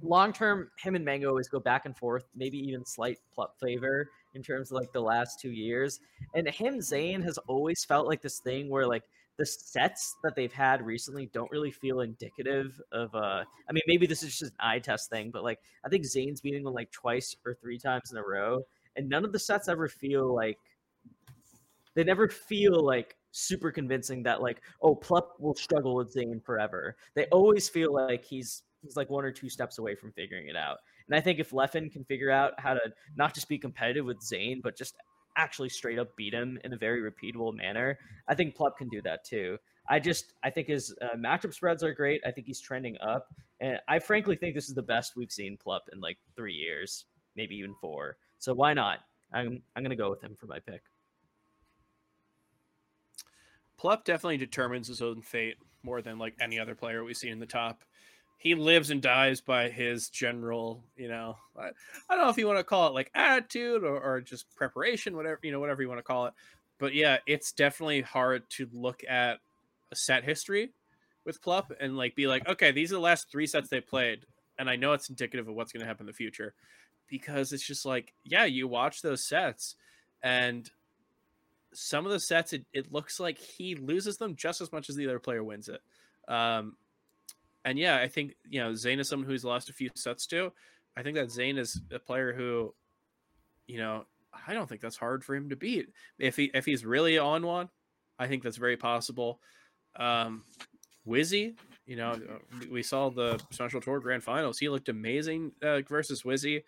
long 0.00 0.32
term, 0.32 0.70
him 0.78 0.94
and 0.94 1.04
Mango 1.04 1.28
always 1.28 1.46
go 1.46 1.60
back 1.60 1.84
and 1.84 1.94
forth, 1.94 2.24
maybe 2.34 2.56
even 2.56 2.86
slight 2.86 3.18
plot 3.34 3.50
favor 3.60 4.08
in 4.34 4.42
terms 4.42 4.70
of 4.70 4.76
like 4.76 4.90
the 4.94 5.02
last 5.02 5.40
two 5.40 5.50
years. 5.50 6.00
And 6.34 6.48
him, 6.48 6.80
Zain 6.80 7.20
has 7.20 7.36
always 7.46 7.84
felt 7.84 8.06
like 8.06 8.22
this 8.22 8.38
thing 8.38 8.70
where 8.70 8.86
like 8.86 9.02
the 9.36 9.44
sets 9.44 10.16
that 10.22 10.34
they've 10.34 10.54
had 10.54 10.80
recently 10.86 11.26
don't 11.34 11.50
really 11.50 11.70
feel 11.70 12.00
indicative 12.00 12.80
of 12.92 13.14
uh 13.14 13.44
I 13.68 13.72
mean 13.72 13.82
maybe 13.86 14.06
this 14.06 14.22
is 14.22 14.30
just 14.30 14.52
an 14.52 14.56
eye 14.58 14.78
test 14.78 15.10
thing, 15.10 15.30
but 15.30 15.44
like 15.44 15.58
I 15.84 15.90
think 15.90 16.06
Zain's 16.06 16.40
beating 16.40 16.64
them 16.64 16.72
like 16.72 16.92
twice 16.92 17.36
or 17.44 17.52
three 17.52 17.76
times 17.78 18.10
in 18.10 18.16
a 18.16 18.22
row, 18.22 18.62
and 18.96 19.06
none 19.06 19.22
of 19.22 19.32
the 19.32 19.38
sets 19.38 19.68
ever 19.68 19.86
feel 19.86 20.34
like 20.34 20.56
they 21.94 22.04
never 22.04 22.26
feel 22.26 22.82
like 22.82 23.16
super 23.34 23.72
convincing 23.72 24.22
that 24.22 24.40
like 24.40 24.62
oh 24.80 24.94
Plup 24.94 25.26
will 25.40 25.54
struggle 25.54 25.96
with 25.96 26.12
Zain 26.12 26.40
forever. 26.40 26.96
They 27.14 27.26
always 27.26 27.68
feel 27.68 27.92
like 27.92 28.24
he's 28.24 28.62
he's 28.80 28.96
like 28.96 29.10
one 29.10 29.24
or 29.24 29.32
two 29.32 29.48
steps 29.48 29.78
away 29.78 29.94
from 29.96 30.12
figuring 30.12 30.48
it 30.48 30.56
out. 30.56 30.78
And 31.08 31.16
I 31.16 31.20
think 31.20 31.40
if 31.40 31.50
Leffen 31.50 31.92
can 31.92 32.04
figure 32.04 32.30
out 32.30 32.52
how 32.58 32.74
to 32.74 32.80
not 33.16 33.34
just 33.34 33.48
be 33.48 33.58
competitive 33.58 34.04
with 34.04 34.22
Zain, 34.22 34.60
but 34.62 34.76
just 34.76 34.94
actually 35.36 35.68
straight 35.68 35.98
up 35.98 36.14
beat 36.16 36.32
him 36.32 36.58
in 36.64 36.72
a 36.72 36.76
very 36.76 37.02
repeatable 37.02 37.54
manner, 37.54 37.98
I 38.28 38.34
think 38.34 38.56
Plup 38.56 38.76
can 38.76 38.88
do 38.88 39.02
that 39.02 39.24
too. 39.24 39.58
I 39.88 39.98
just 39.98 40.34
I 40.44 40.50
think 40.50 40.68
his 40.68 40.94
uh, 41.02 41.16
matchup 41.16 41.52
spreads 41.52 41.82
are 41.82 41.92
great. 41.92 42.22
I 42.24 42.30
think 42.30 42.46
he's 42.46 42.60
trending 42.60 42.96
up, 43.00 43.26
and 43.60 43.80
I 43.88 43.98
frankly 43.98 44.36
think 44.36 44.54
this 44.54 44.68
is 44.68 44.74
the 44.74 44.82
best 44.82 45.16
we've 45.16 45.32
seen 45.32 45.58
Plup 45.64 45.80
in 45.92 46.00
like 46.00 46.18
three 46.36 46.54
years, 46.54 47.06
maybe 47.36 47.56
even 47.56 47.74
four. 47.80 48.16
So 48.38 48.54
why 48.54 48.74
not? 48.74 49.00
I'm 49.32 49.60
I'm 49.74 49.82
gonna 49.82 49.96
go 49.96 50.08
with 50.08 50.22
him 50.22 50.36
for 50.38 50.46
my 50.46 50.60
pick. 50.60 50.82
Plup 53.80 54.04
definitely 54.04 54.38
determines 54.38 54.88
his 54.88 55.02
own 55.02 55.22
fate 55.22 55.56
more 55.82 56.02
than 56.02 56.18
like 56.18 56.34
any 56.40 56.58
other 56.58 56.74
player 56.74 57.04
we 57.04 57.14
see 57.14 57.28
in 57.28 57.40
the 57.40 57.46
top. 57.46 57.84
He 58.38 58.54
lives 58.54 58.90
and 58.90 59.00
dies 59.00 59.40
by 59.40 59.70
his 59.70 60.10
general, 60.10 60.84
you 60.96 61.08
know, 61.08 61.36
I, 61.58 61.68
I 62.08 62.14
don't 62.14 62.24
know 62.24 62.30
if 62.30 62.36
you 62.36 62.46
want 62.46 62.58
to 62.58 62.64
call 62.64 62.88
it 62.88 62.94
like 62.94 63.10
attitude 63.14 63.84
or, 63.84 63.98
or 63.98 64.20
just 64.20 64.54
preparation, 64.54 65.16
whatever, 65.16 65.38
you 65.42 65.52
know, 65.52 65.60
whatever 65.60 65.82
you 65.82 65.88
want 65.88 65.98
to 65.98 66.02
call 66.02 66.26
it. 66.26 66.34
But 66.78 66.94
yeah, 66.94 67.18
it's 67.26 67.52
definitely 67.52 68.02
hard 68.02 68.48
to 68.50 68.68
look 68.72 69.02
at 69.08 69.38
a 69.92 69.96
set 69.96 70.24
history 70.24 70.72
with 71.24 71.42
Plup 71.42 71.70
and 71.80 71.96
like 71.96 72.14
be 72.14 72.26
like, 72.26 72.46
okay, 72.48 72.70
these 72.70 72.92
are 72.92 72.96
the 72.96 73.00
last 73.00 73.30
three 73.30 73.46
sets 73.46 73.68
they 73.68 73.80
played. 73.80 74.26
And 74.58 74.68
I 74.68 74.76
know 74.76 74.92
it's 74.92 75.08
indicative 75.08 75.48
of 75.48 75.54
what's 75.54 75.72
going 75.72 75.80
to 75.80 75.86
happen 75.86 76.04
in 76.04 76.08
the 76.08 76.12
future 76.12 76.54
because 77.08 77.52
it's 77.52 77.66
just 77.66 77.86
like, 77.86 78.12
yeah, 78.24 78.44
you 78.44 78.68
watch 78.68 79.00
those 79.00 79.24
sets 79.24 79.76
and 80.22 80.70
some 81.74 82.06
of 82.06 82.12
the 82.12 82.20
sets 82.20 82.52
it, 82.52 82.64
it 82.72 82.92
looks 82.92 83.20
like 83.20 83.38
he 83.38 83.74
loses 83.74 84.16
them 84.16 84.36
just 84.36 84.60
as 84.60 84.72
much 84.72 84.88
as 84.88 84.96
the 84.96 85.06
other 85.06 85.18
player 85.18 85.42
wins 85.42 85.68
it. 85.68 85.80
Um 86.32 86.76
and 87.66 87.78
yeah 87.78 87.96
i 87.96 88.06
think 88.08 88.34
you 88.48 88.60
know 88.60 88.74
Zain 88.74 89.00
is 89.00 89.08
someone 89.08 89.28
who's 89.28 89.44
lost 89.44 89.68
a 89.68 89.72
few 89.72 89.90
sets 89.94 90.26
to. 90.28 90.52
I 90.96 91.02
think 91.02 91.16
that 91.16 91.30
Zain 91.30 91.58
is 91.58 91.80
a 91.90 91.98
player 91.98 92.32
who 92.32 92.74
you 93.66 93.78
know 93.78 94.04
i 94.46 94.52
don't 94.52 94.68
think 94.68 94.80
that's 94.80 94.96
hard 94.96 95.24
for 95.24 95.34
him 95.34 95.48
to 95.50 95.56
beat. 95.56 95.88
If 96.18 96.36
he 96.36 96.50
if 96.54 96.64
he's 96.64 96.84
really 96.84 97.18
on 97.18 97.46
one 97.46 97.68
i 98.18 98.26
think 98.26 98.42
that's 98.42 98.56
very 98.56 98.76
possible. 98.76 99.40
Um 99.96 100.44
wizzy 101.06 101.54
you 101.86 101.96
know 101.96 102.18
we 102.70 102.82
saw 102.82 103.10
the 103.10 103.40
central 103.50 103.82
tour 103.82 104.00
grand 104.00 104.22
finals. 104.22 104.58
He 104.58 104.68
looked 104.68 104.88
amazing 104.88 105.52
uh, 105.62 105.80
versus 105.82 106.22
wizzy 106.22 106.62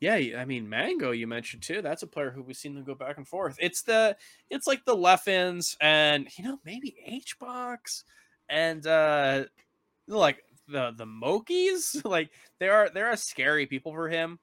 yeah, 0.00 0.14
I 0.38 0.46
mean 0.46 0.68
Mango 0.68 1.10
you 1.10 1.26
mentioned 1.26 1.62
too. 1.62 1.82
That's 1.82 2.02
a 2.02 2.06
player 2.06 2.30
who 2.30 2.42
we've 2.42 2.56
seen 2.56 2.74
them 2.74 2.84
go 2.84 2.94
back 2.94 3.18
and 3.18 3.28
forth. 3.28 3.56
It's 3.60 3.82
the 3.82 4.16
it's 4.48 4.66
like 4.66 4.84
the 4.86 4.96
Leffens 4.96 5.76
and 5.80 6.26
you 6.38 6.44
know 6.44 6.58
maybe 6.64 6.96
H 7.04 7.38
box 7.38 8.04
and 8.48 8.86
uh 8.86 9.44
like 10.08 10.42
the 10.68 10.92
the 10.96 11.06
Mokies. 11.06 12.02
Like 12.10 12.30
there 12.58 12.72
are 12.74 12.88
there 12.88 13.08
are 13.08 13.16
scary 13.16 13.66
people 13.66 13.92
for 13.92 14.08
him. 14.08 14.38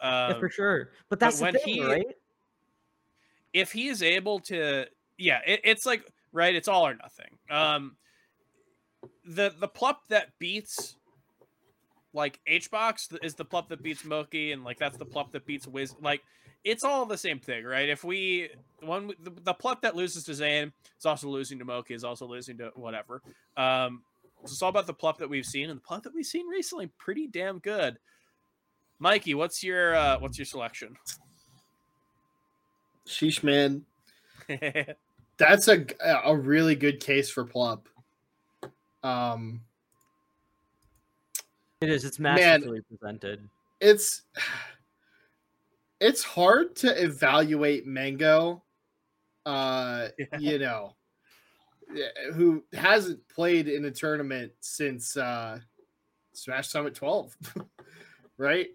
Um, 0.00 0.10
yeah, 0.12 0.38
for 0.38 0.48
sure. 0.48 0.90
But 1.08 1.18
that's 1.18 1.40
but 1.40 1.54
when 1.54 1.62
thing, 1.62 1.74
he, 1.74 1.84
right? 1.84 2.06
If 3.52 3.72
he 3.72 3.88
is 3.88 4.02
able 4.02 4.38
to, 4.40 4.86
yeah, 5.18 5.40
it, 5.44 5.60
it's 5.64 5.84
like 5.84 6.04
right. 6.32 6.54
It's 6.54 6.68
all 6.68 6.86
or 6.86 6.94
nothing. 6.94 7.38
Um, 7.50 7.96
the 9.24 9.52
the 9.58 9.68
plup 9.68 9.96
that 10.08 10.28
beats 10.38 10.96
like 12.12 12.40
HBox 12.48 13.22
is 13.22 13.34
the 13.34 13.44
plup 13.44 13.68
that 13.68 13.82
beats 13.82 14.04
Moky, 14.04 14.52
and 14.52 14.64
like 14.64 14.78
that's 14.78 14.96
the 14.96 15.06
plup 15.06 15.32
that 15.32 15.46
beats 15.46 15.66
Wiz. 15.66 15.94
Like 16.00 16.22
it's 16.64 16.84
all 16.84 17.06
the 17.06 17.18
same 17.18 17.38
thing, 17.38 17.64
right? 17.64 17.88
If 17.88 18.04
we 18.04 18.50
one 18.80 19.12
the, 19.22 19.30
the 19.30 19.54
plup 19.54 19.82
that 19.82 19.96
loses 19.96 20.24
to 20.24 20.34
Zain 20.34 20.72
is 20.98 21.06
also 21.06 21.28
losing 21.28 21.58
to 21.60 21.64
Moky, 21.64 21.94
is 21.94 22.04
also 22.04 22.26
losing 22.26 22.58
to 22.58 22.72
whatever. 22.74 23.22
Um, 23.56 24.02
so 24.44 24.52
it's 24.52 24.62
all 24.62 24.70
about 24.70 24.86
the 24.86 24.94
plup 24.94 25.18
that 25.18 25.28
we've 25.28 25.44
seen, 25.44 25.70
and 25.70 25.78
the 25.78 25.84
plup 25.84 26.02
that 26.02 26.14
we've 26.14 26.26
seen 26.26 26.48
recently, 26.48 26.88
pretty 26.98 27.26
damn 27.26 27.58
good. 27.58 27.98
Mikey, 28.98 29.34
what's 29.34 29.62
your 29.62 29.94
uh, 29.94 30.18
what's 30.18 30.38
your 30.38 30.46
selection? 30.46 30.96
Sheesh, 33.06 33.42
man. 33.42 33.84
That's 35.36 35.68
a 35.68 35.86
a 36.24 36.36
really 36.36 36.74
good 36.74 37.00
case 37.00 37.30
for 37.30 37.44
plup. 37.44 37.82
Um, 39.02 39.62
it 41.80 41.88
is. 41.88 42.04
It's 42.04 42.18
masterfully 42.18 42.78
Man, 42.78 42.84
presented. 42.88 43.48
It's 43.80 44.22
it's 46.00 46.22
hard 46.22 46.76
to 46.76 47.02
evaluate 47.02 47.86
Mango. 47.86 48.62
Uh, 49.46 50.08
yeah. 50.18 50.26
you 50.38 50.58
know, 50.58 50.94
who 52.34 52.62
hasn't 52.72 53.26
played 53.28 53.68
in 53.68 53.84
a 53.84 53.90
tournament 53.90 54.52
since 54.60 55.16
uh 55.16 55.58
Smash 56.32 56.68
Summit 56.68 56.94
12, 56.94 57.36
right? 58.38 58.68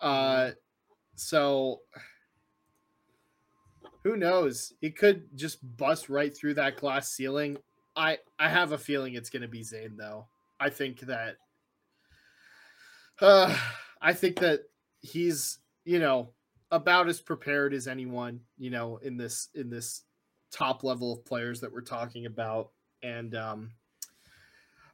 Uh, 0.00 0.50
so 1.14 1.80
who 4.02 4.16
knows? 4.16 4.74
He 4.80 4.90
could 4.90 5.24
just 5.36 5.58
bust 5.76 6.08
right 6.08 6.34
through 6.34 6.54
that 6.54 6.76
glass 6.76 7.10
ceiling. 7.10 7.56
I 7.96 8.18
I 8.38 8.48
have 8.48 8.72
a 8.72 8.78
feeling 8.78 9.14
it's 9.14 9.30
going 9.30 9.42
to 9.42 9.48
be 9.48 9.62
Zain 9.62 9.96
though. 9.96 10.26
I 10.60 10.70
think 10.70 11.00
that 11.00 11.36
uh, 13.20 13.56
I 14.00 14.12
think 14.12 14.38
that 14.40 14.60
he's, 15.00 15.58
you 15.84 15.98
know, 15.98 16.30
about 16.70 17.08
as 17.08 17.20
prepared 17.20 17.72
as 17.72 17.86
anyone, 17.86 18.40
you 18.58 18.70
know, 18.70 18.98
in 18.98 19.16
this 19.16 19.48
in 19.54 19.70
this 19.70 20.02
top 20.50 20.84
level 20.84 21.12
of 21.12 21.24
players 21.24 21.60
that 21.60 21.72
we're 21.72 21.80
talking 21.80 22.26
about. 22.26 22.70
And 23.02 23.34
um 23.34 23.70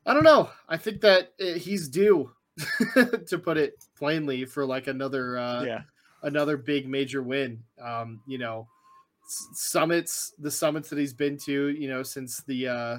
I 0.06 0.14
don't 0.14 0.24
know. 0.24 0.50
I 0.68 0.76
think 0.76 1.00
that 1.02 1.32
uh, 1.40 1.58
he's 1.58 1.88
due 1.88 2.32
to 3.26 3.38
put 3.38 3.56
it 3.56 3.74
plainly 3.96 4.44
for 4.44 4.64
like 4.64 4.86
another 4.86 5.38
uh 5.38 5.62
yeah. 5.62 5.80
another 6.22 6.56
big 6.56 6.88
major 6.88 7.22
win. 7.22 7.62
Um, 7.80 8.20
you 8.26 8.38
know, 8.38 8.68
summits, 9.54 10.34
the 10.38 10.50
summits 10.50 10.90
that 10.90 10.98
he's 10.98 11.14
been 11.14 11.38
to, 11.38 11.68
you 11.68 11.88
know, 11.88 12.02
since 12.02 12.42
the 12.42 12.68
uh 12.68 12.98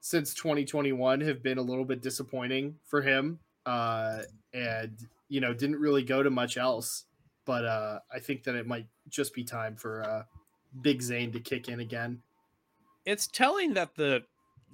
since 0.00 0.34
2021 0.34 1.20
have 1.22 1.42
been 1.42 1.58
a 1.58 1.62
little 1.62 1.84
bit 1.84 2.02
disappointing 2.02 2.76
for 2.84 3.02
him 3.02 3.40
uh, 3.66 4.22
and 4.54 4.96
you 5.28 5.40
know 5.40 5.52
didn't 5.52 5.76
really 5.76 6.02
go 6.02 6.22
to 6.22 6.30
much 6.30 6.56
else. 6.56 7.04
But 7.44 7.64
uh, 7.64 7.98
I 8.12 8.18
think 8.18 8.44
that 8.44 8.54
it 8.54 8.66
might 8.66 8.86
just 9.08 9.34
be 9.34 9.44
time 9.44 9.76
for 9.76 10.02
uh, 10.02 10.22
Big 10.80 11.02
Zain 11.02 11.30
to 11.32 11.40
kick 11.40 11.68
in 11.68 11.80
again. 11.80 12.22
It's 13.04 13.26
telling 13.28 13.74
that 13.74 13.94
the 13.94 14.24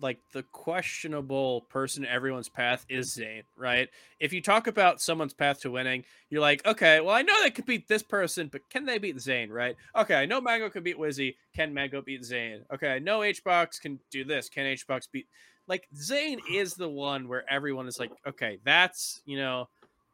like 0.01 0.19
the 0.32 0.43
questionable 0.43 1.62
person 1.62 2.05
everyone's 2.05 2.48
path 2.48 2.85
is 2.89 3.12
Zain, 3.12 3.43
right? 3.56 3.89
If 4.19 4.32
you 4.32 4.40
talk 4.40 4.66
about 4.66 5.01
someone's 5.01 5.35
path 5.35 5.60
to 5.60 5.70
winning, 5.70 6.05
you're 6.31 6.40
like, 6.40 6.66
okay, 6.66 7.01
well, 7.01 7.14
I 7.14 7.23
know 7.23 7.35
they 7.43 7.51
could 7.51 7.66
beat 7.66 7.89
this 7.89 8.02
person, 8.02 8.48
but 8.51 8.69
can 8.69 8.85
they 8.85 8.98
beat 8.98 9.20
Zain, 9.20 9.51
right? 9.51 9.77
Okay, 9.97 10.16
I 10.16 10.27
know 10.27 10.40
Mango 10.40 10.70
can 10.70 10.82
beat 10.82 10.98
Wizzy. 10.98 11.36
Can 11.55 11.73
Mango 11.73 12.02
beat 12.02 12.24
Zane? 12.24 12.64
Okay, 12.73 12.93
I 12.93 12.98
know 12.98 13.20
HBox 13.20 13.81
can 13.81 14.01
do 14.10 14.24
this. 14.24 14.48
Can 14.48 14.64
HBox 14.64 15.09
beat 15.12 15.27
like 15.68 15.89
Zain 15.97 16.40
is 16.51 16.74
the 16.74 16.89
one 16.89 17.28
where 17.28 17.44
everyone 17.51 17.86
is 17.86 17.98
like, 17.98 18.12
okay, 18.26 18.59
that's 18.64 19.22
you 19.24 19.36
know, 19.36 19.68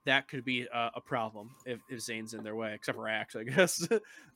that 0.05 0.29
could 0.29 0.45
be 0.45 0.67
a, 0.73 0.91
a 0.97 1.01
problem 1.01 1.51
if, 1.67 1.81
if 1.89 2.01
Zain's 2.01 2.35
in 2.35 2.43
their 2.43 2.57
way, 2.57 2.75
except 2.75 2.97
for 2.97 3.09
Axe, 3.09 3.37
I 3.37 3.43
guess. 3.45 3.87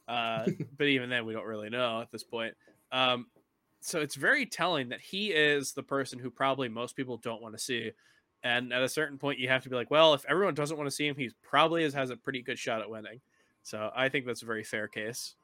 uh, 0.09 0.47
but 0.79 0.87
even 0.87 1.11
then, 1.11 1.25
we 1.25 1.33
don't 1.33 1.47
really 1.47 1.71
know 1.71 2.01
at 2.01 2.11
this 2.11 2.25
point. 2.25 2.55
Um, 2.91 3.27
so 3.81 4.01
it's 4.01 4.15
very 4.15 4.47
telling 4.47 4.91
that 4.91 5.01
he 5.01 5.29
is 5.29 5.73
the 5.73 5.83
person 5.83 6.19
who 6.19 6.31
probably 6.31 6.69
most 6.69 6.95
people 6.95 7.17
don't 7.17 7.43
want 7.43 7.57
to 7.57 7.63
see. 7.63 7.91
And 8.45 8.73
at 8.73 8.83
a 8.83 8.89
certain 8.89 9.19
point, 9.19 9.39
you 9.39 9.49
have 9.49 9.63
to 9.65 9.69
be 9.69 9.77
like, 9.77 9.91
well, 9.91 10.15
if 10.15 10.25
everyone 10.29 10.55
doesn't 10.55 10.77
want 10.77 10.89
to 10.89 10.95
see 10.95 11.07
him, 11.07 11.17
he 11.17 11.31
probably 11.43 11.85
is, 11.85 11.95
has 11.95 12.11
a 12.11 12.17
pretty 12.17 12.43
good 12.43 12.59
shot 12.59 12.81
at 12.81 12.91
winning. 12.91 13.21
So 13.63 13.91
I 13.95 14.09
think 14.09 14.27
that's 14.27 14.43
a 14.43 14.47
very 14.47 14.65
fair 14.65 14.89
case. 14.89 15.35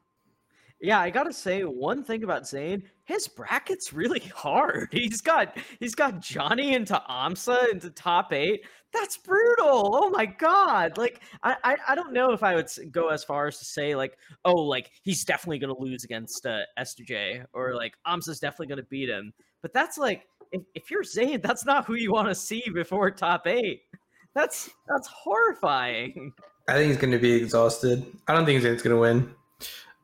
Yeah, 0.80 1.00
I 1.00 1.10
gotta 1.10 1.32
say 1.32 1.62
one 1.62 2.04
thing 2.04 2.22
about 2.22 2.46
Zain, 2.46 2.84
his 3.04 3.26
bracket's 3.26 3.92
really 3.92 4.20
hard. 4.34 4.88
He's 4.92 5.20
got 5.20 5.56
he's 5.80 5.94
got 5.94 6.20
Johnny 6.20 6.74
into 6.74 7.00
Amsa 7.10 7.70
into 7.72 7.90
top 7.90 8.32
eight. 8.32 8.64
That's 8.92 9.16
brutal. 9.18 9.90
Oh 9.94 10.08
my 10.10 10.24
god! 10.24 10.96
Like 10.96 11.20
I, 11.42 11.56
I 11.64 11.76
I 11.88 11.94
don't 11.94 12.12
know 12.12 12.32
if 12.32 12.42
I 12.42 12.54
would 12.54 12.70
go 12.90 13.08
as 13.08 13.24
far 13.24 13.46
as 13.48 13.58
to 13.58 13.64
say 13.64 13.94
like 13.94 14.16
oh 14.44 14.54
like 14.54 14.90
he's 15.02 15.24
definitely 15.24 15.58
gonna 15.58 15.78
lose 15.78 16.04
against 16.04 16.46
uh, 16.46 16.60
S2J 16.78 17.44
or 17.52 17.74
like 17.74 17.94
Amsa's 18.06 18.40
definitely 18.40 18.68
gonna 18.68 18.86
beat 18.88 19.08
him. 19.08 19.32
But 19.62 19.72
that's 19.72 19.98
like 19.98 20.26
if, 20.52 20.62
if 20.74 20.90
you're 20.90 21.04
Zain, 21.04 21.40
that's 21.40 21.64
not 21.64 21.84
who 21.84 21.94
you 21.94 22.12
want 22.12 22.28
to 22.28 22.34
see 22.34 22.62
before 22.72 23.10
top 23.10 23.46
eight. 23.46 23.82
That's 24.34 24.70
that's 24.88 25.08
horrifying. 25.08 26.32
I 26.68 26.74
think 26.74 26.88
he's 26.88 26.98
going 26.98 27.12
to 27.12 27.18
be 27.18 27.32
exhausted. 27.32 28.06
I 28.26 28.34
don't 28.34 28.44
think 28.44 28.60
Zain's 28.62 28.82
going 28.82 28.94
to 28.94 29.00
win. 29.00 29.34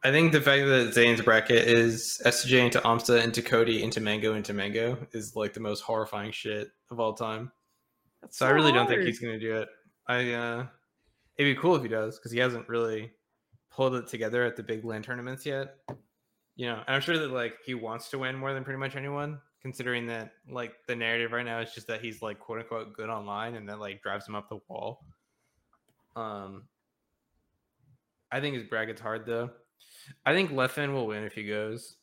I 0.04 0.10
think 0.10 0.32
the 0.32 0.40
fact 0.40 0.66
that 0.66 0.92
Zain's 0.92 1.22
bracket 1.22 1.66
is 1.66 2.20
SJ 2.26 2.66
into 2.66 2.78
Amsa 2.80 3.24
into 3.24 3.40
Cody 3.40 3.82
into 3.82 4.02
Mango 4.02 4.34
into 4.34 4.52
Mango 4.52 4.98
is 5.12 5.34
like 5.34 5.54
the 5.54 5.60
most 5.60 5.80
horrifying 5.80 6.30
shit 6.30 6.68
of 6.90 7.00
all 7.00 7.14
time. 7.14 7.50
That's 8.20 8.36
So 8.36 8.46
I 8.46 8.50
really 8.50 8.70
don't 8.70 8.86
think 8.86 9.02
he's 9.02 9.18
gonna 9.18 9.40
do 9.40 9.56
it. 9.56 9.68
I 10.06 10.32
uh 10.32 10.66
it'd 11.38 11.56
be 11.56 11.58
cool 11.58 11.74
if 11.74 11.82
he 11.82 11.88
does 11.88 12.18
because 12.18 12.32
he 12.32 12.38
hasn't 12.38 12.68
really 12.68 13.12
pulled 13.70 13.94
it 13.94 14.06
together 14.06 14.44
at 14.44 14.56
the 14.56 14.62
big 14.62 14.84
land 14.84 15.04
tournaments 15.04 15.46
yet. 15.46 15.76
You 16.56 16.66
know, 16.66 16.82
and 16.86 16.94
I'm 16.94 17.00
sure 17.00 17.16
that 17.16 17.30
like 17.30 17.54
he 17.64 17.72
wants 17.72 18.10
to 18.10 18.18
win 18.18 18.36
more 18.36 18.52
than 18.52 18.62
pretty 18.62 18.78
much 18.78 18.96
anyone, 18.96 19.40
considering 19.62 20.06
that 20.08 20.32
like 20.50 20.74
the 20.86 20.94
narrative 20.94 21.32
right 21.32 21.46
now 21.46 21.60
is 21.60 21.72
just 21.72 21.86
that 21.86 22.02
he's 22.02 22.20
like 22.20 22.38
quote 22.38 22.58
unquote 22.58 22.92
good 22.92 23.08
online 23.08 23.54
and 23.54 23.66
that 23.70 23.80
like 23.80 24.02
drives 24.02 24.28
him 24.28 24.34
up 24.34 24.50
the 24.50 24.58
wall. 24.68 25.06
Um 26.14 26.64
I 28.30 28.40
think 28.40 28.54
his 28.54 28.64
bracket's 28.64 29.00
hard 29.00 29.24
though. 29.24 29.48
I 30.26 30.32
think 30.32 30.50
Leffen 30.50 30.92
will 30.92 31.06
win 31.06 31.24
if 31.24 31.32
he 31.34 31.44
goes. 31.44 31.96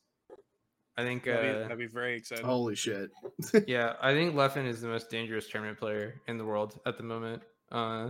I 0.97 1.03
think 1.03 1.27
uh, 1.27 1.31
That'd, 1.31 1.53
be, 1.55 1.61
that'd 1.63 1.77
be 1.77 1.87
very 1.87 2.15
exciting. 2.17 2.45
Holy 2.45 2.75
shit. 2.75 3.09
yeah, 3.67 3.93
I 4.01 4.13
think 4.13 4.35
Leffen 4.35 4.67
is 4.67 4.81
the 4.81 4.87
most 4.87 5.09
dangerous 5.09 5.47
tournament 5.47 5.79
player 5.79 6.21
in 6.27 6.37
the 6.37 6.45
world 6.45 6.79
at 6.85 6.97
the 6.97 7.03
moment. 7.03 7.41
Uh, 7.71 8.09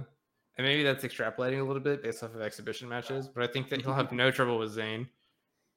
and 0.57 0.67
maybe 0.67 0.83
that's 0.83 1.03
extrapolating 1.03 1.61
a 1.61 1.63
little 1.63 1.81
bit 1.81 2.03
based 2.03 2.23
off 2.23 2.33
of 2.35 2.41
exhibition 2.41 2.89
matches, 2.89 3.27
but 3.27 3.43
I 3.43 3.47
think 3.47 3.69
that 3.69 3.81
he'll 3.81 3.93
have 3.93 4.11
no 4.11 4.31
trouble 4.31 4.57
with 4.57 4.71
Zain. 4.71 5.07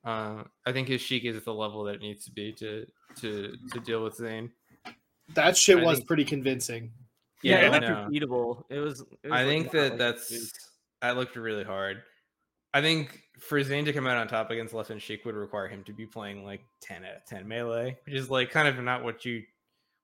Uh, 0.05 0.45
I 0.67 0.73
think 0.73 0.89
his 0.89 1.01
Sheik 1.01 1.25
is 1.25 1.37
at 1.37 1.45
the 1.45 1.55
level 1.55 1.85
that 1.85 1.97
it 1.97 2.01
needs 2.01 2.25
to 2.25 2.31
be 2.33 2.53
to 2.55 2.85
to 3.21 3.55
to 3.73 3.81
deal 3.81 4.03
with 4.03 4.17
Zain. 4.17 4.51
That 5.35 5.57
shit 5.57 5.79
I 5.79 5.85
was 5.85 5.99
think- 5.99 6.09
pretty 6.09 6.25
convincing. 6.25 6.91
Yeah, 7.43 7.57
I 7.57 7.61
it 7.67 7.73
looked 7.73 7.83
know. 7.87 8.09
repeatable. 8.11 8.65
It 8.71 8.79
was. 8.81 9.01
It 9.23 9.31
was 9.31 9.33
I 9.33 9.45
looking 9.45 9.63
think 9.65 9.75
a 9.75 9.77
that 9.77 9.89
like 9.91 9.99
that's 9.99 10.31
it 10.33 10.37
was- 10.37 10.53
that 11.03 11.17
looked 11.17 11.37
really 11.37 11.65
hard. 11.65 12.03
I 12.75 12.83
think 12.83 13.23
for 13.39 13.63
Zain 13.63 13.85
to 13.85 13.93
come 13.93 14.09
out 14.09 14.17
on 14.17 14.27
top 14.27 14.51
against 14.51 14.75
Leffen 14.75 15.01
Sheik 15.01 15.25
would 15.25 15.37
require 15.37 15.69
him 15.69 15.85
to 15.85 15.93
be 15.93 16.07
playing 16.07 16.45
like 16.45 16.61
ten 16.81 17.05
out 17.05 17.17
of 17.17 17.25
ten 17.25 17.47
melee, 17.47 17.97
which 18.05 18.17
is 18.17 18.29
like 18.29 18.51
kind 18.51 18.67
of 18.67 18.83
not 18.83 19.05
what 19.05 19.25
you 19.25 19.45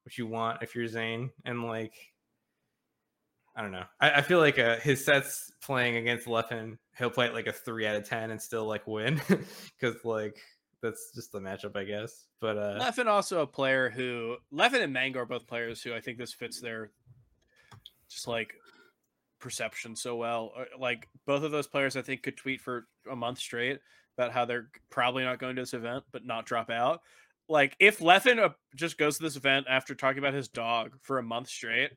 what 0.05 0.17
you 0.17 0.29
want 0.29 0.63
if 0.63 0.77
you're 0.77 0.87
Zain. 0.87 1.31
And 1.45 1.65
like 1.65 1.93
I 3.57 3.63
don't 3.63 3.73
know. 3.73 3.85
I, 4.01 4.11
I 4.13 4.23
feel 4.23 4.39
like 4.39 4.61
uh, 4.61 4.77
his 4.77 5.05
sets 5.05 5.51
playing 5.61 5.97
against 5.97 6.29
Leffen, 6.29 6.79
he'll 6.97 7.11
play 7.11 7.27
it 7.27 7.35
like 7.35 7.49
a 7.49 7.53
three 7.53 7.89
out 7.89 7.97
of 7.97 8.09
ten 8.09 8.31
and 8.31 8.41
still 8.41 8.67
like 8.67 8.87
win 8.87 9.21
because 9.29 9.97
like 10.05 10.39
that's 10.81 11.11
just 11.13 11.33
the 11.33 11.41
matchup, 11.41 11.77
I 11.77 11.83
guess. 11.83 12.29
But 12.41 12.57
uh, 12.57 12.79
Leffen 12.81 13.07
also 13.07 13.43
a 13.43 13.47
player 13.49 13.91
who 13.91 14.37
Leffen 14.53 14.81
and 14.81 14.93
Mango 14.93 15.19
are 15.19 15.27
both 15.27 15.49
players 15.49 15.83
who 15.83 15.93
I 15.93 16.01
think 16.01 16.19
this 16.19 16.33
fits 16.33 16.61
their 16.61 16.93
just 18.09 18.29
like 18.29 18.55
perception 19.41 19.97
so 19.97 20.17
well. 20.17 20.53
Uh, 20.57 20.65
Like 20.79 21.09
both 21.27 21.43
of 21.43 21.51
those 21.51 21.67
players, 21.67 21.97
I 21.97 22.03
think 22.03 22.23
could 22.23 22.37
tweet 22.37 22.61
for 22.61 22.87
a 23.11 23.17
month 23.17 23.39
straight 23.39 23.81
about 24.17 24.33
how 24.33 24.45
they're 24.45 24.69
probably 24.91 25.25
not 25.25 25.39
going 25.39 25.57
to 25.57 25.63
this 25.63 25.75
event, 25.75 26.05
but 26.13 26.25
not 26.25 26.47
drop 26.47 26.71
out. 26.71 27.01
Like 27.49 27.75
if 27.81 27.99
Leffen 27.99 28.55
just 28.77 28.99
goes 28.99 29.17
to 29.17 29.23
this 29.23 29.37
event 29.37 29.67
after 29.69 29.95
talking 29.95 30.19
about 30.19 30.35
his 30.35 30.49
dog 30.49 30.97
for 31.03 31.19
a 31.19 31.23
month 31.23 31.49
straight, 31.49 31.91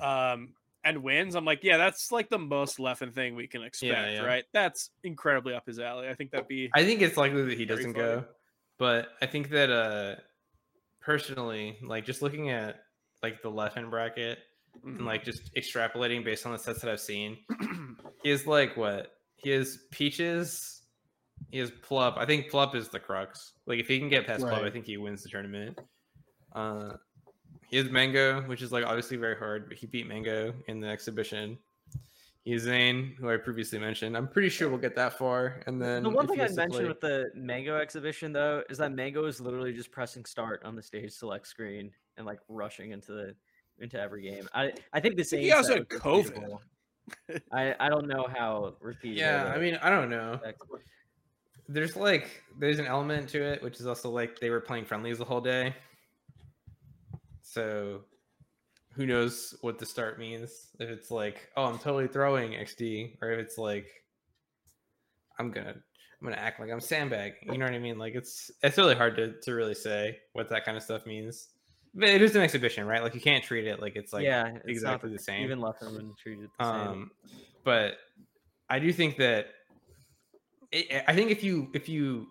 um, 0.00 0.54
and 0.84 1.02
wins, 1.02 1.36
I'm 1.36 1.44
like, 1.44 1.60
yeah, 1.62 1.76
that's 1.76 2.10
like 2.10 2.28
the 2.28 2.38
most 2.38 2.78
Leffen 2.78 3.14
thing 3.14 3.36
we 3.36 3.46
can 3.46 3.62
expect, 3.62 4.12
yeah. 4.12 4.22
right? 4.22 4.44
That's 4.52 4.90
incredibly 5.04 5.54
up 5.54 5.66
his 5.66 5.78
alley. 5.78 6.08
I 6.08 6.14
think 6.14 6.30
that'd 6.30 6.48
be 6.48 6.70
I 6.74 6.84
think 6.84 7.02
it's 7.02 7.16
likely 7.16 7.44
that 7.44 7.58
he 7.58 7.64
doesn't 7.64 7.92
funny. 7.92 8.04
go, 8.04 8.24
but 8.78 9.08
I 9.20 9.26
think 9.26 9.50
that 9.50 9.70
uh 9.70 10.16
personally, 11.00 11.78
like 11.82 12.04
just 12.04 12.22
looking 12.22 12.50
at 12.50 12.80
like 13.22 13.42
the 13.42 13.50
Leffen 13.50 13.90
bracket 13.90 14.38
mm, 14.84 14.96
and 14.96 15.06
like 15.06 15.24
just 15.24 15.54
extrapolating 15.54 16.24
based 16.24 16.46
on 16.46 16.52
the 16.52 16.58
sets 16.58 16.80
that 16.80 16.90
I've 16.90 17.00
seen, 17.00 17.38
he 18.22 18.30
is 18.30 18.46
like 18.46 18.76
what 18.76 19.12
he 19.36 19.50
is 19.52 19.84
peaches, 19.90 20.82
he 21.50 21.58
is 21.58 21.70
plup. 21.70 22.16
I 22.16 22.26
think 22.26 22.50
plup 22.50 22.74
is 22.74 22.88
the 22.88 23.00
crux. 23.00 23.52
Like 23.66 23.78
if 23.78 23.88
he 23.88 23.98
can 23.98 24.08
get 24.08 24.26
past 24.26 24.44
plup, 24.44 24.62
I 24.64 24.70
think 24.70 24.86
he 24.86 24.96
wins 24.96 25.22
the 25.22 25.28
tournament. 25.28 25.78
Uh, 26.54 26.94
he 27.68 27.78
is 27.78 27.90
mango, 27.90 28.42
which 28.42 28.62
is 28.62 28.70
like 28.72 28.84
obviously 28.84 29.16
very 29.16 29.36
hard, 29.36 29.68
but 29.68 29.78
he 29.78 29.86
beat 29.86 30.06
mango 30.06 30.52
in 30.68 30.80
the 30.80 30.88
exhibition. 30.88 31.58
He 32.44 32.52
has 32.52 32.62
Zain, 32.62 33.14
who 33.20 33.30
I 33.30 33.36
previously 33.36 33.78
mentioned. 33.78 34.16
I'm 34.16 34.26
pretty 34.26 34.48
sure 34.48 34.68
we'll 34.68 34.78
get 34.80 34.96
that 34.96 35.16
far. 35.16 35.62
And 35.68 35.80
then 35.80 36.02
The 36.02 36.10
one 36.10 36.26
thing 36.26 36.40
I 36.40 36.48
mentioned 36.48 36.72
play- 36.72 36.84
with 36.86 37.00
the 37.00 37.30
Mango 37.36 37.76
exhibition 37.76 38.32
though 38.32 38.64
is 38.68 38.78
that 38.78 38.90
Mango 38.92 39.26
is 39.26 39.40
literally 39.40 39.72
just 39.72 39.92
pressing 39.92 40.24
start 40.24 40.60
on 40.64 40.74
the 40.74 40.82
stage 40.82 41.12
select 41.12 41.46
screen 41.46 41.92
and 42.16 42.26
like 42.26 42.40
rushing 42.48 42.90
into 42.90 43.12
the 43.12 43.36
into 43.78 44.00
every 44.00 44.22
game. 44.22 44.48
I 44.54 44.72
I 44.92 45.00
think 45.00 45.16
the 45.16 45.24
same. 45.24 45.40
He 45.40 45.52
also 45.52 45.74
had 45.74 45.88
COVID. 45.88 46.58
I 47.52 47.74
I 47.78 47.88
don't 47.88 48.06
know 48.06 48.26
how 48.32 48.74
repeatable. 48.82 49.16
Yeah, 49.16 49.52
I 49.54 49.58
mean, 49.58 49.78
I 49.82 49.90
don't 49.90 50.10
know. 50.10 50.38
There's 51.68 51.96
like 51.96 52.42
there's 52.58 52.78
an 52.78 52.86
element 52.86 53.28
to 53.30 53.42
it, 53.42 53.62
which 53.62 53.80
is 53.80 53.86
also 53.86 54.10
like 54.10 54.38
they 54.38 54.50
were 54.50 54.60
playing 54.60 54.84
friendlies 54.84 55.18
the 55.18 55.24
whole 55.24 55.40
day. 55.40 55.74
So 57.40 58.02
who 58.94 59.06
knows 59.06 59.54
what 59.62 59.78
the 59.78 59.86
start 59.86 60.18
means? 60.18 60.68
If 60.78 60.88
it's 60.90 61.10
like, 61.10 61.50
oh, 61.56 61.64
I'm 61.64 61.78
totally 61.78 62.08
throwing 62.08 62.52
XD, 62.52 63.16
or 63.22 63.30
if 63.32 63.40
it's 63.40 63.58
like, 63.58 63.86
I'm 65.38 65.50
gonna 65.50 65.74
I'm 66.22 66.28
gonna 66.28 66.40
act 66.40 66.60
like 66.60 66.70
I'm 66.70 66.80
sandbagging. 66.80 67.52
You 67.52 67.58
know 67.58 67.64
what 67.64 67.74
I 67.74 67.78
mean? 67.78 67.98
Like 67.98 68.14
it's 68.14 68.50
it's 68.62 68.78
really 68.78 68.94
hard 68.94 69.16
to 69.16 69.40
to 69.40 69.54
really 69.54 69.74
say 69.74 70.18
what 70.34 70.48
that 70.50 70.64
kind 70.64 70.76
of 70.76 70.82
stuff 70.82 71.06
means. 71.06 71.48
But 71.94 72.08
it 72.08 72.22
is 72.22 72.34
an 72.34 72.42
exhibition, 72.42 72.86
right? 72.86 73.02
Like 73.02 73.14
you 73.14 73.20
can't 73.20 73.44
treat 73.44 73.66
it 73.66 73.80
like 73.80 73.96
it's 73.96 74.12
like 74.12 74.24
yeah, 74.24 74.46
it's 74.46 74.66
exactly 74.66 75.10
the 75.10 75.18
same. 75.18 75.44
Even 75.44 75.60
Lefferman 75.60 76.16
treated 76.16 76.48
the 76.58 76.64
same. 76.64 76.88
Um, 76.88 77.10
but 77.64 77.96
I 78.68 78.78
do 78.78 78.92
think 78.92 79.18
that 79.18 79.48
it, 80.70 81.04
I 81.06 81.14
think 81.14 81.30
if 81.30 81.44
you 81.44 81.68
if 81.74 81.88
you 81.88 82.28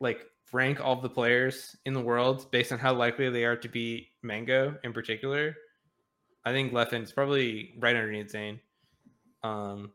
like 0.00 0.24
rank 0.52 0.84
all 0.84 0.96
the 1.00 1.08
players 1.08 1.74
in 1.86 1.94
the 1.94 2.00
world 2.00 2.50
based 2.50 2.72
on 2.72 2.78
how 2.78 2.94
likely 2.94 3.30
they 3.30 3.44
are 3.44 3.56
to 3.56 3.68
be 3.68 4.10
Mango 4.22 4.76
in 4.84 4.92
particular, 4.92 5.56
I 6.44 6.52
think 6.52 6.72
Leffen's 6.72 7.10
probably 7.10 7.74
right 7.78 7.96
underneath 7.96 8.30
Zain. 8.30 8.60
Um, 9.42 9.92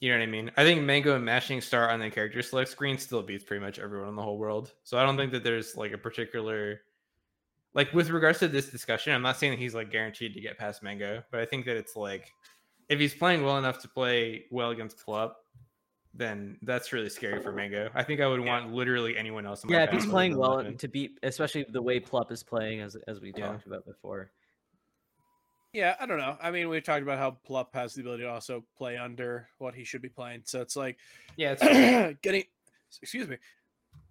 you 0.00 0.10
know 0.10 0.18
what 0.18 0.24
I 0.24 0.26
mean? 0.26 0.50
I 0.56 0.64
think 0.64 0.82
Mango 0.82 1.16
and 1.16 1.24
mashing 1.24 1.62
star 1.62 1.90
on 1.90 2.00
the 2.00 2.10
character 2.10 2.42
select 2.42 2.70
screen 2.70 2.98
still 2.98 3.22
beats 3.22 3.42
pretty 3.42 3.64
much 3.64 3.78
everyone 3.78 4.10
in 4.10 4.16
the 4.16 4.22
whole 4.22 4.36
world. 4.36 4.70
So 4.82 4.98
I 4.98 5.04
don't 5.04 5.16
think 5.16 5.32
that 5.32 5.42
there's 5.42 5.76
like 5.76 5.92
a 5.92 5.98
particular 5.98 6.80
like 7.74 7.92
with 7.92 8.10
regards 8.10 8.38
to 8.38 8.48
this 8.48 8.70
discussion, 8.70 9.12
I'm 9.12 9.22
not 9.22 9.36
saying 9.36 9.52
that 9.52 9.58
he's 9.58 9.74
like 9.74 9.90
guaranteed 9.90 10.34
to 10.34 10.40
get 10.40 10.56
past 10.58 10.82
Mango, 10.82 11.22
but 11.30 11.40
I 11.40 11.44
think 11.44 11.66
that 11.66 11.76
it's 11.76 11.96
like 11.96 12.32
if 12.88 12.98
he's 12.98 13.14
playing 13.14 13.42
well 13.44 13.58
enough 13.58 13.80
to 13.82 13.88
play 13.88 14.44
well 14.50 14.70
against 14.70 15.04
Plup, 15.04 15.32
then 16.16 16.56
that's 16.62 16.92
really 16.92 17.08
scary 17.08 17.42
for 17.42 17.50
Mango. 17.50 17.90
I 17.94 18.04
think 18.04 18.20
I 18.20 18.28
would 18.28 18.40
want 18.40 18.72
literally 18.72 19.16
anyone 19.16 19.44
else. 19.46 19.64
In 19.64 19.70
my 19.70 19.78
yeah, 19.78 19.84
if 19.84 19.90
he's 19.90 20.06
playing 20.06 20.36
well 20.36 20.58
Leffen. 20.58 20.78
to 20.78 20.88
beat, 20.88 21.18
especially 21.24 21.66
the 21.68 21.82
way 21.82 21.98
Plup 21.98 22.30
is 22.30 22.42
playing, 22.42 22.80
as 22.80 22.96
as 23.08 23.20
we 23.20 23.32
Yeah. 23.36 23.48
talked 23.48 23.66
about 23.66 23.84
before. 23.84 24.30
Yeah, 25.72 25.96
I 25.98 26.06
don't 26.06 26.18
know. 26.18 26.36
I 26.40 26.52
mean, 26.52 26.68
we 26.68 26.80
talked 26.80 27.02
about 27.02 27.18
how 27.18 27.36
Plup 27.48 27.74
has 27.74 27.94
the 27.94 28.02
ability 28.02 28.22
to 28.22 28.30
also 28.30 28.64
play 28.78 28.96
under 28.96 29.48
what 29.58 29.74
he 29.74 29.82
should 29.82 30.02
be 30.02 30.08
playing. 30.08 30.42
So 30.44 30.60
it's 30.60 30.76
like 30.76 30.98
yeah, 31.36 31.56
it's 31.58 32.18
getting, 32.22 32.44
excuse 33.02 33.26
me, 33.26 33.38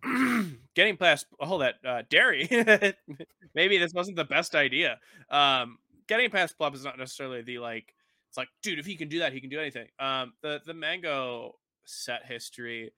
getting 0.75 0.97
past 0.97 1.25
hold 1.39 1.61
that 1.61 1.75
uh, 1.85 2.03
dairy. 2.09 2.47
maybe 3.55 3.77
this 3.77 3.93
wasn't 3.93 4.17
the 4.17 4.25
best 4.25 4.55
idea. 4.55 4.99
Um, 5.29 5.77
getting 6.07 6.29
past 6.29 6.57
Plup 6.59 6.75
is 6.75 6.83
not 6.83 6.97
necessarily 6.97 7.41
the 7.41 7.59
like. 7.59 7.93
It's 8.29 8.37
like, 8.37 8.49
dude, 8.63 8.79
if 8.79 8.85
he 8.85 8.95
can 8.95 9.09
do 9.09 9.19
that, 9.19 9.31
he 9.31 9.41
can 9.41 9.49
do 9.49 9.59
anything. 9.59 9.87
Um, 9.99 10.33
the 10.41 10.61
the 10.65 10.73
mango 10.73 11.55
set 11.85 12.25
history 12.25 12.91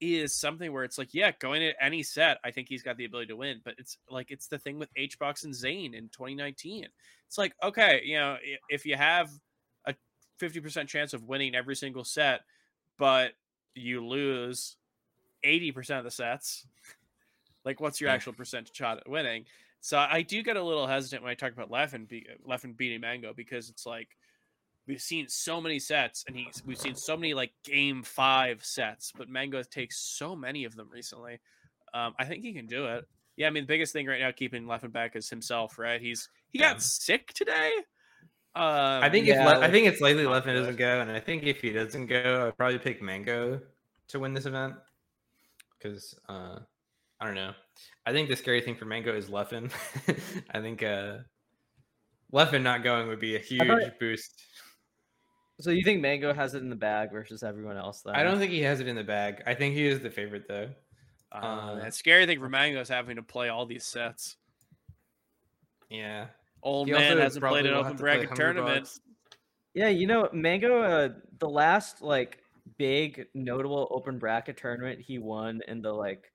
is 0.00 0.34
something 0.34 0.72
where 0.72 0.84
it's 0.84 0.98
like, 0.98 1.14
yeah, 1.14 1.32
going 1.38 1.60
to 1.60 1.72
any 1.82 2.02
set, 2.02 2.38
I 2.44 2.50
think 2.50 2.68
he's 2.68 2.82
got 2.82 2.96
the 2.96 3.04
ability 3.04 3.28
to 3.28 3.36
win. 3.36 3.60
But 3.64 3.74
it's 3.78 3.96
like 4.10 4.30
it's 4.30 4.48
the 4.48 4.58
thing 4.58 4.78
with 4.78 4.88
HBox 4.98 5.44
and 5.44 5.54
Zain 5.54 5.94
in 5.94 6.08
2019. 6.08 6.86
It's 7.26 7.38
like, 7.38 7.54
okay, 7.62 8.00
you 8.04 8.18
know, 8.18 8.36
if 8.68 8.84
you 8.84 8.96
have 8.96 9.30
a 9.86 9.94
50% 10.40 10.88
chance 10.88 11.14
of 11.14 11.24
winning 11.24 11.54
every 11.54 11.76
single 11.76 12.04
set, 12.04 12.40
but 12.98 13.32
you 13.74 14.04
lose 14.04 14.76
80% 15.44 15.98
of 15.98 16.04
the 16.04 16.10
sets, 16.10 16.66
like 17.64 17.80
what's 17.80 18.00
your 18.00 18.10
actual 18.10 18.32
percentage 18.32 18.74
shot 18.76 18.98
at 18.98 19.08
winning? 19.08 19.44
So 19.80 19.98
I 19.98 20.22
do 20.22 20.42
get 20.42 20.56
a 20.56 20.62
little 20.62 20.86
hesitant 20.86 21.22
when 21.22 21.30
I 21.30 21.34
talk 21.34 21.52
about 21.52 21.70
Leffen, 21.70 22.08
be, 22.08 22.26
Leffen 22.48 22.76
beating 22.76 23.00
Mango 23.00 23.32
because 23.34 23.68
it's 23.68 23.84
like 23.84 24.08
we've 24.86 25.00
seen 25.02 25.28
so 25.28 25.60
many 25.60 25.78
sets 25.78 26.24
and 26.26 26.34
he's 26.36 26.62
we've 26.66 26.78
seen 26.78 26.94
so 26.94 27.16
many 27.16 27.34
like 27.34 27.52
game 27.64 28.02
five 28.02 28.64
sets, 28.64 29.12
but 29.16 29.28
Mango 29.28 29.62
takes 29.62 29.98
so 29.98 30.34
many 30.34 30.64
of 30.64 30.74
them 30.74 30.88
recently. 30.90 31.38
Um, 31.92 32.14
I 32.18 32.24
think 32.24 32.42
he 32.42 32.52
can 32.54 32.66
do 32.66 32.86
it. 32.86 33.04
Yeah, 33.36 33.46
I 33.48 33.50
mean 33.50 33.64
the 33.64 33.68
biggest 33.68 33.92
thing 33.92 34.06
right 34.06 34.20
now 34.20 34.30
keeping 34.30 34.64
Leffen 34.64 34.90
back 34.92 35.16
is 35.16 35.28
himself, 35.28 35.78
right? 35.78 36.00
He's 36.00 36.28
he 36.50 36.58
got 36.58 36.76
Yeah. 36.76 36.78
sick 36.78 37.32
today. 37.34 37.72
Um, 38.56 39.02
I 39.02 39.10
think 39.10 39.26
if 39.26 39.34
yeah, 39.34 39.46
Le- 39.48 39.60
I 39.66 39.70
think 39.70 39.86
it's 39.88 40.00
likely 40.00 40.22
not 40.22 40.44
Leffen 40.44 40.54
doesn't 40.54 40.76
go, 40.76 41.00
and 41.00 41.10
I 41.10 41.18
think 41.20 41.42
if 41.42 41.60
he 41.60 41.70
doesn't 41.70 42.06
go, 42.06 42.46
I'd 42.46 42.56
probably 42.56 42.78
pick 42.78 43.02
Mango 43.02 43.60
to 44.08 44.18
win 44.20 44.32
this 44.32 44.46
event 44.46 44.76
because 45.84 46.14
uh, 46.28 46.58
I 47.20 47.26
don't 47.26 47.34
know. 47.34 47.52
I 48.06 48.12
think 48.12 48.28
the 48.28 48.36
scary 48.36 48.60
thing 48.60 48.74
for 48.74 48.84
Mango 48.84 49.14
is 49.14 49.26
Leffen. 49.26 49.70
I 50.50 50.60
think 50.60 50.82
uh, 50.82 51.18
Leffen 52.32 52.62
not 52.62 52.82
going 52.82 53.08
would 53.08 53.20
be 53.20 53.36
a 53.36 53.40
huge 53.40 53.66
thought- 53.66 53.98
boost. 54.00 54.42
So 55.60 55.70
you 55.70 55.84
think 55.84 56.00
Mango 56.00 56.34
has 56.34 56.54
it 56.54 56.62
in 56.62 56.68
the 56.68 56.74
bag 56.74 57.12
versus 57.12 57.44
everyone 57.44 57.76
else? 57.76 58.02
Then 58.02 58.16
I 58.16 58.24
don't 58.24 58.38
think 58.38 58.50
he 58.50 58.62
has 58.62 58.80
it 58.80 58.88
in 58.88 58.96
the 58.96 59.04
bag. 59.04 59.40
I 59.46 59.54
think 59.54 59.76
he 59.76 59.86
is 59.86 60.00
the 60.00 60.10
favorite 60.10 60.48
though. 60.48 60.68
uh, 61.30 61.36
uh, 61.36 61.84
the 61.84 61.92
scary 61.92 62.26
thing 62.26 62.40
for 62.40 62.48
Mango 62.48 62.80
is 62.80 62.88
having 62.88 63.16
to 63.16 63.22
play 63.22 63.50
all 63.50 63.64
these 63.64 63.84
sets. 63.86 64.36
Yeah. 65.88 66.26
Old 66.60 66.88
He 66.88 66.94
man 66.94 67.18
hasn't 67.18 67.44
played 67.44 67.66
an 67.66 67.74
open 67.74 67.84
have 67.84 67.96
to 67.96 68.02
play 68.02 68.14
bracket 68.14 68.28
Hungry 68.30 68.44
tournament. 68.44 68.98
Yeah, 69.74 69.88
you 69.88 70.08
know, 70.08 70.28
Mango, 70.32 70.82
uh, 70.82 71.08
the 71.38 71.48
last 71.48 72.02
like 72.02 72.38
big 72.78 73.26
notable 73.34 73.88
open 73.90 74.18
bracket 74.18 74.56
tournament 74.56 75.00
he 75.00 75.18
won 75.18 75.60
in 75.68 75.82
the 75.82 75.92
like 75.92 76.32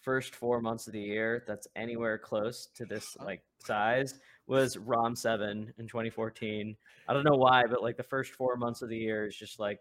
first 0.00 0.34
four 0.34 0.60
months 0.60 0.86
of 0.86 0.92
the 0.92 1.00
year 1.00 1.42
that's 1.46 1.66
anywhere 1.74 2.18
close 2.18 2.68
to 2.74 2.84
this 2.84 3.16
like 3.24 3.42
size 3.58 4.20
was 4.46 4.76
ROM 4.76 5.16
seven 5.16 5.72
in 5.78 5.88
2014. 5.88 6.76
I 7.08 7.12
don't 7.12 7.24
know 7.24 7.36
why, 7.36 7.64
but 7.68 7.82
like 7.82 7.96
the 7.96 8.02
first 8.02 8.32
four 8.34 8.56
months 8.56 8.82
of 8.82 8.90
the 8.90 8.98
year 8.98 9.26
is 9.26 9.34
just 9.34 9.58
like 9.58 9.80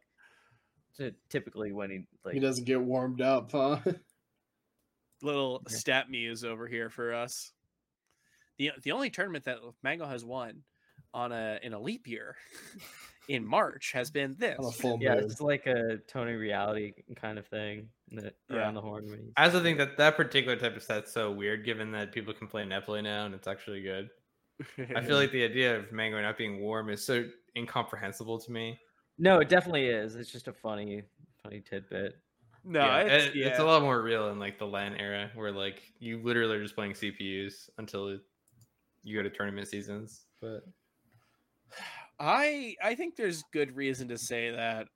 t- 0.97 1.11
typically 1.29 1.73
when 1.73 1.89
he 1.89 2.05
like 2.23 2.35
He 2.35 2.39
doesn't 2.39 2.63
get 2.63 2.79
warmed 2.81 3.21
up, 3.21 3.51
huh? 3.51 3.79
Little 5.21 5.61
Okay. 5.67 5.75
stat 5.75 6.09
muse 6.09 6.43
over 6.43 6.67
here 6.67 6.89
for 6.89 7.13
us. 7.13 7.51
The 8.57 8.71
the 8.83 8.91
only 8.91 9.09
tournament 9.09 9.45
that 9.45 9.57
Mango 9.81 10.05
has 10.05 10.23
won 10.23 10.63
on 11.13 11.31
a 11.31 11.59
in 11.61 11.73
a 11.73 11.79
leap 11.79 12.07
year 12.07 12.35
in 13.29 13.45
March 13.45 13.91
has 13.93 14.11
been 14.11 14.35
this. 14.37 14.57
On 14.59 14.65
a 14.65 14.71
full 14.71 14.97
yeah, 15.01 15.13
it's 15.15 15.39
like 15.41 15.65
a 15.67 15.97
Tony 16.07 16.33
reality 16.33 16.93
kind 17.15 17.39
of 17.39 17.47
thing 17.47 17.87
that 18.11 18.35
Yeah. 18.49 18.57
around 18.57 18.73
the 18.75 18.81
horn. 18.81 19.31
I 19.37 19.45
also 19.45 19.61
think 19.63 19.77
that 19.77 19.97
that 19.97 20.15
particular 20.17 20.55
type 20.57 20.75
of 20.75 20.83
set's 20.83 21.11
so 21.11 21.31
weird, 21.31 21.63
given 21.65 21.91
that 21.93 22.11
people 22.11 22.33
can 22.33 22.47
play 22.47 22.63
Netplay 22.63 23.01
now, 23.03 23.25
and 23.25 23.33
it's 23.33 23.47
actually 23.47 23.81
good. 23.81 24.09
I 24.95 25.01
feel 25.01 25.15
like 25.17 25.31
the 25.31 25.43
idea 25.43 25.77
of 25.77 25.91
Mango 25.91 26.21
not 26.21 26.37
being 26.37 26.59
warm 26.61 26.89
is 26.89 27.03
so 27.03 27.25
incomprehensible 27.57 28.39
to 28.39 28.51
me. 28.51 28.77
no, 29.17 29.39
it 29.39 29.49
definitely 29.49 29.87
is. 29.87 30.15
It's 30.15 30.31
just 30.31 30.47
a 30.47 30.53
funny, 30.53 31.03
funny 31.43 31.61
tidbit. 31.61 32.17
no, 32.63 32.79
yeah, 32.85 32.97
it's, 32.99 33.35
it- 33.35 33.39
it's 33.39 33.59
a 33.59 33.63
lot 33.63 33.81
more 33.81 34.01
real 34.01 34.29
in 34.29 34.39
like 34.39 34.59
the 34.59 34.67
LAN 34.67 34.95
era, 34.95 35.31
where 35.35 35.51
like 35.51 35.81
you 35.99 36.21
literally 36.21 36.57
are 36.57 36.61
just 36.63 36.75
playing 36.75 36.93
CPUs 36.93 37.69
until 37.77 38.19
you 39.03 39.15
go 39.15 39.23
to 39.23 39.29
tournament 39.29 39.67
seasons. 39.67 40.25
But 40.41 40.61
I 42.19 42.75
I 42.83 42.95
think 42.95 43.15
there's 43.15 43.43
good 43.51 43.75
reason 43.75 44.07
to 44.09 44.17
say 44.17 44.51
that. 44.51 44.87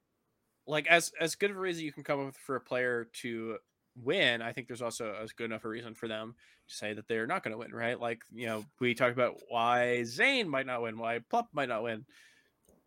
Like 0.66 0.88
as 0.88 1.12
as 1.20 1.36
good 1.36 1.52
of 1.52 1.58
a 1.58 1.60
reason 1.60 1.86
you 1.86 1.94
can 1.94 2.04
come 2.04 2.20
up 2.20 2.26
with 2.28 2.38
for 2.38 2.56
a 2.56 2.62
player 2.62 3.08
to 3.22 3.58
win, 4.04 4.42
I 4.42 4.54
think 4.54 4.68
there's 4.68 4.82
also 4.82 5.16
as 5.22 5.32
good 5.32 5.46
enough 5.46 5.66
a 5.66 5.70
reason 5.70 5.96
for 5.96 6.08
them 6.08 6.36
to 6.68 6.76
say 6.76 6.94
that 6.94 7.08
they're 7.08 7.28
not 7.28 7.44
going 7.44 7.54
to 7.54 7.58
win, 7.58 7.74
right? 7.74 8.00
Like 8.00 8.22
you 8.34 8.48
know 8.48 8.66
we 8.80 8.94
talked 8.94 9.14
about 9.14 9.38
why 9.50 10.04
Zain 10.04 10.50
might 10.50 10.66
not 10.66 10.82
win, 10.82 10.98
why 10.98 11.20
Plup 11.32 11.48
might 11.54 11.70
not 11.70 11.84
win, 11.84 12.06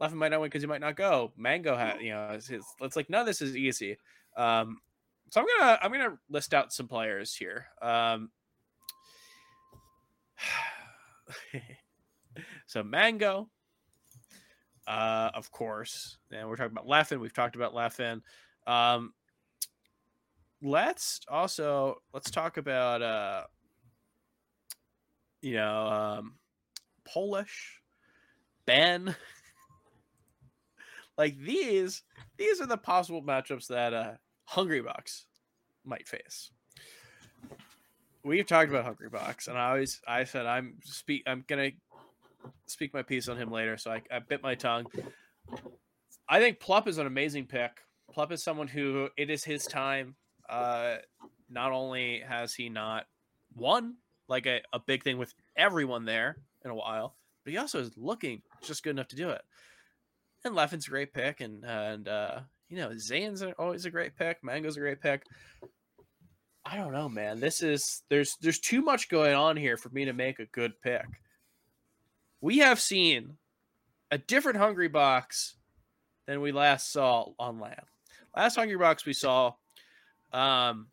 Leffen 0.00 0.14
might 0.14 0.30
not 0.30 0.40
win 0.40 0.48
because 0.48 0.62
he 0.62 0.68
might 0.68 0.80
not 0.80 0.96
go. 0.96 1.32
Mango 1.36 1.76
had 1.76 2.00
you 2.00 2.10
know 2.10 2.30
it's, 2.32 2.48
it's, 2.50 2.66
it's 2.80 2.96
like 2.96 3.10
none 3.10 3.20
of 3.20 3.26
this 3.26 3.42
is 3.42 3.56
easy. 3.56 3.98
Um, 4.36 4.78
so 5.30 5.40
I'm 5.40 5.46
gonna 5.58 5.78
I'm 5.82 5.92
gonna 5.92 6.18
list 6.30 6.54
out 6.54 6.72
some 6.72 6.88
players 6.88 7.34
here. 7.34 7.66
Um, 7.82 8.30
so 12.66 12.82
Mango, 12.82 13.48
uh, 14.90 15.30
of 15.34 15.52
course. 15.52 16.18
And 16.32 16.48
we're 16.48 16.56
talking 16.56 16.72
about 16.72 16.88
Leffen. 16.88 17.20
We've 17.20 17.32
talked 17.32 17.54
about 17.54 17.74
Leffen. 17.74 18.22
Um, 18.66 19.14
let's 20.60 21.20
also 21.28 22.02
let's 22.12 22.30
talk 22.30 22.56
about 22.56 23.00
uh, 23.00 23.44
you 25.42 25.54
know 25.54 25.86
um, 25.86 26.34
Polish 27.04 27.80
Ben. 28.66 29.14
like 31.16 31.38
these, 31.38 32.02
these 32.36 32.60
are 32.60 32.66
the 32.66 32.76
possible 32.76 33.22
matchups 33.22 33.68
that 33.68 33.94
uh, 33.94 34.12
Hungry 34.44 34.80
Box 34.80 35.26
might 35.84 36.08
face. 36.08 36.50
We've 38.24 38.46
talked 38.46 38.70
about 38.70 38.84
Hungry 38.84 39.08
Box, 39.08 39.46
and 39.46 39.56
I 39.56 39.68
always 39.68 40.00
I 40.06 40.24
said 40.24 40.46
I'm 40.46 40.74
speak 40.82 41.22
I'm 41.28 41.44
gonna 41.46 41.70
speak 42.66 42.94
my 42.94 43.02
piece 43.02 43.28
on 43.28 43.36
him 43.36 43.50
later, 43.50 43.76
so 43.76 43.90
I, 43.90 44.02
I 44.10 44.18
bit 44.20 44.42
my 44.42 44.54
tongue. 44.54 44.86
I 46.28 46.40
think 46.40 46.60
Plup 46.60 46.86
is 46.86 46.98
an 46.98 47.06
amazing 47.06 47.46
pick. 47.46 47.72
Plup 48.16 48.32
is 48.32 48.42
someone 48.42 48.68
who 48.68 49.08
it 49.16 49.30
is 49.30 49.44
his 49.44 49.64
time. 49.64 50.14
Uh, 50.48 50.96
not 51.48 51.72
only 51.72 52.22
has 52.26 52.54
he 52.54 52.68
not 52.68 53.04
won 53.54 53.96
like 54.28 54.46
a, 54.46 54.60
a 54.72 54.78
big 54.78 55.02
thing 55.02 55.18
with 55.18 55.34
everyone 55.56 56.04
there 56.04 56.36
in 56.64 56.70
a 56.70 56.74
while, 56.74 57.16
but 57.44 57.52
he 57.52 57.58
also 57.58 57.80
is 57.80 57.90
looking 57.96 58.42
just 58.62 58.82
good 58.82 58.90
enough 58.90 59.08
to 59.08 59.16
do 59.16 59.30
it. 59.30 59.42
And 60.44 60.54
Leffen's 60.54 60.86
a 60.86 60.90
great 60.90 61.12
pick, 61.12 61.40
and 61.40 61.64
and 61.64 62.08
uh, 62.08 62.40
you 62.68 62.76
know 62.76 62.96
Zain's 62.96 63.42
always 63.58 63.84
a 63.84 63.90
great 63.90 64.16
pick. 64.16 64.38
Mango's 64.42 64.76
a 64.76 64.80
great 64.80 65.00
pick. 65.00 65.24
I 66.64 66.76
don't 66.76 66.92
know, 66.92 67.08
man. 67.08 67.40
This 67.40 67.62
is 67.62 68.02
there's 68.08 68.36
there's 68.40 68.60
too 68.60 68.82
much 68.82 69.08
going 69.08 69.34
on 69.34 69.56
here 69.56 69.76
for 69.76 69.90
me 69.90 70.04
to 70.06 70.12
make 70.12 70.38
a 70.38 70.46
good 70.46 70.72
pick 70.82 71.04
we 72.40 72.58
have 72.58 72.80
seen 72.80 73.36
a 74.10 74.18
different 74.18 74.58
Hungry 74.58 74.88
Box 74.88 75.56
than 76.26 76.40
we 76.40 76.52
last 76.52 76.92
saw 76.92 77.32
on 77.38 77.60
land. 77.60 77.82
Last 78.36 78.56
Hungry 78.56 78.76
Box 78.76 79.04
we 79.04 79.12
saw, 79.12 79.48
um, 80.32 80.86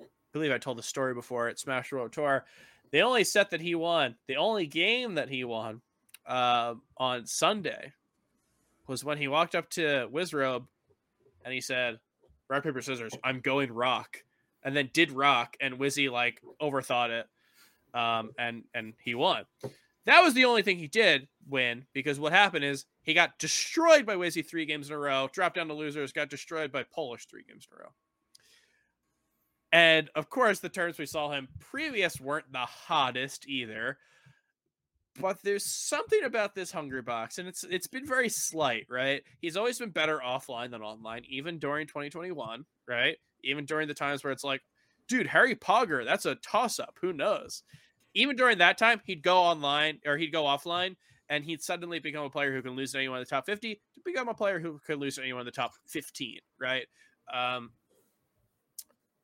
I 0.00 0.04
believe 0.32 0.52
I 0.52 0.58
told 0.58 0.78
the 0.78 0.82
story 0.82 1.14
before 1.14 1.48
at 1.48 1.58
Smash 1.58 1.92
World 1.92 2.12
Tour. 2.12 2.44
The 2.90 3.00
only 3.00 3.24
set 3.24 3.50
that 3.50 3.60
he 3.60 3.74
won, 3.74 4.16
the 4.26 4.36
only 4.36 4.66
game 4.66 5.14
that 5.14 5.28
he 5.28 5.44
won 5.44 5.80
uh, 6.26 6.74
on 6.96 7.26
Sunday 7.26 7.92
was 8.86 9.04
when 9.04 9.18
he 9.18 9.28
walked 9.28 9.54
up 9.54 9.70
to 9.70 10.08
Wizzrobe 10.12 10.66
and 11.44 11.54
he 11.54 11.60
said, 11.60 11.98
Rock, 12.48 12.64
paper, 12.64 12.82
scissors, 12.82 13.12
I'm 13.24 13.40
going 13.40 13.72
rock. 13.72 14.18
And 14.64 14.76
then 14.76 14.90
did 14.92 15.10
rock, 15.10 15.56
and 15.60 15.74
Wizzy 15.74 16.08
like 16.08 16.40
overthought 16.60 17.10
it. 17.10 17.26
Um, 17.98 18.30
and 18.38 18.62
and 18.72 18.92
he 19.02 19.16
won. 19.16 19.44
That 20.06 20.22
was 20.22 20.34
the 20.34 20.46
only 20.46 20.62
thing 20.62 20.78
he 20.78 20.88
did 20.88 21.28
win 21.48 21.84
because 21.92 22.18
what 22.18 22.32
happened 22.32 22.64
is 22.64 22.86
he 23.02 23.14
got 23.14 23.38
destroyed 23.38 24.04
by 24.04 24.16
Wizzy 24.16 24.44
three 24.44 24.66
games 24.66 24.88
in 24.88 24.94
a 24.94 24.98
row, 24.98 25.28
dropped 25.32 25.56
down 25.56 25.68
to 25.68 25.74
losers, 25.74 26.12
got 26.12 26.30
destroyed 26.30 26.72
by 26.72 26.82
Polish 26.82 27.26
three 27.26 27.44
games 27.48 27.68
in 27.70 27.78
a 27.78 27.82
row. 27.82 27.90
And 29.72 30.10
of 30.14 30.28
course, 30.28 30.58
the 30.58 30.68
turns 30.68 30.98
we 30.98 31.06
saw 31.06 31.30
him 31.30 31.48
previous 31.58 32.20
weren't 32.20 32.52
the 32.52 32.58
hottest 32.58 33.48
either. 33.48 33.98
But 35.20 35.38
there's 35.42 35.64
something 35.64 36.24
about 36.24 36.54
this 36.54 36.72
hungry 36.72 37.02
box, 37.02 37.38
and 37.38 37.46
it's 37.46 37.64
it's 37.64 37.86
been 37.86 38.06
very 38.06 38.30
slight, 38.30 38.86
right? 38.88 39.22
He's 39.40 39.58
always 39.58 39.78
been 39.78 39.90
better 39.90 40.20
offline 40.24 40.70
than 40.70 40.80
online, 40.80 41.24
even 41.28 41.58
during 41.58 41.86
2021, 41.86 42.64
right? 42.88 43.16
Even 43.44 43.66
during 43.66 43.88
the 43.88 43.94
times 43.94 44.24
where 44.24 44.32
it's 44.32 44.44
like, 44.44 44.62
dude, 45.08 45.26
Harry 45.26 45.54
Pogger, 45.54 46.04
that's 46.04 46.24
a 46.24 46.36
toss 46.36 46.80
up. 46.80 46.98
Who 47.02 47.12
knows? 47.12 47.62
Even 48.14 48.36
during 48.36 48.58
that 48.58 48.78
time, 48.78 49.00
he'd 49.04 49.22
go 49.22 49.38
online 49.38 50.00
or 50.06 50.16
he'd 50.16 50.32
go 50.32 50.44
offline 50.44 50.96
and 51.28 51.44
he'd 51.44 51.62
suddenly 51.62 51.98
become 51.98 52.24
a 52.24 52.30
player 52.30 52.52
who 52.52 52.62
can 52.62 52.72
lose 52.72 52.92
to 52.92 52.98
anyone 52.98 53.18
in 53.18 53.22
the 53.22 53.30
top 53.30 53.46
50 53.46 53.74
to 53.74 54.00
become 54.04 54.28
a 54.28 54.34
player 54.34 54.58
who 54.58 54.78
could 54.86 54.98
lose 54.98 55.16
to 55.16 55.22
anyone 55.22 55.40
in 55.40 55.46
the 55.46 55.52
top 55.52 55.72
15, 55.88 56.38
right? 56.60 56.86
Um, 57.32 57.70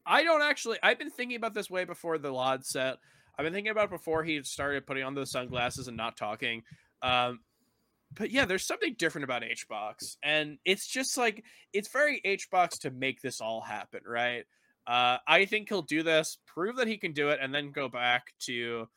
I 0.06 0.22
don't 0.22 0.42
actually. 0.42 0.78
I've 0.82 0.98
been 0.98 1.10
thinking 1.10 1.36
about 1.36 1.52
this 1.52 1.68
way 1.68 1.84
before 1.84 2.16
the 2.16 2.30
Lod 2.30 2.64
set. 2.64 2.96
I've 3.38 3.44
been 3.44 3.52
thinking 3.52 3.70
about 3.70 3.84
it 3.84 3.90
before 3.90 4.24
he 4.24 4.42
started 4.42 4.86
putting 4.86 5.04
on 5.04 5.14
those 5.14 5.30
sunglasses 5.30 5.86
and 5.86 5.96
not 5.96 6.16
talking. 6.16 6.62
Um, 7.02 7.40
but 8.14 8.30
yeah, 8.30 8.46
there's 8.46 8.66
something 8.66 8.96
different 8.98 9.24
about 9.24 9.42
HBox, 9.42 10.16
and 10.22 10.58
it's 10.64 10.86
just 10.86 11.18
like 11.18 11.44
it's 11.74 11.92
very 11.92 12.22
HBox 12.24 12.80
to 12.80 12.90
make 12.90 13.20
this 13.20 13.40
all 13.40 13.60
happen, 13.60 14.00
right? 14.06 14.44
Uh, 14.88 15.18
I 15.26 15.44
think 15.44 15.68
he'll 15.68 15.82
do 15.82 16.02
this, 16.02 16.38
prove 16.46 16.76
that 16.76 16.88
he 16.88 16.96
can 16.96 17.12
do 17.12 17.28
it, 17.28 17.38
and 17.42 17.54
then 17.54 17.72
go 17.72 17.88
back 17.88 18.32
to 18.40 18.88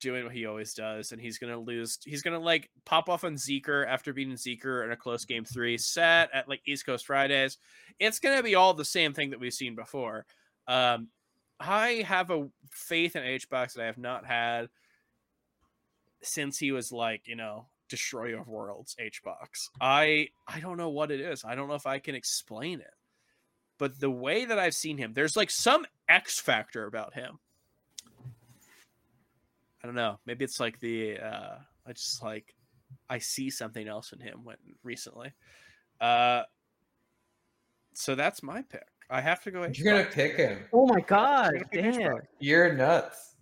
doing 0.00 0.24
what 0.24 0.32
he 0.32 0.46
always 0.46 0.72
does. 0.74 1.12
And 1.12 1.20
he's 1.20 1.38
gonna 1.38 1.58
lose. 1.58 1.98
He's 2.04 2.22
gonna 2.22 2.38
like 2.38 2.70
pop 2.86 3.08
off 3.10 3.22
on 3.22 3.34
Zeker 3.34 3.86
after 3.86 4.12
beating 4.14 4.34
Zeker 4.34 4.82
in 4.84 4.92
a 4.92 4.96
close 4.96 5.26
game 5.26 5.44
three 5.44 5.76
set 5.76 6.30
at 6.32 6.48
like 6.48 6.62
East 6.66 6.86
Coast 6.86 7.06
Fridays. 7.06 7.58
It's 7.98 8.18
gonna 8.18 8.42
be 8.42 8.54
all 8.54 8.72
the 8.72 8.84
same 8.84 9.12
thing 9.12 9.30
that 9.30 9.40
we've 9.40 9.52
seen 9.52 9.74
before. 9.74 10.24
Um, 10.66 11.08
I 11.60 12.04
have 12.06 12.30
a 12.30 12.48
faith 12.70 13.14
in 13.14 13.22
HBox 13.22 13.74
that 13.74 13.82
I 13.82 13.86
have 13.86 13.98
not 13.98 14.24
had 14.24 14.68
since 16.26 16.58
he 16.58 16.72
was 16.72 16.90
like 16.90 17.26
you 17.26 17.36
know 17.36 17.66
destroyer 17.88 18.40
of 18.40 18.48
worlds 18.48 18.96
hbox 19.00 19.68
i 19.80 20.26
i 20.48 20.58
don't 20.60 20.78
know 20.78 20.88
what 20.88 21.10
it 21.10 21.20
is 21.20 21.44
i 21.44 21.54
don't 21.54 21.68
know 21.68 21.74
if 21.74 21.86
i 21.86 21.98
can 21.98 22.14
explain 22.14 22.80
it 22.80 22.94
but 23.78 23.98
the 24.00 24.10
way 24.10 24.44
that 24.44 24.58
i've 24.58 24.74
seen 24.74 24.96
him 24.98 25.12
there's 25.14 25.36
like 25.36 25.50
some 25.50 25.84
x 26.08 26.38
factor 26.40 26.86
about 26.86 27.14
him. 27.14 27.38
I 29.82 29.86
don't 29.86 29.96
know. 29.96 30.18
Maybe 30.26 30.44
it's 30.44 30.60
like 30.60 30.80
the 30.80 31.18
uh 31.18 31.56
i 31.86 31.92
just 31.92 32.22
like 32.22 32.54
i 33.10 33.18
see 33.18 33.50
something 33.50 33.86
else 33.86 34.12
in 34.12 34.20
him 34.20 34.40
when 34.44 34.56
recently. 34.82 35.32
Uh 36.00 36.42
so 37.94 38.14
that's 38.14 38.42
my 38.42 38.62
pick. 38.62 38.86
I 39.10 39.20
have 39.20 39.42
to 39.44 39.50
go 39.50 39.66
You're 39.72 39.92
gonna 39.92 40.04
HBox. 40.06 40.12
pick 40.12 40.36
him. 40.36 40.58
Oh 40.72 40.86
my 40.86 41.00
god, 41.00 41.52
damn. 41.72 42.20
You're 42.40 42.72
nuts. 42.72 43.36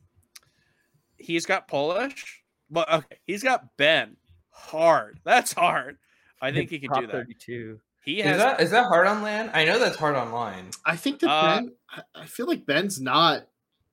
he's 1.16 1.46
got 1.46 1.68
polish? 1.68 2.42
But 2.70 2.92
okay. 2.92 3.16
He's 3.24 3.42
got 3.42 3.76
ben. 3.76 4.16
Hard. 4.50 5.20
That's 5.24 5.52
hard. 5.52 5.98
I 6.40 6.50
think 6.52 6.70
he 6.70 6.78
can 6.80 6.90
do 6.92 7.06
that. 7.06 7.12
32. 7.12 7.78
He 8.04 8.20
Is 8.20 8.38
that 8.38 8.60
is 8.60 8.70
that 8.70 8.86
hard 8.86 9.06
on 9.06 9.22
land? 9.22 9.50
I 9.54 9.64
know 9.64 9.78
that's 9.78 9.96
hard 9.96 10.16
online. 10.16 10.70
I 10.84 10.96
think 10.96 11.20
that 11.20 11.30
Uh, 11.30 11.54
Ben. 11.60 11.72
I- 11.90 12.02
I 12.22 12.26
feel 12.26 12.46
like 12.46 12.64
Ben's 12.66 13.00
not 13.00 13.46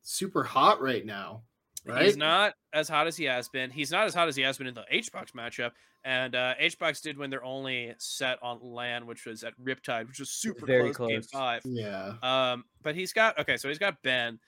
super 0.03 0.44
hot 0.44 0.81
right 0.81 1.06
now. 1.06 1.44
Right? 1.86 2.06
He's 2.06 2.18
not 2.18 2.53
as 2.73 2.88
hot 2.90 3.07
as 3.07 3.15
he 3.18 3.26
has 3.26 3.49
been. 3.49 3.72
He's 3.72 3.91
not 3.91 4.06
as 4.06 4.14
hot 4.14 4.27
as 4.27 4.36
he 4.36 4.44
has 4.44 4.57
been 4.57 4.68
in 4.68 4.73
the 4.73 4.86
HBox 4.91 5.31
matchup. 5.31 5.72
And 6.03 6.34
uh, 6.36 6.56
HBox 6.61 7.02
did 7.02 7.18
win 7.18 7.30
their 7.30 7.44
only 7.44 7.94
set 7.98 8.38
on 8.41 8.60
land, 8.61 9.06
which 9.06 9.26
was 9.26 9.44
at 9.44 9.53
Riptide, 9.60 10.07
which 10.07 10.19
was 10.19 10.30
super 10.30 10.65
Very 10.65 10.94
close, 10.94 11.10
game 11.10 11.22
close. 11.22 11.30
five. 11.31 11.61
Yeah. 11.65 12.14
Um, 12.23 12.64
but 12.84 12.95
he's 12.95 13.11
got 13.11 13.38
okay, 13.40 13.57
so 13.57 13.68
he's 13.68 13.80
got 13.80 14.02
Ben. 14.02 14.40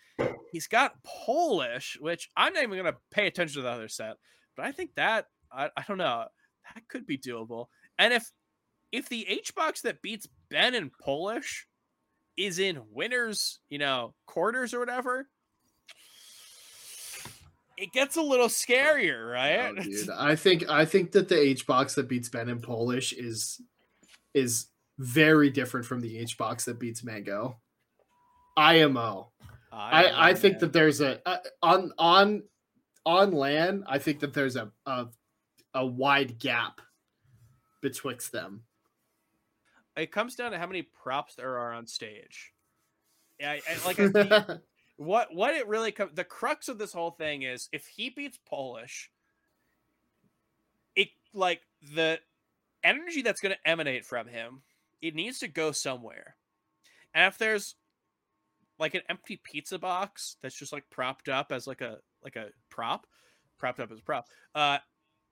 He's 0.52 0.68
got 0.68 1.02
Polish, 1.04 1.98
which 2.00 2.30
I'm 2.38 2.54
not 2.54 2.64
even 2.64 2.78
gonna 2.78 2.98
pay 3.12 3.28
attention 3.28 3.56
to 3.56 3.62
the 3.64 3.70
other 3.70 3.88
set, 3.90 4.16
but 4.56 4.66
I 4.66 4.72
think 4.72 4.96
that 4.96 5.28
I, 5.52 5.70
I 5.76 5.84
don't 5.88 5.98
know 5.98 6.26
that 6.74 6.88
could 6.88 7.06
be 7.06 7.18
doable. 7.18 7.68
And 7.98 8.14
if 8.14 8.30
if 8.92 9.10
the 9.10 9.26
HBox 9.30 9.82
that 9.82 10.02
beats 10.02 10.28
Ben 10.50 10.76
in 10.76 10.92
Polish 11.02 11.68
is 12.38 12.60
in 12.60 12.82
winners, 12.92 13.60
you 13.70 13.78
know, 13.78 14.14
quarters 14.26 14.74
or 14.74 14.80
whatever, 14.80 15.28
it 17.78 17.92
gets 17.92 18.16
a 18.16 18.22
little 18.22 18.48
scarier, 18.48 19.32
right? 19.32 19.74
Oh, 19.78 19.82
dude, 19.82 20.10
I 20.18 20.36
think 20.36 20.70
I 20.70 20.86
think 20.86 21.12
that 21.14 21.30
the 21.30 21.40
H 21.40 21.66
box 21.66 21.96
that 21.96 22.08
beats 22.08 22.30
Ben 22.30 22.50
in 22.50 22.62
Polish 22.62 23.14
is 23.14 23.62
is 24.34 24.68
very 25.00 25.50
different 25.50 25.86
from 25.86 26.00
the 26.00 26.18
H 26.18 26.38
box 26.38 26.66
that 26.66 26.80
beats 26.80 27.04
Mango. 27.04 27.60
IMO. 28.58 29.32
I, 29.72 30.30
I 30.30 30.34
think 30.34 30.60
that 30.60 30.74
there's 30.74 31.00
a 31.00 31.22
uh, 31.26 31.38
on 31.64 31.92
on 31.98 32.44
on 33.06 33.32
land. 33.32 33.86
I 33.88 34.00
think 34.00 34.20
that 34.20 34.34
there's 34.34 34.58
a 34.58 34.70
a, 34.86 35.08
a 35.74 35.86
wide 35.86 36.38
gap 36.38 36.82
betwixt 37.82 38.32
them. 38.32 38.64
It 39.96 40.12
comes 40.12 40.36
down 40.36 40.52
to 40.52 40.58
how 40.60 40.68
many 40.68 40.82
props 40.84 41.36
there 41.36 41.58
are 41.58 41.74
on 41.74 41.88
stage. 41.88 42.54
Yeah, 43.40 43.52
I, 43.52 43.62
I- 43.70 43.86
like 43.86 44.00
I 44.00 44.58
what 44.98 45.34
what 45.34 45.54
it 45.56 45.68
really 45.68 45.92
comes 45.92 46.12
the 46.14 46.24
crux 46.24 46.70
of 46.70 46.78
this 46.78 46.94
whole 46.94 47.12
thing 47.12 47.42
is 47.42 47.70
if 47.72 47.88
he 47.88 48.10
beats 48.10 48.38
Polish, 48.48 49.12
it 50.96 51.10
like 51.34 51.62
the 51.96 52.20
energy 52.84 53.22
that's 53.22 53.42
going 53.42 53.54
to 53.56 53.70
emanate 53.70 54.06
from 54.06 54.28
him, 54.28 54.62
it 55.02 55.16
needs 55.16 55.40
to 55.40 55.48
go 55.48 55.72
somewhere. 55.72 56.36
And 57.14 57.28
if 57.32 57.38
there's 57.38 57.76
like 58.80 58.96
an 58.96 59.02
empty 59.10 59.40
pizza 59.44 59.78
box 59.78 60.38
that's 60.42 60.56
just 60.58 60.74
like 60.74 60.90
propped 60.90 61.30
up 61.30 61.52
as 61.52 61.68
like 61.68 61.82
a 61.82 61.98
like 62.24 62.36
a 62.36 62.48
prop, 62.70 63.08
propped 63.58 63.80
up 63.80 63.92
as 63.92 64.00
a 64.00 64.04
prop, 64.04 64.28
uh, 64.56 64.78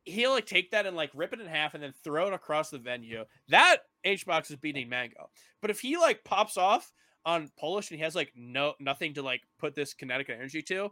he'll 0.06 0.32
like 0.32 0.46
take 0.46 0.72
that 0.72 0.86
and 0.86 0.96
like 0.96 1.12
rip 1.14 1.34
it 1.34 1.40
in 1.42 1.48
half 1.48 1.74
and 1.74 1.84
then 1.84 1.94
throw 2.04 2.28
it 2.28 2.34
across 2.34 2.70
the 2.70 2.78
venue. 2.80 3.24
That 3.50 3.78
H 4.04 4.26
box 4.26 4.50
is 4.50 4.58
beating 4.58 4.90
Mango. 4.90 5.30
But 5.62 5.70
if 5.72 5.80
he 5.80 5.98
like 5.98 6.24
pops 6.24 6.58
off 6.58 6.92
on 7.26 7.50
Polish 7.60 7.92
and 7.92 7.98
he 8.00 8.04
has 8.04 8.16
like 8.16 8.32
no 8.36 8.74
nothing 8.80 9.14
to 9.16 9.22
like 9.22 9.42
put 9.60 9.76
this 9.76 9.94
kinetic 9.94 10.30
energy 10.30 10.62
to, 10.64 10.92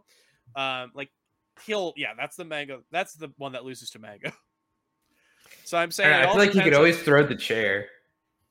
um, 0.56 0.92
like 0.94 1.10
he'll 1.66 1.92
yeah, 1.96 2.12
that's 2.16 2.36
the 2.36 2.44
Mango. 2.44 2.82
That's 2.92 3.14
the 3.14 3.32
one 3.38 3.52
that 3.52 3.64
loses 3.64 3.90
to 3.90 3.98
Mango. 3.98 4.30
So 5.64 5.76
I'm 5.78 5.90
saying 5.90 6.10
don't 6.10 6.20
know, 6.20 6.26
it 6.26 6.28
I 6.28 6.32
feel 6.32 6.38
like 6.38 6.46
you 6.48 6.52
could 6.62 6.70
depends 6.70 6.76
on- 6.76 6.80
always 6.80 7.02
throw 7.02 7.26
the 7.26 7.34
chair. 7.36 7.86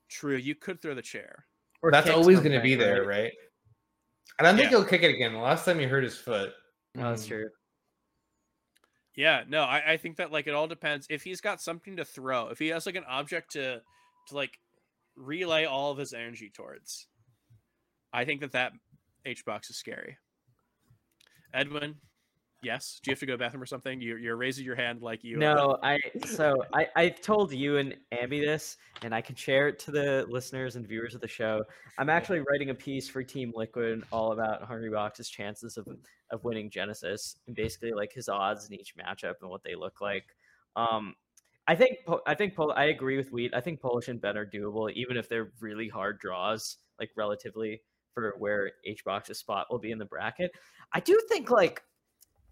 true. 0.07 0.35
You 0.35 0.53
could 0.55 0.81
throw 0.81 0.93
the 0.93 1.01
chair. 1.01 1.45
Or 1.81 1.91
That's 1.91 2.09
always 2.09 2.39
going 2.39 2.51
to 2.51 2.59
be 2.61 2.75
there, 2.75 3.01
right? 3.01 3.07
right? 3.23 3.31
I 4.39 4.43
don't 4.43 4.55
think 4.55 4.65
Yeah. 4.71 4.77
he'll 4.77 4.85
kick 4.85 5.01
it 5.03 5.13
again. 5.13 5.33
The 5.33 5.39
last 5.39 5.65
time 5.65 5.79
he 5.79 5.85
hurt 5.85 6.03
his 6.03 6.17
foot. 6.17 6.53
No, 6.95 7.09
that's 7.09 7.25
Mm. 7.25 7.27
true. 7.29 7.49
Yeah, 9.17 9.43
no, 9.49 9.63
I, 9.63 9.93
I 9.93 9.97
think 9.97 10.17
that 10.17 10.31
like 10.31 10.45
it 10.45 10.53
all 10.53 10.67
depends. 10.67 11.07
If 11.09 11.23
he's 11.23 11.41
got 11.41 11.59
something 11.59 11.97
to 11.97 12.05
throw, 12.05 12.49
if 12.49 12.59
he 12.59 12.67
has 12.67 12.85
like 12.85 12.95
an 12.95 13.03
object 13.09 13.53
to 13.53 13.81
to 14.27 14.35
like 14.35 14.59
relay 15.15 15.65
all 15.65 15.91
of 15.91 15.97
his 15.97 16.13
energy 16.13 16.51
towards, 16.55 17.07
I 18.13 18.25
think 18.25 18.41
that 18.41 18.51
that 18.51 18.73
H 19.25 19.43
box 19.43 19.71
is 19.71 19.77
scary. 19.77 20.17
Edwin, 21.51 21.95
yes. 22.61 22.99
Do 23.01 23.09
you 23.09 23.13
have 23.13 23.19
to 23.21 23.25
go 23.25 23.33
to 23.33 23.37
the 23.37 23.43
bathroom 23.43 23.63
or 23.63 23.65
something? 23.65 23.99
You, 23.99 24.17
you're 24.17 24.35
raising 24.37 24.65
your 24.65 24.75
hand 24.75 25.01
like 25.01 25.23
you. 25.23 25.37
uh, 25.37 25.39
No, 25.39 25.77
I 25.81 25.97
so 26.25 26.63
I 26.71 26.87
I've 26.95 27.19
told 27.19 27.51
you 27.51 27.77
and 27.77 27.95
Ambi 28.13 28.39
this, 28.45 28.77
and 29.01 29.15
I 29.15 29.21
can 29.21 29.35
share 29.35 29.67
it 29.67 29.79
to 29.79 29.91
the 29.91 30.27
listeners 30.29 30.75
and 30.75 30.87
viewers 30.87 31.15
of 31.15 31.21
the 31.21 31.27
show. 31.27 31.63
I'm 31.97 32.09
actually 32.09 32.41
writing 32.41 32.69
a 32.69 32.75
piece 32.75 33.09
for 33.09 33.23
Team 33.23 33.51
Liquid 33.55 34.03
all 34.11 34.33
about 34.33 34.61
Hungry 34.61 34.91
Box's 34.91 35.27
chances 35.29 35.77
of 35.77 35.87
of 36.31 36.43
winning 36.43 36.69
Genesis 36.69 37.37
and 37.47 37.55
basically 37.55 37.91
like 37.91 38.11
his 38.13 38.29
odds 38.29 38.67
in 38.67 38.73
each 38.73 38.95
matchup 38.95 39.35
and 39.41 39.49
what 39.49 39.63
they 39.63 39.75
look 39.75 40.01
like. 40.01 40.25
Um, 40.75 41.15
I 41.67 41.75
think 41.75 41.97
I 42.25 42.33
think 42.33 42.55
Pol- 42.55 42.73
I 42.75 42.85
agree 42.85 43.17
with 43.17 43.31
Wheat. 43.31 43.53
I 43.53 43.59
think 43.59 43.81
Polish 43.81 44.07
and 44.07 44.21
Ben 44.21 44.37
are 44.37 44.45
doable, 44.45 44.91
even 44.93 45.17
if 45.17 45.27
they're 45.27 45.51
really 45.59 45.89
hard 45.89 46.19
draws, 46.19 46.77
like 46.99 47.09
relatively 47.17 47.81
for 48.13 48.35
where 48.39 48.71
H 48.85 49.03
HBox's 49.05 49.39
spot 49.39 49.67
will 49.69 49.79
be 49.79 49.91
in 49.91 49.97
the 49.97 50.05
bracket. 50.05 50.51
I 50.93 51.01
do 51.01 51.19
think 51.29 51.51
like 51.51 51.83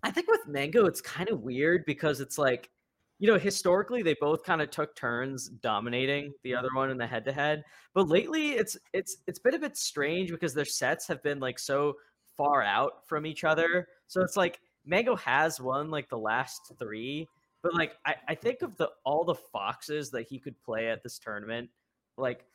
I 0.04 0.12
think 0.12 0.28
with 0.30 0.48
Mango, 0.48 0.86
it's 0.86 1.02
kind 1.02 1.30
of 1.30 1.42
weird 1.42 1.84
because 1.86 2.20
it's 2.20 2.38
like, 2.38 2.70
you 3.18 3.28
know, 3.32 3.40
historically 3.40 4.04
they 4.04 4.16
both 4.20 4.44
kind 4.44 4.62
of 4.62 4.70
took 4.70 4.96
turns 4.96 5.48
dominating 5.48 6.34
the 6.44 6.54
other 6.54 6.70
one 6.74 6.92
in 6.92 6.98
the 6.98 7.08
head 7.08 7.26
to 7.26 7.32
head. 7.32 7.64
But 7.94 8.10
lately 8.10 8.50
it's 8.50 8.78
it's 8.94 9.18
it's 9.28 9.40
been 9.40 9.56
a 9.56 9.60
bit 9.60 9.78
strange 9.78 10.30
because 10.30 10.54
their 10.54 10.66
sets 10.66 11.08
have 11.08 11.24
been 11.24 11.40
like 11.40 11.58
so 11.58 11.96
far 12.38 12.64
out 12.64 13.08
from 13.08 13.26
each 13.26 13.44
other. 13.44 13.88
So 14.08 14.22
it's 14.22 14.38
like 14.38 14.60
Mango 14.86 15.16
has 15.16 15.60
won 15.60 15.90
like 15.90 16.10
the 16.10 16.18
last 16.18 16.74
three, 16.80 17.28
but 17.64 17.74
like 17.74 17.94
I, 18.06 18.16
I 18.28 18.36
think 18.36 18.62
of 18.62 18.78
the 18.78 18.90
all 19.04 19.24
the 19.24 19.36
foxes 19.36 20.12
that 20.12 20.28
he 20.28 20.40
could 20.40 20.62
play 20.64 20.90
at 20.90 21.04
this 21.04 21.18
tournament, 21.20 21.70
like 22.18 22.46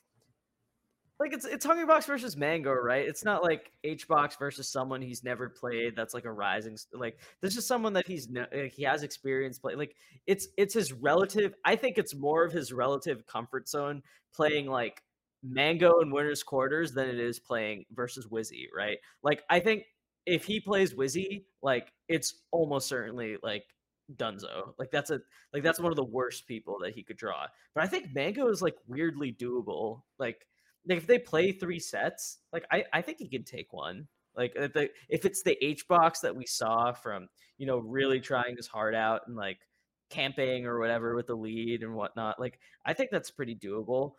like 1.21 1.35
it's 1.35 1.45
it's 1.45 1.67
Hungry 1.67 1.85
Box 1.85 2.07
versus 2.07 2.35
Mango, 2.35 2.73
right? 2.73 3.07
It's 3.07 3.25
not 3.25 3.43
like 3.43 3.71
H 3.85 4.09
Box 4.09 4.37
versus 4.37 4.69
someone 4.69 5.03
he's 5.03 5.23
never 5.23 5.51
played. 5.51 5.95
That's 5.95 6.15
like 6.15 6.25
a 6.25 6.33
rising 6.33 6.79
like 6.95 7.19
this 7.43 7.59
is 7.59 7.67
someone 7.67 7.93
that 7.93 8.07
he's 8.07 8.29
like, 8.31 8.73
he 8.73 8.85
has 8.85 9.03
experience 9.03 9.59
playing. 9.59 9.79
Like 9.79 9.97
it's 10.27 10.49
it's 10.57 10.73
his 10.73 10.95
relative. 10.95 11.55
I 11.65 11.77
think 11.77 11.99
it's 11.99 12.15
more 12.15 12.43
of 12.43 12.53
his 12.53 12.73
relative 12.73 13.27
comfort 13.27 13.69
zone 13.69 14.03
playing 14.35 14.67
like 14.67 15.03
Mango 15.43 16.01
and 16.01 16.13
winners 16.13 16.43
quarters 16.43 16.93
than 16.93 17.09
it 17.09 17.19
is 17.19 17.39
playing 17.39 17.85
versus 17.93 18.27
Wizzy, 18.27 18.67
right? 18.77 18.99
Like 19.23 19.43
I 19.49 19.61
think 19.61 19.85
if 20.27 20.45
he 20.45 20.61
plays 20.61 20.95
Wizzy, 20.95 21.45
like 21.63 21.93
it's 22.09 22.35
almost 22.51 22.89
certainly 22.89 23.37
like 23.43 23.65
Dunzo. 24.17 24.75
Like 24.79 24.91
that's 24.91 25.11
a 25.11 25.21
like 25.53 25.63
that's 25.63 25.81
one 25.81 25.93
of 25.93 25.97
the 25.97 26.05
worst 26.05 26.47
people 26.47 26.79
that 26.83 26.95
he 26.95 27.03
could 27.03 27.17
draw. 27.17 27.47
But 27.75 27.85
I 27.85 27.87
think 27.87 28.15
Mango 28.15 28.49
is 28.49 28.63
like 28.63 28.77
weirdly 28.87 29.33
doable. 29.33 30.03
Like 30.19 30.47
like 30.89 30.99
if 30.99 31.07
they 31.07 31.19
play 31.19 31.53
three 31.53 31.79
sets, 31.79 32.39
like 32.53 32.65
I, 32.71 32.85
I 32.93 33.03
think 33.03 33.19
he 33.19 33.29
can 33.29 33.45
take 33.45 33.73
one. 33.73 34.09
Like 34.37 34.53
if, 34.57 34.73
the, 34.73 34.91
if 35.09 35.25
it's 35.25 35.43
the 35.43 35.63
H 35.65 35.87
box 35.89 36.21
that 36.21 36.35
we 36.35 36.47
saw 36.47 36.93
from 36.93 37.29
you 37.59 37.67
know 37.67 37.79
really 37.79 38.21
trying 38.21 38.57
his 38.57 38.67
heart 38.67 38.95
out 38.95 39.23
and 39.27 39.37
like 39.37 39.59
camping 40.09 40.67
or 40.67 40.79
whatever 40.81 41.15
with 41.15 41.27
the 41.27 41.35
lead 41.35 41.83
and 41.83 41.95
whatnot, 41.95 42.41
like 42.41 42.59
I 42.85 42.93
think 42.95 43.11
that's 43.11 43.31
pretty 43.31 43.55
doable. 43.55 44.13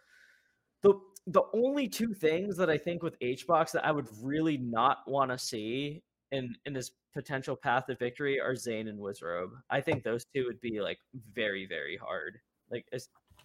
The 0.82 0.94
the 1.28 1.44
only 1.54 1.88
two 1.88 2.14
things 2.14 2.58
that 2.58 2.70
I 2.70 2.78
think 2.78 3.04
with 3.04 3.20
HBox 3.20 3.72
that 3.72 3.86
I 3.86 3.92
would 3.92 4.08
really 4.22 4.58
not 4.58 5.00
want 5.08 5.32
to 5.32 5.38
see 5.38 6.04
in 6.32 6.56
in 6.66 6.74
this 6.74 6.92
potential 7.14 7.56
path 7.56 7.86
to 7.88 7.96
victory 7.96 8.40
are 8.40 8.56
Zain 8.56 8.88
and 8.88 9.00
Wizzrobe. 9.00 9.52
I 9.70 9.82
think 9.82 10.04
those 10.04 10.26
two 10.34 10.46
would 10.46 10.62
be 10.62 10.82
like 10.82 11.00
very 11.34 11.66
very 11.66 11.98
hard. 11.98 12.40
Like 12.72 12.86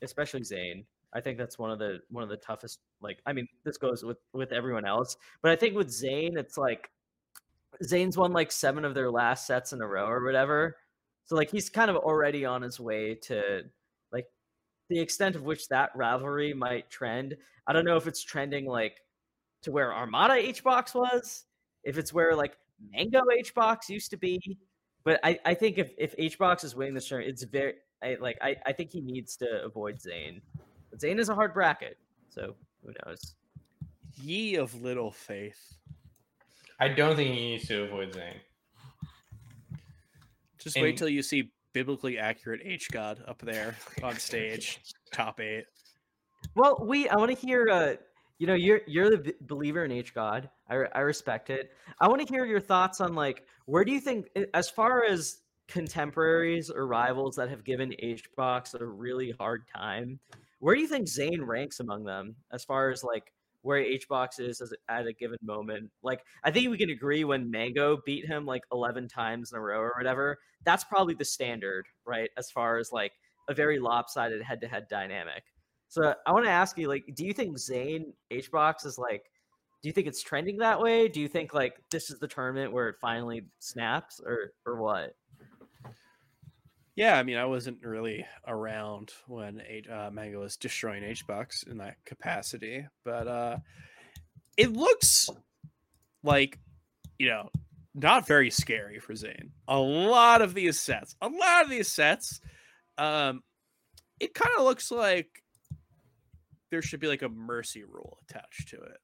especially 0.02 0.44
Zain. 0.44 0.84
I 1.12 1.20
think 1.20 1.38
that's 1.38 1.58
one 1.58 1.70
of 1.70 1.78
the 1.78 2.00
one 2.10 2.22
of 2.22 2.30
the 2.30 2.36
toughest. 2.36 2.80
Like 3.00 3.18
I 3.26 3.32
mean, 3.32 3.48
this 3.64 3.76
goes 3.76 4.04
with 4.04 4.18
with 4.32 4.52
everyone 4.52 4.84
else, 4.84 5.16
but 5.42 5.50
I 5.50 5.56
think 5.56 5.74
with 5.74 5.90
Zain, 5.90 6.36
it's 6.36 6.56
like 6.56 6.90
Zain's 7.84 8.16
won 8.16 8.32
like 8.32 8.52
seven 8.52 8.84
of 8.84 8.94
their 8.94 9.10
last 9.10 9.46
sets 9.46 9.72
in 9.72 9.80
a 9.80 9.86
row 9.86 10.06
or 10.06 10.24
whatever. 10.24 10.76
So 11.24 11.36
like 11.36 11.50
he's 11.50 11.68
kind 11.68 11.90
of 11.90 11.96
already 11.96 12.44
on 12.44 12.62
his 12.62 12.78
way 12.78 13.14
to 13.22 13.62
the 14.88 14.98
extent 14.98 15.36
of 15.36 15.42
which 15.42 15.68
that 15.68 15.90
rivalry 15.94 16.54
might 16.54 16.90
trend. 16.90 17.36
I 17.66 17.72
don't 17.72 17.84
know 17.84 17.96
if 17.96 18.06
it's 18.06 18.22
trending 18.22 18.66
like 18.66 19.00
to 19.62 19.72
where 19.72 19.92
Armada 19.92 20.34
HBox 20.34 20.94
was, 20.94 21.44
if 21.84 21.98
it's 21.98 22.12
where 22.12 22.34
like 22.34 22.56
Mango 22.92 23.22
HBox 23.42 23.88
used 23.88 24.10
to 24.10 24.16
be. 24.16 24.58
But 25.04 25.20
I, 25.22 25.38
I 25.44 25.54
think 25.54 25.78
if, 25.78 25.92
if 25.98 26.16
HBox 26.16 26.64
is 26.64 26.74
winning 26.74 26.94
this 26.94 27.08
tournament, 27.08 27.32
it's 27.32 27.44
very 27.44 27.74
I, 28.02 28.16
like 28.20 28.38
I, 28.42 28.56
I 28.66 28.72
think 28.72 28.90
he 28.90 29.00
needs 29.00 29.36
to 29.38 29.62
avoid 29.64 30.00
Zain. 30.00 30.40
But 30.90 31.00
Zain 31.00 31.18
is 31.18 31.28
a 31.28 31.34
hard 31.34 31.54
bracket, 31.54 31.98
so 32.28 32.54
who 32.84 32.92
knows? 33.04 33.34
Ye 34.22 34.56
of 34.56 34.74
little 34.82 35.10
faith. 35.10 35.74
I 36.78 36.88
don't 36.88 37.16
think 37.16 37.34
he 37.34 37.40
needs 37.40 37.68
to 37.68 37.84
avoid 37.84 38.12
Zain. 38.12 38.34
Just 40.58 40.80
wait 40.80 40.96
till 40.96 41.08
you 41.08 41.22
see 41.22 41.50
biblically 41.76 42.18
accurate 42.18 42.62
H 42.64 42.88
God 42.90 43.22
up 43.28 43.38
there 43.42 43.76
on 44.02 44.16
stage, 44.16 44.80
top 45.12 45.40
eight. 45.40 45.66
Well, 46.54 46.82
we 46.88 47.06
I 47.10 47.16
want 47.16 47.30
to 47.30 47.46
hear. 47.46 47.68
Uh, 47.70 47.94
you 48.38 48.46
know, 48.46 48.54
you're 48.54 48.80
you're 48.86 49.10
the 49.10 49.34
believer 49.42 49.84
in 49.84 49.92
H 49.92 50.14
God. 50.14 50.48
I 50.70 50.76
I 50.94 51.00
respect 51.00 51.50
it. 51.50 51.72
I 52.00 52.08
want 52.08 52.26
to 52.26 52.32
hear 52.32 52.46
your 52.46 52.60
thoughts 52.60 53.02
on 53.02 53.14
like 53.14 53.44
where 53.66 53.84
do 53.84 53.92
you 53.92 54.00
think, 54.00 54.28
as 54.54 54.70
far 54.70 55.04
as 55.04 55.42
contemporaries 55.68 56.70
or 56.70 56.86
rivals 56.86 57.36
that 57.36 57.50
have 57.50 57.62
given 57.62 57.92
H 57.98 58.24
box 58.36 58.72
a 58.72 58.82
really 58.82 59.34
hard 59.38 59.64
time, 59.74 60.18
where 60.60 60.74
do 60.74 60.80
you 60.80 60.88
think 60.88 61.08
Zain 61.08 61.42
ranks 61.42 61.80
among 61.80 62.04
them 62.04 62.36
as 62.52 62.64
far 62.64 62.88
as 62.88 63.04
like 63.04 63.34
where 63.66 63.82
HBox 63.82 64.38
is 64.38 64.62
at 64.88 65.06
a 65.06 65.12
given 65.12 65.38
moment? 65.42 65.90
Like, 66.02 66.20
I 66.44 66.50
think 66.50 66.70
we 66.70 66.78
can 66.78 66.90
agree 66.90 67.24
when 67.24 67.50
Mango 67.50 67.98
beat 68.06 68.26
him 68.26 68.46
like 68.46 68.62
11 68.72 69.08
times 69.08 69.52
in 69.52 69.58
a 69.58 69.60
row 69.60 69.80
or 69.80 69.92
whatever. 69.96 70.38
That's 70.64 70.84
probably 70.84 71.14
the 71.14 71.24
standard, 71.24 71.86
right? 72.06 72.30
As 72.38 72.50
far 72.50 72.78
as 72.78 72.90
like 72.92 73.12
a 73.48 73.54
very 73.54 73.78
lopsided 73.78 74.42
head-to-head 74.42 74.86
dynamic. 74.88 75.42
So 75.88 76.14
I 76.26 76.32
want 76.32 76.44
to 76.44 76.50
ask 76.50 76.78
you, 76.78 76.88
like, 76.88 77.04
do 77.14 77.24
you 77.24 77.32
think 77.32 77.58
Zain 77.58 78.12
HBox 78.32 78.86
is 78.86 78.98
like, 78.98 79.22
do 79.82 79.88
you 79.88 79.92
think 79.92 80.06
it's 80.06 80.22
trending 80.22 80.58
that 80.58 80.80
way? 80.80 81.08
Do 81.08 81.20
you 81.20 81.28
think 81.28 81.54
like 81.54 81.74
this 81.90 82.10
is 82.10 82.18
the 82.18 82.26
tournament 82.26 82.72
where 82.72 82.88
it 82.88 82.96
finally 83.00 83.42
snaps, 83.60 84.20
or 84.24 84.52
or 84.64 84.80
what? 84.80 85.10
Yeah, 86.96 87.18
I 87.18 87.22
mean, 87.24 87.36
I 87.36 87.44
wasn't 87.44 87.84
really 87.84 88.26
around 88.46 89.12
when 89.26 89.60
uh, 89.92 90.08
Mango 90.10 90.40
was 90.40 90.56
destroying 90.56 91.02
HBox 91.02 91.68
in 91.68 91.76
that 91.76 91.96
capacity, 92.06 92.86
but 93.04 93.28
uh, 93.28 93.58
it 94.56 94.72
looks 94.72 95.28
like, 96.22 96.58
you 97.18 97.28
know, 97.28 97.50
not 97.94 98.26
very 98.26 98.50
scary 98.50 98.98
for 98.98 99.14
Zain. 99.14 99.52
A 99.68 99.78
lot 99.78 100.40
of 100.40 100.54
these 100.54 100.80
sets, 100.80 101.14
a 101.20 101.28
lot 101.28 101.64
of 101.64 101.70
these 101.70 101.92
sets, 101.92 102.40
um, 102.96 103.42
it 104.18 104.32
kind 104.32 104.54
of 104.56 104.64
looks 104.64 104.90
like 104.90 105.28
there 106.70 106.80
should 106.80 107.00
be 107.00 107.08
like 107.08 107.22
a 107.22 107.28
mercy 107.28 107.84
rule 107.84 108.18
attached 108.22 108.68
to 108.68 108.76
it. 108.76 108.98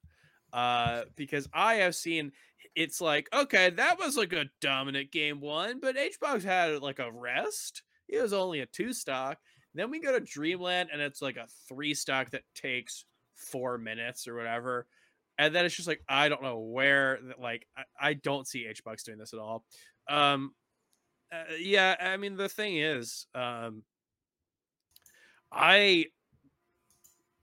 Uh, 0.51 1.03
because 1.15 1.47
I 1.53 1.75
have 1.75 1.95
seen 1.95 2.31
it's 2.75 3.01
like, 3.01 3.29
okay, 3.33 3.69
that 3.69 3.99
was 3.99 4.17
like 4.17 4.33
a 4.33 4.49
dominant 4.61 5.11
game 5.11 5.39
one, 5.39 5.79
but 5.79 5.95
HBox 5.95 6.43
had 6.43 6.81
like 6.81 6.99
a 6.99 7.11
rest. 7.11 7.83
It 8.07 8.21
was 8.21 8.33
only 8.33 8.59
a 8.61 8.65
two 8.65 8.93
stock. 8.93 9.37
Then 9.73 9.89
we 9.89 9.99
go 9.99 10.11
to 10.11 10.19
Dreamland 10.19 10.89
and 10.91 11.01
it's 11.01 11.21
like 11.21 11.37
a 11.37 11.47
three 11.67 11.93
stock 11.93 12.31
that 12.31 12.43
takes 12.55 13.05
four 13.35 13.77
minutes 13.77 14.27
or 14.27 14.35
whatever. 14.35 14.87
And 15.37 15.53
then 15.53 15.65
it's 15.65 15.75
just 15.75 15.87
like, 15.87 16.03
I 16.07 16.29
don't 16.29 16.43
know 16.43 16.59
where, 16.59 17.19
like, 17.39 17.67
I, 17.75 17.83
I 17.99 18.13
don't 18.13 18.47
see 18.47 18.67
HBox 18.67 19.03
doing 19.03 19.17
this 19.17 19.33
at 19.33 19.39
all. 19.39 19.65
Um, 20.07 20.53
uh, 21.31 21.55
yeah, 21.59 21.95
I 21.99 22.17
mean, 22.17 22.35
the 22.35 22.49
thing 22.49 22.77
is, 22.77 23.25
um, 23.33 23.83
I 25.51 26.07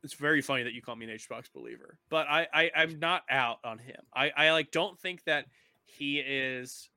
it's 0.03 0.15
very 0.15 0.43
funny 0.43 0.63
that 0.63 0.73
you 0.73 0.83
call 0.83 0.97
me 0.97 1.11
an 1.11 1.17
HBox 1.17 1.53
believer, 1.53 1.99
but 2.09 2.27
I, 2.29 2.47
I 2.53 2.71
I'm 2.75 2.99
not 2.99 3.23
out 3.31 3.59
on 3.65 3.79
him. 3.79 4.01
I 4.15 4.31
I 4.37 4.53
like 4.53 4.71
don't 4.71 4.99
think 4.99 5.25
that 5.25 5.47
he 5.85 6.19
is 6.19 6.89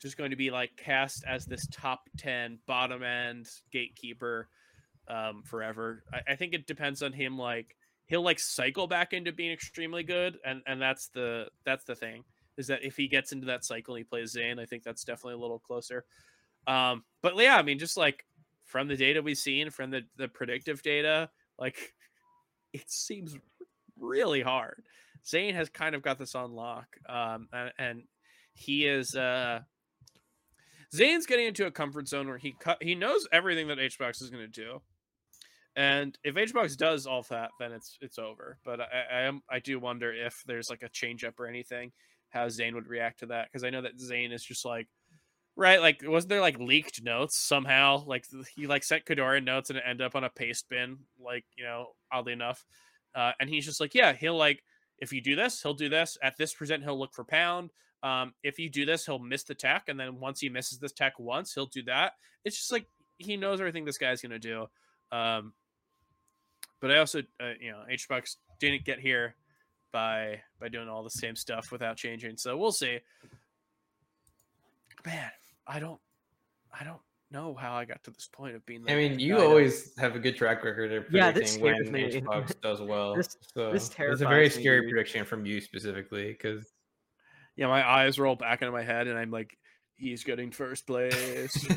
just 0.00 0.16
going 0.16 0.30
to 0.30 0.36
be 0.36 0.50
like 0.50 0.76
cast 0.76 1.24
as 1.26 1.44
this 1.44 1.66
top 1.70 2.08
ten 2.16 2.58
bottom 2.66 3.02
end 3.02 3.48
gatekeeper 3.72 4.48
um 5.08 5.42
forever. 5.44 6.02
I, 6.12 6.32
I 6.32 6.36
think 6.36 6.54
it 6.54 6.66
depends 6.66 7.02
on 7.02 7.12
him. 7.12 7.38
Like 7.38 7.76
he'll 8.06 8.22
like 8.22 8.38
cycle 8.38 8.86
back 8.86 9.12
into 9.12 9.32
being 9.32 9.52
extremely 9.52 10.02
good, 10.02 10.38
and 10.44 10.62
and 10.66 10.80
that's 10.80 11.08
the 11.08 11.48
that's 11.64 11.84
the 11.84 11.94
thing 11.94 12.24
is 12.56 12.66
that 12.66 12.84
if 12.84 12.96
he 12.96 13.08
gets 13.08 13.32
into 13.32 13.46
that 13.46 13.64
cycle 13.64 13.94
and 13.94 14.00
he 14.00 14.04
plays 14.04 14.32
Zain, 14.32 14.58
I 14.58 14.66
think 14.66 14.82
that's 14.82 15.04
definitely 15.04 15.34
a 15.34 15.38
little 15.38 15.58
closer. 15.58 16.04
Um, 16.66 17.02
but 17.22 17.36
yeah, 17.36 17.56
I 17.56 17.62
mean, 17.62 17.78
just 17.78 17.96
like 17.96 18.26
from 18.64 18.88
the 18.88 18.96
data 18.96 19.22
we've 19.22 19.38
seen, 19.38 19.70
from 19.70 19.90
the 19.90 20.02
the 20.16 20.28
predictive 20.28 20.82
data, 20.82 21.30
like 21.62 21.94
it 22.72 22.90
seems 22.90 23.36
really 23.98 24.42
hard. 24.42 24.82
Zain 25.26 25.54
has 25.54 25.68
kind 25.68 25.94
of 25.94 26.02
got 26.02 26.18
this 26.18 26.34
on 26.34 26.52
lock, 26.52 26.88
um, 27.08 27.48
and, 27.52 27.72
and 27.78 28.02
he 28.54 28.86
is 28.86 29.14
uh, 29.14 29.60
Zain's 30.94 31.26
getting 31.26 31.46
into 31.46 31.66
a 31.66 31.70
comfort 31.70 32.08
zone 32.08 32.26
where 32.26 32.38
he 32.38 32.54
cut 32.60 32.82
he 32.82 32.94
knows 32.94 33.26
everything 33.32 33.68
that 33.68 33.78
HBox 33.78 34.20
is 34.20 34.30
going 34.30 34.42
to 34.42 34.48
do, 34.48 34.82
and 35.76 36.18
if 36.24 36.34
HBox 36.34 36.76
does 36.76 37.06
all 37.06 37.24
that, 37.30 37.50
then 37.60 37.72
it's 37.72 37.96
it's 38.00 38.18
over. 38.18 38.58
But 38.64 38.80
I, 38.80 38.86
I 39.12 39.20
am 39.22 39.42
I 39.48 39.60
do 39.60 39.78
wonder 39.78 40.12
if 40.12 40.42
there's 40.46 40.68
like 40.68 40.82
a 40.82 40.88
change 40.88 41.22
up 41.22 41.38
or 41.38 41.46
anything, 41.46 41.92
how 42.30 42.48
Zain 42.48 42.74
would 42.74 42.88
react 42.88 43.20
to 43.20 43.26
that 43.26 43.46
because 43.46 43.62
I 43.62 43.70
know 43.70 43.82
that 43.82 44.00
Zain 44.00 44.32
is 44.32 44.42
just 44.42 44.64
like 44.64 44.88
right? 45.56 45.80
Like 45.80 46.02
wasn't 46.04 46.30
there 46.30 46.40
like 46.40 46.58
leaked 46.58 47.02
notes 47.02 47.36
somehow? 47.36 48.04
Like 48.06 48.26
he 48.56 48.66
like 48.66 48.84
sent 48.84 49.04
Kadorian 49.04 49.44
notes 49.44 49.70
and 49.70 49.78
it 49.78 49.84
ended 49.86 50.06
up 50.06 50.16
on 50.16 50.24
a 50.24 50.30
paste 50.30 50.68
bin 50.68 50.98
like 51.20 51.44
you 51.56 51.64
know 51.64 51.88
oddly 52.10 52.32
enough. 52.32 52.64
Uh, 53.14 53.32
and 53.40 53.48
he's 53.48 53.64
just 53.64 53.80
like 53.80 53.94
yeah 53.94 54.12
he'll 54.12 54.36
like 54.36 54.62
if 54.98 55.12
you 55.12 55.20
do 55.20 55.36
this 55.36 55.62
he'll 55.62 55.74
do 55.74 55.88
this. 55.88 56.16
At 56.22 56.36
this 56.36 56.54
present. 56.54 56.82
he'll 56.82 56.98
look 56.98 57.12
for 57.12 57.24
pound. 57.24 57.70
Um, 58.02 58.34
if 58.42 58.58
you 58.58 58.68
do 58.68 58.84
this 58.84 59.06
he'll 59.06 59.18
miss 59.18 59.44
the 59.44 59.54
tech. 59.54 59.84
And 59.88 59.98
then 59.98 60.20
once 60.20 60.40
he 60.40 60.48
misses 60.48 60.78
this 60.78 60.92
tech 60.92 61.18
once 61.18 61.54
he'll 61.54 61.66
do 61.66 61.82
that. 61.84 62.12
It's 62.44 62.56
just 62.56 62.72
like 62.72 62.86
he 63.18 63.36
knows 63.36 63.60
everything 63.60 63.84
this 63.84 63.98
guy's 63.98 64.22
gonna 64.22 64.38
do. 64.38 64.66
Um, 65.10 65.52
but 66.80 66.90
I 66.90 66.98
also 66.98 67.20
uh, 67.40 67.52
you 67.60 67.70
know 67.72 67.82
HBox 67.90 68.36
didn't 68.58 68.84
get 68.84 68.98
here 68.98 69.36
by 69.92 70.40
by 70.58 70.68
doing 70.68 70.88
all 70.88 71.04
the 71.04 71.10
same 71.10 71.36
stuff 71.36 71.70
without 71.70 71.96
changing. 71.96 72.38
So 72.38 72.56
we'll 72.56 72.72
see. 72.72 73.00
Man 75.04 75.30
I 75.66 75.78
don't 75.80 76.00
I 76.78 76.84
don't 76.84 77.00
know 77.30 77.54
how 77.54 77.74
I 77.74 77.84
got 77.84 78.02
to 78.04 78.10
this 78.10 78.28
point 78.30 78.54
of 78.54 78.64
being. 78.66 78.84
I 78.88 78.94
mean, 78.94 79.18
you 79.18 79.36
guy 79.36 79.44
always 79.44 79.96
have 79.98 80.14
a 80.16 80.18
good 80.18 80.36
track 80.36 80.64
record 80.64 80.92
of 80.92 81.04
Yeah, 81.10 81.30
this 81.30 81.56
predicting 81.56 81.90
scares 81.90 81.90
when 81.90 81.92
me. 81.92 82.20
HBox 82.20 82.60
does 82.62 82.80
well. 82.80 83.16
This- 83.16 83.36
so 83.54 83.72
this 83.72 83.88
it's 83.88 83.94
a 83.94 83.98
very 83.98 84.48
terrifies 84.48 84.56
me, 84.56 84.62
scary 84.62 84.80
dude. 84.82 84.90
prediction 84.90 85.24
from 85.24 85.46
you 85.46 85.60
specifically 85.60 86.28
because 86.28 86.72
yeah, 87.56 87.66
my 87.66 87.86
eyes 87.86 88.18
roll 88.18 88.34
back 88.36 88.62
into 88.62 88.72
my 88.72 88.82
head, 88.82 89.06
and 89.08 89.18
I'm 89.18 89.30
like, 89.30 89.56
he's 89.96 90.24
getting 90.24 90.50
first 90.50 90.86
place. 90.86 91.54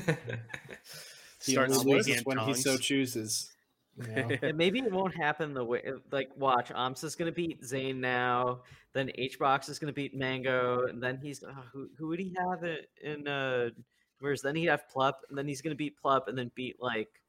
He 1.45 1.51
Start 1.51 1.69
only 1.69 1.79
speaking 1.79 1.95
loses 1.95 2.17
in 2.17 2.23
when 2.23 2.37
he 2.39 2.53
so 2.55 2.75
chooses. 2.77 3.51
Know? 3.97 4.29
And 4.41 4.57
maybe 4.57 4.79
it 4.79 4.91
won't 4.91 5.15
happen 5.15 5.53
the 5.53 5.63
way 5.63 5.81
like 6.11 6.29
watch 6.35 6.69
Amsa's 6.69 7.15
gonna 7.15 7.31
beat 7.31 7.63
Zain 7.63 8.01
now, 8.01 8.61
then 8.93 9.09
HBox 9.17 9.69
is 9.69 9.79
gonna 9.79 9.93
beat 9.93 10.13
Mango, 10.13 10.87
and 10.87 11.01
then 11.01 11.17
he's 11.21 11.43
uh, 11.43 11.53
who 11.71 11.89
who 11.97 12.07
would 12.07 12.19
he 12.19 12.35
have 12.37 12.63
it 12.63 12.89
in 13.01 13.27
uh 13.27 13.69
whereas 14.19 14.41
then 14.41 14.55
he'd 14.55 14.67
have 14.67 14.83
Plup, 14.93 15.13
and 15.29 15.37
then 15.37 15.47
he's 15.47 15.61
gonna 15.61 15.75
beat 15.75 15.95
Plup 16.03 16.27
and 16.27 16.37
then 16.37 16.51
beat 16.55 16.75
like 16.81 17.21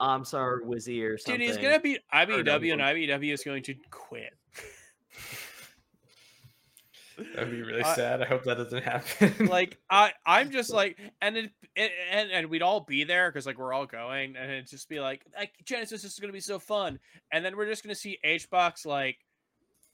Amsa 0.00 0.38
or 0.38 0.62
Wizzy 0.66 1.02
or 1.02 1.16
something. 1.16 1.40
Dude, 1.40 1.48
he's 1.48 1.56
gonna 1.56 1.80
beat 1.80 2.00
IBDW, 2.12 2.72
and 2.72 2.82
IBDW 2.82 3.32
is 3.32 3.42
going 3.42 3.62
to 3.62 3.74
quit. 3.90 4.34
that'd 7.34 7.50
be 7.50 7.62
really 7.62 7.82
I- 7.82 7.94
sad. 7.94 8.22
I 8.22 8.26
hope 8.26 8.44
that 8.44 8.56
doesn't 8.56 8.82
happen. 8.82 9.46
like 9.46 9.78
I, 9.90 10.12
I'm 10.26 10.50
just 10.50 10.70
like, 10.72 10.98
and 11.20 11.36
it, 11.36 11.50
it 11.74 11.92
and 12.10 12.30
and 12.30 12.50
we'd 12.50 12.62
all 12.62 12.80
be 12.80 13.04
there 13.04 13.30
because 13.30 13.46
like 13.46 13.58
we're 13.58 13.72
all 13.72 13.86
going, 13.86 14.36
and 14.36 14.50
it'd 14.50 14.68
just 14.68 14.88
be 14.88 15.00
like, 15.00 15.22
like 15.36 15.52
Genesis 15.64 16.04
is 16.04 16.18
gonna 16.18 16.32
be 16.32 16.40
so 16.40 16.58
fun, 16.58 16.98
and 17.32 17.44
then 17.44 17.56
we're 17.56 17.66
just 17.66 17.82
gonna 17.82 17.94
see 17.94 18.18
HBox 18.24 18.86
like 18.86 19.18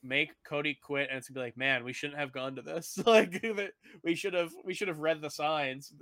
make 0.03 0.31
Cody 0.45 0.79
quit, 0.83 1.09
and 1.09 1.19
it's 1.19 1.29
gonna 1.29 1.41
be 1.41 1.45
like, 1.47 1.57
man, 1.57 1.85
we 1.85 1.93
shouldn't 1.93 2.19
have 2.19 2.33
gone 2.33 2.57
to 2.57 2.63
this. 2.63 2.99
like 3.07 3.45
we 4.05 4.15
should 4.15 4.35
have, 4.35 4.53
we 4.65 4.75
should 4.75 4.89
have 4.89 4.99
read 4.99 5.21
the 5.21 5.31
signs. 5.31 5.93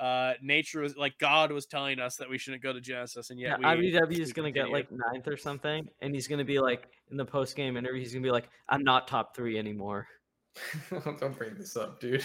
Uh 0.00 0.34
nature 0.42 0.80
was 0.80 0.96
like 0.96 1.16
God 1.18 1.52
was 1.52 1.66
telling 1.66 2.00
us 2.00 2.16
that 2.16 2.28
we 2.28 2.36
shouldn't 2.38 2.62
go 2.62 2.72
to 2.72 2.80
Genesis, 2.80 3.30
and 3.30 3.38
yet 3.38 3.60
Yeah, 3.60 3.74
we, 3.76 3.92
IBDW 3.92 4.18
is 4.18 4.32
gonna 4.32 4.50
get 4.50 4.70
like 4.70 4.88
ninth 4.90 5.28
or 5.28 5.36
something, 5.36 5.88
and 6.00 6.14
he's 6.14 6.26
gonna 6.26 6.44
be 6.44 6.58
like 6.58 6.88
in 7.10 7.16
the 7.16 7.24
post 7.24 7.54
game 7.54 7.76
interview. 7.76 8.00
He's 8.00 8.12
gonna 8.12 8.22
be 8.24 8.30
like, 8.32 8.48
"I'm 8.68 8.82
not 8.82 9.06
top 9.06 9.36
three 9.36 9.58
anymore." 9.58 10.08
Don't 10.90 11.36
bring 11.38 11.54
this 11.56 11.76
up, 11.76 12.00
dude. 12.00 12.24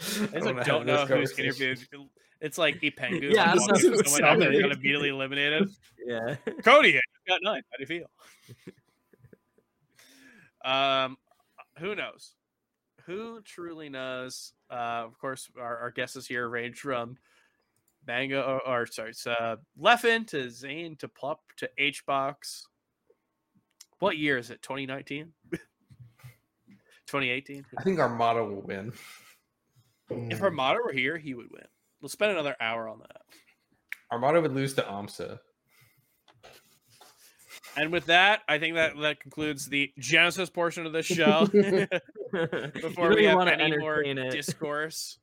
I 0.34 0.38
I 0.38 0.40
wanna 0.40 0.54
just 0.54 0.66
don't 0.66 0.86
know 0.86 1.06
this 1.06 1.08
who's 1.08 1.32
conversation. 1.32 1.44
interviewed. 1.70 2.08
It's 2.40 2.58
like 2.58 2.78
a 2.82 2.90
penguin. 2.90 3.32
Yeah, 3.32 3.52
I 3.52 3.54
walks 3.54 3.68
was 3.68 3.68
up 3.68 3.80
to 3.80 3.90
gonna 3.90 4.04
someone 4.08 4.24
after 4.24 4.52
they 4.52 4.60
got 4.60 4.72
immediately 4.72 5.08
eliminated. 5.10 5.68
Yeah. 6.04 6.36
Cody, 6.64 6.98
I 6.98 7.00
got 7.28 7.40
nine. 7.42 7.62
How 7.70 7.76
do 7.76 7.82
you 7.82 7.86
feel? 7.86 8.10
um, 10.70 11.16
who 11.78 11.94
knows? 11.94 12.34
Who 13.06 13.40
truly 13.42 13.88
knows? 13.88 14.52
Uh, 14.70 15.04
of 15.04 15.18
course, 15.18 15.50
our, 15.60 15.78
our 15.78 15.90
guesses 15.90 16.26
here 16.26 16.48
range 16.48 16.78
from 16.78 17.18
Mango, 18.06 18.40
or, 18.40 18.66
or 18.66 18.86
sorry, 18.86 19.10
it's, 19.10 19.26
uh, 19.26 19.56
Leffen 19.80 20.26
to 20.28 20.50
Zain 20.50 20.96
to 20.96 21.08
Plup 21.08 21.38
to 21.58 21.68
Hbox. 21.78 22.62
What 23.98 24.16
year 24.18 24.38
is 24.38 24.50
it? 24.50 24.62
2019? 24.62 25.32
2018? 27.06 27.66
I 27.78 27.82
think 27.82 27.98
Armada 27.98 28.44
will 28.44 28.62
win. 28.62 28.92
If. 30.10 30.42
Armada 30.42 30.80
were 30.84 30.92
here, 30.92 31.16
he 31.16 31.34
would 31.34 31.50
win. 31.50 31.64
We'll 32.00 32.08
spend 32.08 32.32
another 32.32 32.56
hour 32.60 32.88
on 32.88 32.98
that. 33.00 33.22
Armada 34.12 34.40
would 34.40 34.54
lose 34.54 34.74
to 34.74 34.82
AMSA. 34.82 35.40
And 37.76 37.92
with 37.92 38.06
that, 38.06 38.42
I 38.48 38.58
think 38.58 38.74
that 38.76 38.98
that 39.00 39.20
concludes 39.20 39.68
the 39.68 39.92
Genesis 39.98 40.50
portion 40.50 40.86
of 40.86 40.92
this 40.92 41.06
show. 41.06 41.46
Before 42.72 43.14
we 43.14 43.24
have 43.24 43.46
any 43.48 43.76
more 43.78 44.02
it. 44.02 44.30
discourse. 44.30 45.18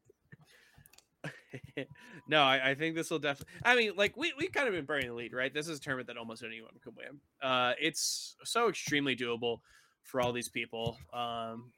no, 2.28 2.42
I, 2.42 2.72
I 2.72 2.76
think 2.76 2.96
this 2.96 3.10
will 3.10 3.20
definitely. 3.20 3.54
I 3.64 3.76
mean, 3.76 3.92
like 3.96 4.16
we 4.18 4.34
we 4.38 4.48
kind 4.48 4.68
of 4.68 4.74
been 4.74 4.86
burning 4.86 5.10
the 5.10 5.16
lead, 5.16 5.34
right? 5.34 5.54
This 5.54 5.68
is 5.68 5.80
a 5.80 5.82
tournament 5.82 6.08
that 6.08 6.18
almost 6.18 6.44
anyone 6.44 6.72
could 6.84 6.96
win. 6.96 7.20
Uh, 7.42 7.74
it's 7.80 8.36
so 8.44 8.70
extremely 8.70 9.16
doable 9.16 9.60
for 10.04 10.22
all 10.22 10.32
these 10.32 10.50
people. 10.50 10.98
Um, 11.14 11.72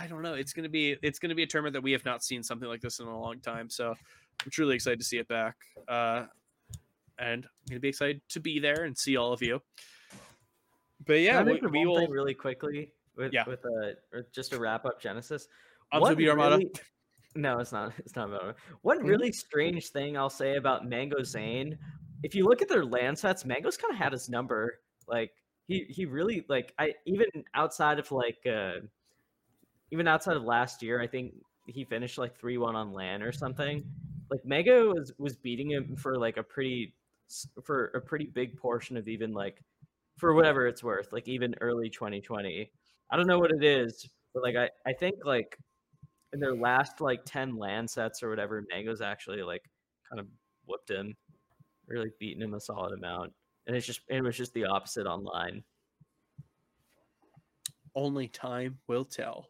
I 0.00 0.06
don't 0.06 0.22
know. 0.22 0.34
It's 0.34 0.52
gonna 0.52 0.68
be 0.68 0.96
it's 1.02 1.18
gonna 1.18 1.34
be 1.34 1.42
a 1.42 1.46
tournament 1.46 1.74
that 1.74 1.82
we 1.82 1.92
have 1.92 2.04
not 2.04 2.22
seen 2.22 2.42
something 2.42 2.68
like 2.68 2.80
this 2.80 3.00
in 3.00 3.06
a 3.06 3.20
long 3.20 3.40
time. 3.40 3.68
So 3.68 3.94
I'm 4.44 4.50
truly 4.50 4.74
excited 4.74 4.98
to 4.98 5.04
see 5.04 5.18
it 5.18 5.28
back. 5.28 5.56
Uh, 5.88 6.26
and 7.22 7.44
I'm 7.44 7.50
gonna 7.68 7.80
be 7.80 7.88
excited 7.88 8.20
to 8.30 8.40
be 8.40 8.58
there 8.58 8.84
and 8.84 8.96
see 8.96 9.16
all 9.16 9.32
of 9.32 9.42
you. 9.42 9.60
But 11.06 11.20
yeah, 11.20 11.42
we, 11.42 11.60
we 11.60 11.86
will. 11.86 12.06
really 12.08 12.34
quickly 12.34 12.92
with 13.16 13.32
Yeah. 13.32 13.44
with 13.46 13.64
or 14.12 14.26
just 14.32 14.52
to 14.52 14.58
wrap 14.60 14.84
up 14.84 15.00
Genesis. 15.00 15.48
On 15.92 16.00
What 16.00 16.16
to 16.16 16.28
Armada. 16.28 16.56
really- 16.58 16.72
No, 17.34 17.58
it's 17.60 17.72
not. 17.72 17.92
It's 17.98 18.14
not 18.16 18.28
about. 18.28 18.56
One 18.82 18.98
Mm-hmm. 18.98 19.06
really 19.08 19.32
strange 19.32 19.88
thing 19.88 20.16
I'll 20.16 20.30
say 20.30 20.56
about 20.56 20.86
Mango 20.86 21.22
Zain, 21.22 21.78
if 22.22 22.34
you 22.34 22.44
look 22.44 22.62
at 22.62 22.68
their 22.68 22.84
land 22.84 23.18
sets, 23.18 23.44
Mango's 23.44 23.76
kind 23.76 23.92
of 23.92 23.98
had 23.98 24.12
his 24.12 24.28
number. 24.28 24.80
Like 25.08 25.32
he 25.66 25.86
he 25.88 26.04
really 26.06 26.44
like 26.48 26.72
I 26.78 26.94
even 27.06 27.26
outside 27.54 27.98
of 27.98 28.10
like 28.12 28.38
uh 28.46 28.74
even 29.90 30.06
outside 30.08 30.36
of 30.36 30.44
last 30.44 30.82
year, 30.82 31.00
I 31.00 31.06
think 31.06 31.34
he 31.66 31.84
finished 31.84 32.16
like 32.18 32.36
three 32.36 32.58
one 32.58 32.76
on 32.76 32.92
land 32.92 33.22
or 33.22 33.32
something. 33.32 33.84
Like 34.30 34.44
Mango 34.44 34.94
was 34.94 35.12
was 35.18 35.36
beating 35.36 35.70
him 35.70 35.96
for 35.96 36.16
like 36.16 36.36
a 36.36 36.42
pretty 36.42 36.94
for 37.62 37.86
a 37.94 38.00
pretty 38.00 38.26
big 38.26 38.56
portion 38.56 38.96
of 38.96 39.08
even 39.08 39.32
like 39.32 39.62
for 40.18 40.34
whatever 40.34 40.66
it's 40.66 40.84
worth, 40.84 41.12
like 41.12 41.28
even 41.28 41.54
early 41.60 41.90
2020. 41.90 42.70
I 43.10 43.16
don't 43.16 43.26
know 43.26 43.38
what 43.38 43.52
it 43.52 43.64
is, 43.64 44.08
but 44.34 44.42
like 44.42 44.56
I 44.56 44.70
I 44.86 44.92
think 44.92 45.16
like 45.24 45.58
in 46.32 46.40
their 46.40 46.54
last 46.54 47.00
like 47.00 47.24
10 47.24 47.56
land 47.56 47.88
sets 47.90 48.22
or 48.22 48.30
whatever, 48.30 48.64
Mango's 48.70 49.00
actually 49.02 49.42
like 49.42 49.62
kind 50.08 50.20
of 50.20 50.26
whooped 50.66 50.90
him, 50.90 51.14
really 51.86 52.10
beaten 52.18 52.42
him 52.42 52.54
a 52.54 52.60
solid 52.60 52.92
amount. 52.92 53.32
And 53.66 53.76
it's 53.76 53.86
just 53.86 54.00
it 54.08 54.22
was 54.22 54.36
just 54.36 54.54
the 54.54 54.64
opposite 54.64 55.06
online. 55.06 55.62
only 57.94 58.28
time 58.28 58.78
will 58.88 59.04
tell. 59.04 59.48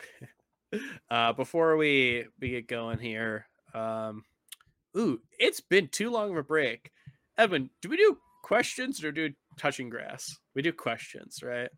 uh, 1.10 1.32
before 1.32 1.76
we 1.76 2.26
we 2.40 2.50
get 2.50 2.68
going 2.68 2.98
here, 2.98 3.46
um, 3.74 4.24
ooh, 4.96 5.20
it's 5.38 5.60
been 5.60 5.88
too 5.88 6.10
long 6.10 6.30
of 6.30 6.36
a 6.36 6.42
break. 6.42 6.90
Evan, 7.38 7.70
do 7.80 7.88
we 7.88 7.96
do 7.96 8.16
questions 8.44 9.02
or 9.02 9.12
do 9.12 9.30
touching 9.58 9.88
grass? 9.88 10.26
We 10.54 10.62
do 10.62 10.72
questions, 10.72 11.38
right? 11.42 11.70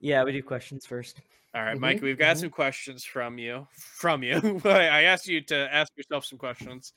Yeah, 0.00 0.24
we 0.24 0.32
do 0.32 0.42
questions 0.42 0.86
first. 0.86 1.20
All 1.54 1.62
right, 1.62 1.76
Mhm, 1.76 1.80
Mike, 1.80 2.02
we've 2.02 2.18
got 2.18 2.36
mhm. 2.36 2.40
some 2.40 2.50
questions 2.50 3.04
from 3.04 3.38
you. 3.38 3.66
From 3.96 4.22
you, 4.22 4.34
I 4.64 4.86
I 4.88 5.02
asked 5.02 5.26
you 5.26 5.40
to 5.46 5.74
ask 5.74 5.92
yourself 5.96 6.24
some 6.24 6.38
questions. 6.38 6.92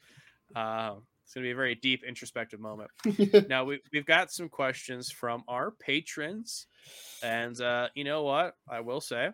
Uh, 0.55 0.95
it's 1.23 1.33
gonna 1.33 1.45
be 1.45 1.51
a 1.51 1.55
very 1.55 1.75
deep, 1.75 2.03
introspective 2.03 2.59
moment. 2.59 2.91
now 3.49 3.63
we, 3.63 3.79
we've 3.91 4.05
got 4.05 4.31
some 4.31 4.49
questions 4.49 5.09
from 5.09 5.43
our 5.47 5.71
patrons 5.71 6.67
and 7.23 7.59
uh, 7.61 7.87
you 7.95 8.03
know 8.03 8.23
what 8.23 8.55
i 8.69 8.81
will 8.81 8.99
say 8.99 9.29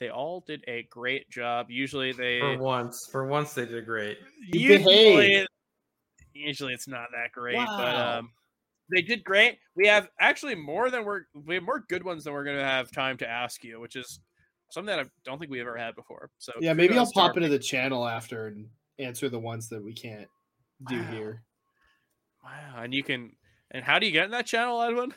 they 0.00 0.08
all 0.10 0.42
did 0.46 0.64
a 0.66 0.82
great 0.90 1.30
job 1.30 1.66
usually 1.70 2.12
they 2.12 2.40
For 2.40 2.58
once, 2.58 3.08
for 3.12 3.26
once 3.26 3.52
they 3.52 3.64
did 3.66 3.84
great. 3.86 4.18
Usually, 4.52 4.78
behaved. 4.84 5.48
Usually 6.34 6.72
it's 6.72 6.88
not 6.88 7.08
that 7.12 7.32
great 7.32 7.56
but 7.56 7.96
um 7.96 8.30
they 8.92 9.02
did 9.02 9.22
great 9.24 9.58
we 9.76 9.86
have 9.86 10.08
actually 10.20 10.54
more 10.54 10.90
than 10.90 11.04
we're 11.04 11.22
we 11.46 11.54
have 11.54 11.64
more 11.64 11.84
good 11.88 12.02
ones 12.04 12.24
than 12.24 12.32
we're 12.32 12.44
gonna 12.44 12.64
have 12.64 12.90
time 12.90 13.16
to 13.16 13.28
ask 13.28 13.62
you 13.64 13.80
which 13.80 13.96
is 13.96 14.20
something 14.70 14.94
that 14.96 15.04
i 15.04 15.08
don't 15.24 15.38
think 15.38 15.50
we 15.50 15.60
ever 15.60 15.76
had 15.76 15.94
before 15.94 16.30
so 16.38 16.52
yeah, 16.60 16.72
maybe 16.72 16.94
I'll 16.94 17.04
kudos 17.06 17.12
to 17.12 17.20
our 17.20 17.28
pop 17.28 17.36
into 17.36 17.48
the 17.48 17.58
channel 17.58 18.06
after 18.06 18.46
and 18.48 18.68
answer 18.98 19.28
the 19.28 19.38
ones 19.38 19.68
that 19.68 19.82
we 19.82 19.92
can't 19.92 20.28
do 20.88 20.96
Wow. 20.98 21.10
here. 21.10 21.42
wow 22.44 22.82
and 22.82 22.94
you 22.94 23.02
can 23.02 23.32
and 23.72 23.84
how 23.84 23.98
do 23.98 24.06
you 24.06 24.12
get 24.12 24.24
in 24.24 24.30
that 24.32 24.46
channel 24.46 24.80
edwin 24.82 25.12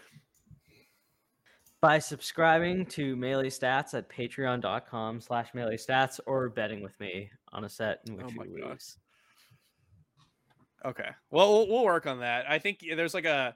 By 1.81 1.99
subscribing 1.99 2.85
to 2.87 3.17
Melee 3.17 3.49
Stats 3.49 3.93
at 3.93 4.07
patreon.com 4.07 5.19
slash 5.19 5.49
melee 5.53 5.75
stats 5.75 6.17
or 6.25 6.47
betting 6.47 6.81
with 6.81 6.97
me 7.01 7.29
on 7.51 7.65
a 7.65 7.69
set 7.69 7.99
in 8.07 8.15
which 8.15 8.27
Oh 8.29 8.31
my 8.35 8.45
you 8.45 8.61
God. 8.61 8.69
lose. 8.71 8.97
Okay. 10.85 11.09
Well, 11.31 11.51
we'll 11.53 11.67
we'll 11.69 11.83
work 11.85 12.05
on 12.07 12.19
that. 12.19 12.49
I 12.49 12.59
think 12.59 12.79
there's 12.95 13.13
like 13.13 13.25
a 13.25 13.55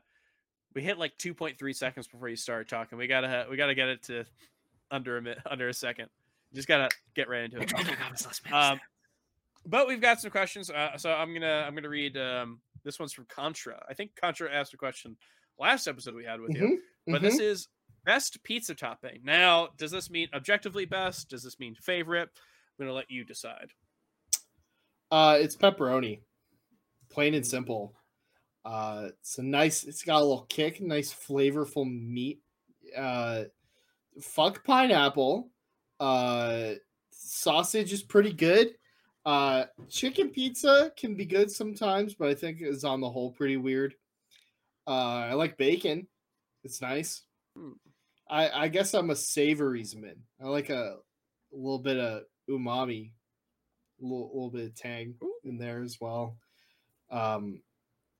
we 0.75 0.81
hit 0.81 0.97
like 0.97 1.17
2.3 1.17 1.75
seconds 1.75 2.07
before 2.07 2.29
you 2.29 2.35
start 2.35 2.69
talking. 2.69 2.97
We 2.97 3.07
gotta 3.07 3.27
ha- 3.27 3.45
we 3.49 3.57
gotta 3.57 3.75
get 3.75 3.89
it 3.89 4.03
to 4.03 4.25
under 4.91 5.17
a 5.17 5.21
minute, 5.21 5.39
under 5.49 5.67
a 5.67 5.73
second. 5.73 6.09
Just 6.53 6.67
gotta 6.67 6.89
get 7.15 7.27
right 7.29 7.43
into 7.43 7.59
it. 7.59 8.53
Um, 8.53 8.79
but 9.65 9.87
we've 9.87 9.99
got 10.01 10.21
some 10.21 10.31
questions. 10.31 10.69
Uh, 10.69 10.97
so 10.97 11.11
I'm 11.11 11.33
gonna 11.33 11.65
I'm 11.67 11.75
gonna 11.75 11.89
read. 11.89 12.15
Um, 12.17 12.61
this 12.83 12.99
one's 12.99 13.11
from 13.11 13.25
Contra. 13.25 13.83
I 13.89 13.93
think 13.93 14.11
Contra 14.15 14.49
asked 14.53 14.73
a 14.73 14.77
question 14.77 15.17
last 15.59 15.87
episode 15.87 16.15
we 16.15 16.23
had 16.23 16.39
with 16.39 16.55
you, 16.55 16.61
Mhm, 17.07 17.11
but 17.13 17.19
mhm. 17.21 17.25
this 17.25 17.39
is 17.39 17.67
best 18.05 18.41
pizza 18.43 18.73
topping. 18.75 19.19
Now, 19.23 19.69
does 19.77 19.91
this 19.91 20.09
mean 20.09 20.29
objectively 20.33 20.85
best? 20.85 21.29
Does 21.29 21.43
this 21.43 21.59
mean 21.59 21.75
favorite? 21.75 22.29
I'm 22.79 22.85
gonna 22.85 22.93
let 22.93 23.11
you 23.11 23.25
decide. 23.25 23.71
Uh, 25.11 25.37
it's 25.39 25.55
pepperoni, 25.57 26.19
plain 27.09 27.33
and 27.33 27.45
simple. 27.45 27.93
Uh, 28.65 29.09
it's 29.19 29.37
a 29.37 29.43
nice. 29.43 29.83
It's 29.83 30.03
got 30.03 30.17
a 30.17 30.25
little 30.25 30.45
kick, 30.49 30.81
nice 30.81 31.13
flavorful 31.13 31.85
meat. 31.85 32.41
Uh, 32.95 33.45
fuck 34.21 34.63
pineapple. 34.63 35.49
Uh, 35.99 36.73
sausage 37.11 37.93
is 37.93 38.03
pretty 38.03 38.33
good. 38.33 38.75
Uh, 39.25 39.65
chicken 39.89 40.29
pizza 40.29 40.91
can 40.97 41.15
be 41.15 41.25
good 41.25 41.51
sometimes, 41.51 42.13
but 42.13 42.29
I 42.29 42.35
think 42.35 42.59
it's 42.61 42.83
on 42.83 43.01
the 43.01 43.09
whole 43.09 43.31
pretty 43.31 43.57
weird. 43.57 43.93
Uh, 44.87 45.27
I 45.29 45.33
like 45.33 45.57
bacon. 45.57 46.07
It's 46.63 46.81
nice. 46.81 47.23
Hmm. 47.55 47.71
I 48.29 48.63
I 48.63 48.67
guess 48.67 48.93
I'm 48.93 49.09
a 49.09 49.15
savories 49.15 49.95
man. 49.95 50.15
I 50.41 50.47
like 50.47 50.69
a, 50.69 50.97
a 51.53 51.55
little 51.55 51.79
bit 51.79 51.97
of 51.97 52.23
umami, 52.49 53.11
a 54.01 54.03
little, 54.03 54.27
little 54.33 54.51
bit 54.51 54.67
of 54.67 54.75
tang 54.75 55.15
in 55.43 55.57
there 55.57 55.81
as 55.81 55.99
well. 55.99 56.37
Um, 57.09 57.61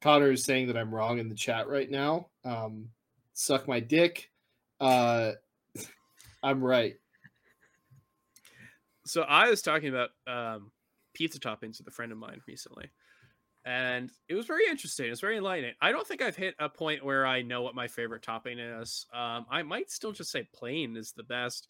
Connor 0.02 0.32
is 0.32 0.44
saying 0.44 0.68
that 0.68 0.78
I'm 0.78 0.94
wrong 0.94 1.20
in 1.20 1.30
the 1.30 1.36
chat 1.36 1.68
right 1.68 1.90
now. 1.90 2.28
Um, 2.46 2.90
suck 3.34 3.68
my 3.68 3.80
dick. 3.80 4.30
Uh, 4.80 5.32
I'm 6.44 6.64
right. 6.64 6.96
so 9.06 9.22
I 9.24 9.50
was 9.50 9.62
talking 9.62 9.90
about 9.90 10.10
um, 10.28 10.72
pizza 11.14 11.40
toppings 11.40 11.80
with 11.80 11.88
a 11.88 11.92
friend 11.92 12.12
of 12.12 12.18
mine 12.18 12.42
recently, 12.48 12.92
and 13.66 14.12
it 14.30 14.36
was 14.36 14.46
very 14.46 14.68
interesting. 14.70 15.12
It's 15.12 15.20
very 15.22 15.38
enlightening. 15.38 15.74
I 15.82 15.92
don't 15.92 16.06
think 16.06 16.22
I've 16.22 16.36
hit 16.36 16.56
a 16.60 16.70
point 16.70 17.04
where 17.04 17.26
I 17.26 17.42
know 17.42 17.64
what 17.64 17.74
my 17.76 17.88
favorite 17.88 18.22
topping 18.22 18.60
is. 18.60 19.08
Um, 19.14 19.46
I 19.50 19.64
might 19.64 19.92
still 19.92 20.12
just 20.12 20.32
say 20.32 20.48
plain 20.54 20.96
is 20.96 21.12
the 21.12 21.24
best, 21.24 21.68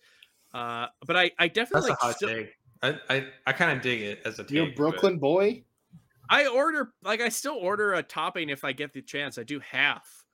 uh, 0.53 0.88
but 1.06 1.15
I, 1.15 1.31
I 1.39 1.48
That's 1.48 1.56
definitely 1.56 1.91
a 1.91 1.95
hot 1.95 2.15
still, 2.15 2.30
take. 2.30 2.53
I, 2.84 2.99
I, 3.10 3.27
I 3.48 3.53
kind 3.53 3.72
of 3.76 3.81
dig 3.81 4.02
it 4.02 4.22
as 4.26 4.39
a 4.39 4.44
take. 4.44 4.52
You're 4.52 4.65
a 4.65 4.68
but- 4.68 4.76
Brooklyn 4.76 5.18
boy. 5.18 5.64
I 6.29 6.47
order 6.47 6.93
like 7.03 7.21
I 7.21 7.29
still 7.29 7.55
order 7.55 7.93
a 7.93 8.03
topping 8.03 8.49
if 8.49 8.63
I 8.63 8.71
get 8.71 8.93
the 8.93 9.01
chance. 9.01 9.37
I 9.37 9.43
do 9.43 9.59
half. 9.59 10.25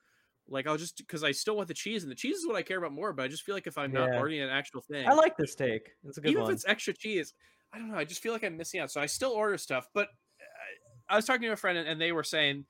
Like 0.48 0.68
I'll 0.68 0.78
just 0.78 0.98
because 0.98 1.24
I 1.24 1.32
still 1.32 1.56
want 1.56 1.68
the 1.68 1.74
cheese, 1.74 2.04
and 2.04 2.12
the 2.12 2.16
cheese 2.16 2.38
is 2.38 2.48
what 2.48 2.56
I 2.56 2.62
care 2.64 2.78
about 2.78 2.92
more. 2.92 3.14
But 3.14 3.24
I 3.24 3.28
just 3.28 3.44
feel 3.44 3.56
like 3.56 3.68
if 3.68 3.78
I'm 3.78 3.92
not 3.92 4.10
ordering 4.14 4.42
an 4.42 4.50
actual 4.50 4.82
thing, 4.82 5.08
I 5.08 5.14
like 5.14 5.38
this 5.38 5.56
take. 5.56 5.90
It's 6.06 6.18
a 6.18 6.22
good 6.22 6.28
one. 6.28 6.32
even 6.32 6.44
one. 6.44 6.52
if 6.52 6.56
it's 6.56 6.66
extra 6.68 6.94
cheese, 6.94 7.34
I 7.74 7.80
don't 7.80 7.90
know. 7.90 7.98
I 7.98 8.06
just 8.06 8.22
feel 8.22 8.34
like 8.34 8.44
I'm 8.44 8.58
missing 8.58 8.80
out. 8.80 8.92
So 8.92 9.00
I 9.02 9.06
still 9.06 9.32
order 9.32 9.58
stuff, 9.58 9.88
but 9.94 10.08
uh, 10.08 11.10
I 11.10 11.16
was 11.16 11.26
talking 11.26 11.44
to 11.44 11.54
a 11.54 11.56
friend 11.56 11.78
and, 11.78 11.88
and 11.88 12.00
they 12.00 12.12
were 12.12 12.24
saying 12.24 12.66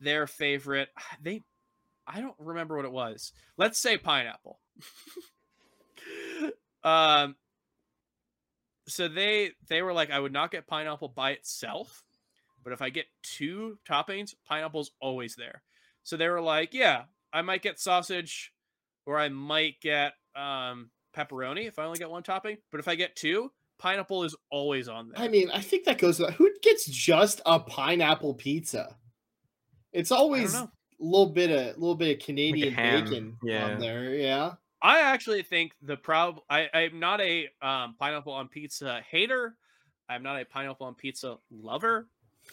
their 0.00 0.26
favorite. 0.26 0.88
They, 1.22 1.42
I 2.06 2.20
don't 2.20 2.34
remember 2.38 2.76
what 2.76 2.86
it 2.86 2.92
was. 2.92 3.32
Let's 3.56 3.78
say 3.78 3.98
pineapple. 3.98 4.58
um. 6.84 7.36
So 8.88 9.06
they 9.06 9.52
they 9.68 9.82
were 9.82 9.92
like, 9.92 10.10
I 10.10 10.18
would 10.18 10.32
not 10.32 10.50
get 10.50 10.66
pineapple 10.66 11.08
by 11.08 11.32
itself, 11.32 12.02
but 12.62 12.72
if 12.72 12.82
I 12.82 12.90
get 12.90 13.06
two 13.22 13.78
toppings, 13.88 14.34
pineapple's 14.46 14.92
always 15.00 15.36
there. 15.36 15.62
So 16.02 16.16
they 16.16 16.28
were 16.28 16.40
like, 16.40 16.74
yeah, 16.74 17.04
I 17.32 17.42
might 17.42 17.62
get 17.62 17.78
sausage, 17.78 18.52
or 19.06 19.18
I 19.18 19.28
might 19.28 19.80
get 19.80 20.14
um 20.36 20.90
pepperoni 21.16 21.66
if 21.66 21.78
I 21.78 21.84
only 21.84 21.98
get 21.98 22.10
one 22.10 22.22
topping. 22.22 22.58
But 22.70 22.80
if 22.80 22.88
I 22.88 22.94
get 22.94 23.16
two, 23.16 23.50
pineapple 23.78 24.24
is 24.24 24.36
always 24.50 24.88
on 24.88 25.08
there. 25.08 25.22
I 25.22 25.28
mean, 25.28 25.50
I 25.50 25.60
think 25.60 25.84
that 25.84 25.98
goes. 25.98 26.18
Who 26.18 26.50
gets 26.62 26.86
just 26.86 27.40
a 27.46 27.58
pineapple 27.58 28.34
pizza? 28.34 28.96
It's 29.92 30.12
always 30.12 30.54
a 30.54 30.70
little 30.98 31.30
bit 31.30 31.50
of 31.50 31.76
a 31.76 31.78
little 31.78 31.96
bit 31.96 32.16
of 32.16 32.24
Canadian 32.24 32.74
ham, 32.74 33.04
bacon 33.04 33.36
yeah. 33.42 33.66
on 33.66 33.80
there. 33.80 34.14
Yeah. 34.14 34.52
I 34.82 35.00
actually 35.00 35.42
think 35.42 35.72
the 35.82 35.96
prob 35.96 36.40
I, 36.48 36.68
I'm 36.72 37.00
not 37.00 37.20
a 37.20 37.48
um, 37.60 37.96
pineapple 37.98 38.32
on 38.32 38.48
pizza 38.48 39.02
hater. 39.10 39.56
I'm 40.08 40.22
not 40.22 40.40
a 40.40 40.44
pineapple 40.44 40.86
on 40.86 40.94
pizza 40.94 41.36
lover. 41.50 42.08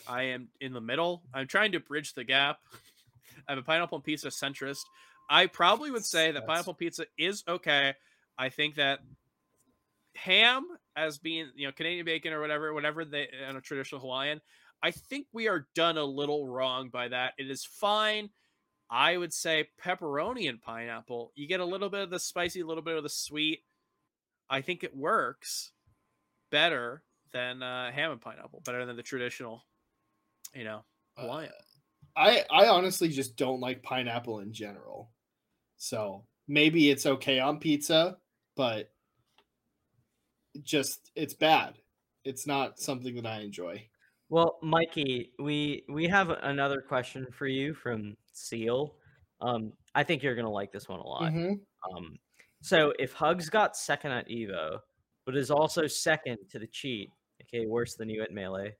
I 0.08 0.24
am 0.24 0.50
in 0.60 0.74
the 0.74 0.82
middle. 0.82 1.24
I'm 1.34 1.48
trying 1.48 1.72
to 1.74 1.80
bridge 1.80 2.14
the 2.14 2.24
gap. 2.24 2.60
I'm 3.48 3.58
a 3.58 3.64
pineapple 3.64 3.98
on 3.98 4.02
pizza 4.02 4.28
centrist. 4.28 4.84
I 5.30 5.48
probably 5.48 5.92
would 5.92 6.06
say 6.06 6.32
that 6.32 6.48
pineapple 6.48 6.74
pizza 6.74 7.06
is 7.18 7.44
okay. 7.48 7.94
I 8.38 8.50
think 8.50 8.76
that 8.76 9.00
ham 10.16 10.66
as 10.96 11.18
being 11.18 11.52
you 11.56 11.68
know 11.68 11.74
Canadian 11.74 12.06
bacon 12.06 12.34
or 12.34 12.42
whatever, 12.42 12.74
whatever 12.74 13.06
they 13.06 13.28
in 13.50 13.56
a 13.56 13.62
traditional 13.62 14.02
Hawaiian, 14.02 14.42
I 14.82 14.92
think 14.92 15.28
we 15.34 15.48
are 15.48 15.68
done 15.76 15.98
a 15.98 16.04
little 16.04 16.48
wrong 16.48 16.90
by 16.90 17.10
that. 17.10 17.34
It 17.38 17.50
is 17.50 17.66
fine. 17.66 18.30
I 18.90 19.18
would 19.18 19.34
say 19.34 19.68
pepperoni 19.84 20.48
and 20.48 20.62
pineapple. 20.62 21.34
You 21.36 21.48
get 21.48 21.60
a 21.60 21.66
little 21.66 21.90
bit 21.90 22.02
of 22.02 22.10
the 22.10 22.20
spicy, 22.20 22.62
a 22.62 22.66
little 22.66 22.84
bit 22.84 22.96
of 22.96 23.04
the 23.04 23.10
sweet. 23.10 23.64
I 24.50 24.62
think 24.62 24.84
it 24.84 24.96
works 24.96 25.72
better 26.52 27.04
than 27.34 27.62
uh, 27.62 27.92
ham 27.92 28.12
and 28.12 28.22
pineapple, 28.22 28.62
better 28.66 28.86
than 28.86 28.96
the 28.96 29.04
traditional, 29.04 29.64
you 30.58 30.64
know, 30.64 30.84
Hawaiian. 31.16 31.52
I 32.16 32.44
I 32.52 32.68
honestly 32.68 33.10
just 33.10 33.38
don't 33.38 33.60
like 33.60 33.84
pineapple 33.84 34.40
in 34.40 34.52
general. 34.52 35.12
So 35.78 36.26
maybe 36.48 36.90
it's 36.90 37.06
okay 37.06 37.40
on 37.40 37.60
pizza, 37.60 38.18
but 38.56 38.90
just 40.64 41.12
it's 41.16 41.36
bad. 41.36 41.76
It's 42.24 42.48
not 42.48 42.80
something 42.80 43.16
that 43.16 43.28
I 43.28 43.42
enjoy. 43.42 43.88
Well, 44.30 44.58
Mikey, 44.64 45.32
we 45.40 45.86
we 45.88 46.08
have 46.08 46.30
another 46.30 46.82
question 46.82 47.28
for 47.32 47.48
you 47.48 47.76
from 47.76 48.18
Seal. 48.34 48.96
Um, 49.40 49.74
I 49.94 50.04
think 50.04 50.24
you're 50.24 50.36
gonna 50.36 50.50
like 50.50 50.72
this 50.72 50.90
one 50.90 51.00
a 51.00 51.08
lot. 51.08 51.32
Mhm. 51.32 51.60
Um, 51.94 52.18
so 52.62 52.94
if 52.98 53.14
Hugs 53.14 53.50
got 53.50 53.78
second 53.78 54.12
at 54.12 54.28
Evo, 54.28 54.80
but 55.26 55.38
is 55.38 55.52
also 55.52 55.86
second 55.86 56.40
to 56.50 56.58
the 56.58 56.68
cheat, 56.68 57.12
okay, 57.44 57.68
worse 57.68 57.96
than 57.96 58.10
you 58.10 58.24
at 58.24 58.32
melee, 58.32 58.76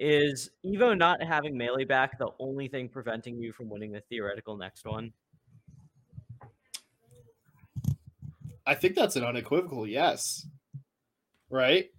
is 0.00 0.50
Evo 0.64 0.96
not 0.96 1.22
having 1.22 1.56
melee 1.56 1.84
back 1.84 2.18
the 2.18 2.30
only 2.40 2.66
thing 2.68 2.88
preventing 2.88 3.36
you 3.38 3.52
from 3.52 3.68
winning 3.68 3.92
the 3.92 4.00
theoretical 4.08 4.56
next 4.56 4.86
one? 4.86 5.12
I 8.66 8.74
think 8.74 8.94
that's 8.94 9.16
an 9.16 9.24
unequivocal 9.24 9.86
yes. 9.86 10.46
Right? 11.50 11.90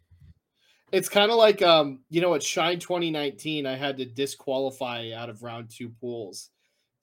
It's 0.92 1.10
kind 1.10 1.30
of 1.32 1.38
like 1.38 1.62
um, 1.62 2.00
you 2.10 2.22
know, 2.22 2.34
at 2.34 2.44
Shine 2.44 2.80
2019, 2.80 3.66
I 3.66 3.76
had 3.76 3.98
to 3.98 4.06
disqualify 4.06 5.12
out 5.12 5.30
of 5.30 5.44
round 5.44 5.70
two 5.70 5.90
pools 5.90 6.50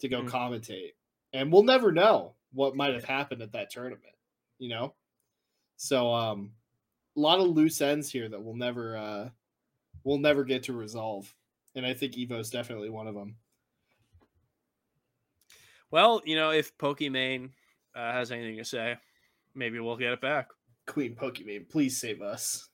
to 0.00 0.08
go 0.08 0.22
Mhm. 0.22 0.28
commentate. 0.28 0.92
And 1.32 1.52
we'll 1.52 1.62
never 1.62 1.92
know 1.92 2.34
what 2.52 2.74
might 2.76 2.94
have 2.94 3.04
happened 3.04 3.42
at 3.42 3.52
that 3.52 3.70
tournament, 3.70 4.14
you 4.58 4.68
know? 4.68 4.94
So 5.76 6.12
um 6.12 6.54
a 7.16 7.20
lot 7.20 7.38
of 7.40 7.46
loose 7.48 7.80
ends 7.80 8.10
here 8.10 8.28
that 8.28 8.42
we'll 8.42 8.56
never 8.56 8.96
uh 8.96 9.30
we'll 10.04 10.18
never 10.18 10.44
get 10.44 10.64
to 10.64 10.72
resolve. 10.72 11.34
And 11.74 11.86
I 11.86 11.94
think 11.94 12.14
Evo's 12.14 12.50
definitely 12.50 12.90
one 12.90 13.06
of 13.06 13.14
them. 13.14 13.36
Well, 15.90 16.20
you 16.24 16.36
know, 16.36 16.50
if 16.50 16.76
Pokimane 16.76 17.50
uh, 17.94 18.12
has 18.12 18.30
anything 18.30 18.58
to 18.58 18.64
say, 18.64 18.96
maybe 19.54 19.80
we'll 19.80 19.96
get 19.96 20.12
it 20.12 20.20
back. 20.20 20.48
Queen 20.86 21.14
Pokimane, 21.14 21.68
please 21.68 21.98
save 21.98 22.22
us. 22.22 22.68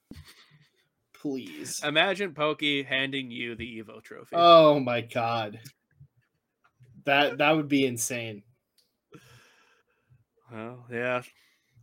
Please. 1.13 1.81
Imagine 1.83 2.35
Pokey 2.35 2.83
handing 2.83 3.31
you 3.31 3.55
the 3.55 3.83
Evo 3.83 4.03
trophy. 4.03 4.35
Oh 4.35 4.79
my 4.79 5.01
god. 5.01 5.59
That 7.05 7.39
that 7.39 7.53
would 7.53 7.69
be 7.69 7.87
insane. 7.87 8.43
well, 10.53 10.87
yeah. 10.91 11.23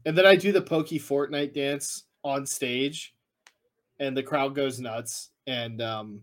And 0.05 0.18
then 0.18 0.26
I 0.26 0.35
do 0.35 0.51
the 0.51 0.61
Pokey 0.61 0.99
Fortnite 0.99 1.53
dance 1.53 2.03
on 2.23 2.45
stage 2.45 3.15
and 4.02 4.18
the 4.18 4.23
crowd 4.23 4.53
goes 4.56 4.80
nuts 4.82 5.30
and 5.48 5.82
um 5.82 6.22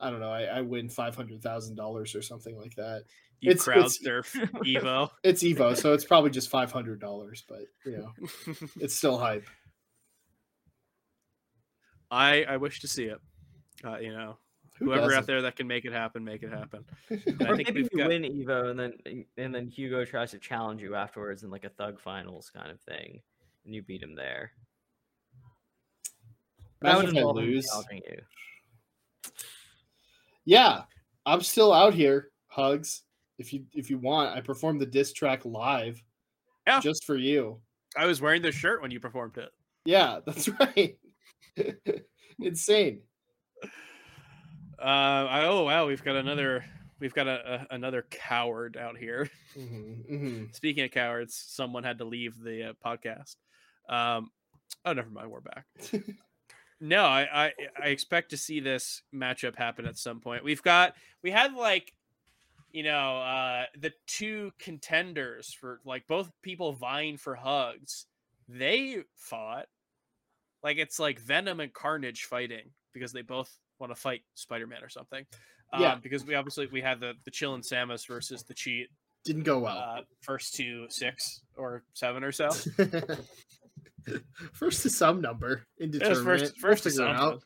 I 0.00 0.10
don't 0.10 0.20
know, 0.20 0.30
I, 0.32 0.44
I 0.44 0.60
win 0.62 0.88
five 0.88 1.14
hundred 1.14 1.42
thousand 1.42 1.76
dollars 1.76 2.14
or 2.14 2.22
something 2.22 2.56
like 2.56 2.74
that. 2.76 3.02
You 3.40 3.50
It's- 3.50 3.64
crowd 3.64 3.78
it's- 3.78 3.98
surf 4.02 4.32
Evo. 4.64 5.10
It's 5.22 5.42
Evo, 5.42 5.76
so 5.76 5.92
it's 5.92 6.04
probably 6.04 6.30
just 6.30 6.48
five 6.48 6.72
hundred 6.72 7.00
dollars, 7.00 7.44
but 7.48 7.62
you 7.84 7.98
know, 7.98 8.12
it's 8.80 8.94
still 8.94 9.18
hype. 9.18 9.46
I 12.10 12.44
I 12.44 12.56
wish 12.58 12.80
to 12.80 12.88
see 12.88 13.04
it. 13.04 13.18
Uh, 13.84 13.98
you 13.98 14.12
know, 14.12 14.36
Who 14.78 14.86
whoever 14.86 15.04
out 15.04 15.08
doesn't? 15.10 15.26
there 15.26 15.42
that 15.42 15.56
can 15.56 15.66
make 15.66 15.84
it 15.84 15.92
happen, 15.92 16.24
make 16.24 16.42
it 16.42 16.50
happen. 16.50 16.84
I 17.10 17.16
think 17.16 17.68
maybe 17.68 17.82
we've 17.82 17.88
you 17.92 17.98
got 17.98 18.08
win 18.08 18.22
Evo 18.22 18.70
and 18.70 18.78
then 18.78 19.24
and 19.36 19.54
then 19.54 19.66
Hugo 19.68 20.04
tries 20.04 20.30
to 20.32 20.38
challenge 20.38 20.82
you 20.82 20.94
afterwards 20.94 21.42
in 21.42 21.50
like 21.50 21.64
a 21.64 21.70
thug 21.70 22.00
finals 22.00 22.50
kind 22.54 22.70
of 22.70 22.80
thing, 22.80 23.20
and 23.64 23.74
you 23.74 23.82
beat 23.82 24.02
him 24.02 24.14
there. 24.14 24.52
That 26.82 26.98
Imagine 26.98 27.14
would 27.14 27.16
if 27.16 27.24
I 27.24 27.30
lose. 27.40 27.68
you. 27.92 29.32
Yeah, 30.44 30.82
I'm 31.24 31.40
still 31.42 31.72
out 31.72 31.94
here. 31.94 32.30
Hugs. 32.48 33.02
If 33.38 33.52
you 33.52 33.64
if 33.72 33.90
you 33.90 33.98
want, 33.98 34.36
I 34.36 34.40
performed 34.40 34.80
the 34.80 34.86
diss 34.86 35.12
track 35.12 35.44
live. 35.44 36.02
Yeah. 36.66 36.80
Just 36.80 37.04
for 37.04 37.16
you. 37.16 37.60
I 37.96 38.06
was 38.06 38.20
wearing 38.20 38.42
this 38.42 38.54
shirt 38.54 38.82
when 38.82 38.90
you 38.90 39.00
performed 39.00 39.36
it. 39.38 39.50
Yeah, 39.84 40.20
that's 40.26 40.48
right. 40.48 40.96
Insane. 42.40 43.02
Uh, 44.78 44.84
I, 44.84 45.44
oh 45.46 45.64
wow, 45.64 45.86
we've 45.86 46.02
got 46.02 46.16
another 46.16 46.64
we've 46.98 47.14
got 47.14 47.28
a, 47.28 47.66
a 47.70 47.74
another 47.74 48.06
coward 48.10 48.76
out 48.76 48.96
here. 48.96 49.28
Mhm, 49.56 50.10
mhm. 50.10 50.54
Speaking 50.54 50.84
of 50.84 50.90
cowards, 50.90 51.34
someone 51.48 51.84
had 51.84 51.98
to 51.98 52.04
leave 52.04 52.38
the 52.42 52.70
uh, 52.70 52.72
podcast. 52.84 53.36
Um, 53.88 54.30
oh, 54.84 54.92
never 54.92 55.10
mind, 55.10 55.30
we're 55.30 55.40
back. 55.40 55.66
no, 56.82 57.04
I, 57.04 57.46
I 57.46 57.52
I 57.80 57.86
expect 57.88 58.30
to 58.30 58.36
see 58.36 58.58
this 58.58 59.02
matchup 59.14 59.56
happen 59.56 59.86
at 59.86 59.96
some 59.96 60.18
point. 60.18 60.42
We've 60.42 60.62
got 60.62 60.94
we 61.22 61.30
had 61.30 61.54
like 61.54 61.94
you 62.72 62.82
know 62.82 63.18
uh 63.18 63.66
the 63.78 63.92
two 64.08 64.50
contenders 64.58 65.52
for 65.52 65.80
like 65.84 66.08
both 66.08 66.28
people 66.42 66.72
vying 66.72 67.18
for 67.18 67.36
hugs. 67.36 68.06
They 68.48 69.04
fought 69.14 69.66
like 70.64 70.76
it's 70.76 70.98
like 70.98 71.20
Venom 71.20 71.60
and 71.60 71.72
Carnage 71.72 72.24
fighting 72.24 72.70
because 72.92 73.12
they 73.12 73.22
both 73.22 73.56
want 73.78 73.94
to 73.94 74.00
fight 74.00 74.22
Spider-Man 74.34 74.82
or 74.82 74.88
something. 74.88 75.24
Yeah. 75.78 75.92
Um, 75.92 76.00
because 76.02 76.26
we 76.26 76.34
obviously 76.34 76.66
we 76.66 76.80
had 76.80 76.98
the 76.98 77.14
the 77.24 77.30
Chill 77.30 77.54
and 77.54 77.62
Samus 77.62 78.08
versus 78.08 78.42
the 78.42 78.54
Cheat 78.54 78.88
Didn't 79.24 79.44
go 79.44 79.60
well. 79.60 79.78
uh, 79.78 80.00
first 80.20 80.54
two 80.56 80.86
six 80.88 81.42
or 81.56 81.84
seven 81.94 82.24
or 82.24 82.32
so. 82.32 82.50
first 84.52 84.82
to 84.82 84.90
some 84.90 85.20
number 85.20 85.66
indeterminate. 85.80 86.24
first, 86.24 86.54
We'll 86.62 86.70
first 86.70 86.82
to 86.84 86.90
some. 86.90 87.06
out. 87.08 87.42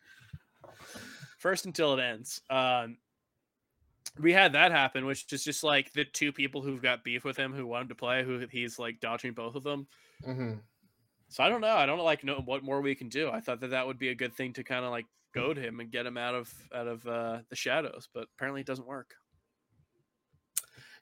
First 1.39 1.66
until 1.66 1.95
it 1.95 2.03
ends. 2.03 2.41
Um, 2.51 2.99
we 4.19 4.33
had 4.33 4.55
that 4.55 4.73
happen, 4.73 5.05
which 5.05 5.31
is 5.33 5.45
just 5.45 5.62
like 5.62 5.93
the 5.93 6.05
two 6.05 6.33
people 6.33 6.62
who've 6.62 6.81
got 6.83 7.05
beef 7.05 7.24
with 7.24 7.37
him 7.37 7.53
who 7.53 7.66
wanted 7.66 7.91
to 7.91 7.95
play, 7.95 8.24
who 8.24 8.47
he's 8.51 8.78
like 8.78 9.01
dodging 9.01 9.33
both 9.33 9.55
of 9.55 9.62
them. 9.62 9.87
Mhm. 10.27 10.61
So 11.28 11.43
I 11.45 11.49
don't 11.49 11.61
know. 11.61 11.74
I 11.77 11.87
don't 11.87 11.99
like 11.99 12.24
know 12.24 12.41
what 12.45 12.62
more 12.65 12.81
we 12.81 12.95
can 12.95 13.09
do. 13.09 13.28
I 13.31 13.41
thought 13.41 13.61
that 13.61 13.70
that 13.70 13.87
would 13.87 13.99
be 13.99 14.09
a 14.09 14.15
good 14.15 14.35
thing 14.35 14.53
to 14.55 14.65
kind 14.65 14.85
of 14.85 14.91
like 14.91 15.07
goad 15.35 15.59
him 15.59 15.81
and 15.81 15.91
get 15.91 16.07
him 16.07 16.16
out 16.16 16.35
of 16.35 16.53
out 16.74 16.87
of 16.87 17.07
uh, 17.07 17.41
the 17.51 17.57
shadows, 17.57 18.09
but 18.15 18.27
apparently 18.37 18.62
it 18.62 18.66
doesn't 18.66 18.87
work. 18.87 19.15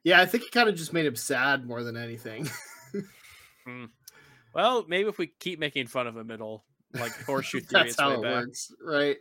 Yeah, 0.02 0.20
I 0.20 0.26
think 0.26 0.44
it 0.44 0.50
kind 0.50 0.68
of 0.68 0.74
just 0.74 0.92
made 0.92 1.06
him 1.06 1.16
sad 1.16 1.66
more 1.66 1.82
than 1.82 1.96
anything. 1.96 2.50
Well, 4.54 4.84
maybe 4.88 5.08
if 5.08 5.18
we 5.18 5.26
keep 5.40 5.58
making 5.58 5.88
fun 5.88 6.06
of 6.06 6.16
him, 6.16 6.30
it'll 6.30 6.64
like 6.94 7.12
horseshoe 7.24 7.60
theory 7.60 7.82
That's 7.84 7.92
its 7.94 8.00
how 8.00 8.10
way 8.10 8.14
it 8.16 8.22
back. 8.22 8.32
works, 8.34 8.72
right? 8.82 9.16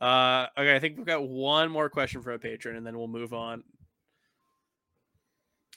Uh, 0.00 0.46
okay, 0.56 0.74
I 0.76 0.78
think 0.78 0.96
we've 0.96 1.06
got 1.06 1.28
one 1.28 1.70
more 1.70 1.88
question 1.90 2.22
for 2.22 2.32
a 2.32 2.38
patron, 2.38 2.76
and 2.76 2.86
then 2.86 2.96
we'll 2.96 3.08
move 3.08 3.32
on. 3.34 3.64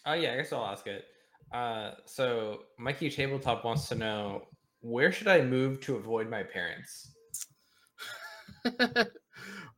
Oh 0.06 0.14
yeah, 0.14 0.34
I 0.34 0.38
guess 0.38 0.54
I'll 0.54 0.66
ask 0.66 0.86
it. 0.88 1.06
Uh, 1.52 1.92
so 2.06 2.64
Mikey 2.78 3.10
Tabletop 3.10 3.64
wants 3.66 3.88
to 3.90 3.96
know 3.96 4.48
Where 4.82 5.12
should 5.12 5.28
I 5.28 5.42
move 5.42 5.80
to 5.82 5.96
avoid 5.96 6.30
my 6.30 6.44
parents? 6.44 7.12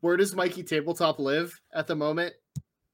Where 0.01 0.17
does 0.17 0.35
Mikey 0.35 0.63
Tabletop 0.63 1.19
live 1.19 1.59
at 1.73 1.87
the 1.87 1.95
moment? 1.95 2.33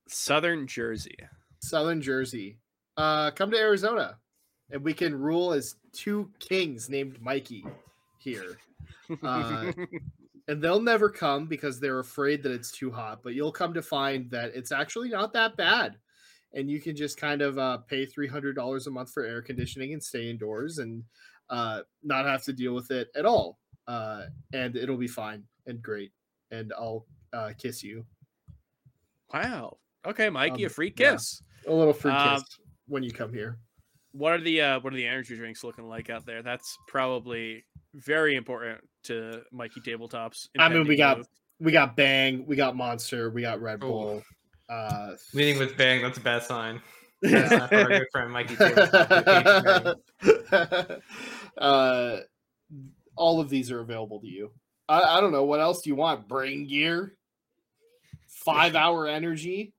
Southern 0.08 0.68
Jersey. 0.68 1.18
Southern 1.62 2.02
Jersey. 2.02 2.60
Uh, 2.98 3.32
come 3.32 3.52
to 3.52 3.58
Arizona, 3.58 4.18
and 4.74 4.84
we 4.84 4.94
can 4.94 5.16
rule 5.16 5.54
as 5.54 5.76
two 5.94 6.30
kings 6.40 6.90
named 6.90 7.22
Mikey 7.22 7.66
here. 8.18 8.58
Uh, 9.22 9.72
and 10.48 10.62
they'll 10.62 10.82
never 10.82 11.10
come 11.10 11.46
because 11.46 11.80
they're 11.80 12.00
afraid 12.00 12.42
that 12.42 12.52
it's 12.54 12.72
too 12.72 12.90
hot. 12.90 13.20
But 13.22 13.34
you'll 13.34 13.52
come 13.52 13.74
to 13.74 13.82
find 13.82 14.32
that 14.32 14.52
it's 14.56 14.72
actually 14.72 15.10
not 15.10 15.34
that 15.34 15.58
bad, 15.58 15.98
and 16.54 16.70
you 16.70 16.80
can 16.80 16.96
just 16.96 17.18
kind 17.18 17.42
of 17.42 17.58
uh, 17.60 17.78
pay 17.80 18.06
three 18.06 18.28
hundred 18.28 18.56
dollars 18.56 18.88
a 18.88 18.92
month 18.92 19.12
for 19.12 19.24
air 19.24 19.42
conditioning 19.42 19.92
and 19.94 20.02
stay 20.02 20.30
indoors 20.30 20.80
and 20.80 21.04
uh, 21.50 21.82
not 22.02 22.26
have 22.26 22.44
to 22.44 22.54
deal 22.54 22.74
with 22.74 22.92
it 22.92 23.10
at 23.16 23.26
all. 23.26 23.60
Uh, 23.88 24.24
and 24.54 24.76
it'll 24.78 24.98
be 24.98 25.08
fine 25.08 25.44
and 25.68 25.82
great. 25.82 26.12
And 26.52 26.72
I'll 26.78 27.06
uh, 27.34 27.52
kiss 27.58 27.84
you 27.84 28.06
wow. 29.34 29.78
Okay, 30.06 30.30
Mikey, 30.30 30.64
Um, 30.64 30.68
a 30.68 30.70
free 30.70 30.94
yeah. 30.98 31.12
kiss. 31.12 31.42
a 31.68 31.74
little 31.74 31.94
free 31.94 32.12
Um, 32.12 32.40
kiss 32.40 32.58
when 32.88 33.04
you 33.04 33.12
come 33.12 33.34
here. 33.34 33.58
What 34.14 34.34
are 34.34 34.42
the 34.42 34.62
uh, 34.62 34.80
what 34.80 34.94
are 34.94 34.96
the 34.96 35.06
energy 35.08 35.36
drinks 35.36 35.64
looking 35.64 35.88
like 35.88 36.10
out 36.10 36.26
there? 36.26 36.42
That's 36.42 36.78
probably 36.88 37.66
very 37.96 38.36
important 38.36 38.80
to 39.04 39.42
Mikey 39.52 39.82
Tabletops. 39.82 40.48
I 40.58 40.70
mean, 40.70 40.88
we 40.88 40.96
impending 40.96 40.98
got 40.98 41.18
move. 41.18 41.28
we 41.60 41.72
got 41.72 41.96
Bang, 41.96 42.46
we 42.48 42.56
got 42.56 42.76
Monster, 42.76 43.30
we 43.32 43.42
got 43.42 43.62
Red 43.62 43.80
Oh. 43.84 43.88
Bull. 43.88 44.24
Uh, 44.70 45.12
Leading 45.34 45.60
with 45.60 45.76
bang, 45.78 46.02
that's 46.02 46.18
a 46.18 46.22
bad 46.22 46.42
sign. 46.44 46.82
Bad 47.22 47.50
sign 47.50 47.68
for 47.70 47.76
our 47.76 47.88
good 47.90 48.08
friend 48.12 48.32
Mikey 48.32 48.56
Tabletop. 48.56 50.00
uh, 51.58 52.18
all 53.16 53.40
of 53.40 53.50
these 53.50 53.72
are 53.72 53.82
available 53.82 54.20
to 54.22 54.28
you. 54.28 54.52
I, 54.88 55.02
I 55.02 55.22
don't 55.22 55.32
know 55.32 55.44
what 55.44 55.60
else 55.60 55.82
do 55.82 55.90
you 55.90 55.96
want. 55.96 56.28
Brain 56.28 56.68
gear, 56.68 57.14
five 58.28 58.76
hour 58.84 59.08
energy. 59.08 59.74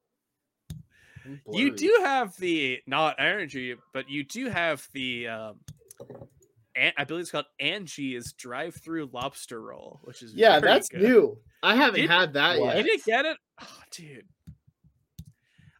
I'm 1.24 1.40
You 1.52 1.74
do 1.74 2.00
have 2.02 2.36
the 2.36 2.80
not 2.86 3.16
energy, 3.18 3.76
but 3.92 4.08
you 4.08 4.24
do 4.24 4.48
have 4.50 4.86
the. 4.92 5.28
Um, 5.28 5.60
An- 6.76 6.92
I 6.96 7.04
believe 7.04 7.22
it's 7.22 7.30
called 7.30 7.46
Angie's 7.60 8.32
drive-through 8.32 9.10
lobster 9.12 9.60
roll, 9.62 10.00
which 10.02 10.22
is 10.22 10.34
Yeah, 10.34 10.58
that's 10.58 10.88
good. 10.88 11.02
new. 11.02 11.38
I 11.62 11.76
haven't 11.76 12.00
Did- 12.00 12.10
had 12.10 12.32
that 12.32 12.58
What? 12.58 12.74
yet. 12.74 12.78
You 12.78 12.82
didn't 12.90 13.04
get 13.04 13.24
it, 13.26 13.36
oh, 13.62 13.80
dude. 13.92 14.26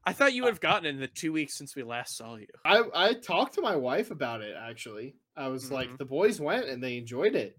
I 0.07 0.12
thought 0.12 0.35
you 0.35 0.43
would 0.45 0.53
have 0.53 0.61
gotten 0.61 0.87
it 0.87 0.91
in 0.91 1.01
the 1.01 1.09
two 1.09 1.33
weeks 1.33 1.57
since 1.59 1.75
we 1.75 1.83
last 1.83 2.16
saw 2.16 2.37
you. 2.37 2.47
I 2.65 2.83
I 2.95 3.15
talked 3.15 3.55
to 3.55 3.61
my 3.62 3.75
wife 3.75 4.11
about 4.12 4.41
it 4.43 4.55
actually. 4.57 5.16
I 5.37 5.49
was 5.49 5.69
Mhm. 5.69 5.73
like, 5.73 5.99
the 5.99 6.05
boys 6.05 6.41
went 6.41 6.69
and 6.69 6.81
they 6.83 6.97
enjoyed 6.99 7.35
it. 7.35 7.59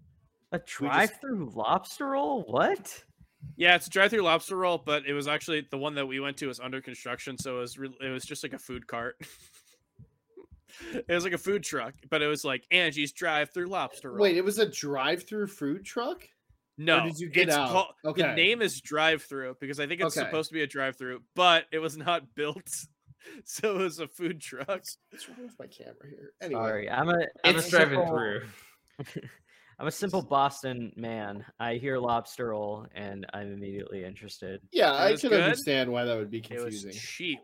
A 0.52 0.58
drive-through 0.60 1.50
lobster 1.54 2.06
roll? 2.06 2.42
What? 2.44 3.04
Yeah, 3.56 3.74
it's 3.76 3.86
a 3.86 3.90
drive-through 3.90 4.22
lobster 4.22 4.56
roll, 4.56 4.78
but 4.78 5.06
it 5.06 5.12
was 5.12 5.28
actually 5.28 5.66
the 5.70 5.78
one 5.78 5.94
that 5.94 6.06
we 6.06 6.20
went 6.20 6.36
to 6.38 6.46
was 6.46 6.60
under 6.60 6.80
construction, 6.80 7.38
so 7.38 7.56
it 7.56 7.60
was 7.60 7.78
re- 7.78 7.96
it 8.00 8.08
was 8.10 8.24
just 8.24 8.42
like 8.42 8.52
a 8.52 8.58
food 8.58 8.86
cart. 8.86 9.16
it 10.92 11.08
was 11.08 11.24
like 11.24 11.32
a 11.32 11.38
food 11.38 11.62
truck, 11.62 11.94
but 12.10 12.22
it 12.22 12.26
was 12.26 12.44
like 12.44 12.64
Angie's 12.70 13.12
drive-through 13.12 13.66
lobster 13.66 14.10
roll. 14.10 14.20
Wait, 14.22 14.36
it 14.36 14.44
was 14.44 14.58
a 14.58 14.68
drive-through 14.68 15.46
food 15.46 15.84
truck. 15.84 16.28
no, 16.76 17.04
did 17.06 17.18
you 17.18 17.28
get 17.30 17.48
it's 17.48 17.56
out? 17.56 17.70
called- 17.70 17.94
Okay. 18.04 18.22
The 18.22 18.34
name 18.34 18.60
is 18.62 18.80
drive-through 18.80 19.56
because 19.60 19.80
I 19.80 19.86
think 19.86 20.00
it's 20.02 20.16
Okay. 20.16 20.26
supposed 20.26 20.50
to 20.50 20.54
be 20.54 20.62
a 20.62 20.66
drive-through, 20.66 21.22
but 21.34 21.64
it 21.72 21.78
was 21.78 21.96
not 21.96 22.22
built, 22.34 22.68
so 23.44 23.76
it 23.76 23.82
was 23.82 24.00
a 24.00 24.08
food 24.08 24.40
truck. 24.40 24.68
What's 24.68 25.28
wrong 25.28 25.42
with 25.44 25.58
my 25.58 25.66
camera 25.66 25.94
here? 26.08 26.32
Anyway, 26.42 26.60
Sorry, 26.60 26.90
I'm 26.90 27.08
a. 27.08 27.26
I'm 27.44 27.56
It's 27.56 27.68
a 27.68 27.70
driving 27.70 27.98
simple- 28.00 28.16
through. 28.16 28.42
I'm 29.78 29.86
a 29.86 29.90
simple 29.90 30.22
Boston 30.22 30.92
man. 30.96 31.44
I 31.60 31.74
hear 31.74 31.98
lobster 31.98 32.48
roll 32.48 32.86
and 32.94 33.26
I'm 33.34 33.52
immediately 33.52 34.04
interested. 34.04 34.60
yeah, 34.72 34.92
I 34.92 35.12
was 35.12 35.20
can 35.20 35.30
good. 35.30 35.42
understand 35.42 35.92
why 35.92 36.04
that 36.04 36.16
would 36.16 36.30
be 36.30 36.40
confusing. 36.40 36.62
It 36.62 36.64
was 36.64 36.82
confusing. 36.82 37.00
cheap. 37.00 37.40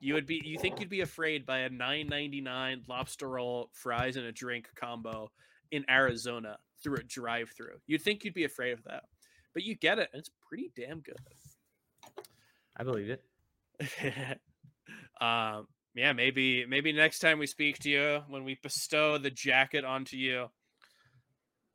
You 0.00 0.14
would 0.14 0.26
be 0.26 0.40
you 0.44 0.58
think 0.58 0.80
you'd 0.80 0.88
be 0.88 1.00
afraid 1.00 1.44
by 1.46 1.60
a 1.60 1.70
9.99 1.70 2.82
lobster 2.88 3.28
roll, 3.28 3.70
fries 3.72 4.16
and 4.16 4.26
a 4.26 4.32
drink 4.32 4.68
combo 4.74 5.30
in 5.70 5.84
Arizona 5.90 6.56
through 6.82 6.96
a 6.96 7.02
drive-through. 7.02 7.78
You'd 7.86 8.02
think 8.02 8.24
you'd 8.24 8.34
be 8.34 8.44
afraid 8.44 8.72
of 8.72 8.84
that. 8.84 9.04
But 9.54 9.64
you 9.64 9.74
get 9.74 9.98
it, 9.98 10.10
and 10.12 10.20
it's 10.20 10.30
pretty 10.46 10.70
damn 10.76 11.00
good. 11.00 11.16
I 12.76 12.84
believe 12.84 13.10
it. 13.10 13.22
um 15.20 15.66
yeah, 15.94 16.12
maybe 16.12 16.66
maybe 16.66 16.92
next 16.92 17.18
time 17.20 17.38
we 17.38 17.46
speak 17.46 17.78
to 17.80 17.90
you 17.90 18.20
when 18.28 18.44
we 18.44 18.58
bestow 18.62 19.18
the 19.18 19.30
jacket 19.30 19.84
onto 19.84 20.16
you 20.16 20.46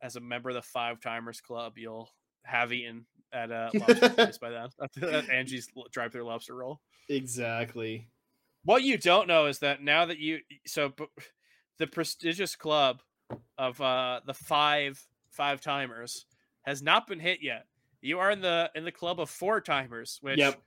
as 0.02 0.16
a 0.16 0.20
member 0.20 0.50
of 0.50 0.56
the 0.56 0.62
Five 0.62 1.00
Timers 1.00 1.40
Club, 1.40 1.78
you'll 1.78 2.10
have 2.44 2.72
eaten 2.72 3.06
at 3.32 3.50
a 3.50 3.70
lobster 3.74 4.08
place 4.10 4.38
by 4.38 4.50
then. 4.50 4.68
At 5.10 5.30
Angie's 5.30 5.68
drive-through 5.90 6.24
lobster 6.24 6.54
roll. 6.54 6.80
Exactly. 7.08 8.08
What 8.64 8.82
you 8.82 8.98
don't 8.98 9.26
know 9.28 9.46
is 9.46 9.60
that 9.60 9.82
now 9.82 10.06
that 10.06 10.18
you 10.18 10.40
so 10.66 10.92
the 11.78 11.86
prestigious 11.86 12.56
club 12.56 13.00
of 13.56 13.80
uh 13.80 14.20
the 14.26 14.34
five 14.34 15.00
five 15.30 15.60
timers 15.60 16.26
has 16.62 16.82
not 16.82 17.06
been 17.06 17.20
hit 17.20 17.38
yet. 17.42 17.66
You 18.00 18.18
are 18.18 18.30
in 18.30 18.40
the 18.40 18.70
in 18.74 18.84
the 18.84 18.92
club 18.92 19.20
of 19.20 19.30
four 19.30 19.60
timers, 19.60 20.18
which 20.20 20.38
Yep. 20.38 20.60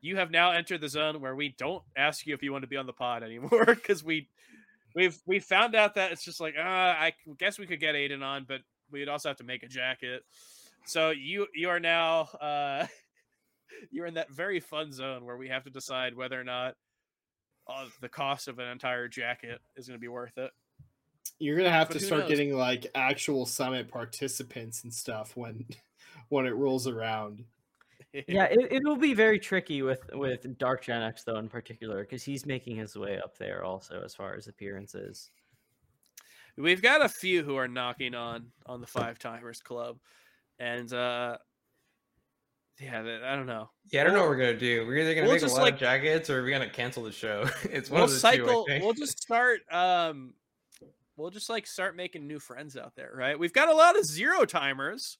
you 0.00 0.16
have 0.16 0.30
now 0.30 0.52
entered 0.52 0.80
the 0.80 0.88
zone 0.88 1.20
where 1.20 1.34
we 1.34 1.48
don't 1.58 1.82
ask 1.96 2.26
you 2.26 2.34
if 2.34 2.42
you 2.42 2.52
want 2.52 2.62
to 2.62 2.68
be 2.68 2.76
on 2.76 2.86
the 2.86 2.92
pod 2.92 3.22
anymore 3.22 3.64
because 3.66 4.04
we 4.04 4.28
we've 4.94 5.16
we 5.26 5.38
found 5.38 5.74
out 5.74 5.94
that 5.94 6.12
it's 6.12 6.24
just 6.24 6.40
like 6.40 6.54
uh, 6.58 6.62
I 6.62 7.12
guess 7.38 7.58
we 7.58 7.66
could 7.66 7.80
get 7.80 7.94
Aiden 7.94 8.22
on, 8.22 8.44
but 8.48 8.60
we'd 8.90 9.08
also 9.08 9.28
have 9.28 9.38
to 9.38 9.44
make 9.44 9.62
a 9.62 9.68
jacket. 9.68 10.24
So 10.86 11.10
you 11.10 11.46
you 11.54 11.68
are 11.68 11.80
now 11.80 12.22
uh 12.40 12.86
you're 13.90 14.06
in 14.06 14.14
that 14.14 14.30
very 14.30 14.60
fun 14.60 14.92
zone 14.92 15.24
where 15.24 15.36
we 15.36 15.48
have 15.48 15.64
to 15.64 15.70
decide 15.70 16.14
whether 16.16 16.40
or 16.40 16.44
not 16.44 16.74
uh, 17.68 17.86
the 18.00 18.08
cost 18.08 18.48
of 18.48 18.58
an 18.58 18.68
entire 18.68 19.08
jacket 19.08 19.60
is 19.76 19.86
going 19.86 19.98
to 19.98 20.00
be 20.00 20.08
worth 20.08 20.38
it. 20.38 20.50
You're 21.38 21.56
gonna 21.56 21.70
have 21.70 21.88
But 21.88 21.98
to 21.98 22.04
start 22.04 22.22
knows? 22.22 22.30
getting 22.30 22.56
like 22.56 22.86
actual 22.94 23.46
summit 23.46 23.90
participants 23.90 24.82
and 24.82 24.92
stuff 24.92 25.36
when 25.36 25.66
when 26.30 26.46
it 26.46 26.54
rolls 26.54 26.86
around. 26.88 27.44
Yeah, 28.12 28.44
it, 28.50 28.72
it 28.72 28.82
will 28.84 28.96
be 28.96 29.14
very 29.14 29.38
tricky 29.38 29.82
with 29.82 30.00
with 30.14 30.42
DarkGenex 30.58 31.24
though 31.24 31.36
in 31.38 31.48
particular 31.48 32.00
because 32.02 32.22
he's 32.22 32.46
making 32.46 32.76
his 32.76 32.96
way 32.96 33.18
up 33.18 33.36
there 33.38 33.64
also 33.64 34.02
as 34.04 34.14
far 34.14 34.34
as 34.34 34.46
appearances. 34.48 35.30
we've 36.56 36.82
got 36.82 37.04
a 37.04 37.08
few 37.08 37.42
who 37.42 37.56
are 37.56 37.68
knocking 37.68 38.14
on 38.14 38.46
on 38.66 38.80
the 38.80 38.86
five 38.86 39.18
timers 39.18 39.60
club, 39.60 39.98
and 40.58 40.92
uh 40.92 41.36
yeah, 42.80 43.02
th- 43.02 43.22
I 43.22 43.34
don't 43.34 43.46
know. 43.46 43.70
Yeah, 43.90 44.02
I 44.02 44.04
don't 44.04 44.12
know 44.14 44.20
what 44.20 44.28
we're 44.30 44.36
gonna 44.38 44.56
do. 44.56 44.86
We're 44.86 44.98
either 44.98 45.14
gonna 45.14 45.26
We'll 45.26 45.34
make 45.34 45.42
a 45.42 45.46
lot 45.48 45.62
like- 45.62 45.74
of 45.74 45.80
jackets 45.80 46.30
or 46.30 46.42
we're 46.42 46.50
gonna 46.50 46.70
cancel 46.70 47.02
the 47.02 47.12
show. 47.12 47.44
It's 47.64 47.90
one 47.90 47.98
We'll 47.98 48.04
of 48.04 48.10
the 48.12 48.18
cycle. 48.18 48.64
two. 48.66 48.72
I. 48.74 48.78
We'll 48.78 48.92
just 48.94 49.20
start. 49.20 49.60
Um, 49.70 50.34
we'll 51.16 51.30
just 51.30 51.50
like 51.50 51.66
start 51.66 51.96
making 51.96 52.26
new 52.28 52.38
friends 52.38 52.76
out 52.76 52.94
there, 52.94 53.12
right? 53.14 53.36
We've 53.38 53.52
got 53.52 53.68
a 53.68 53.74
lot 53.74 53.98
of 53.98 54.04
zero 54.06 54.44
timers. 54.44 55.18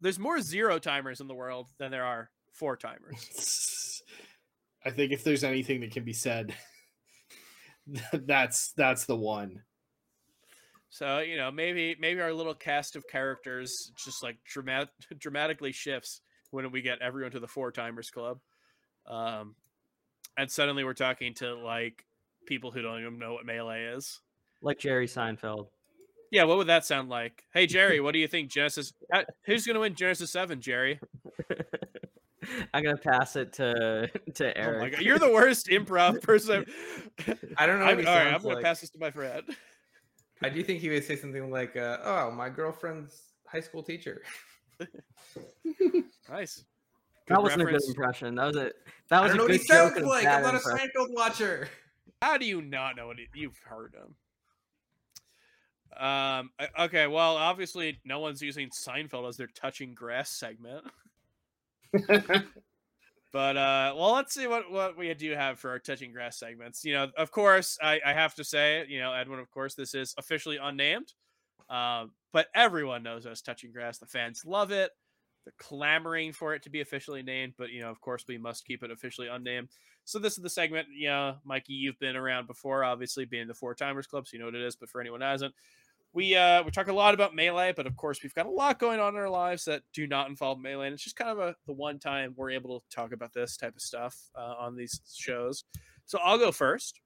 There's 0.00 0.18
more 0.18 0.40
zero 0.40 0.78
timers 0.78 1.20
in 1.20 1.28
the 1.28 1.34
world 1.34 1.68
than 1.78 1.90
there 1.90 2.04
are 2.04 2.30
four 2.52 2.76
timers. 2.76 4.02
I 4.84 4.90
think 4.90 5.12
if 5.12 5.24
there's 5.24 5.44
anything 5.44 5.80
that 5.80 5.90
can 5.90 6.04
be 6.04 6.12
said, 6.12 6.54
that's 8.12 8.72
that's 8.72 9.04
the 9.04 9.16
one. 9.16 9.62
So 10.90 11.18
you 11.18 11.36
know, 11.36 11.50
maybe 11.50 11.96
maybe 11.98 12.20
our 12.20 12.32
little 12.32 12.54
cast 12.54 12.96
of 12.96 13.06
characters 13.08 13.92
just 14.02 14.22
like 14.22 14.36
dramatic 14.44 14.90
dramatically 15.18 15.72
shifts 15.72 16.20
when 16.50 16.70
we 16.70 16.82
get 16.82 17.02
everyone 17.02 17.32
to 17.32 17.40
the 17.40 17.48
four 17.48 17.72
timers 17.72 18.10
club, 18.10 18.38
um, 19.06 19.56
and 20.38 20.50
suddenly 20.50 20.84
we're 20.84 20.94
talking 20.94 21.34
to 21.34 21.54
like 21.54 22.04
people 22.46 22.70
who 22.70 22.80
don't 22.80 23.00
even 23.00 23.18
know 23.18 23.32
what 23.32 23.44
melee 23.44 23.84
is. 23.84 24.20
Like 24.62 24.78
Jerry 24.78 25.06
Seinfeld. 25.06 25.66
Yeah, 26.32 26.44
what 26.44 26.58
would 26.58 26.66
that 26.66 26.84
sound 26.84 27.08
like? 27.08 27.44
Hey 27.52 27.66
Jerry, 27.66 28.00
what 28.00 28.12
do 28.12 28.18
you 28.18 28.28
think 28.28 28.50
Genesis? 28.50 28.92
uh, 29.12 29.22
Who's 29.44 29.64
going 29.66 29.74
to 29.74 29.80
win 29.80 29.94
Genesis 29.94 30.32
Seven, 30.32 30.60
Jerry? 30.60 30.98
I'm 32.74 32.84
gonna 32.84 32.96
pass 32.96 33.34
it 33.34 33.52
to 33.54 34.08
to 34.34 34.44
Oh 34.58 34.62
my 34.62 34.78
Eric. 34.78 34.92
god, 34.92 35.02
you're 35.02 35.18
the 35.18 35.30
worst 35.32 35.66
improv 35.68 36.22
person. 36.22 36.64
I 37.56 37.66
don't 37.66 37.80
know. 37.80 37.86
I'm, 37.86 37.96
What 37.98 38.06
right, 38.06 38.26
I'm 38.26 38.30
sounds 38.32 38.42
going 38.44 38.54
like. 38.56 38.62
to 38.62 38.68
pass 38.68 38.80
this 38.82 38.90
to 38.90 38.98
my 39.00 39.10
friend. 39.10 39.42
I 40.42 40.48
do 40.50 40.62
think 40.62 40.80
he 40.80 40.88
would 40.90 41.02
say 41.04 41.16
something 41.16 41.50
like, 41.50 41.76
uh, 41.76 41.98
"Oh, 42.04 42.30
my 42.30 42.48
girlfriend's 42.48 43.20
high 43.48 43.60
school 43.60 43.82
teacher." 43.82 44.22
Nice. 46.28 46.64
that 47.28 47.42
wasn't 47.42 47.62
a 47.62 47.64
good 47.64 47.80
impression. 47.88 48.34
That 48.36 48.46
was 48.46 48.56
a 48.56 48.70
that 49.10 49.18
I 49.18 49.20
was 49.22 49.32
don't 49.32 49.34
a 49.34 49.36
know 49.38 49.44
what 49.44 49.52
he 49.52 49.58
joke 49.58 49.66
sounds 49.66 49.96
and 49.96 50.04
a 50.04 50.08
like. 50.08 50.24
bad 50.24 50.36
I'm 50.36 50.42
not 50.42 50.54
a 50.54 50.56
impression. 50.58 50.90
Seinfeld 50.96 51.14
watcher. 51.14 51.68
How 52.22 52.38
do 52.38 52.46
you 52.46 52.62
not 52.62 52.96
know 52.96 53.06
what 53.08 53.16
he, 53.18 53.26
you've 53.34 53.58
heard 53.64 53.94
him? 53.94 54.14
Um. 55.98 56.50
Okay. 56.78 57.06
Well, 57.06 57.36
obviously, 57.36 58.00
no 58.04 58.20
one's 58.20 58.42
using 58.42 58.70
Seinfeld 58.70 59.28
as 59.28 59.36
their 59.36 59.48
touching 59.48 59.94
grass 59.94 60.30
segment. 60.30 60.84
But 63.36 63.58
uh, 63.58 63.92
well, 63.94 64.12
let's 64.12 64.32
see 64.32 64.46
what 64.46 64.70
what 64.70 64.96
we 64.96 65.12
do 65.12 65.32
have 65.32 65.58
for 65.58 65.68
our 65.68 65.78
touching 65.78 66.10
grass 66.10 66.38
segments. 66.38 66.86
You 66.86 66.94
know, 66.94 67.08
of 67.18 67.30
course, 67.30 67.76
I, 67.82 68.00
I 68.02 68.14
have 68.14 68.34
to 68.36 68.44
say, 68.44 68.86
you 68.88 68.98
know, 68.98 69.12
Edwin, 69.12 69.40
of 69.40 69.50
course, 69.50 69.74
this 69.74 69.94
is 69.94 70.14
officially 70.16 70.56
unnamed, 70.56 71.12
um, 71.68 72.12
but 72.32 72.46
everyone 72.54 73.02
knows 73.02 73.26
us 73.26 73.42
touching 73.42 73.72
grass. 73.72 73.98
The 73.98 74.06
fans 74.06 74.44
love 74.46 74.70
it. 74.70 74.90
They're 75.44 75.52
clamoring 75.58 76.32
for 76.32 76.54
it 76.54 76.62
to 76.62 76.70
be 76.70 76.80
officially 76.80 77.22
named, 77.22 77.52
but 77.58 77.68
you 77.68 77.82
know, 77.82 77.90
of 77.90 78.00
course, 78.00 78.24
we 78.26 78.38
must 78.38 78.64
keep 78.64 78.82
it 78.82 78.90
officially 78.90 79.28
unnamed. 79.28 79.68
So 80.06 80.18
this 80.18 80.38
is 80.38 80.42
the 80.42 80.48
segment. 80.48 80.88
Yeah, 80.90 80.96
you 80.98 81.08
know, 81.32 81.36
Mikey, 81.44 81.74
you've 81.74 81.98
been 81.98 82.16
around 82.16 82.46
before, 82.46 82.84
obviously 82.84 83.26
being 83.26 83.48
the 83.48 83.54
Four 83.54 83.74
Timers 83.74 84.06
Club, 84.06 84.26
so 84.26 84.30
you 84.32 84.38
know 84.38 84.46
what 84.46 84.54
it 84.54 84.62
is. 84.62 84.76
But 84.76 84.88
for 84.88 84.98
anyone 84.98 85.20
who 85.20 85.26
hasn't, 85.26 85.54
we 86.16 86.34
uh 86.34 86.62
we 86.62 86.70
talk 86.70 86.88
a 86.88 86.92
lot 86.92 87.12
about 87.12 87.34
melee, 87.34 87.74
but 87.76 87.86
of 87.86 87.94
course 87.94 88.22
we've 88.22 88.34
got 88.34 88.46
a 88.46 88.50
lot 88.50 88.78
going 88.78 88.98
on 88.98 89.14
in 89.14 89.20
our 89.20 89.28
lives 89.28 89.66
that 89.66 89.82
do 89.92 90.06
not 90.06 90.30
involve 90.30 90.58
melee. 90.58 90.86
And 90.86 90.94
it's 90.94 91.04
just 91.04 91.14
kind 91.14 91.30
of 91.30 91.38
a 91.38 91.54
the 91.66 91.74
one 91.74 91.98
time 91.98 92.32
we're 92.36 92.50
able 92.52 92.80
to 92.80 92.86
talk 92.88 93.12
about 93.12 93.34
this 93.34 93.58
type 93.58 93.76
of 93.76 93.82
stuff 93.82 94.16
uh, 94.34 94.54
on 94.58 94.74
these 94.74 94.98
shows. 95.14 95.64
So 96.06 96.18
I'll 96.24 96.38
go 96.38 96.50
first. 96.50 97.00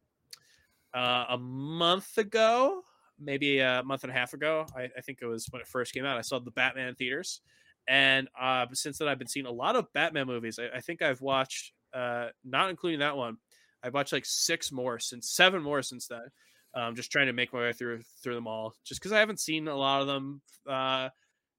Uh, 0.94 1.24
a 1.28 1.38
month 1.38 2.18
ago, 2.18 2.82
maybe 3.18 3.58
a 3.58 3.82
month 3.84 4.04
and 4.04 4.12
a 4.12 4.14
half 4.14 4.32
ago, 4.32 4.66
I, 4.76 4.88
I 4.96 5.00
think 5.02 5.18
it 5.22 5.26
was 5.26 5.46
when 5.50 5.60
it 5.60 5.68
first 5.68 5.92
came 5.92 6.04
out. 6.04 6.16
I 6.16 6.22
saw 6.22 6.38
the 6.38 6.50
Batman 6.52 6.94
theaters, 6.94 7.40
and 7.88 8.28
uh, 8.40 8.66
since 8.72 8.98
then 8.98 9.08
I've 9.08 9.18
been 9.18 9.28
seeing 9.28 9.46
a 9.46 9.52
lot 9.52 9.74
of 9.74 9.92
Batman 9.92 10.28
movies. 10.28 10.58
I, 10.58 10.76
I 10.76 10.80
think 10.80 11.02
I've 11.02 11.20
watched, 11.20 11.72
uh, 11.92 12.28
not 12.44 12.70
including 12.70 13.00
that 13.00 13.16
one, 13.16 13.38
I've 13.82 13.94
watched 13.94 14.12
like 14.12 14.26
six 14.26 14.70
more 14.70 14.98
since 15.00 15.30
seven 15.30 15.62
more 15.62 15.82
since 15.82 16.06
then 16.06 16.28
um, 16.74 16.94
just 16.94 17.10
trying 17.10 17.26
to 17.26 17.32
make 17.32 17.52
my 17.52 17.60
way 17.60 17.72
through 17.72 18.02
through 18.22 18.34
them 18.34 18.46
all 18.46 18.74
just 18.84 19.00
because 19.00 19.12
i 19.12 19.18
haven't 19.18 19.40
seen 19.40 19.68
a 19.68 19.76
lot 19.76 20.00
of 20.00 20.06
them 20.06 20.40
uh, 20.68 21.08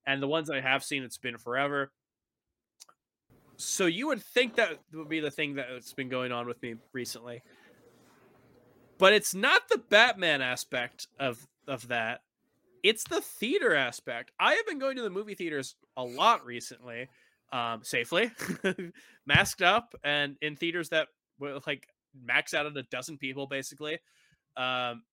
and 0.06 0.22
the 0.22 0.28
ones 0.28 0.50
i 0.50 0.62
have 0.62 0.84
seen 0.84 1.04
it's 1.04 1.18
been 1.18 1.38
forever. 1.38 1.92
So 3.58 3.86
you 3.86 4.08
would 4.08 4.24
think 4.24 4.56
that 4.56 4.80
would 4.92 5.08
be 5.08 5.20
the 5.20 5.30
thing 5.30 5.54
that's 5.54 5.94
been 5.94 6.10
going 6.10 6.32
on 6.32 6.48
with 6.48 6.60
me 6.64 6.76
recently. 6.94 7.44
But 8.98 9.14
it's 9.14 9.36
not 9.36 9.70
the 9.70 9.78
batman 9.78 10.42
aspect 10.42 11.08
of 11.20 11.48
of 11.68 11.88
that. 11.90 12.22
It's 12.82 13.04
the 13.04 13.22
theater 13.22 13.76
aspect. 13.76 14.32
I 14.40 14.54
have 14.54 14.66
been 14.66 14.80
going 14.80 14.98
to 14.98 15.04
the 15.04 15.12
movie 15.12 15.36
theaters 15.36 15.76
a 15.96 16.04
lot 16.04 16.44
recently 16.44 17.08
um, 17.54 17.82
safely 17.84 18.32
masked 19.28 19.62
up 19.62 19.94
and 20.04 20.38
in 20.42 20.56
theaters 20.56 20.90
that 20.90 21.10
were 21.38 21.60
like 21.68 21.88
max 22.20 22.54
out 22.56 22.66
at 22.66 22.76
a 22.76 22.84
dozen 22.84 23.18
people 23.18 23.46
basically 23.46 24.00
um, 24.58 25.04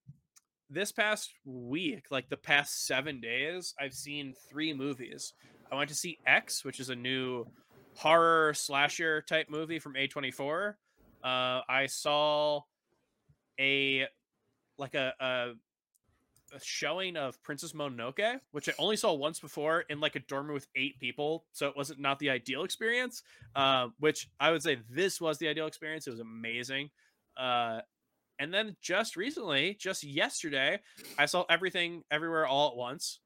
this 0.71 0.93
past 0.93 1.33
week, 1.45 2.07
like 2.11 2.29
the 2.29 2.37
past 2.37 2.87
seven 2.87 3.21
days, 3.21 3.75
I've 3.81 3.95
seen 3.95 4.35
three 4.51 4.73
movies. 4.75 5.33
I 5.71 5.77
went 5.77 5.89
to 5.91 5.95
see 5.95 6.19
X, 6.27 6.65
which 6.65 6.81
is 6.81 6.91
a 6.91 6.97
new 6.97 7.47
horror 7.95 8.55
slasher 8.55 9.23
type 9.23 9.49
movie 9.51 9.79
from 9.79 9.95
A24. 9.95 10.75
Uh, 11.23 11.61
I 11.69 11.87
saw 11.87 12.61
a 13.59 14.07
like 14.79 14.95
a, 14.95 15.13
a, 15.19 15.49
a 16.55 16.61
showing 16.63 17.17
of 17.17 17.43
Princess 17.43 17.73
Mononoke, 17.73 18.39
which 18.53 18.69
I 18.69 18.73
only 18.79 18.97
saw 18.97 19.13
once 19.13 19.41
before 19.41 19.81
in 19.89 20.01
like 20.01 20.15
a 20.15 20.21
dorm 20.21 20.53
with 20.53 20.69
eight 20.77 21.01
people, 21.01 21.45
so 21.53 21.67
it 21.67 21.77
wasn't 21.77 21.99
not 21.99 22.19
the 22.19 22.31
ideal 22.31 22.63
experience. 22.63 23.23
Uh, 23.57 23.89
which 23.99 24.31
I 24.39 24.53
would 24.53 24.63
say 24.63 24.79
this 24.91 25.21
was 25.21 25.39
the 25.39 25.49
ideal 25.49 25.67
experience. 25.67 26.07
It 26.07 26.11
was 26.11 26.21
amazing. 26.21 26.91
Uh, 27.37 27.81
and 28.39 28.53
then 28.53 28.77
just 28.81 29.17
recently, 29.17 29.77
just 29.79 30.05
yesterday, 30.05 30.81
I 31.19 31.27
saw 31.27 31.45
everything 31.49 32.03
everywhere 32.11 32.47
all 32.47 32.71
at 32.71 32.77
once. 32.77 33.21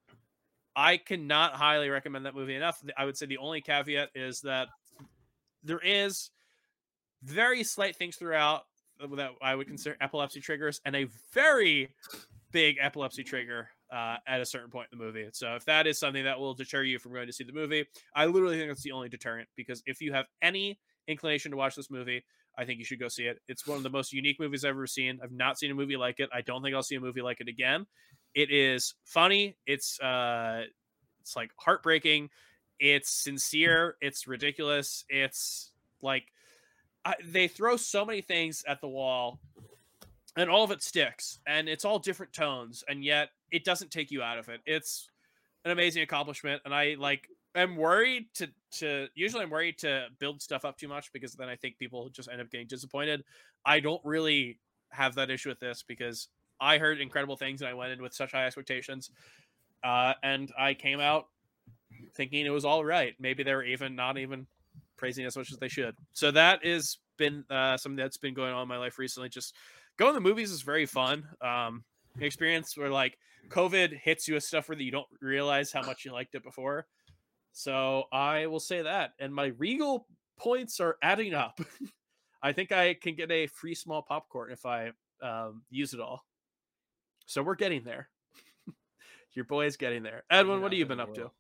I 0.75 0.97
cannot 0.97 1.55
highly 1.55 1.91
recommend 1.91 2.27
that 2.27 2.35
movie 2.35 2.55
enough. 2.55 2.83
I 2.97 3.05
would 3.05 3.17
say 3.17 3.27
the 3.27 3.39
only 3.39 3.61
caveat 3.61 4.11
is 4.15 4.41
that 4.43 4.69
there 5.63 5.81
is 5.83 6.31
very 7.23 7.63
slight 7.63 7.97
things 7.97 8.17
throughout 8.17 8.63
that 9.17 9.31
I 9.43 9.55
would 9.55 9.67
consider 9.67 9.97
epilepsy 10.01 10.41
triggers 10.41 10.81
and 10.85 10.95
a 10.97 11.09
very 11.33 11.91
big 12.53 12.77
epilepsy 12.81 13.25
trigger 13.25 13.69
uh, 13.93 14.17
at 14.27 14.41
a 14.41 14.47
certain 14.47 14.71
point 14.71 14.89
in 14.93 14.99
the 14.99 15.05
movie. 15.05 15.29
So 15.33 15.55
if 15.55 15.65
that 15.67 15.87
is 15.87 15.99
something 15.99 16.25
that 16.25 16.39
will 16.39 16.55
deter 16.55 16.83
you 16.83 16.99
from 16.99 17.13
going 17.13 17.27
to 17.27 17.33
see 17.33 17.45
the 17.45 17.53
movie, 17.53 17.87
I 18.15 18.27
literally 18.27 18.59
think 18.59 18.71
it's 18.71 18.83
the 18.83 18.93
only 18.93 19.09
deterrent 19.09 19.49
because 19.57 19.83
if 19.87 20.01
you 20.01 20.13
have 20.13 20.27
any 20.41 20.79
inclination 21.09 21.51
to 21.51 21.57
watch 21.57 21.75
this 21.75 21.91
movie, 21.91 22.25
I 22.57 22.65
think 22.65 22.79
you 22.79 22.85
should 22.85 23.01
go 23.01 23.09
see 23.09 23.25
it. 23.25 23.41
It's 23.49 23.67
one 23.67 23.77
of 23.77 23.83
the 23.83 23.91
most 23.91 24.13
unique 24.13 24.39
movies 24.39 24.65
I've 24.65 24.71
ever 24.71 24.87
seen. 24.87 25.21
I've 25.23 25.33
not 25.33 25.59
seen 25.59 25.71
a 25.71 25.75
movie 25.75 25.97
like 25.97 26.21
it. 26.21 26.29
I 26.33 26.43
don't 26.43 26.63
think 26.63 26.75
I'll 26.75 26.83
see 26.83 26.97
a 26.97 27.01
movie 27.01 27.23
like 27.23 27.41
it 27.41 27.49
again. 27.49 27.87
It 28.35 28.51
is 28.51 28.95
funny. 29.05 29.57
It's 29.67 30.01
uh 30.01 30.65
it's 31.21 31.37
like 31.37 31.51
heartbreaking. 31.59 32.31
It's 32.79 33.11
sincere. 33.11 33.97
It's 34.01 34.27
ridiculous. 34.27 35.05
It's 35.09 35.73
like 36.03 36.25
I, 37.05 37.15
they 37.25 37.49
throw 37.49 37.77
so 37.77 38.05
many 38.05 38.21
things 38.21 38.65
at 38.67 38.81
the 38.81 38.89
wall 38.89 39.41
and 40.37 40.51
all 40.51 40.65
of 40.65 40.71
it 40.71 40.83
sticks 40.83 41.39
and 41.47 41.69
it's 41.69 41.85
all 41.85 41.99
different 41.99 42.33
tones 42.33 42.85
and 42.89 43.05
yet 43.05 43.31
it 43.51 43.65
doesn't 43.65 43.91
take 43.91 44.11
you 44.11 44.23
out 44.23 44.39
of 44.39 44.49
it. 44.49 44.61
It's 44.67 45.09
an 45.65 45.71
amazing 45.71 46.03
accomplishment 46.03 46.63
and 46.65 46.75
I 46.75 46.97
like 46.99 47.29
am 47.55 47.77
worried 47.77 48.27
to 48.35 48.49
to 48.79 49.09
usually 49.15 49.43
I'm 49.43 49.51
worried 49.51 49.79
to 49.79 50.07
build 50.19 50.41
stuff 50.41 50.65
up 50.65 50.79
too 50.79 50.89
much 50.89 51.13
because 51.13 51.35
then 51.35 51.49
I 51.49 51.57
think 51.57 51.79
people 51.79 52.09
just 52.11 52.29
end 52.31 52.41
up 52.41 52.51
getting 52.51 52.67
disappointed. 52.67 53.25
I 53.65 53.81
don't 53.81 54.01
really 54.05 54.59
have 54.91 55.15
that 55.17 55.31
issue 55.31 55.49
with 55.49 55.61
this 55.61 55.83
because 55.87 56.29
I 56.61 56.79
heard 56.79 57.01
incredible 57.01 57.37
things 57.37 57.61
and 57.61 57.69
I 57.69 57.75
went 57.75 57.93
in 57.93 58.03
with 58.03 58.15
such 58.15 58.33
high 58.33 58.47
expectations. 58.47 59.11
Uh, 59.83 60.15
and 60.23 60.53
I 60.59 60.75
came 60.75 61.01
out 61.01 61.27
thinking 62.15 62.47
it 62.47 62.51
was 62.51 62.65
all 62.65 62.85
right. 62.85 63.15
Maybe 63.19 63.43
they 63.43 63.55
were 63.55 63.65
even 63.65 63.97
not 63.97 64.17
even 64.17 64.47
praising 64.97 65.27
as 65.27 65.37
much 65.37 65.51
as 65.51 65.59
they 65.59 65.69
should. 65.69 65.97
So 66.13 66.31
that 66.31 66.65
is 66.65 66.99
been 67.19 67.45
uh, 67.51 67.77
something 67.77 67.97
that's 67.97 68.17
been 68.17 68.35
going 68.35 68.53
on 68.53 68.63
in 68.63 68.69
my 68.69 68.79
life 68.79 68.99
recently. 68.99 69.29
Just 69.29 69.55
going 69.97 70.13
to 70.13 70.15
the 70.15 70.21
movies 70.21 70.51
is 70.51 70.63
very 70.63 70.87
fun. 70.87 71.25
Um, 71.41 71.85
experience 72.21 72.77
where 72.77 72.91
like 72.91 73.19
COVID 73.49 73.99
hits 73.99 74.29
you 74.29 74.35
with 74.35 74.45
stuff 74.45 74.69
where 74.69 74.79
you 74.79 74.93
don't 74.93 75.07
realize 75.21 75.73
how 75.73 75.83
much 75.83 76.05
you 76.05 76.13
liked 76.13 76.35
it 76.35 76.43
before. 76.43 76.87
So 77.53 78.05
I 78.13 78.47
will 78.47 78.61
say 78.61 78.83
that. 78.83 79.13
And 79.19 79.35
my 79.35 79.47
Regal 79.59 80.07
points 80.39 80.81
are 80.81 80.97
adding 81.03 81.35
up. 81.35 81.61
I 82.43 82.53
think 82.53 82.73
I 82.73 82.95
can 82.95 83.15
get 83.15 83.31
a 83.31 83.47
free 83.47 83.75
small 83.75 84.03
popcorn 84.03 84.51
if 84.51 84.67
I 84.67 84.91
um, 85.23 85.63
use 85.71 85.95
it 85.95 86.01
all. 86.01 86.25
So 87.27 87.43
we're 87.43 87.55
getting 87.55 87.85
there. 87.85 88.09
Your 89.35 89.45
boy 89.45 89.67
is 89.67 89.77
getting 89.77 90.03
there. 90.03 90.25
Edwin, 90.31 90.61
what 90.61 90.73
have 90.73 90.79
you 90.79 90.87
been 90.87 91.01
up 91.01 91.15
to? 91.15 91.31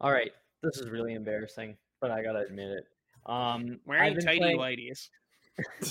All 0.00 0.10
right. 0.10 0.32
This 0.62 0.78
is 0.78 0.90
really 0.90 1.14
embarrassing, 1.14 1.76
but 2.00 2.10
I 2.10 2.22
gotta 2.22 2.40
admit 2.40 2.70
it. 2.70 2.84
Um 3.26 3.78
wearing 3.86 4.18
tidy 4.18 4.38
playing... 4.38 4.58
ladies. 4.58 5.10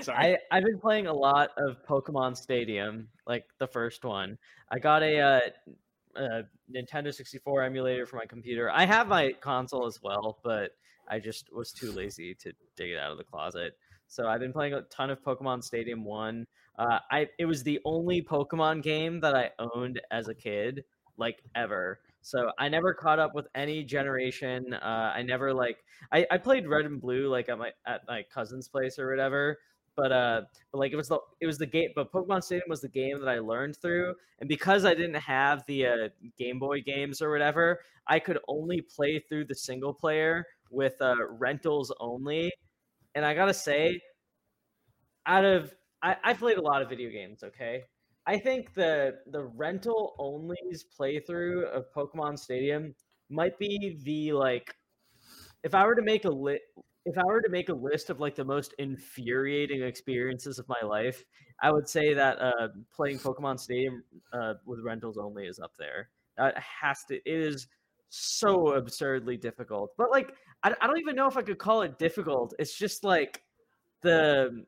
Sorry. 0.00 0.08
I, 0.08 0.36
I've 0.50 0.64
been 0.64 0.78
playing 0.78 1.06
a 1.06 1.12
lot 1.12 1.50
of 1.56 1.76
Pokemon 1.86 2.36
Stadium, 2.36 3.08
like 3.26 3.44
the 3.58 3.66
first 3.66 4.04
one. 4.04 4.38
I 4.70 4.78
got 4.78 5.02
a 5.02 5.20
uh, 5.20 5.40
a 6.18 6.42
Nintendo 6.74 7.12
64 7.12 7.62
emulator 7.62 8.06
for 8.06 8.16
my 8.16 8.26
computer. 8.26 8.70
I 8.70 8.84
have 8.84 9.08
my 9.08 9.32
console 9.32 9.86
as 9.86 10.00
well, 10.02 10.38
but 10.42 10.72
I 11.08 11.18
just 11.18 11.52
was 11.52 11.72
too 11.72 11.92
lazy 11.92 12.34
to 12.36 12.52
dig 12.76 12.90
it 12.90 12.98
out 12.98 13.12
of 13.12 13.18
the 13.18 13.24
closet. 13.24 13.74
So 14.08 14.26
I've 14.26 14.40
been 14.40 14.52
playing 14.52 14.74
a 14.74 14.82
ton 14.82 15.10
of 15.10 15.22
Pokemon 15.22 15.62
Stadium 15.62 16.04
One. 16.04 16.46
Uh, 16.78 16.98
I 17.10 17.28
it 17.38 17.46
was 17.46 17.62
the 17.62 17.80
only 17.84 18.22
Pokemon 18.22 18.82
game 18.82 19.20
that 19.20 19.34
I 19.34 19.50
owned 19.58 20.00
as 20.10 20.28
a 20.28 20.34
kid, 20.34 20.84
like 21.16 21.42
ever. 21.54 22.00
So 22.22 22.50
I 22.58 22.68
never 22.68 22.94
caught 22.94 23.18
up 23.18 23.34
with 23.34 23.46
any 23.54 23.84
generation. 23.84 24.74
Uh, 24.74 25.12
I 25.14 25.22
never 25.22 25.52
like 25.52 25.78
I, 26.12 26.26
I 26.30 26.38
played 26.38 26.68
Red 26.68 26.86
and 26.86 27.00
Blue 27.00 27.28
like 27.28 27.48
at 27.48 27.58
my 27.58 27.70
at 27.86 28.02
my 28.08 28.24
cousin's 28.32 28.68
place 28.68 28.98
or 28.98 29.10
whatever 29.10 29.58
but 29.98 30.12
uh 30.12 30.42
but 30.70 30.78
like 30.78 30.92
it 30.92 30.96
was 30.96 31.08
the 31.08 31.18
it 31.40 31.46
was 31.46 31.58
the 31.58 31.66
game 31.66 31.90
but 31.94 32.12
pokemon 32.12 32.42
stadium 32.42 32.68
was 32.68 32.80
the 32.80 32.88
game 32.88 33.18
that 33.18 33.28
i 33.28 33.40
learned 33.40 33.76
through 33.76 34.14
and 34.38 34.48
because 34.48 34.84
i 34.84 34.94
didn't 34.94 35.14
have 35.14 35.64
the 35.66 35.84
uh, 35.84 36.08
game 36.38 36.58
boy 36.58 36.80
games 36.80 37.20
or 37.20 37.30
whatever 37.30 37.80
i 38.06 38.18
could 38.18 38.38
only 38.46 38.80
play 38.80 39.18
through 39.18 39.44
the 39.44 39.54
single 39.54 39.92
player 39.92 40.46
with 40.70 40.94
uh 41.00 41.16
rentals 41.38 41.92
only 41.98 42.50
and 43.16 43.24
i 43.24 43.34
gotta 43.34 43.52
say 43.52 44.00
out 45.26 45.44
of 45.44 45.74
i, 46.02 46.16
I 46.22 46.32
played 46.32 46.58
a 46.58 46.62
lot 46.62 46.80
of 46.80 46.88
video 46.88 47.10
games 47.10 47.42
okay? 47.42 47.82
I 48.26 48.38
think 48.38 48.74
the 48.74 49.16
the 49.32 49.42
rental 49.42 50.14
only's 50.20 50.84
playthrough 50.98 51.64
of 51.64 51.86
pokemon 51.96 52.38
stadium 52.38 52.94
might 53.30 53.58
be 53.58 53.98
the 54.04 54.32
like 54.32 54.74
if 55.64 55.74
i 55.74 55.84
were 55.84 55.94
to 55.94 56.02
make 56.02 56.24
a 56.26 56.30
lit 56.30 56.60
if 57.04 57.16
I 57.16 57.24
were 57.24 57.40
to 57.40 57.48
make 57.48 57.68
a 57.68 57.74
list 57.74 58.10
of 58.10 58.20
like 58.20 58.34
the 58.34 58.44
most 58.44 58.74
infuriating 58.78 59.82
experiences 59.82 60.58
of 60.58 60.68
my 60.68 60.86
life, 60.86 61.24
I 61.62 61.70
would 61.70 61.88
say 61.88 62.14
that 62.14 62.40
uh, 62.40 62.68
playing 62.94 63.18
Pokemon 63.18 63.58
Stadium 63.58 64.02
uh, 64.32 64.54
with 64.64 64.80
rentals 64.80 65.18
only 65.18 65.46
is 65.46 65.58
up 65.58 65.72
there. 65.78 66.10
That 66.36 66.56
has 66.58 67.04
to. 67.08 67.16
It 67.16 67.22
is 67.26 67.66
so 68.10 68.74
absurdly 68.74 69.36
difficult. 69.36 69.92
But 69.96 70.10
like, 70.10 70.34
I, 70.62 70.74
I 70.80 70.86
don't 70.86 70.98
even 70.98 71.16
know 71.16 71.26
if 71.26 71.36
I 71.36 71.42
could 71.42 71.58
call 71.58 71.82
it 71.82 71.98
difficult. 71.98 72.54
It's 72.58 72.76
just 72.76 73.04
like 73.04 73.42
the. 74.02 74.64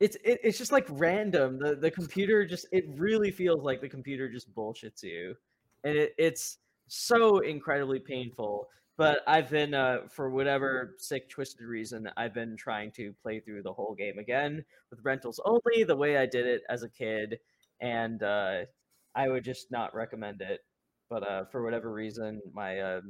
It's 0.00 0.16
it, 0.24 0.38
it's 0.44 0.58
just 0.58 0.72
like 0.72 0.86
random. 0.90 1.58
The 1.58 1.74
the 1.74 1.90
computer 1.90 2.46
just 2.46 2.66
it 2.70 2.84
really 2.96 3.30
feels 3.30 3.64
like 3.64 3.80
the 3.80 3.88
computer 3.88 4.30
just 4.30 4.54
bullshits 4.54 5.02
you, 5.02 5.34
and 5.82 5.96
it, 5.96 6.14
it's 6.16 6.58
so 6.86 7.40
incredibly 7.40 7.98
painful 7.98 8.68
but 8.98 9.20
I've 9.28 9.48
been 9.48 9.74
uh, 9.74 10.08
for 10.10 10.28
whatever 10.28 10.96
sick 10.98 11.30
twisted 11.30 11.64
reason, 11.64 12.10
I've 12.16 12.34
been 12.34 12.56
trying 12.56 12.90
to 12.92 13.14
play 13.22 13.38
through 13.38 13.62
the 13.62 13.72
whole 13.72 13.94
game 13.94 14.18
again 14.18 14.64
with 14.90 14.98
rentals 15.04 15.40
only, 15.44 15.84
the 15.84 15.96
way 15.96 16.18
I 16.18 16.26
did 16.26 16.46
it 16.46 16.62
as 16.68 16.82
a 16.82 16.88
kid, 16.88 17.38
and 17.80 18.20
uh, 18.24 18.62
I 19.14 19.28
would 19.28 19.44
just 19.44 19.70
not 19.70 19.94
recommend 19.94 20.42
it. 20.42 20.62
But 21.08 21.22
uh, 21.22 21.44
for 21.44 21.62
whatever 21.62 21.92
reason, 21.92 22.42
my 22.52 22.80
uh, 22.80 23.00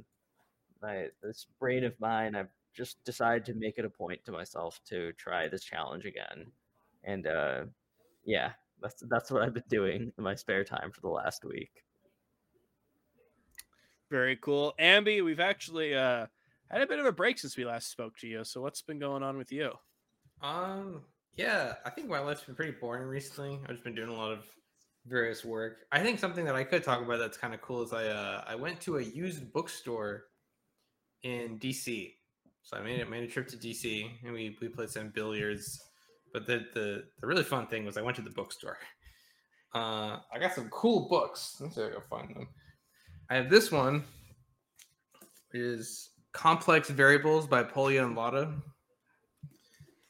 my 0.82 1.06
this 1.22 1.46
brain 1.58 1.84
of 1.84 1.98
mine, 1.98 2.36
I've 2.36 2.52
just 2.76 3.02
decided 3.04 3.46
to 3.46 3.54
make 3.54 3.78
it 3.78 3.86
a 3.86 3.90
point 3.90 4.20
to 4.26 4.32
myself 4.32 4.78
to 4.90 5.12
try 5.14 5.48
this 5.48 5.64
challenge 5.64 6.04
again, 6.04 6.52
and 7.02 7.26
uh, 7.26 7.62
yeah, 8.26 8.50
that's 8.82 9.02
that's 9.08 9.30
what 9.30 9.42
I've 9.42 9.54
been 9.54 9.64
doing 9.70 10.12
in 10.18 10.22
my 10.24 10.34
spare 10.34 10.64
time 10.64 10.92
for 10.92 11.00
the 11.00 11.08
last 11.08 11.46
week. 11.46 11.82
Very 14.10 14.36
cool. 14.36 14.74
Ambi, 14.80 15.22
we've 15.24 15.40
actually 15.40 15.94
uh, 15.94 16.26
had 16.70 16.80
a 16.80 16.86
bit 16.86 16.98
of 16.98 17.06
a 17.06 17.12
break 17.12 17.38
since 17.38 17.56
we 17.56 17.64
last 17.64 17.90
spoke 17.90 18.16
to 18.18 18.26
you. 18.26 18.44
So 18.44 18.60
what's 18.60 18.82
been 18.82 18.98
going 18.98 19.22
on 19.22 19.36
with 19.36 19.52
you? 19.52 19.72
Um, 20.42 21.02
yeah, 21.36 21.74
I 21.84 21.90
think 21.90 22.08
my 22.08 22.18
life's 22.18 22.44
been 22.44 22.54
pretty 22.54 22.72
boring 22.72 23.06
recently. 23.06 23.58
I've 23.64 23.70
just 23.70 23.84
been 23.84 23.94
doing 23.94 24.08
a 24.08 24.14
lot 24.14 24.32
of 24.32 24.44
various 25.06 25.44
work. 25.44 25.86
I 25.92 26.00
think 26.00 26.18
something 26.18 26.44
that 26.44 26.54
I 26.54 26.64
could 26.64 26.82
talk 26.82 27.02
about 27.02 27.18
that's 27.18 27.36
kind 27.36 27.54
of 27.54 27.60
cool 27.60 27.82
is 27.82 27.92
I 27.92 28.06
uh, 28.06 28.44
I 28.46 28.54
went 28.54 28.80
to 28.82 28.98
a 28.98 29.02
used 29.02 29.52
bookstore 29.52 30.24
in 31.22 31.58
DC. 31.58 32.14
So 32.62 32.76
I 32.76 32.82
made 32.82 33.00
it 33.00 33.10
made 33.10 33.24
a 33.24 33.26
trip 33.26 33.48
to 33.48 33.56
DC 33.56 34.10
and 34.24 34.32
we, 34.32 34.56
we 34.60 34.68
played 34.68 34.90
some 34.90 35.08
billiards. 35.10 35.80
But 36.32 36.46
the, 36.46 36.64
the 36.74 37.04
the 37.20 37.26
really 37.26 37.44
fun 37.44 37.66
thing 37.66 37.84
was 37.84 37.96
I 37.96 38.02
went 38.02 38.16
to 38.16 38.22
the 38.22 38.30
bookstore. 38.30 38.78
Uh, 39.74 40.18
I 40.32 40.38
got 40.40 40.54
some 40.54 40.68
cool 40.70 41.08
books. 41.08 41.56
Let's 41.60 41.74
see 41.74 41.82
if 41.82 41.88
I 41.88 41.92
can 41.92 42.02
find 42.08 42.36
them. 42.36 42.48
I 43.30 43.34
have 43.34 43.50
this 43.50 43.70
one, 43.70 44.04
is 45.52 46.10
Complex 46.32 46.88
Variables 46.88 47.46
by 47.46 47.62
Polya 47.62 48.04
and 48.06 48.16
Latta. 48.16 48.54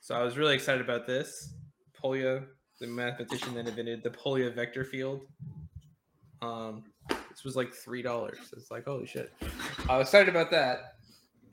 So 0.01 0.15
I 0.15 0.23
was 0.23 0.36
really 0.36 0.55
excited 0.55 0.81
about 0.81 1.05
this. 1.05 1.55
Polya, 1.95 2.45
the 2.81 2.86
mathematician 2.86 3.55
that 3.55 3.66
invented 3.66 4.05
the 4.05 4.11
Polya 4.11 4.51
vector 4.51 4.85
field. 4.85 5.23
Um, 6.43 6.85
this 7.09 7.43
was 7.45 7.57
like 7.57 7.74
three 7.74 8.03
dollars. 8.03 8.39
It's 8.57 8.70
like 8.70 8.85
holy 8.85 9.07
shit. 9.07 9.32
I 9.89 9.99
was 9.99 10.07
excited 10.07 10.28
about 10.28 10.53
that. 10.53 10.95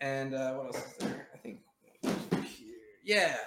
And 0.01 0.35
uh, 0.35 0.53
what 0.53 0.67
else 0.67 0.85
is 0.85 0.97
there? 0.99 1.27
I 1.33 1.37
think 1.37 1.59
yeah. 3.03 3.37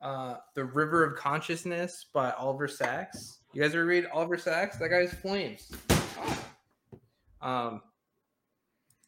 Uh, 0.00 0.36
the 0.54 0.64
River 0.64 1.04
of 1.04 1.16
Consciousness 1.16 2.06
by 2.12 2.30
Oliver 2.32 2.68
Sacks. 2.68 3.40
You 3.52 3.62
guys 3.62 3.74
ever 3.74 3.84
read 3.84 4.06
Oliver 4.12 4.36
Sacks? 4.36 4.76
That 4.78 4.88
guy's 4.88 5.12
flames. 5.12 5.70
Um, 7.42 7.82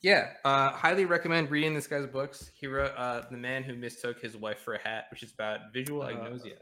yeah, 0.03 0.33
uh, 0.45 0.71
highly 0.71 1.07
recommend 1.07 1.51
reading 1.51 1.73
this 1.75 1.87
guy's 1.87 2.07
books. 2.07 2.51
He 2.55 2.67
wrote 2.67 2.93
uh, 2.97 3.23
"The 3.31 3.37
Man 3.37 3.63
Who 3.63 3.75
Mistook 3.75 4.21
His 4.21 4.37
Wife 4.37 4.59
for 4.61 4.75
a 4.75 4.79
Hat," 4.83 5.07
which 5.11 5.23
is 5.23 5.33
about 5.33 5.73
visual 5.73 6.03
Uh. 6.03 6.09
agnosia, 6.11 6.59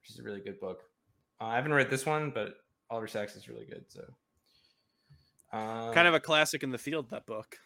which 0.00 0.10
is 0.10 0.18
a 0.18 0.22
really 0.22 0.40
good 0.40 0.58
book. 0.58 0.80
Uh, 1.40 1.44
I 1.46 1.54
haven't 1.56 1.72
read 1.74 1.90
this 1.90 2.04
one, 2.06 2.30
but 2.30 2.54
Oliver 2.90 3.06
Sacks 3.06 3.36
is 3.36 3.48
really 3.48 3.66
good. 3.66 3.84
So, 3.88 4.02
uh, 5.52 5.92
kind 5.92 6.08
of 6.08 6.14
a 6.14 6.20
classic 6.20 6.62
in 6.62 6.70
the 6.70 6.78
field, 6.78 7.10
that 7.10 7.26
book. 7.26 7.56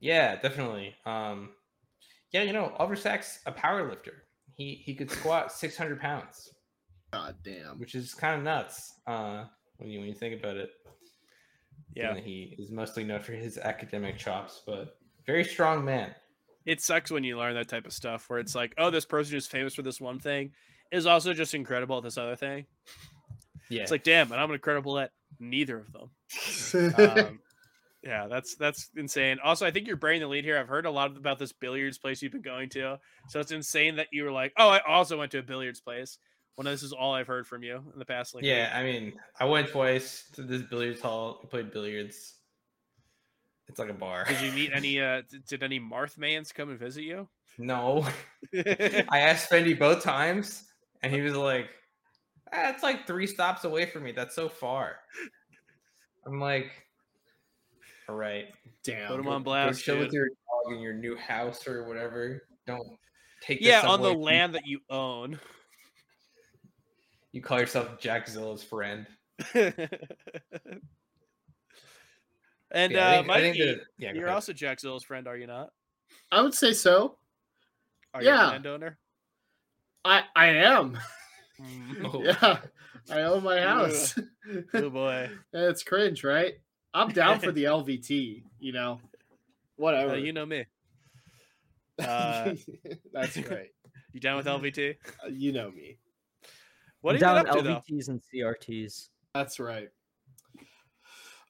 yeah, 0.00 0.36
definitely. 0.36 0.94
Um, 1.06 1.50
yeah, 2.32 2.42
you 2.42 2.52
know, 2.52 2.72
Oliver 2.78 2.96
Sacks, 2.96 3.38
a 3.46 3.52
power 3.52 3.88
lifter. 3.88 4.24
He 4.54 4.82
he 4.84 4.94
could 4.94 5.10
squat 5.10 5.52
six 5.62 5.76
hundred 5.76 6.00
pounds, 6.00 6.50
God 7.12 7.36
damn. 7.44 7.78
which 7.78 7.94
is 7.94 8.14
kind 8.14 8.36
of 8.36 8.42
nuts 8.42 8.94
uh, 9.06 9.44
when 9.76 9.90
you 9.90 10.00
when 10.00 10.08
you 10.08 10.14
think 10.14 10.38
about 10.42 10.56
it. 10.56 10.70
Given 11.94 12.08
Yeah. 12.10 12.14
that 12.14 12.24
he 12.24 12.54
is 12.58 12.70
mostly 12.70 13.04
known 13.04 13.20
for 13.20 13.32
his 13.32 13.58
academic 13.58 14.18
chops, 14.18 14.62
but 14.66 14.98
very 15.26 15.44
strong 15.44 15.84
man. 15.84 16.14
It 16.66 16.80
sucks 16.80 17.10
when 17.10 17.24
you 17.24 17.36
learn 17.38 17.54
that 17.54 17.68
type 17.68 17.86
of 17.86 17.92
stuff 17.92 18.28
where 18.30 18.38
it's 18.38 18.54
like, 18.54 18.72
oh, 18.78 18.90
this 18.90 19.04
person 19.04 19.32
who's 19.34 19.46
famous 19.46 19.74
for 19.74 19.82
this 19.82 20.00
one 20.00 20.18
thing 20.20 20.52
is 20.92 21.06
also 21.06 21.32
just 21.34 21.54
incredible 21.54 21.98
at 21.98 22.04
this 22.04 22.18
other 22.18 22.36
thing. 22.36 22.66
Yeah, 23.68 23.82
It's 23.82 23.90
like, 23.90 24.04
damn, 24.04 24.30
and 24.30 24.40
I'm 24.40 24.50
incredible 24.52 24.98
at 24.98 25.10
neither 25.40 25.78
of 25.78 25.92
them. 25.92 26.10
Um, 26.98 27.40
yeah, 28.04 28.26
that's 28.28 28.56
that's 28.56 28.90
insane. 28.96 29.38
Also, 29.44 29.64
I 29.64 29.70
think 29.70 29.86
you're 29.86 29.96
bearing 29.96 30.20
the 30.20 30.26
lead 30.26 30.44
here. 30.44 30.58
I've 30.58 30.66
heard 30.68 30.86
a 30.86 30.90
lot 30.90 31.16
about 31.16 31.38
this 31.38 31.52
billiards 31.52 31.98
place 31.98 32.20
you've 32.20 32.32
been 32.32 32.42
going 32.42 32.68
to, 32.70 32.98
so 33.28 33.38
it's 33.38 33.52
insane 33.52 33.96
that 33.96 34.08
you 34.10 34.24
were 34.24 34.32
like, 34.32 34.52
"Oh, 34.58 34.68
I 34.68 34.80
also 34.86 35.18
went 35.18 35.30
to 35.32 35.38
a 35.38 35.42
billiards 35.42 35.80
place." 35.80 36.18
When 36.56 36.66
this 36.66 36.82
is 36.82 36.92
all 36.92 37.14
I've 37.14 37.26
heard 37.26 37.46
from 37.46 37.62
you 37.62 37.82
in 37.92 37.98
the 37.98 38.04
past, 38.04 38.34
like, 38.34 38.44
yeah. 38.44 38.72
I 38.74 38.82
mean, 38.82 39.14
I 39.40 39.46
went 39.46 39.68
twice 39.68 40.24
to 40.34 40.42
this 40.42 40.62
billiards 40.62 41.00
hall. 41.00 41.40
We 41.42 41.48
played 41.48 41.72
billiards. 41.72 42.34
It's 43.68 43.78
like 43.78 43.88
a 43.88 43.94
bar. 43.94 44.24
Did 44.28 44.40
you 44.42 44.52
meet 44.52 44.70
any? 44.74 45.00
uh 45.02 45.22
Did 45.48 45.62
any 45.62 45.80
Marthmans 45.80 46.52
come 46.52 46.70
and 46.70 46.78
visit 46.78 47.04
you? 47.04 47.28
no, 47.58 48.06
I 48.54 49.20
asked 49.20 49.50
Fendi 49.50 49.78
both 49.78 50.02
times, 50.02 50.64
and 51.02 51.12
he 51.12 51.20
was 51.20 51.34
like, 51.34 51.68
ah, 52.52 52.70
"It's 52.70 52.82
like 52.82 53.06
three 53.06 53.26
stops 53.26 53.64
away 53.64 53.86
from 53.86 54.04
me. 54.04 54.12
That's 54.12 54.34
so 54.34 54.48
far." 54.48 54.96
I'm 56.26 56.40
like, 56.40 56.70
"All 58.08 58.16
right, 58.16 58.46
Damn. 58.84 59.08
put 59.08 59.20
him 59.20 59.28
on 59.28 59.40
go 59.40 59.44
blast, 59.44 59.84
chill 59.84 59.98
with 59.98 60.12
your 60.12 60.28
dog 60.28 60.74
in 60.74 60.80
your 60.80 60.94
new 60.94 61.16
house 61.16 61.66
or 61.66 61.86
whatever. 61.86 62.42
Don't 62.66 62.86
take 63.42 63.60
the 63.60 63.66
yeah, 63.66 63.86
on 63.86 64.02
the 64.02 64.12
land 64.12 64.54
that 64.54 64.66
you 64.66 64.80
own. 64.88 65.38
You 67.32 67.40
call 67.42 67.58
yourself 67.60 67.98
Jack 67.98 68.28
Zilla's 68.28 68.62
friend. 68.62 69.06
and 72.70 72.92
Yeah, 72.92 73.08
uh, 73.08 73.12
think- 73.16 73.26
Mikey, 73.26 73.64
that- 73.66 73.80
yeah, 73.98 74.12
you're 74.12 74.24
ahead. 74.26 74.34
also 74.34 74.52
Jack 74.52 74.80
Zilla's 74.80 75.04
friend, 75.04 75.26
are 75.26 75.36
you 75.36 75.46
not? 75.46 75.70
I 76.30 76.40
would 76.42 76.54
say 76.54 76.72
so. 76.72 77.18
Are 78.14 78.22
you 78.22 78.28
Yeah. 78.28 78.48
a 78.48 78.52
landowner? 78.52 78.98
I 80.04 80.24
I 80.34 80.46
am. 80.48 80.98
Oh. 82.04 82.22
Yeah. 82.24 82.58
I 83.10 83.20
own 83.22 83.44
my 83.44 83.60
house. 83.60 84.18
oh 84.74 84.90
boy, 84.90 85.30
it's 85.52 85.82
cringe, 85.84 86.24
right? 86.24 86.54
I'm 86.94 87.10
down 87.10 87.38
for 87.40 87.52
the 87.52 87.64
LVT, 87.64 88.42
you 88.58 88.72
know. 88.72 89.00
Whatever. 89.76 90.12
Uh, 90.12 90.16
you 90.16 90.32
know 90.32 90.44
me. 90.46 90.64
Uh, 91.98 92.54
That's 93.12 93.36
right. 93.36 93.70
You 94.12 94.20
down 94.20 94.36
with 94.38 94.46
LVT? 94.46 94.96
Uh, 95.24 95.28
You 95.28 95.52
know 95.52 95.70
me. 95.70 95.98
What 97.02 97.10
are 97.10 97.14
I'm 97.14 97.14
you 97.16 97.20
down 97.20 97.36
been 97.44 97.46
up 97.50 97.56
to 97.58 97.62
though? 97.62 97.82
LVTs 97.96 98.08
and 98.08 98.20
CRTs. 98.22 99.08
That's 99.34 99.60
right. 99.60 99.88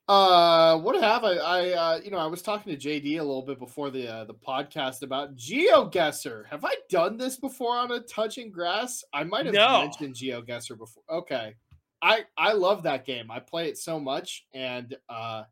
Uh, 0.08 0.78
what 0.78 1.00
have 1.00 1.22
I? 1.24 1.34
I 1.36 1.70
uh, 1.70 2.00
you 2.04 2.10
know, 2.10 2.18
I 2.18 2.26
was 2.26 2.42
talking 2.42 2.76
to 2.76 2.88
JD 2.88 3.18
a 3.20 3.22
little 3.22 3.42
bit 3.42 3.58
before 3.58 3.90
the 3.90 4.08
uh, 4.12 4.24
the 4.24 4.34
podcast 4.34 5.02
about 5.02 5.36
GeoGuessr. 5.36 6.46
Have 6.48 6.64
I 6.64 6.74
done 6.90 7.16
this 7.16 7.36
before 7.36 7.76
on 7.76 7.92
a 7.92 8.00
touching 8.00 8.50
grass? 8.50 9.04
I 9.14 9.22
might 9.24 9.46
have 9.46 9.54
No. 9.54 9.80
mentioned 9.80 10.16
GeoGuessr 10.16 10.76
before. 10.76 11.04
Okay, 11.08 11.54
I 12.02 12.24
I 12.36 12.52
love 12.52 12.82
that 12.82 13.06
game. 13.06 13.30
I 13.30 13.38
play 13.38 13.68
it 13.68 13.78
so 13.78 14.00
much, 14.00 14.44
and 14.52 14.96
uh, 15.08 15.44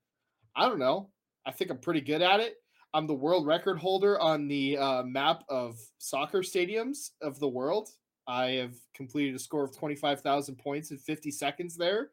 I 0.57 0.69
don't 0.69 0.81
know. 0.81 1.11
I 1.47 1.53
think 1.53 1.71
I'm 1.71 1.79
pretty 1.79 2.01
good 2.01 2.21
at 2.21 2.41
it. 2.41 2.57
I'm 2.93 3.07
the 3.07 3.15
world 3.15 3.47
record 3.47 3.79
holder 3.79 4.19
on 4.21 4.49
the 4.49 4.77
uh, 4.79 5.03
map 5.05 5.45
of 5.49 5.79
soccer 5.99 6.41
stadiums 6.41 7.11
of 7.23 7.39
the 7.39 7.49
world. 7.49 7.89
I 8.27 8.47
have 8.53 8.75
completed 9.01 9.35
a 9.35 9.39
score 9.39 9.65
of 9.65 9.75
25,000 9.75 10.57
points 10.57 10.91
in 10.91 10.99
50 10.99 11.31
seconds 11.31 11.75
there, 11.75 12.11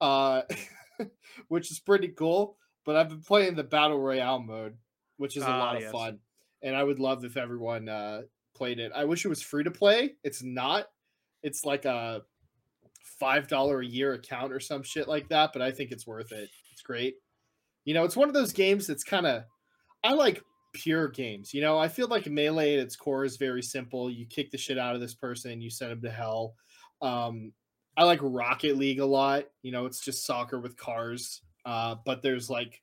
uh, 0.00 0.40
which 1.48 1.70
is 1.70 1.78
pretty 1.80 2.08
cool. 2.08 2.56
But 2.86 2.96
I've 2.96 3.10
been 3.10 3.20
playing 3.20 3.56
the 3.56 3.62
Battle 3.62 4.00
Royale 4.00 4.38
mode, 4.40 4.78
which 5.18 5.36
is 5.36 5.42
a 5.42 5.48
Ah, 5.50 5.58
lot 5.58 5.76
of 5.76 5.82
yes. 5.82 5.92
fun. 5.92 6.18
And 6.62 6.74
I 6.74 6.82
would 6.82 6.98
love 6.98 7.26
if 7.26 7.36
everyone 7.36 7.90
uh, 7.90 8.22
played 8.54 8.78
it. 8.78 8.90
I 8.94 9.04
wish 9.04 9.26
it 9.26 9.28
was 9.28 9.42
free 9.42 9.64
to 9.64 9.70
play. 9.70 10.14
It's 10.24 10.42
not. 10.42 10.86
It's 11.42 11.66
like 11.66 11.84
a 11.84 12.22
$5 13.20 13.80
a 13.80 13.86
year 13.86 14.14
account 14.14 14.50
or 14.50 14.60
some 14.60 14.82
shit 14.82 15.08
like 15.08 15.28
that, 15.28 15.50
but 15.52 15.60
I 15.60 15.72
think 15.72 15.90
it's 15.92 16.06
worth 16.06 16.32
it. 16.32 16.48
It's 16.72 16.80
great. 16.82 17.16
You 17.84 17.92
know, 17.92 18.04
it's 18.04 18.16
one 18.16 18.28
of 18.28 18.34
those 18.34 18.54
games 18.54 18.86
that's 18.86 19.04
kind 19.04 19.26
of 19.26 19.44
I 20.02 20.14
like 20.14 20.42
pure 20.72 21.08
games. 21.08 21.52
You 21.52 21.60
know, 21.60 21.78
I 21.78 21.88
feel 21.88 22.08
like 22.08 22.26
melee 22.26 22.74
at 22.74 22.80
its 22.80 22.96
core 22.96 23.24
is 23.24 23.36
very 23.36 23.62
simple. 23.62 24.10
You 24.10 24.26
kick 24.26 24.50
the 24.50 24.58
shit 24.58 24.78
out 24.78 24.94
of 24.94 25.00
this 25.00 25.14
person, 25.14 25.60
you 25.60 25.70
send 25.70 25.92
him 25.92 26.02
to 26.02 26.10
hell. 26.10 26.54
Um, 27.02 27.52
I 27.96 28.04
like 28.04 28.20
Rocket 28.22 28.76
League 28.76 29.00
a 29.00 29.06
lot. 29.06 29.44
You 29.62 29.72
know, 29.72 29.86
it's 29.86 30.00
just 30.00 30.24
soccer 30.24 30.60
with 30.60 30.76
cars. 30.76 31.42
Uh, 31.64 31.96
but 32.04 32.22
there's 32.22 32.48
like, 32.48 32.80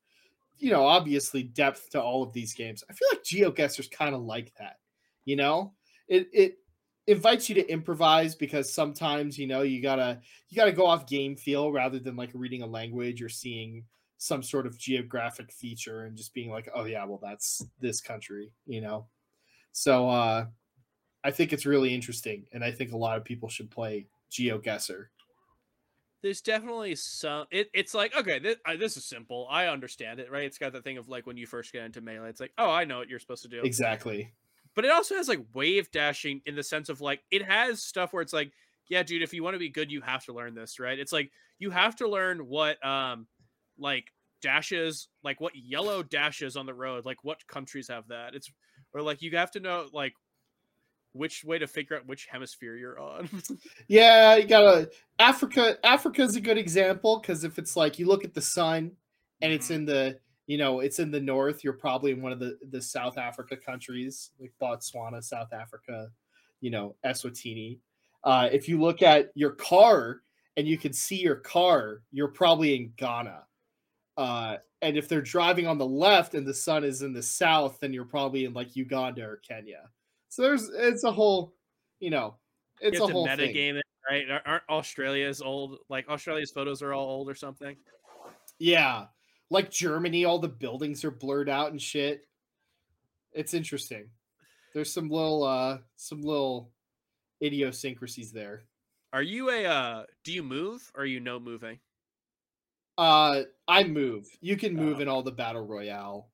you 0.57 0.71
know, 0.71 0.85
obviously 0.85 1.43
depth 1.43 1.89
to 1.91 2.01
all 2.01 2.23
of 2.23 2.33
these 2.33 2.53
games. 2.53 2.83
I 2.89 2.93
feel 2.93 3.07
like 3.11 3.23
GeoGuessr's 3.23 3.87
kind 3.87 4.15
of 4.15 4.21
like 4.21 4.53
that. 4.59 4.77
You 5.25 5.35
know, 5.35 5.73
it 6.07 6.27
it 6.33 6.57
invites 7.07 7.47
you 7.47 7.55
to 7.55 7.67
improvise 7.69 8.35
because 8.35 8.73
sometimes 8.73 9.37
you 9.37 9.47
know 9.47 9.61
you 9.61 9.81
gotta 9.81 10.19
you 10.49 10.55
gotta 10.55 10.71
go 10.71 10.85
off 10.85 11.07
game 11.07 11.35
feel 11.35 11.71
rather 11.71 11.99
than 11.99 12.15
like 12.15 12.31
reading 12.33 12.61
a 12.61 12.67
language 12.67 13.21
or 13.21 13.29
seeing 13.29 13.83
some 14.17 14.41
sort 14.43 14.65
of 14.65 14.77
geographic 14.77 15.51
feature 15.51 16.05
and 16.05 16.17
just 16.17 16.33
being 16.33 16.49
like, 16.51 16.69
oh 16.73 16.85
yeah, 16.85 17.05
well 17.05 17.19
that's 17.21 17.63
this 17.79 18.01
country, 18.01 18.51
you 18.65 18.81
know. 18.81 19.07
So 19.71 20.09
uh 20.09 20.45
I 21.23 21.31
think 21.31 21.53
it's 21.53 21.65
really 21.65 21.93
interesting 21.93 22.45
and 22.53 22.63
I 22.63 22.71
think 22.71 22.91
a 22.93 22.97
lot 22.97 23.17
of 23.17 23.25
people 23.25 23.49
should 23.49 23.69
play 23.71 24.07
GeoGuessr. 24.31 25.07
there's 26.23 26.41
definitely 26.41 26.95
some. 26.95 27.45
It, 27.51 27.69
it's 27.73 27.93
like 27.93 28.15
okay, 28.15 28.39
this, 28.39 28.57
uh, 28.65 28.75
this 28.77 28.97
is 28.97 29.05
simple. 29.05 29.47
I 29.49 29.67
understand 29.67 30.19
it, 30.19 30.31
right? 30.31 30.43
It's 30.45 30.57
got 30.57 30.73
the 30.73 30.81
thing 30.81 30.97
of 30.97 31.07
like 31.09 31.27
when 31.27 31.37
you 31.37 31.45
first 31.45 31.71
get 31.71 31.85
into 31.85 32.01
melee, 32.01 32.29
it's 32.29 32.41
like, 32.41 32.53
oh, 32.57 32.69
I 32.71 32.85
know 32.85 32.97
what 32.97 33.09
you're 33.09 33.19
supposed 33.19 33.43
to 33.43 33.49
do. 33.49 33.61
Exactly. 33.63 34.33
But 34.75 34.85
it 34.85 34.91
also 34.91 35.15
has 35.15 35.27
like 35.27 35.43
wave 35.53 35.91
dashing 35.91 36.41
in 36.45 36.55
the 36.55 36.63
sense 36.63 36.89
of 36.89 37.01
like 37.01 37.21
it 37.31 37.43
has 37.43 37.81
stuff 37.83 38.13
where 38.13 38.21
it's 38.21 38.33
like, 38.33 38.51
yeah, 38.89 39.03
dude, 39.03 39.21
if 39.21 39.33
you 39.33 39.43
want 39.43 39.55
to 39.55 39.59
be 39.59 39.69
good, 39.69 39.91
you 39.91 40.01
have 40.01 40.25
to 40.25 40.33
learn 40.33 40.55
this, 40.55 40.79
right? 40.79 40.97
It's 40.99 41.13
like 41.13 41.31
you 41.59 41.69
have 41.71 41.95
to 41.97 42.07
learn 42.07 42.47
what 42.47 42.83
um 42.85 43.27
like 43.79 44.11
dashes, 44.41 45.09
like 45.23 45.41
what 45.41 45.55
yellow 45.55 46.03
dashes 46.03 46.55
on 46.57 46.65
the 46.65 46.73
road, 46.73 47.05
like 47.05 47.23
what 47.23 47.45
countries 47.47 47.87
have 47.89 48.07
that. 48.09 48.35
It's 48.35 48.51
or 48.93 49.01
like 49.01 49.21
you 49.21 49.35
have 49.37 49.51
to 49.51 49.59
know 49.59 49.87
like 49.93 50.13
which 51.13 51.43
way 51.43 51.57
to 51.57 51.67
figure 51.67 51.97
out 51.97 52.05
which 52.05 52.27
hemisphere 52.27 52.75
you're 52.75 52.99
on. 52.99 53.29
Yeah, 53.87 54.35
you 54.35 54.45
gotta 54.47 54.91
Africa. 55.19 55.77
Africa's 55.83 56.35
a 56.35 56.41
good 56.41 56.57
example 56.57 57.19
because 57.19 57.43
if 57.43 57.57
it's 57.57 57.75
like 57.75 57.97
you 57.99 58.05
look 58.07 58.23
at 58.23 58.33
the 58.33 58.41
sun 58.41 58.91
and 59.41 59.53
it's 59.53 59.69
Mhm. 59.69 59.75
in 59.75 59.85
the 59.85 60.19
you 60.45 60.57
know 60.57 60.79
it's 60.81 60.99
in 60.99 61.11
the 61.11 61.19
north, 61.19 61.63
you're 61.63 61.73
probably 61.73 62.11
in 62.11 62.21
one 62.21 62.31
of 62.31 62.39
the 62.39 62.57
the 62.69 62.81
South 62.81 63.17
Africa 63.17 63.55
countries 63.57 64.31
like 64.39 64.53
Botswana, 64.61 65.23
South 65.23 65.53
Africa, 65.53 66.11
you 66.61 66.69
know 66.71 66.95
Eswatini. 67.05 67.79
Uh, 68.23 68.49
if 68.51 68.67
you 68.67 68.79
look 68.79 69.01
at 69.01 69.31
your 69.35 69.51
car 69.51 70.21
and 70.57 70.67
you 70.67 70.77
can 70.77 70.91
see 70.91 71.17
your 71.21 71.35
car, 71.35 72.01
you're 72.11 72.27
probably 72.27 72.75
in 72.75 72.93
Ghana. 72.97 73.45
Uh, 74.17 74.57
and 74.81 74.97
if 74.97 75.07
they're 75.07 75.21
driving 75.21 75.67
on 75.67 75.77
the 75.77 75.85
left 75.85 76.33
and 76.33 76.45
the 76.45 76.53
sun 76.53 76.83
is 76.83 77.01
in 77.01 77.13
the 77.13 77.23
south, 77.23 77.79
then 77.79 77.93
you're 77.93 78.05
probably 78.05 78.45
in 78.45 78.53
like 78.53 78.75
Uganda 78.75 79.23
or 79.23 79.37
Kenya. 79.37 79.89
So 80.29 80.41
there's 80.41 80.69
it's 80.69 81.03
a 81.03 81.11
whole, 81.11 81.53
you 81.99 82.09
know, 82.09 82.35
it's 82.81 82.97
you 82.97 83.05
a 83.05 83.11
whole 83.11 83.27
metagame 83.27 83.79
right? 84.09 84.25
Aren't 84.45 84.63
Australia's 84.69 85.41
old? 85.41 85.79
Like 85.89 86.07
Australia's 86.09 86.51
photos 86.51 86.81
are 86.81 86.93
all 86.93 87.07
old 87.07 87.29
or 87.29 87.35
something. 87.35 87.75
Yeah. 88.59 89.05
Like 89.49 89.71
Germany, 89.71 90.25
all 90.25 90.39
the 90.39 90.47
buildings 90.47 91.03
are 91.05 91.11
blurred 91.11 91.49
out 91.49 91.71
and 91.71 91.81
shit. 91.81 92.27
It's 93.33 93.53
interesting. 93.53 94.09
There's 94.73 94.91
some 94.91 95.09
little 95.09 95.43
uh 95.43 95.79
some 95.95 96.21
little 96.21 96.71
idiosyncrasies 97.41 98.31
there. 98.31 98.63
Are 99.13 99.21
you 99.21 99.49
a? 99.49 99.65
uh 99.65 100.03
Do 100.23 100.33
you 100.33 100.43
move? 100.43 100.91
or 100.95 101.03
Are 101.03 101.05
you 101.05 101.19
no 101.19 101.39
moving? 101.39 101.79
Uh 102.97 103.43
I 103.67 103.83
move. 103.83 104.27
You 104.41 104.57
can 104.57 104.75
move 104.75 104.97
Oh. 104.97 105.01
in 105.01 105.07
all 105.07 105.23
the 105.23 105.31
battle 105.31 105.65
royale. 105.65 106.29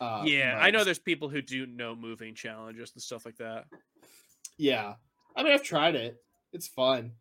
Uh 0.00 0.22
yeah, 0.26 0.58
I 0.60 0.70
know 0.70 0.84
there's 0.84 0.98
people 0.98 1.28
who 1.28 1.40
do 1.40 1.66
no 1.66 1.94
moving 1.94 2.34
challenges 2.34 2.92
and 2.94 3.02
stuff 3.02 3.24
like 3.24 3.36
that. 3.38 3.66
Yeah. 4.58 4.94
I 5.36 5.42
mean 5.42 5.52
I've 5.52 5.62
tried 5.62 5.94
it. 5.94 6.22
It's 6.52 6.68
fun. 6.68 7.12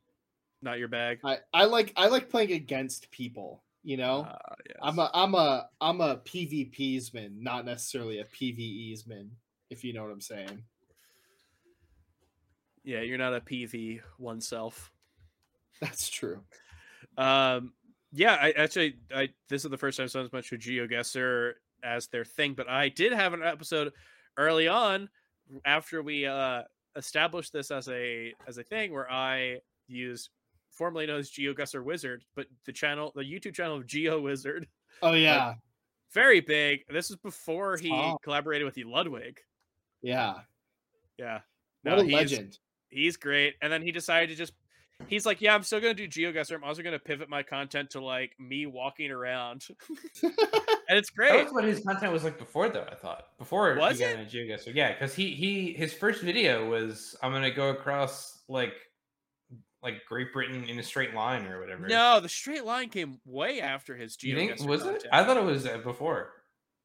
Not 0.61 0.79
your 0.79 0.87
bag. 0.87 1.19
I 1.23 1.39
I 1.53 1.65
like 1.65 1.93
I 1.95 2.07
like 2.07 2.29
playing 2.29 2.51
against 2.51 3.09
people, 3.11 3.63
you 3.83 3.97
know? 3.97 4.25
Ah, 4.29 4.55
yes. 4.67 4.77
I'm 4.81 4.99
a 4.99 5.09
I'm 5.13 5.35
a 5.35 5.69
I'm 5.81 6.01
a 6.01 6.17
PvPsman, 6.17 7.39
not 7.41 7.65
necessarily 7.65 8.19
a 8.19 8.25
PvEsman, 8.25 9.29
if 9.69 9.83
you 9.83 9.93
know 9.93 10.03
what 10.03 10.11
I'm 10.11 10.21
saying. 10.21 10.63
yeah, 12.83 13.01
you're 13.01 13.17
not 13.17 13.33
a 13.33 13.39
PV 13.41 14.01
oneself. 14.19 14.91
That's 15.81 16.09
true. 16.09 16.41
Um, 17.17 17.73
yeah, 18.13 18.35
I 18.39 18.51
actually, 18.51 18.95
I 19.13 19.29
this 19.49 19.65
is 19.65 19.71
the 19.71 19.77
first 19.77 19.97
time 19.97 20.07
someone's 20.07 20.31
mentioned 20.33 20.61
GeoGuessr 20.61 20.89
as 20.89 20.91
much 20.91 20.91
with 20.91 21.49
GeoGuessr 21.51 21.53
as 21.83 22.07
their 22.07 22.23
thing, 22.25 22.53
but 22.53 22.69
I 22.69 22.89
did 22.89 23.11
have 23.11 23.33
an 23.33 23.43
episode 23.43 23.91
early 24.37 24.67
on 24.67 25.09
after 25.65 26.01
we 26.01 26.25
uh 26.25 26.63
established 26.95 27.51
this 27.53 27.71
as 27.71 27.89
a 27.89 28.33
as 28.47 28.57
a 28.57 28.63
thing 28.63 28.93
where 28.93 29.11
I 29.11 29.59
used 29.87 30.29
formerly 30.71 31.05
known 31.07 31.19
as 31.19 31.29
GeoGuessr 31.31 31.83
Wizard, 31.83 32.23
but 32.35 32.47
the 32.65 32.71
channel, 32.71 33.11
the 33.15 33.21
YouTube 33.23 33.53
channel 33.53 33.75
of 33.77 33.85
Geo 33.85 34.19
Wizard, 34.21 34.67
Oh 35.01 35.13
yeah. 35.27 35.55
very 36.13 36.39
big. 36.39 36.81
This 36.89 37.09
is 37.11 37.15
before 37.17 37.77
he 37.77 37.91
Oh. 37.91 38.17
collaborated 38.23 38.65
with 38.65 38.73
the 38.75 38.83
Ludwig. 38.85 39.39
Yeah. 40.01 40.39
Yeah, 41.17 41.41
What 41.83 41.99
a 41.99 42.03
he's- 42.03 42.13
legend. 42.13 42.59
he's 42.89 43.17
great. 43.17 43.55
And 43.61 43.71
then 43.71 43.81
he 43.83 43.91
decided 43.91 44.29
to 44.29 44.35
just 44.35 44.53
he's 45.07 45.25
like, 45.25 45.41
yeah, 45.41 45.53
I'm 45.55 45.63
still 45.63 45.79
gonna 45.79 45.93
do 45.93 46.07
GeoGuessr. 46.07 46.53
I'm 46.55 46.63
also 46.63 46.81
gonna 46.83 46.99
pivot 46.99 47.29
my 47.29 47.43
content 47.43 47.91
to 47.91 48.01
like 48.03 48.31
me 48.39 48.65
walking 48.65 49.11
around, 49.11 49.65
and 50.23 50.33
it's 50.97 51.09
That 51.11 51.15
great. 51.15 51.43
was 51.45 51.53
what 51.53 51.63
his 51.63 51.79
content 51.81 52.11
was 52.13 52.23
like 52.23 52.37
before, 52.37 52.69
though. 52.69 52.85
I 52.91 52.95
thought 52.95 53.37
before 53.37 53.75
Was 53.75 53.99
he 53.99 54.05
got 54.05 54.13
it? 54.13 54.19
into 54.19 54.37
GeoGuessr. 54.37 54.73
Yeah, 54.75 54.93
because 54.93 55.13
he 55.13 55.33
he 55.35 55.73
his 55.73 55.93
first 55.93 56.21
video 56.21 56.69
was 56.69 57.15
I'm 57.21 57.31
gonna 57.31 57.51
go 57.51 57.69
across 57.69 58.41
like 58.47 58.73
like 59.81 60.05
Great 60.07 60.31
Britain 60.31 60.63
in 60.65 60.79
a 60.79 60.83
straight 60.83 61.13
line 61.13 61.45
or 61.45 61.59
whatever. 61.59 61.87
No, 61.87 62.19
the 62.21 62.29
straight 62.29 62.63
line 62.63 62.89
came 62.89 63.19
way 63.25 63.59
after 63.59 63.95
his 63.95 64.17
you 64.23 64.35
think 64.35 64.53
GeoGuessr 64.53 64.67
was 64.67 64.81
it? 64.81 64.85
content. 64.85 65.07
I 65.11 65.23
thought 65.25 65.37
it 65.37 65.43
was 65.43 65.65
uh, 65.65 65.77
before. 65.79 66.31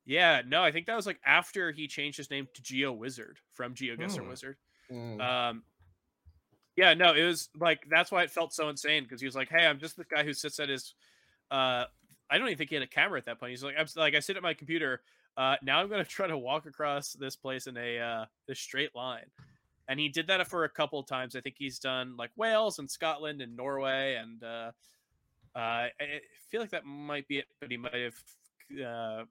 Yeah, 0.05 0.41
no, 0.47 0.63
I 0.65 0.73
think 0.73 0.87
that 0.87 0.97
was 0.97 1.07
like 1.07 1.21
after 1.25 1.71
he 1.71 1.87
changed 1.87 2.17
his 2.17 2.31
name 2.31 2.49
to 2.55 2.63
Geo 2.63 2.93
Wizard 2.93 3.39
from 3.53 3.75
GeoGuessr 3.75 4.21
Hmm. 4.23 4.29
Wizard. 4.29 4.57
Mm. 4.91 5.21
Um, 5.21 5.63
yeah, 6.79 6.95
no, 6.95 7.13
it 7.13 7.25
was 7.25 7.49
like 7.59 7.83
that's 7.91 8.13
why 8.13 8.23
it 8.23 8.31
felt 8.31 8.55
so 8.55 8.69
insane 8.69 9.03
because 9.03 9.21
he 9.21 9.27
was 9.27 9.35
like, 9.35 9.49
"Hey, 9.49 9.67
I'm 9.67 9.81
just 9.81 9.97
the 9.97 10.05
guy 10.05 10.23
who 10.23 10.33
sits 10.33 10.61
at 10.61 10.69
his." 10.69 10.95
Uh, 11.51 11.87
I 12.31 12.39
don't 12.39 12.47
even 12.47 12.57
think 12.57 12.71
he 12.71 12.77
had 12.77 12.85
a 12.85 12.87
camera 12.87 13.19
at 13.19 13.25
that 13.25 13.41
point. 13.41 13.51
He's 13.51 13.65
like, 13.65 13.75
"I'm 13.77 13.89
like 13.97 14.15
I 14.15 14.21
sit 14.21 14.37
at 14.37 14.45
my 14.45 14.55
computer. 14.55 15.01
Uh, 15.37 15.57
now 15.61 15.81
I'm 15.81 15.89
gonna 15.89 16.05
try 16.19 16.29
to 16.29 16.39
walk 16.39 16.67
across 16.67 17.15
this 17.15 17.35
place 17.35 17.67
in 17.67 17.77
a 17.77 17.99
uh, 17.99 18.25
this 18.47 18.61
straight 18.61 18.95
line." 18.95 19.25
And 19.89 19.99
he 19.99 20.09
did 20.09 20.29
that 20.29 20.47
for 20.47 20.63
a 20.63 20.69
couple 20.69 21.01
of 21.01 21.07
times. 21.07 21.35
I 21.35 21.41
think 21.41 21.57
he's 21.59 21.81
done 21.81 22.17
like 22.17 22.31
Wales 22.37 22.79
and 22.79 22.89
Scotland 22.89 23.43
and 23.43 23.57
Norway, 23.57 24.15
and 24.15 24.45
uh, 24.45 24.71
uh, 25.57 25.59
I 25.59 25.91
feel 26.49 26.61
like 26.61 26.71
that 26.71 26.85
might 26.85 27.27
be 27.27 27.39
it. 27.39 27.47
But 27.59 27.73
he 27.73 27.77
might 27.77 27.93
have 27.93 28.85
uh, 28.87 29.25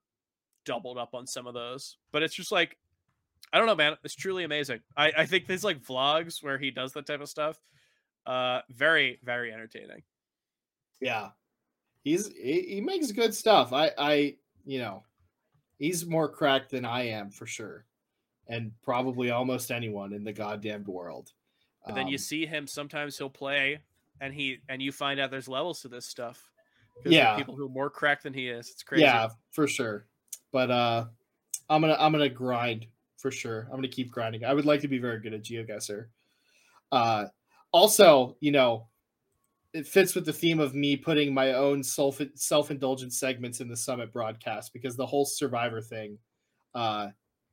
doubled 0.65 0.97
up 0.97 1.13
on 1.13 1.25
some 1.25 1.47
of 1.47 1.53
those. 1.53 1.95
But 2.11 2.23
it's 2.23 2.35
just 2.35 2.51
like 2.51 2.77
I 3.53 3.57
don't 3.57 3.67
know, 3.67 3.75
man. 3.75 3.95
It's 4.03 4.15
truly 4.15 4.43
amazing. 4.43 4.81
I, 4.95 5.11
I 5.19 5.25
think 5.25 5.47
these 5.47 5.63
like 5.63 5.81
vlogs 5.81 6.43
where 6.43 6.57
he 6.57 6.71
does 6.71 6.93
that 6.93 7.05
type 7.05 7.21
of 7.21 7.29
stuff, 7.29 7.59
uh, 8.25 8.61
very 8.69 9.19
very 9.23 9.53
entertaining. 9.53 10.03
Yeah. 10.99 11.29
He's 12.03 12.27
he, 12.27 12.61
he 12.61 12.81
makes 12.81 13.11
good 13.11 13.33
stuff. 13.33 13.73
I 13.73 13.91
I 13.97 14.35
you 14.65 14.79
know, 14.79 15.03
he's 15.77 16.05
more 16.05 16.29
cracked 16.29 16.71
than 16.71 16.85
I 16.85 17.07
am 17.07 17.29
for 17.31 17.45
sure. 17.45 17.85
And 18.49 18.71
probably 18.81 19.29
almost 19.31 19.71
anyone 19.71 20.13
in 20.13 20.23
the 20.23 20.31
goddamn 20.33 20.85
world. 20.85 21.33
But 21.85 21.95
then 21.95 22.07
you 22.07 22.15
Um, 22.15 22.19
see 22.19 22.45
him 22.45 22.65
sometimes 22.67 23.17
he'll 23.17 23.29
play, 23.29 23.79
and 24.21 24.33
he 24.33 24.59
and 24.69 24.81
you 24.81 24.91
find 24.91 25.19
out 25.19 25.31
there's 25.31 25.47
levels 25.49 25.81
to 25.81 25.87
this 25.89 26.05
stuff. 26.05 26.49
Yeah. 27.05 27.35
people 27.35 27.55
who 27.55 27.65
are 27.65 27.69
more 27.69 27.89
cracked 27.89 28.23
than 28.23 28.33
he 28.33 28.49
is. 28.49 28.69
It's 28.69 28.83
crazy. 28.83 29.03
Yeah, 29.03 29.29
for 29.51 29.67
sure. 29.67 30.07
But 30.51 30.71
uh 30.71 31.05
I'm 31.69 31.81
gonna 31.81 31.97
I'm 31.99 32.11
gonna 32.11 32.29
grind 32.29 32.87
for 33.17 33.31
sure. 33.31 33.67
I'm 33.71 33.77
gonna 33.77 33.87
keep 33.87 34.11
grinding. 34.11 34.45
I 34.45 34.53
would 34.53 34.65
like 34.65 34.81
to 34.81 34.87
be 34.87 34.99
very 34.99 35.19
good 35.19 35.33
at 35.33 35.43
GeoGuessr. 35.43 36.05
Uh 36.91 37.25
also, 37.73 38.37
you 38.39 38.51
know, 38.51 38.87
it 39.73 39.85
fits 39.85 40.15
with 40.15 40.25
the 40.25 40.33
theme 40.33 40.59
of 40.59 40.73
me 40.73 40.95
putting 40.95 41.33
my 41.33 41.53
own 41.53 41.83
self 41.83 42.21
self-indulgent 42.35 43.13
segments 43.13 43.59
in 43.59 43.67
the 43.67 43.75
summit 43.75 44.13
broadcast 44.13 44.71
because 44.73 44.95
the 44.95 45.05
whole 45.05 45.25
survivor 45.25 45.81
thing 45.81 46.17
uh 46.73 47.07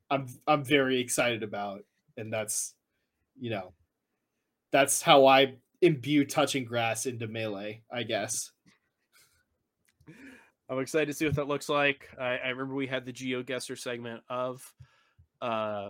I'm 0.09 0.27
I'm 0.47 0.63
very 0.63 0.99
excited 0.99 1.43
about 1.43 1.81
and 2.17 2.31
that's 2.31 2.73
you 3.39 3.49
know 3.49 3.73
that's 4.71 5.01
how 5.01 5.25
I 5.25 5.55
imbue 5.81 6.25
touching 6.25 6.65
grass 6.65 7.05
into 7.05 7.27
melee, 7.27 7.81
I 7.91 8.03
guess. 8.03 8.51
I'm 10.69 10.79
excited 10.79 11.07
to 11.07 11.13
see 11.13 11.25
what 11.25 11.35
that 11.35 11.47
looks 11.47 11.69
like. 11.69 12.09
I, 12.19 12.37
I 12.37 12.49
remember 12.49 12.73
we 12.73 12.87
had 12.87 13.05
the 13.05 13.13
GeoGuessr 13.13 13.77
segment 13.77 14.23
of, 14.29 14.61
uh, 15.41 15.89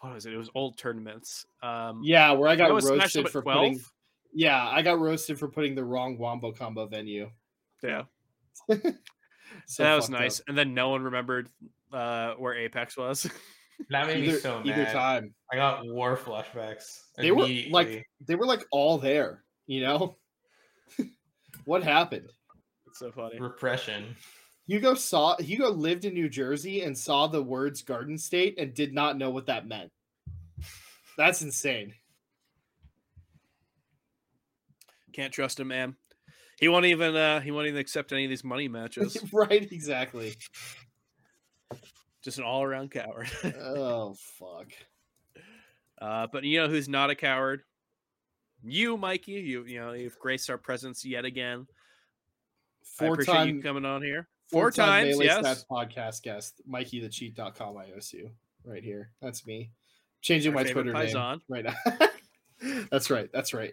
what 0.00 0.14
was 0.14 0.26
it? 0.26 0.32
It 0.32 0.36
was 0.36 0.50
old 0.54 0.78
tournaments. 0.78 1.46
Um, 1.62 2.00
Yeah, 2.02 2.32
where 2.32 2.48
I 2.48 2.56
got 2.56 2.68
that 2.68 2.74
was 2.74 2.86
Smash 2.86 3.14
roasted 3.16 3.28
for 3.30 3.42
12? 3.42 3.56
putting 3.56 3.80
Yeah, 4.32 4.68
I 4.68 4.82
got 4.82 5.00
roasted 5.00 5.38
for 5.38 5.48
putting 5.48 5.74
the 5.74 5.84
wrong 5.84 6.18
wombo 6.18 6.52
combo 6.52 6.86
venue. 6.86 7.30
Yeah, 7.82 8.04
So 9.66 9.82
that 9.82 9.94
was 9.94 10.06
fucked 10.06 10.14
up. 10.14 10.20
nice. 10.20 10.40
And 10.48 10.56
then 10.56 10.74
no 10.74 10.88
one 10.90 11.02
remembered 11.02 11.48
uh, 11.92 12.34
where 12.34 12.54
Apex 12.54 12.96
was. 12.96 13.30
That 13.90 14.08
made 14.08 14.20
me 14.20 14.28
Either, 14.28 14.40
so 14.40 14.60
either 14.64 14.86
time. 14.86 15.34
I 15.52 15.56
got 15.56 15.86
war 15.86 16.16
flashbacks. 16.16 17.02
They 17.16 17.30
were 17.30 17.46
like 17.70 18.04
they 18.26 18.34
were 18.34 18.46
like 18.46 18.64
all 18.72 18.98
there, 18.98 19.44
you 19.68 19.82
know? 19.82 20.16
what 21.64 21.84
happened? 21.84 22.28
it's 22.88 22.98
so 22.98 23.12
funny. 23.12 23.38
repression. 23.38 24.16
Hugo 24.68 24.94
saw 24.94 25.34
Hugo 25.38 25.70
lived 25.70 26.04
in 26.04 26.12
New 26.12 26.28
Jersey 26.28 26.82
and 26.82 26.96
saw 26.96 27.26
the 27.26 27.42
words 27.42 27.80
Garden 27.80 28.18
State 28.18 28.58
and 28.58 28.74
did 28.74 28.92
not 28.92 29.16
know 29.16 29.30
what 29.30 29.46
that 29.46 29.66
meant. 29.66 29.90
That's 31.16 31.40
insane. 31.40 31.94
Can't 35.14 35.32
trust 35.32 35.58
him, 35.58 35.68
man. 35.68 35.96
He 36.60 36.68
won't 36.68 36.84
even. 36.84 37.16
Uh, 37.16 37.40
he 37.40 37.50
won't 37.50 37.66
even 37.66 37.80
accept 37.80 38.12
any 38.12 38.24
of 38.24 38.30
these 38.30 38.44
money 38.44 38.68
matches. 38.68 39.16
right, 39.32 39.72
exactly. 39.72 40.34
Just 42.22 42.36
an 42.36 42.44
all-around 42.44 42.90
coward. 42.90 43.30
Oh 43.58 44.14
fuck. 44.38 44.68
uh, 46.00 46.26
but 46.30 46.44
you 46.44 46.60
know 46.60 46.68
who's 46.68 46.90
not 46.90 47.08
a 47.08 47.14
coward? 47.14 47.62
you, 48.62 48.98
Mikey. 48.98 49.32
You 49.32 49.64
you 49.64 49.80
know 49.80 49.92
you've 49.92 50.18
graced 50.18 50.50
our 50.50 50.58
presence 50.58 51.06
yet 51.06 51.24
again. 51.24 51.66
I 51.70 52.84
Four 52.84 53.14
appreciate 53.14 53.54
you 53.54 53.62
coming 53.62 53.86
on 53.86 54.02
here. 54.02 54.28
Four, 54.50 54.70
times, 54.70 55.10
Melee 55.10 55.26
yes. 55.26 55.64
Podcast 55.70 56.22
guest, 56.22 56.62
Mikey 56.66 57.00
the 57.00 57.08
Cheat.com 57.08 57.74
IOSU. 57.74 58.30
Right 58.64 58.82
here. 58.82 59.10
That's 59.20 59.46
me. 59.46 59.72
Changing 60.22 60.52
Our 60.54 60.64
my 60.64 60.70
Twitter 60.70 60.92
name 60.92 61.40
right 61.48 61.64
now. 61.64 62.08
that's 62.90 63.10
right. 63.10 63.30
That's 63.32 63.54
right. 63.54 63.72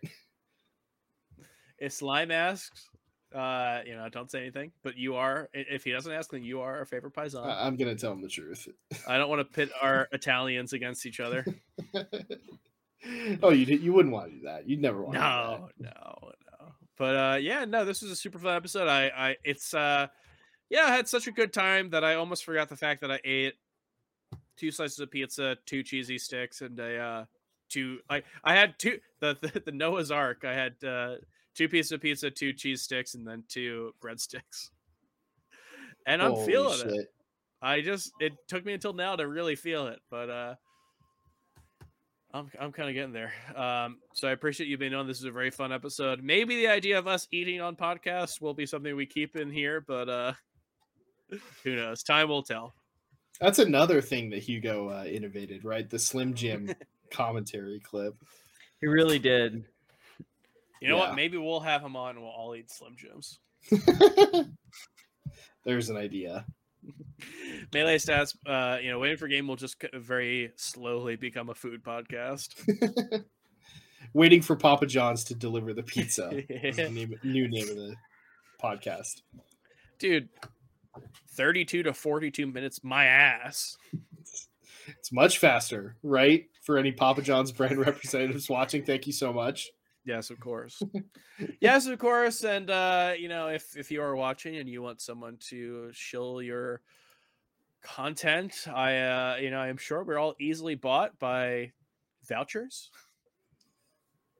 If 1.79 1.93
Slime 1.93 2.31
asks, 2.31 2.89
uh, 3.33 3.81
you 3.85 3.95
know, 3.95 4.07
don't 4.09 4.29
say 4.29 4.39
anything. 4.39 4.71
But 4.83 4.97
you 4.97 5.15
are. 5.15 5.49
If 5.53 5.83
he 5.83 5.91
doesn't 5.91 6.11
ask, 6.11 6.31
then 6.31 6.43
you 6.43 6.61
are 6.61 6.77
our 6.77 6.85
favorite 6.85 7.13
paisan. 7.13 7.45
I- 7.45 7.65
I'm 7.65 7.75
gonna 7.75 7.95
tell 7.95 8.11
him 8.11 8.21
the 8.21 8.29
truth. 8.29 8.67
I 9.07 9.17
don't 9.17 9.29
want 9.29 9.39
to 9.39 9.45
pit 9.45 9.69
our 9.81 10.07
Italians 10.11 10.73
against 10.73 11.05
each 11.05 11.19
other. 11.19 11.45
oh, 13.43 13.51
you 13.51 13.65
you 13.77 13.93
wouldn't 13.93 14.13
want 14.13 14.29
to 14.29 14.37
do 14.37 14.41
that. 14.45 14.69
You'd 14.69 14.81
never 14.81 15.03
want 15.03 15.15
to. 15.15 15.19
No, 15.19 15.69
no, 15.79 15.91
no. 16.51 16.71
But 16.97 17.15
uh, 17.15 17.37
yeah, 17.41 17.65
no, 17.65 17.83
this 17.85 18.01
was 18.01 18.11
a 18.11 18.15
super 18.15 18.39
fun 18.39 18.55
episode. 18.55 18.87
I, 18.87 19.07
I, 19.07 19.35
it's 19.43 19.73
uh, 19.73 20.07
yeah, 20.75 20.87
I 20.87 20.95
had 20.95 21.07
such 21.07 21.27
a 21.27 21.31
good 21.31 21.53
time 21.53 21.89
that 21.91 22.03
I 22.03 22.15
almost 22.15 22.43
forgot 22.43 22.67
the 22.67 22.75
fact 22.75 22.99
that 22.99 23.09
I 23.09 23.21
ate 23.23 23.53
two 24.57 24.71
slices 24.71 24.99
of 24.99 25.09
pizza, 25.09 25.55
two 25.65 25.83
cheesy 25.83 26.17
sticks, 26.17 26.59
and 26.59 26.77
a 26.81 26.97
uh, 26.99 27.25
two. 27.69 27.99
I, 28.09 28.23
I 28.43 28.55
had 28.55 28.77
two 28.77 28.99
the 29.21 29.37
the, 29.41 29.61
the 29.65 29.71
Noah's 29.71 30.11
Ark. 30.11 30.43
I 30.43 30.53
had 30.53 30.73
uh, 30.83 31.15
two 31.55 31.69
pieces 31.69 31.93
of 31.93 32.01
pizza, 32.01 32.29
two 32.29 32.51
cheese 32.51 32.81
sticks, 32.81 33.15
and 33.15 33.25
then 33.25 33.43
two 33.47 33.93
breadsticks. 34.03 34.69
And 36.07 36.21
I'm 36.21 36.33
Holy 36.33 36.45
feeling 36.45 36.89
it. 36.99 37.07
I 37.63 37.81
just 37.81 38.11
it 38.19 38.33
took 38.47 38.63
me 38.63 38.73
until 38.73 38.93
now 38.93 39.15
to 39.15 39.27
really 39.27 39.55
feel 39.55 39.87
it, 39.87 39.99
but 40.11 40.29
uh 40.29 40.53
I'm 42.31 42.51
I'm 42.61 42.71
kind 42.71 42.89
of 42.89 42.93
getting 42.93 43.11
there. 43.11 43.33
Um 43.55 43.97
so 44.13 44.27
I 44.27 44.31
appreciate 44.33 44.69
you 44.69 44.77
being 44.77 44.93
on. 44.93 45.07
This 45.07 45.17
is 45.17 45.25
a 45.25 45.31
very 45.31 45.49
fun 45.49 45.73
episode. 45.73 46.21
Maybe 46.21 46.57
the 46.57 46.67
idea 46.67 46.99
of 46.99 47.07
us 47.07 47.27
eating 47.31 47.59
on 47.59 47.75
podcasts 47.75 48.39
will 48.39 48.53
be 48.53 48.67
something 48.67 48.95
we 48.95 49.07
keep 49.07 49.35
in 49.35 49.49
here, 49.49 49.81
but 49.81 50.07
uh 50.07 50.33
who 51.63 51.75
knows? 51.75 52.03
Time 52.03 52.29
will 52.29 52.43
tell. 52.43 52.73
That's 53.41 53.59
another 53.59 54.01
thing 54.01 54.29
that 54.29 54.39
Hugo 54.43 54.89
uh, 54.89 55.03
innovated, 55.05 55.65
right? 55.65 55.89
The 55.89 55.99
Slim 55.99 56.33
Jim 56.33 56.73
commentary 57.11 57.79
clip. 57.81 58.15
He 58.79 58.87
really 58.87 59.19
did. 59.19 59.65
You 60.81 60.89
know 60.89 60.97
Yeah. 60.97 61.07
what? 61.09 61.15
Maybe 61.15 61.37
we'll 61.37 61.59
have 61.59 61.81
him 61.81 61.95
on 61.95 62.11
and 62.15 62.21
we'll 62.21 62.31
all 62.31 62.55
eat 62.55 62.69
Slim 62.71 62.95
Jims. 62.97 63.39
There's 65.65 65.89
an 65.89 65.97
idea. 65.97 66.45
Melee 67.73 67.97
stats, 67.97 68.35
uh, 68.45 68.77
you 68.79 68.89
know, 68.91 68.99
waiting 68.99 69.17
for 69.17 69.27
game 69.27 69.47
will 69.47 69.55
just 69.55 69.83
very 69.93 70.51
slowly 70.55 71.15
become 71.15 71.49
a 71.49 71.55
food 71.55 71.83
podcast. 71.83 72.53
Waiting 74.13 74.41
for 74.41 74.55
Papa 74.55 74.85
John's 74.85 75.23
to 75.25 75.35
deliver 75.35 75.73
the 75.73 75.81
pizza. 75.83 76.29
is 76.47 76.75
the 76.77 76.89
name, 76.89 77.15
new 77.23 77.47
name 77.47 77.67
of 77.69 77.75
the 77.75 77.95
podcast. 78.61 79.21
Dude, 79.97 80.29
32 81.29 81.83
to 81.83 81.93
42 81.93 82.47
minutes, 82.47 82.83
my 82.83 83.05
ass. 83.05 83.77
It's 84.87 85.11
much 85.11 85.39
faster, 85.39 85.95
right? 86.03 86.45
For 86.61 86.77
any 86.77 86.91
Papa 86.91 87.21
John's 87.21 87.51
brand 87.51 87.77
representatives 87.85 88.49
watching, 88.49 88.83
thank 88.83 89.07
you 89.07 89.13
so 89.13 89.33
much. 89.33 89.69
Yes, 90.05 90.29
of 90.29 90.39
course. 90.39 90.81
yes, 91.59 91.87
of 91.87 91.97
course. 91.97 92.43
And 92.43 92.69
uh, 92.69 93.13
you 93.17 93.27
know, 93.27 93.47
if 93.47 93.75
if 93.75 93.89
you 93.89 94.01
are 94.03 94.15
watching 94.15 94.57
and 94.57 94.69
you 94.69 94.81
want 94.81 95.01
someone 95.01 95.37
to 95.49 95.89
shill 95.93 96.41
your 96.41 96.81
content, 97.81 98.67
I 98.71 98.97
uh, 98.97 99.35
you 99.41 99.49
know, 99.49 99.59
I'm 99.59 99.77
sure 99.77 100.03
we're 100.03 100.19
all 100.19 100.35
easily 100.39 100.75
bought 100.75 101.17
by 101.17 101.71
vouchers, 102.27 102.91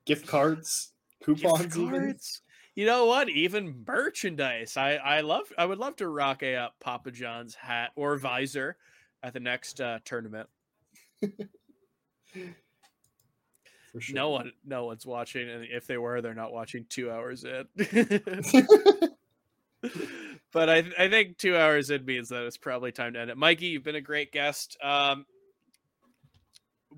Gift 0.06 0.27
cards, 0.27 0.94
coupons, 1.23 1.76
even. 1.77 1.90
cards. 1.90 2.41
You 2.76 2.85
know 2.85 3.06
what? 3.06 3.30
Even 3.30 3.84
merchandise. 3.88 4.76
I 4.76 4.95
I 4.95 5.22
love. 5.22 5.45
I 5.57 5.65
would 5.65 5.80
love 5.80 5.95
to 5.97 6.07
rock 6.07 6.43
a 6.43 6.56
uh, 6.56 6.69
Papa 6.81 7.11
John's 7.11 7.56
hat 7.56 7.91
or 7.95 8.18
visor 8.18 8.76
at 9.23 9.34
the 9.34 9.39
next 9.39 9.80
uh, 9.80 9.99
tournament. 10.03 10.49
For 13.95 14.02
sure. 14.02 14.15
No 14.15 14.30
one, 14.31 14.52
no 14.65 14.84
one's 14.85 15.06
watching, 15.06 15.49
and 15.49 15.65
if 15.72 15.88
they 15.88 15.97
were, 15.97 16.19
they're 16.19 16.34
not 16.34 16.52
watching 16.52 16.85
two 16.89 17.10
hours 17.10 17.45
in. 17.45 17.65
but 20.52 20.69
I, 20.69 20.84
I 20.99 21.07
think 21.07 21.38
two 21.38 21.56
hours 21.56 21.89
in 21.89 22.03
means 22.03 22.27
that 22.27 22.45
it's 22.45 22.57
probably 22.57 22.91
time 22.91 23.14
to 23.14 23.22
end 23.22 23.30
it. 23.30 23.38
Mikey, 23.38 23.68
you've 23.68 23.85
been 23.85 23.95
a 23.95 24.02
great 24.02 24.34
guest. 24.34 24.76
Um, 24.84 25.26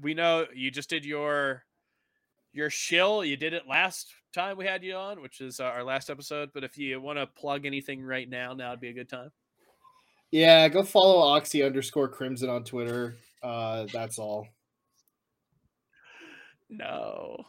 we 0.01 0.15
know 0.15 0.47
you 0.55 0.71
just 0.71 0.89
did 0.89 1.05
your 1.05 1.65
your 2.51 2.71
shill. 2.71 3.23
You 3.23 3.37
did 3.37 3.53
it 3.53 3.67
last 3.69 4.11
time 4.37 4.57
we 4.57 4.65
had 4.65 4.83
you 4.83 4.95
on, 4.95 5.21
which 5.21 5.41
is 5.41 5.59
uh, 5.59 5.63
our 5.65 5.83
last 5.83 6.09
episode. 6.09 6.51
But 6.53 6.63
if 6.63 6.77
you 6.77 7.01
want 7.01 7.17
to 7.17 7.25
plug 7.25 7.65
anything 7.65 8.03
right 8.03 8.29
now, 8.29 8.53
now 8.53 8.71
would 8.71 8.79
be 8.79 8.89
a 8.89 8.93
good 8.93 9.09
time. 9.09 9.31
yeah, 10.31 10.67
go 10.69 10.83
follow 10.83 11.17
Oxy 11.17 11.63
underscore 11.63 12.07
Crimson 12.07 12.49
on 12.49 12.63
Twitter. 12.63 13.15
Uh, 13.41 13.87
that's 13.91 14.19
all. 14.19 14.47
No, 16.69 17.45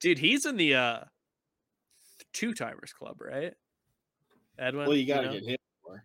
dude, 0.00 0.18
he's 0.18 0.44
in 0.44 0.56
the 0.56 0.74
uh 0.74 1.00
two 2.32 2.52
timers 2.52 2.92
club, 2.92 3.20
right? 3.20 3.52
Edwin, 4.58 4.86
Well, 4.88 4.96
you 4.96 5.06
gotta 5.06 5.28
know? 5.28 5.32
get 5.34 5.44
hit 5.44 5.60
more. 5.86 6.04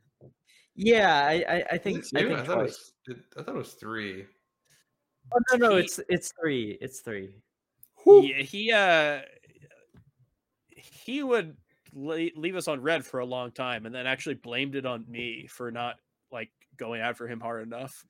Yeah, 0.75 1.25
I 1.25 1.43
I, 1.49 1.63
I 1.71 1.77
think 1.79 2.05
I 2.15 2.19
think 2.19 2.31
I, 2.39 2.43
thought 2.45 2.59
it 2.59 2.63
was, 2.63 2.93
I 3.37 3.41
thought 3.43 3.55
it 3.55 3.57
was 3.57 3.73
three. 3.73 4.25
Oh 5.33 5.39
no 5.57 5.69
no, 5.69 5.75
He- 5.75 5.81
it's 5.83 5.99
it's 6.07 6.31
three. 6.39 6.77
It's 6.81 6.99
three. 7.01 7.31
Whew. 8.03 8.23
Yeah, 8.23 8.43
he 8.43 8.71
uh 8.71 9.21
he 11.09 11.23
would 11.23 11.57
leave 11.91 12.55
us 12.55 12.67
on 12.67 12.81
red 12.81 13.03
for 13.03 13.19
a 13.19 13.25
long 13.25 13.51
time 13.51 13.85
and 13.85 13.95
then 13.95 14.05
actually 14.05 14.35
blamed 14.35 14.75
it 14.75 14.85
on 14.85 15.03
me 15.09 15.47
for 15.49 15.71
not 15.71 15.95
like 16.31 16.51
going 16.77 17.01
after 17.01 17.27
him 17.27 17.39
hard 17.39 17.63
enough. 17.63 18.05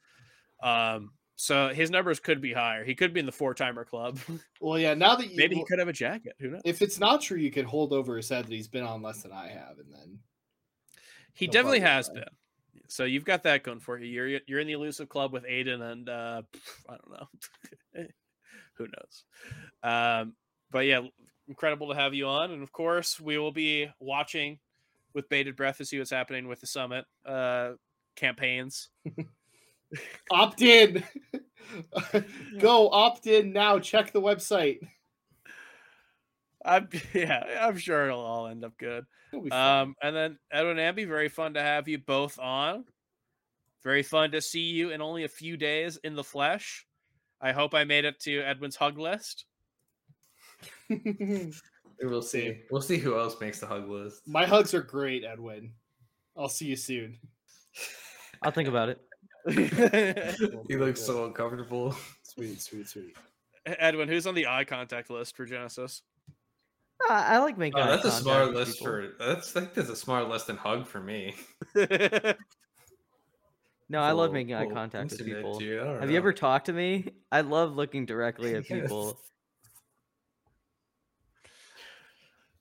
Um 0.61 1.11
so 1.37 1.69
his 1.69 1.89
numbers 1.89 2.19
could 2.19 2.41
be 2.41 2.51
higher. 2.51 2.83
He 2.83 2.95
could 2.95 3.13
be 3.13 3.21
in 3.21 3.25
the 3.25 3.31
four 3.31 3.53
timer 3.53 3.85
club. 3.85 4.19
Well, 4.61 4.77
yeah. 4.77 4.93
Now 4.93 5.15
that 5.15 5.31
you, 5.31 5.37
maybe 5.37 5.55
he 5.55 5.63
could 5.63 5.79
have 5.79 5.87
a 5.87 5.93
jacket. 5.93 6.33
Who 6.39 6.49
knows? 6.49 6.61
if 6.65 6.81
it's 6.81 6.99
not 6.99 7.21
true, 7.21 7.37
you 7.37 7.49
could 7.49 7.63
hold 7.63 7.93
over 7.93 8.17
his 8.17 8.27
head 8.27 8.45
that 8.45 8.51
he's 8.51 8.67
been 8.67 8.83
on 8.83 9.01
less 9.01 9.21
than 9.21 9.31
I 9.31 9.47
have, 9.47 9.79
and 9.79 9.89
then 9.89 10.19
he 11.33 11.47
definitely 11.47 11.79
has 11.79 12.09
been. 12.09 12.25
So 12.89 13.05
you've 13.05 13.23
got 13.23 13.43
that 13.43 13.63
going 13.63 13.79
for 13.79 13.97
you. 13.97 14.07
You're 14.07 14.41
you're 14.47 14.59
in 14.59 14.67
the 14.67 14.73
elusive 14.73 15.07
club 15.07 15.31
with 15.31 15.45
aiden 15.45 15.81
and 15.81 16.09
uh 16.09 16.41
i 16.89 16.97
don't 16.97 17.11
know. 17.11 18.03
Who 18.73 18.87
knows? 18.87 19.23
Um 19.81 20.33
but 20.71 20.79
yeah 20.79 21.01
incredible 21.49 21.89
to 21.89 21.95
have 21.95 22.13
you 22.13 22.27
on. 22.27 22.51
And 22.51 22.63
of 22.63 22.71
course 22.71 23.19
we 23.19 23.37
will 23.37 23.51
be 23.51 23.89
watching 23.99 24.59
with 25.13 25.27
bated 25.27 25.55
breath 25.55 25.79
to 25.79 25.85
see 25.85 25.97
what's 25.97 26.11
happening 26.11 26.47
with 26.47 26.61
the 26.61 26.67
summit 26.67 27.05
uh 27.25 27.71
campaigns. 28.15 28.89
Opt 30.31 30.61
in. 30.61 31.03
go 32.59 32.89
opt 32.89 33.25
in 33.25 33.51
now. 33.51 33.79
Check 33.79 34.11
the 34.13 34.21
website. 34.21 34.79
i'm 36.63 36.87
yeah 37.13 37.43
i'm 37.61 37.77
sure 37.77 38.05
it'll 38.05 38.19
all 38.19 38.47
end 38.47 38.63
up 38.63 38.77
good. 38.77 39.05
Um 39.51 39.95
and 40.01 40.15
then 40.15 40.37
edwin 40.51 40.77
amby 40.77 41.07
very 41.07 41.29
fun 41.29 41.55
to 41.55 41.61
have 41.61 41.87
you 41.87 41.97
both 41.97 42.37
on. 42.39 42.85
Very 43.83 44.03
fun 44.03 44.31
to 44.31 44.41
see 44.41 44.61
you 44.61 44.91
in 44.91 45.01
only 45.01 45.23
a 45.23 45.29
few 45.29 45.57
days 45.57 45.97
in 46.03 46.15
the 46.15 46.23
flesh. 46.23 46.85
I 47.41 47.51
hope 47.51 47.73
i 47.73 47.83
made 47.83 48.05
it 48.05 48.19
to 48.21 48.41
edwin's 48.41 48.75
hug 48.75 48.99
list 48.99 49.45
We'll 52.01 52.21
see. 52.21 52.61
We'll 52.71 52.81
see 52.81 52.97
who 52.97 53.19
else 53.19 53.35
makes 53.41 53.59
the 53.59 53.65
hug 53.67 53.89
list. 53.89 54.21
My 54.25 54.45
hugs 54.45 54.73
are 54.73 54.81
great, 54.81 55.25
Edwin. 55.25 55.73
I'll 56.37 56.47
see 56.47 56.65
you 56.67 56.77
soon. 56.77 57.17
I'll 58.41 58.51
think 58.51 58.69
about 58.69 58.87
it. 58.89 59.01
He 60.69 60.77
looks 60.77 61.01
so 61.01 61.25
uncomfortable. 61.25 61.93
sweet, 62.23 62.61
sweet, 62.61 62.87
sweet. 62.87 63.17
edwin 63.65 64.07
who's 64.07 64.27
on 64.27 64.33
the 64.35 64.47
eye 64.47 64.63
contact 64.63 65.09
list 65.09 65.35
for 65.35 65.45
genesis 65.45 66.01
I, 67.09 67.35
I 67.35 67.37
like 67.39 67.57
making. 67.57 67.79
Oh, 67.81 67.85
that's 67.87 68.05
a 68.05 68.11
smart 68.11 68.53
list 68.53 68.79
people. 68.79 68.87
for. 68.87 69.07
That's 69.19 69.55
I 69.55 69.61
think 69.61 69.73
that's 69.73 69.89
a 69.89 69.95
smart 69.95 70.29
list 70.29 70.47
than 70.47 70.55
hug 70.57 70.87
for 70.87 70.99
me. 71.01 71.35
No, 73.91 73.99
I 74.01 74.11
love 74.11 74.27
Full- 74.27 74.33
making 74.33 74.53
eye 74.53 74.67
contact 74.67 75.11
with 75.11 75.25
people. 75.25 75.57
dude, 75.57 75.81
I 75.81 75.83
don't 75.85 75.99
Have 76.01 76.11
you 76.11 76.17
ever 76.17 76.31
talked 76.31 76.67
to 76.67 76.73
me? 76.73 77.09
I 77.31 77.41
love 77.41 77.75
looking 77.75 78.05
directly 78.05 78.55
at 78.55 78.69
Yes. 78.69 78.81
people. 78.83 79.17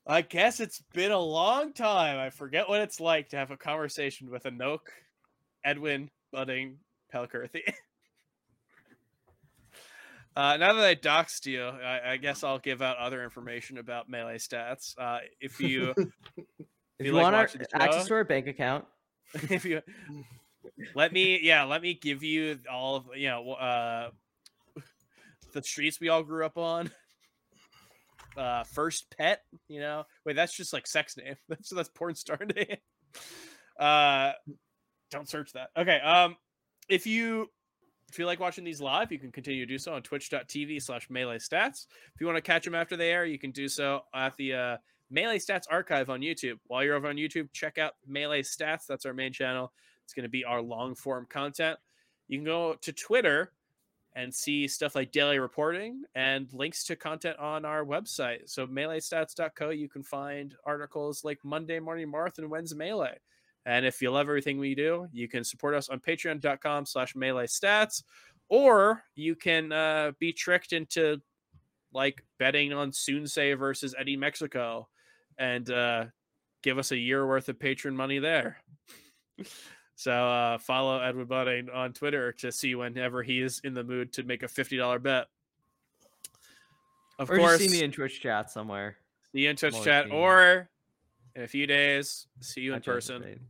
I 0.09 0.21
guess 0.21 0.59
it's 0.59 0.81
been 0.91 1.11
a 1.11 1.19
long 1.19 1.71
time. 1.71 2.17
I 2.17 2.31
forget 2.31 2.67
what 2.67 2.81
it's 2.81 2.99
like 2.99 3.29
to 3.29 3.37
have 3.37 3.51
a 3.51 3.57
conversation 3.57 4.31
with 4.31 4.45
a 4.45 4.51
Nook, 4.51 4.89
Edwin, 5.63 6.09
budding 6.31 6.77
Pelkirthy. 7.13 7.61
uh, 10.35 10.57
now 10.57 10.73
that 10.73 10.83
I 10.83 10.95
doxed 10.95 11.45
you, 11.45 11.63
I, 11.63 12.13
I 12.13 12.17
guess 12.17 12.43
I'll 12.43 12.57
give 12.57 12.81
out 12.81 12.97
other 12.97 13.23
information 13.23 13.77
about 13.77 14.09
melee 14.09 14.39
stats. 14.39 14.95
Uh, 14.97 15.19
if 15.39 15.59
you, 15.61 15.91
If 15.91 16.07
you 16.37 17.05
you, 17.05 17.11
like 17.11 17.21
want 17.21 17.35
our 17.35 17.47
the 17.47 17.67
access 17.79 18.07
to 18.07 18.15
our 18.15 18.23
bank 18.23 18.47
account, 18.47 18.85
if 19.33 19.63
you 19.63 19.83
let 20.95 21.13
me, 21.13 21.39
yeah, 21.43 21.65
let 21.65 21.83
me 21.83 21.93
give 21.93 22.23
you 22.23 22.57
all 22.69 22.95
of 22.95 23.05
you 23.15 23.29
know 23.29 23.51
uh, 23.51 24.09
the 25.53 25.61
streets 25.61 26.01
we 26.01 26.09
all 26.09 26.23
grew 26.23 26.47
up 26.47 26.57
on. 26.57 26.89
Uh, 28.39 28.63
first 28.63 29.13
pet. 29.15 29.41
You 29.67 29.81
know, 29.81 30.05
wait, 30.25 30.35
that's 30.35 30.55
just 30.55 30.73
like 30.73 30.87
sex 30.87 31.17
name. 31.17 31.35
That's 31.49 31.69
that's 31.69 31.89
porn 31.89 32.15
star 32.15 32.39
name. 32.55 32.77
Uh, 33.79 34.31
don't 35.11 35.29
search 35.29 35.53
that. 35.53 35.69
Okay. 35.77 35.99
Um, 35.99 36.37
if 36.87 37.05
you 37.05 37.47
if 38.09 38.17
you 38.17 38.25
like 38.25 38.39
watching 38.39 38.63
these 38.63 38.81
live, 38.81 39.11
you 39.11 39.19
can 39.19 39.31
continue 39.31 39.65
to 39.65 39.71
do 39.71 39.77
so 39.77 39.93
on 39.93 40.01
twitch.tv 40.01 40.81
slash 40.81 41.09
melee 41.09 41.37
stats. 41.37 41.85
If 42.13 42.21
you 42.21 42.25
want 42.25 42.37
to 42.37 42.41
catch 42.41 42.65
them 42.65 42.75
after 42.75 42.97
they 42.97 43.11
air, 43.11 43.25
you 43.25 43.37
can 43.37 43.51
do 43.51 43.67
so 43.67 44.01
at 44.13 44.35
the 44.37 44.53
uh, 44.53 44.77
Melee 45.11 45.39
Stats 45.39 45.63
archive 45.69 46.09
on 46.09 46.21
YouTube. 46.21 46.59
While 46.67 46.83
you're 46.83 46.95
over 46.95 47.07
on 47.07 47.15
YouTube, 47.15 47.51
check 47.51 47.77
out 47.77 47.93
Melee 48.07 48.43
Stats. 48.43 48.85
That's 48.87 49.05
our 49.05 49.13
main 49.13 49.33
channel. 49.33 49.71
It's 50.03 50.13
going 50.13 50.23
to 50.23 50.29
be 50.29 50.45
our 50.45 50.61
long 50.61 50.95
form 50.95 51.25
content. 51.29 51.77
You 52.27 52.37
can 52.37 52.45
go 52.45 52.75
to 52.81 52.93
Twitter 52.93 53.51
and 54.15 54.33
see 54.33 54.67
stuff 54.67 54.95
like 54.95 55.11
daily 55.11 55.39
reporting 55.39 56.03
and 56.15 56.51
links 56.53 56.83
to 56.85 56.95
content 56.95 57.37
on 57.37 57.65
our 57.65 57.85
website. 57.85 58.49
So 58.49 58.65
meleestats.co, 58.65 59.69
you 59.69 59.87
can 59.87 60.03
find 60.03 60.55
articles 60.65 61.23
like 61.23 61.39
Monday 61.43 61.79
Morning 61.79 62.11
Marth 62.11 62.37
and 62.37 62.49
When's 62.49 62.75
Melee. 62.75 63.17
And 63.65 63.85
if 63.85 64.01
you 64.01 64.09
love 64.09 64.27
everything 64.27 64.57
we 64.57 64.73
do, 64.73 65.07
you 65.11 65.27
can 65.27 65.43
support 65.43 65.75
us 65.75 65.89
on 65.89 65.99
patreon.com 65.99 66.85
slash 66.85 67.15
melee 67.15 67.45
stats, 67.45 68.03
or 68.49 69.03
you 69.15 69.35
can 69.35 69.71
uh, 69.71 70.11
be 70.19 70.33
tricked 70.33 70.73
into 70.73 71.21
like 71.93 72.23
betting 72.39 72.73
on 72.73 72.91
Soonsay 72.91 73.57
versus 73.57 73.93
Eddy 73.97 74.17
Mexico 74.17 74.87
and 75.37 75.69
uh, 75.69 76.05
give 76.63 76.77
us 76.77 76.91
a 76.91 76.97
year 76.97 77.27
worth 77.27 77.49
of 77.49 77.59
patron 77.59 77.95
money 77.95 78.19
there. 78.19 78.57
so 79.99 80.13
uh, 80.13 80.57
follow 80.59 81.01
Edwin 81.01 81.25
Budding 81.25 81.69
on 81.69 81.91
Twitter 81.91 82.31
to 82.31 82.53
see 82.53 82.73
whenever 82.73 83.21
he 83.21 83.41
is 83.41 83.59
in 83.65 83.73
the 83.73 83.83
mood 83.83 84.13
to 84.13 84.23
make 84.23 84.43
a 84.43 84.47
fifty 84.47 84.77
dollar 84.77 84.97
bet. 84.97 85.27
Of 87.19 87.29
or 87.29 87.35
course, 87.35 87.57
just 87.57 87.69
see 87.69 87.77
me 87.77 87.83
in 87.83 87.91
Twitch 87.91 88.21
chat 88.21 88.49
somewhere. 88.49 88.95
see 89.33 89.41
you 89.41 89.49
in 89.49 89.57
Twitch 89.57 89.81
chat, 89.83 90.09
or 90.09 90.69
in 91.35 91.41
a 91.43 91.47
few 91.49 91.67
days, 91.67 92.27
see 92.39 92.61
you 92.61 92.71
in 92.71 92.77
Not 92.77 92.85
person. 92.85 93.41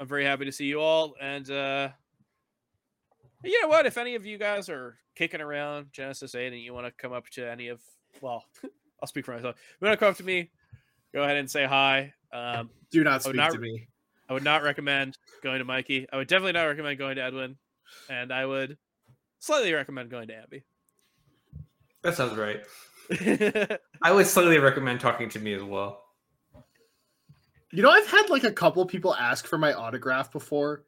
I'm 0.00 0.08
very 0.08 0.24
happy 0.24 0.46
to 0.46 0.50
see 0.52 0.66
you 0.66 0.80
all. 0.80 1.14
And 1.20 1.48
uh 1.48 1.90
you 3.44 3.62
know 3.62 3.68
what? 3.68 3.86
If 3.86 3.98
any 3.98 4.16
of 4.16 4.26
you 4.26 4.36
guys 4.36 4.68
are 4.68 4.96
kicking 5.14 5.40
around 5.40 5.92
Genesis 5.92 6.34
8 6.34 6.48
and 6.52 6.60
you 6.60 6.74
want 6.74 6.86
to 6.86 6.92
come 6.92 7.12
up 7.12 7.28
to 7.30 7.48
any 7.48 7.68
of 7.68 7.80
well, 8.20 8.42
I'll 9.00 9.06
speak 9.06 9.26
for 9.26 9.32
myself. 9.36 9.54
If 9.54 9.76
you 9.80 9.86
want 9.86 9.96
to 9.96 10.04
come 10.04 10.10
up 10.10 10.16
to 10.16 10.24
me, 10.24 10.50
go 11.14 11.22
ahead 11.22 11.36
and 11.36 11.48
say 11.48 11.66
hi. 11.66 12.14
Um, 12.32 12.68
Do 12.90 13.04
not 13.04 13.20
Oh, 13.20 13.30
speak 13.30 13.36
not- 13.36 13.52
to 13.52 13.60
me. 13.60 13.86
I 14.28 14.32
would 14.34 14.44
not 14.44 14.62
recommend 14.62 15.16
going 15.42 15.58
to 15.58 15.64
Mikey. 15.64 16.06
I 16.12 16.16
would 16.16 16.28
definitely 16.28 16.52
not 16.52 16.64
recommend 16.64 16.98
going 16.98 17.16
to 17.16 17.22
Edwin. 17.22 17.56
And 18.10 18.32
I 18.32 18.44
would 18.44 18.76
slightly 19.38 19.72
recommend 19.72 20.10
going 20.10 20.28
to 20.28 20.34
Abby. 20.36 20.64
That 22.02 22.14
sounds 22.14 22.36
right. 22.36 22.60
I 24.02 24.12
would 24.12 24.26
slightly 24.26 24.58
recommend 24.58 25.00
talking 25.00 25.28
to 25.30 25.38
me 25.40 25.54
as 25.54 25.62
well. 25.62 26.02
You 27.72 27.82
know, 27.82 27.90
I've 27.90 28.06
had 28.10 28.28
like 28.30 28.44
a 28.44 28.52
couple 28.52 28.84
people 28.86 29.14
ask 29.14 29.46
for 29.46 29.58
my 29.58 29.72
autograph 29.72 30.30
before. 30.32 30.84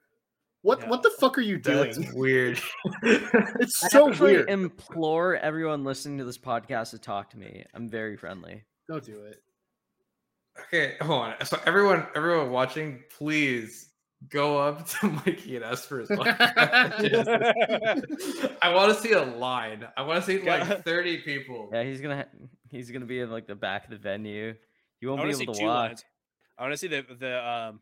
What 0.63 0.81
Yeah. 0.83 0.89
what 0.91 1.03
the 1.03 1.11
fuck 1.19 1.39
are 1.39 1.43
you 1.43 1.59
doing? 1.59 1.91
That's 1.93 2.13
weird. 2.15 2.61
It's 3.03 3.83
I 3.85 3.89
so 3.89 4.11
actually 4.11 4.33
weird. 4.35 4.51
implore 4.51 5.37
everyone 5.37 5.85
listening 5.85 6.19
to 6.19 6.25
this 6.25 6.37
podcast 6.39 6.91
to 6.91 6.99
talk 6.99 7.31
to 7.31 7.39
me. 7.39 7.65
I'm 7.73 7.89
very 7.89 8.17
friendly. 8.19 8.65
Don't 8.87 9.05
do 9.05 9.23
it. 9.25 9.43
Okay, 10.59 10.97
hold 11.01 11.23
on. 11.23 11.35
So 11.47 11.59
everyone, 11.67 12.07
everyone 12.15 12.51
watching, 12.51 13.03
please 13.17 13.89
go 14.29 14.59
up 14.59 14.87
to 15.01 15.09
Mikey 15.09 15.57
and 15.57 15.65
ask 15.65 15.89
for 15.89 16.01
his 16.01 16.11
autograph. 16.11 16.93
I 18.63 18.73
want 18.75 18.95
to 18.95 19.01
see 19.01 19.13
a 19.13 19.23
line. 19.25 19.87
I 19.97 20.03
want 20.03 20.23
to 20.25 20.27
see 20.27 20.41
like 20.47 20.85
30 20.85 21.19
people. 21.19 21.71
Yeah, 21.73 21.83
he's 21.85 22.01
gonna 22.01 22.17
ha- 22.17 22.47
he's 22.69 22.91
gonna 22.91 23.07
be 23.07 23.21
in 23.21 23.31
like 23.31 23.47
the 23.47 23.55
back 23.55 23.85
of 23.85 23.91
the 23.91 23.97
venue. 23.97 24.55
You 25.01 25.09
won't 25.09 25.23
be 25.23 25.31
able 25.31 25.53
to 25.55 25.59
two 25.61 25.67
walk. 25.67 25.89
lines. 25.89 26.05
I 26.59 26.63
want 26.63 26.75
to 26.75 26.79
see 26.79 26.89
the 26.89 27.05
the 27.19 27.49
um 27.49 27.81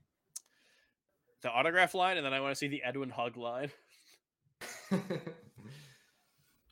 the 1.43 1.51
autograph 1.51 1.95
line, 1.95 2.17
and 2.17 2.25
then 2.27 2.33
I 2.33 2.41
want 2.41 2.53
to 2.53 2.59
see 2.59 2.69
the 2.69 2.83
Edwin 2.85 3.11
hug 3.11 3.37
line. 3.37 3.71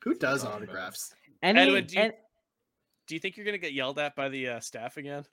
Who 0.03 0.15
does 0.15 0.45
autographs? 0.45 1.15
Any, 1.43 1.61
Edwin, 1.61 1.87
do 1.87 1.95
you- 1.97 2.01
an- 2.03 2.13
Do 3.09 3.15
you 3.15 3.21
think 3.21 3.37
you're 3.37 3.47
gonna 3.47 3.59
get 3.59 3.73
yelled 3.73 3.99
at 3.99 4.15
by 4.17 4.29
the 4.29 4.49
uh, 4.49 4.61
staff 4.61 4.97
again? 4.97 5.25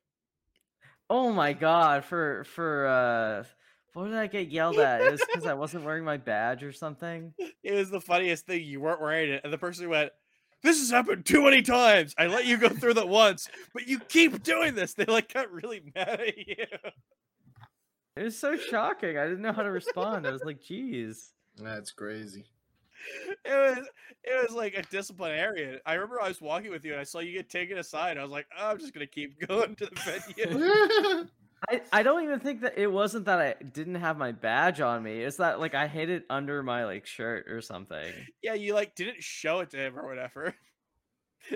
Oh 1.09 1.31
my 1.31 1.53
god, 1.53 2.05
for 2.05 2.43
for 2.45 2.87
uh, 2.87 3.43
what 3.93 4.05
did 4.05 4.15
I 4.15 4.27
get 4.27 4.49
yelled 4.49 4.79
at? 4.79 5.01
It 5.01 5.11
was 5.11 5.21
because 5.25 5.45
I 5.45 5.53
wasn't 5.53 5.83
wearing 5.83 6.03
my 6.03 6.17
badge 6.17 6.63
or 6.63 6.71
something. 6.71 7.33
It 7.63 7.73
was 7.73 7.89
the 7.89 8.01
funniest 8.01 8.45
thing. 8.45 8.63
You 8.63 8.81
weren't 8.81 9.01
wearing 9.01 9.31
it, 9.31 9.41
and 9.43 9.53
the 9.53 9.57
person 9.57 9.87
went, 9.89 10.11
"This 10.63 10.79
has 10.79 10.89
happened 10.89 11.25
too 11.25 11.43
many 11.43 11.61
times. 11.61 12.13
I 12.17 12.27
let 12.27 12.45
you 12.45 12.57
go 12.57 12.69
through 12.69 12.95
that 12.95 13.07
once, 13.07 13.47
but 13.73 13.87
you 13.87 13.99
keep 13.99 14.43
doing 14.43 14.75
this." 14.75 14.93
They 14.93 15.05
like 15.05 15.33
got 15.33 15.51
really 15.51 15.81
mad 15.95 16.21
at 16.21 16.37
you. 16.37 16.65
It 18.15 18.23
was 18.23 18.37
so 18.37 18.57
shocking. 18.57 19.17
I 19.17 19.23
didn't 19.23 19.41
know 19.41 19.53
how 19.53 19.63
to 19.63 19.71
respond. 19.71 20.27
I 20.27 20.31
was 20.31 20.43
like, 20.43 20.61
"Geez." 20.61 21.31
That's 21.57 21.91
crazy. 21.91 22.45
It 23.45 23.77
was 23.77 23.87
it 24.23 24.41
was 24.41 24.55
like 24.55 24.75
a 24.75 24.83
disciplinarian. 24.83 25.79
I 25.85 25.93
remember 25.93 26.21
I 26.21 26.29
was 26.29 26.41
walking 26.41 26.71
with 26.71 26.85
you, 26.85 26.93
and 26.93 27.01
I 27.01 27.03
saw 27.03 27.19
you 27.19 27.33
get 27.33 27.49
taken 27.49 27.77
aside. 27.77 28.17
I 28.17 28.23
was 28.23 28.31
like, 28.31 28.47
oh, 28.57 28.69
"I'm 28.71 28.79
just 28.79 28.93
gonna 28.93 29.07
keep 29.07 29.39
going 29.47 29.75
to 29.75 29.85
the 29.85 30.23
venue." 30.45 31.27
I, 31.69 31.81
I 31.93 32.03
don't 32.03 32.23
even 32.23 32.39
think 32.41 32.61
that 32.61 32.77
it 32.77 32.87
wasn't 32.87 33.25
that 33.25 33.39
I 33.39 33.55
didn't 33.63 33.95
have 33.95 34.17
my 34.17 34.31
badge 34.33 34.81
on 34.81 35.01
me. 35.03 35.21
It's 35.21 35.37
that 35.37 35.59
like 35.59 35.75
I 35.75 35.87
hid 35.87 36.09
it 36.09 36.25
under 36.29 36.61
my 36.63 36.85
like 36.85 37.05
shirt 37.05 37.47
or 37.49 37.61
something. 37.61 38.13
yeah, 38.41 38.53
you 38.53 38.73
like 38.73 38.95
didn't 38.95 39.23
show 39.23 39.59
it 39.61 39.69
to 39.71 39.77
him 39.77 39.97
or 39.97 40.07
whatever. 40.07 40.53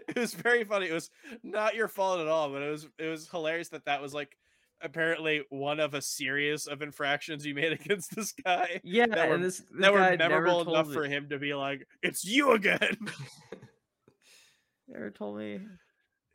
It 0.09 0.17
was 0.17 0.33
very 0.33 0.65
funny. 0.65 0.87
It 0.87 0.93
was 0.93 1.09
not 1.43 1.75
your 1.75 1.87
fault 1.87 2.19
at 2.19 2.27
all, 2.27 2.49
but 2.49 2.61
it 2.61 2.69
was 2.69 2.87
it 2.99 3.07
was 3.07 3.29
hilarious 3.29 3.69
that 3.69 3.85
that 3.85 4.01
was 4.01 4.13
like 4.13 4.37
apparently 4.81 5.43
one 5.49 5.79
of 5.79 5.93
a 5.93 6.01
series 6.01 6.67
of 6.67 6.81
infractions 6.81 7.45
you 7.45 7.53
made 7.55 7.71
against 7.81 8.15
this 8.15 8.31
guy 8.31 8.79
Yeah, 8.83 9.07
That 9.07 9.29
were- 9.29 9.37
this, 9.37 9.57
this 9.59 9.67
that 9.81 9.93
were 9.93 9.99
guy 9.99 10.15
never 10.15 10.41
memorable 10.41 10.73
enough 10.75 10.87
me, 10.87 10.93
for 10.93 11.05
him 11.05 11.29
to 11.29 11.39
be 11.39 11.53
like, 11.53 11.87
"It's 12.03 12.23
you 12.25 12.51
again." 12.51 12.97
Never 14.87 15.09
told 15.11 15.37
me. 15.37 15.59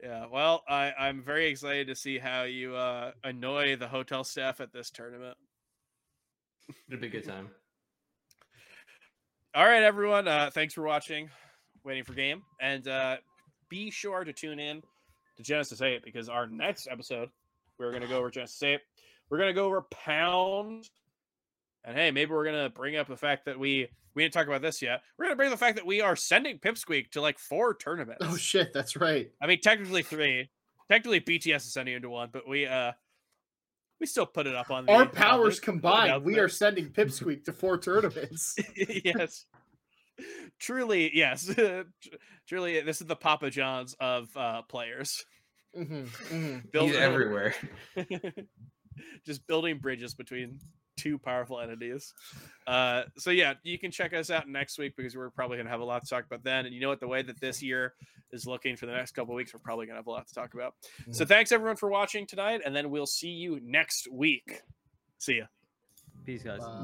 yeah, 0.02 0.26
well, 0.30 0.62
I 0.68 0.92
I'm 0.98 1.22
very 1.22 1.46
excited 1.48 1.86
to 1.86 1.94
see 1.96 2.18
how 2.18 2.42
you 2.42 2.74
uh 2.76 3.12
annoy 3.24 3.76
the 3.76 3.88
hotel 3.88 4.24
staff 4.24 4.60
at 4.60 4.72
this 4.72 4.90
tournament. 4.90 5.36
It'll 6.88 7.00
be 7.00 7.06
a 7.06 7.10
good 7.10 7.24
time. 7.26 7.48
All 9.54 9.64
right, 9.64 9.82
everyone. 9.82 10.28
Uh, 10.28 10.50
thanks 10.52 10.74
for 10.74 10.82
watching, 10.82 11.28
waiting 11.84 12.04
for 12.04 12.14
game, 12.14 12.42
and 12.60 12.86
uh, 12.88 13.16
be 13.68 13.90
sure 13.90 14.24
to 14.24 14.32
tune 14.32 14.58
in 14.58 14.82
to 15.36 15.42
Genesis 15.42 15.82
Eight 15.82 16.02
because 16.04 16.28
our 16.28 16.46
next 16.46 16.88
episode 16.90 17.28
we're 17.78 17.92
gonna 17.92 18.06
go 18.06 18.18
over 18.18 18.30
Genesis 18.30 18.62
Eight. 18.62 18.80
We're 19.30 19.38
gonna 19.38 19.52
go 19.52 19.66
over 19.66 19.82
Pound, 19.90 20.88
and 21.84 21.96
hey, 21.96 22.10
maybe 22.10 22.30
we're 22.30 22.44
gonna 22.44 22.70
bring 22.70 22.96
up 22.96 23.08
the 23.08 23.16
fact 23.16 23.46
that 23.46 23.58
we 23.58 23.88
we 24.14 24.22
didn't 24.22 24.34
talk 24.34 24.46
about 24.46 24.62
this 24.62 24.82
yet. 24.82 25.02
We're 25.18 25.26
gonna 25.26 25.36
bring 25.36 25.50
the 25.50 25.56
fact 25.56 25.76
that 25.76 25.86
we 25.86 26.00
are 26.00 26.16
sending 26.16 26.58
Pipsqueak 26.58 27.10
to 27.12 27.20
like 27.20 27.38
four 27.38 27.74
tournaments. 27.74 28.24
oh 28.26 28.36
shit, 28.36 28.72
that's 28.72 28.96
right. 28.96 29.30
I 29.40 29.46
mean, 29.46 29.60
technically 29.60 30.02
three. 30.02 30.50
Technically, 30.90 31.20
BTS 31.20 31.56
is 31.56 31.72
sending 31.72 31.94
into 31.94 32.10
one, 32.10 32.28
but 32.32 32.46
we 32.46 32.66
uh 32.66 32.92
we 34.00 34.06
still 34.06 34.26
put 34.26 34.48
it 34.48 34.54
up 34.54 34.70
on 34.70 34.84
the 34.84 34.92
Our 34.92 35.06
powers 35.06 35.60
the 35.60 35.66
combined, 35.66 36.24
we 36.24 36.38
are 36.40 36.48
sending 36.48 36.88
Pipsqueak 36.88 37.44
to 37.44 37.52
four 37.52 37.78
tournaments. 37.78 38.56
yes. 39.04 39.46
Truly, 40.58 41.16
yes. 41.16 41.46
Tr- 41.54 41.82
Truly, 42.48 42.80
this 42.80 43.00
is 43.00 43.06
the 43.06 43.16
Papa 43.16 43.48
John's 43.48 43.94
of 44.00 44.28
uh, 44.36 44.62
players. 44.62 45.24
Mhm, 45.76 46.06
mhm. 46.06 46.70
Build- 46.72 46.88
He's 46.90 46.96
everywhere. 46.98 47.54
Just 49.24 49.46
building 49.46 49.78
bridges 49.78 50.14
between 50.14 50.58
two 50.98 51.18
powerful 51.18 51.58
entities. 51.60 52.12
Uh, 52.66 53.04
so 53.16 53.30
yeah, 53.30 53.54
you 53.62 53.78
can 53.78 53.90
check 53.90 54.12
us 54.12 54.30
out 54.30 54.48
next 54.48 54.78
week 54.78 54.94
because 54.96 55.16
we're 55.16 55.30
probably 55.30 55.56
gonna 55.56 55.70
have 55.70 55.80
a 55.80 55.84
lot 55.84 56.02
to 56.02 56.08
talk 56.08 56.24
about 56.26 56.44
then. 56.44 56.66
And 56.66 56.74
you 56.74 56.80
know 56.80 56.88
what? 56.90 57.00
The 57.00 57.08
way 57.08 57.22
that 57.22 57.40
this 57.40 57.62
year 57.62 57.94
is 58.32 58.46
looking 58.46 58.76
for 58.76 58.86
the 58.86 58.92
next 58.92 59.12
couple 59.12 59.32
of 59.32 59.36
weeks, 59.36 59.52
we're 59.54 59.60
probably 59.60 59.86
gonna 59.86 59.98
have 59.98 60.06
a 60.06 60.10
lot 60.10 60.26
to 60.28 60.34
talk 60.34 60.52
about. 60.54 60.74
So 61.10 61.24
thanks 61.24 61.52
everyone 61.52 61.76
for 61.76 61.88
watching 61.88 62.26
tonight, 62.26 62.60
and 62.64 62.76
then 62.76 62.90
we'll 62.90 63.06
see 63.06 63.30
you 63.30 63.58
next 63.62 64.06
week. 64.12 64.60
See 65.18 65.38
ya. 65.38 65.46
Peace, 66.26 66.42
guys. 66.42 66.60
Bye. 66.60 66.78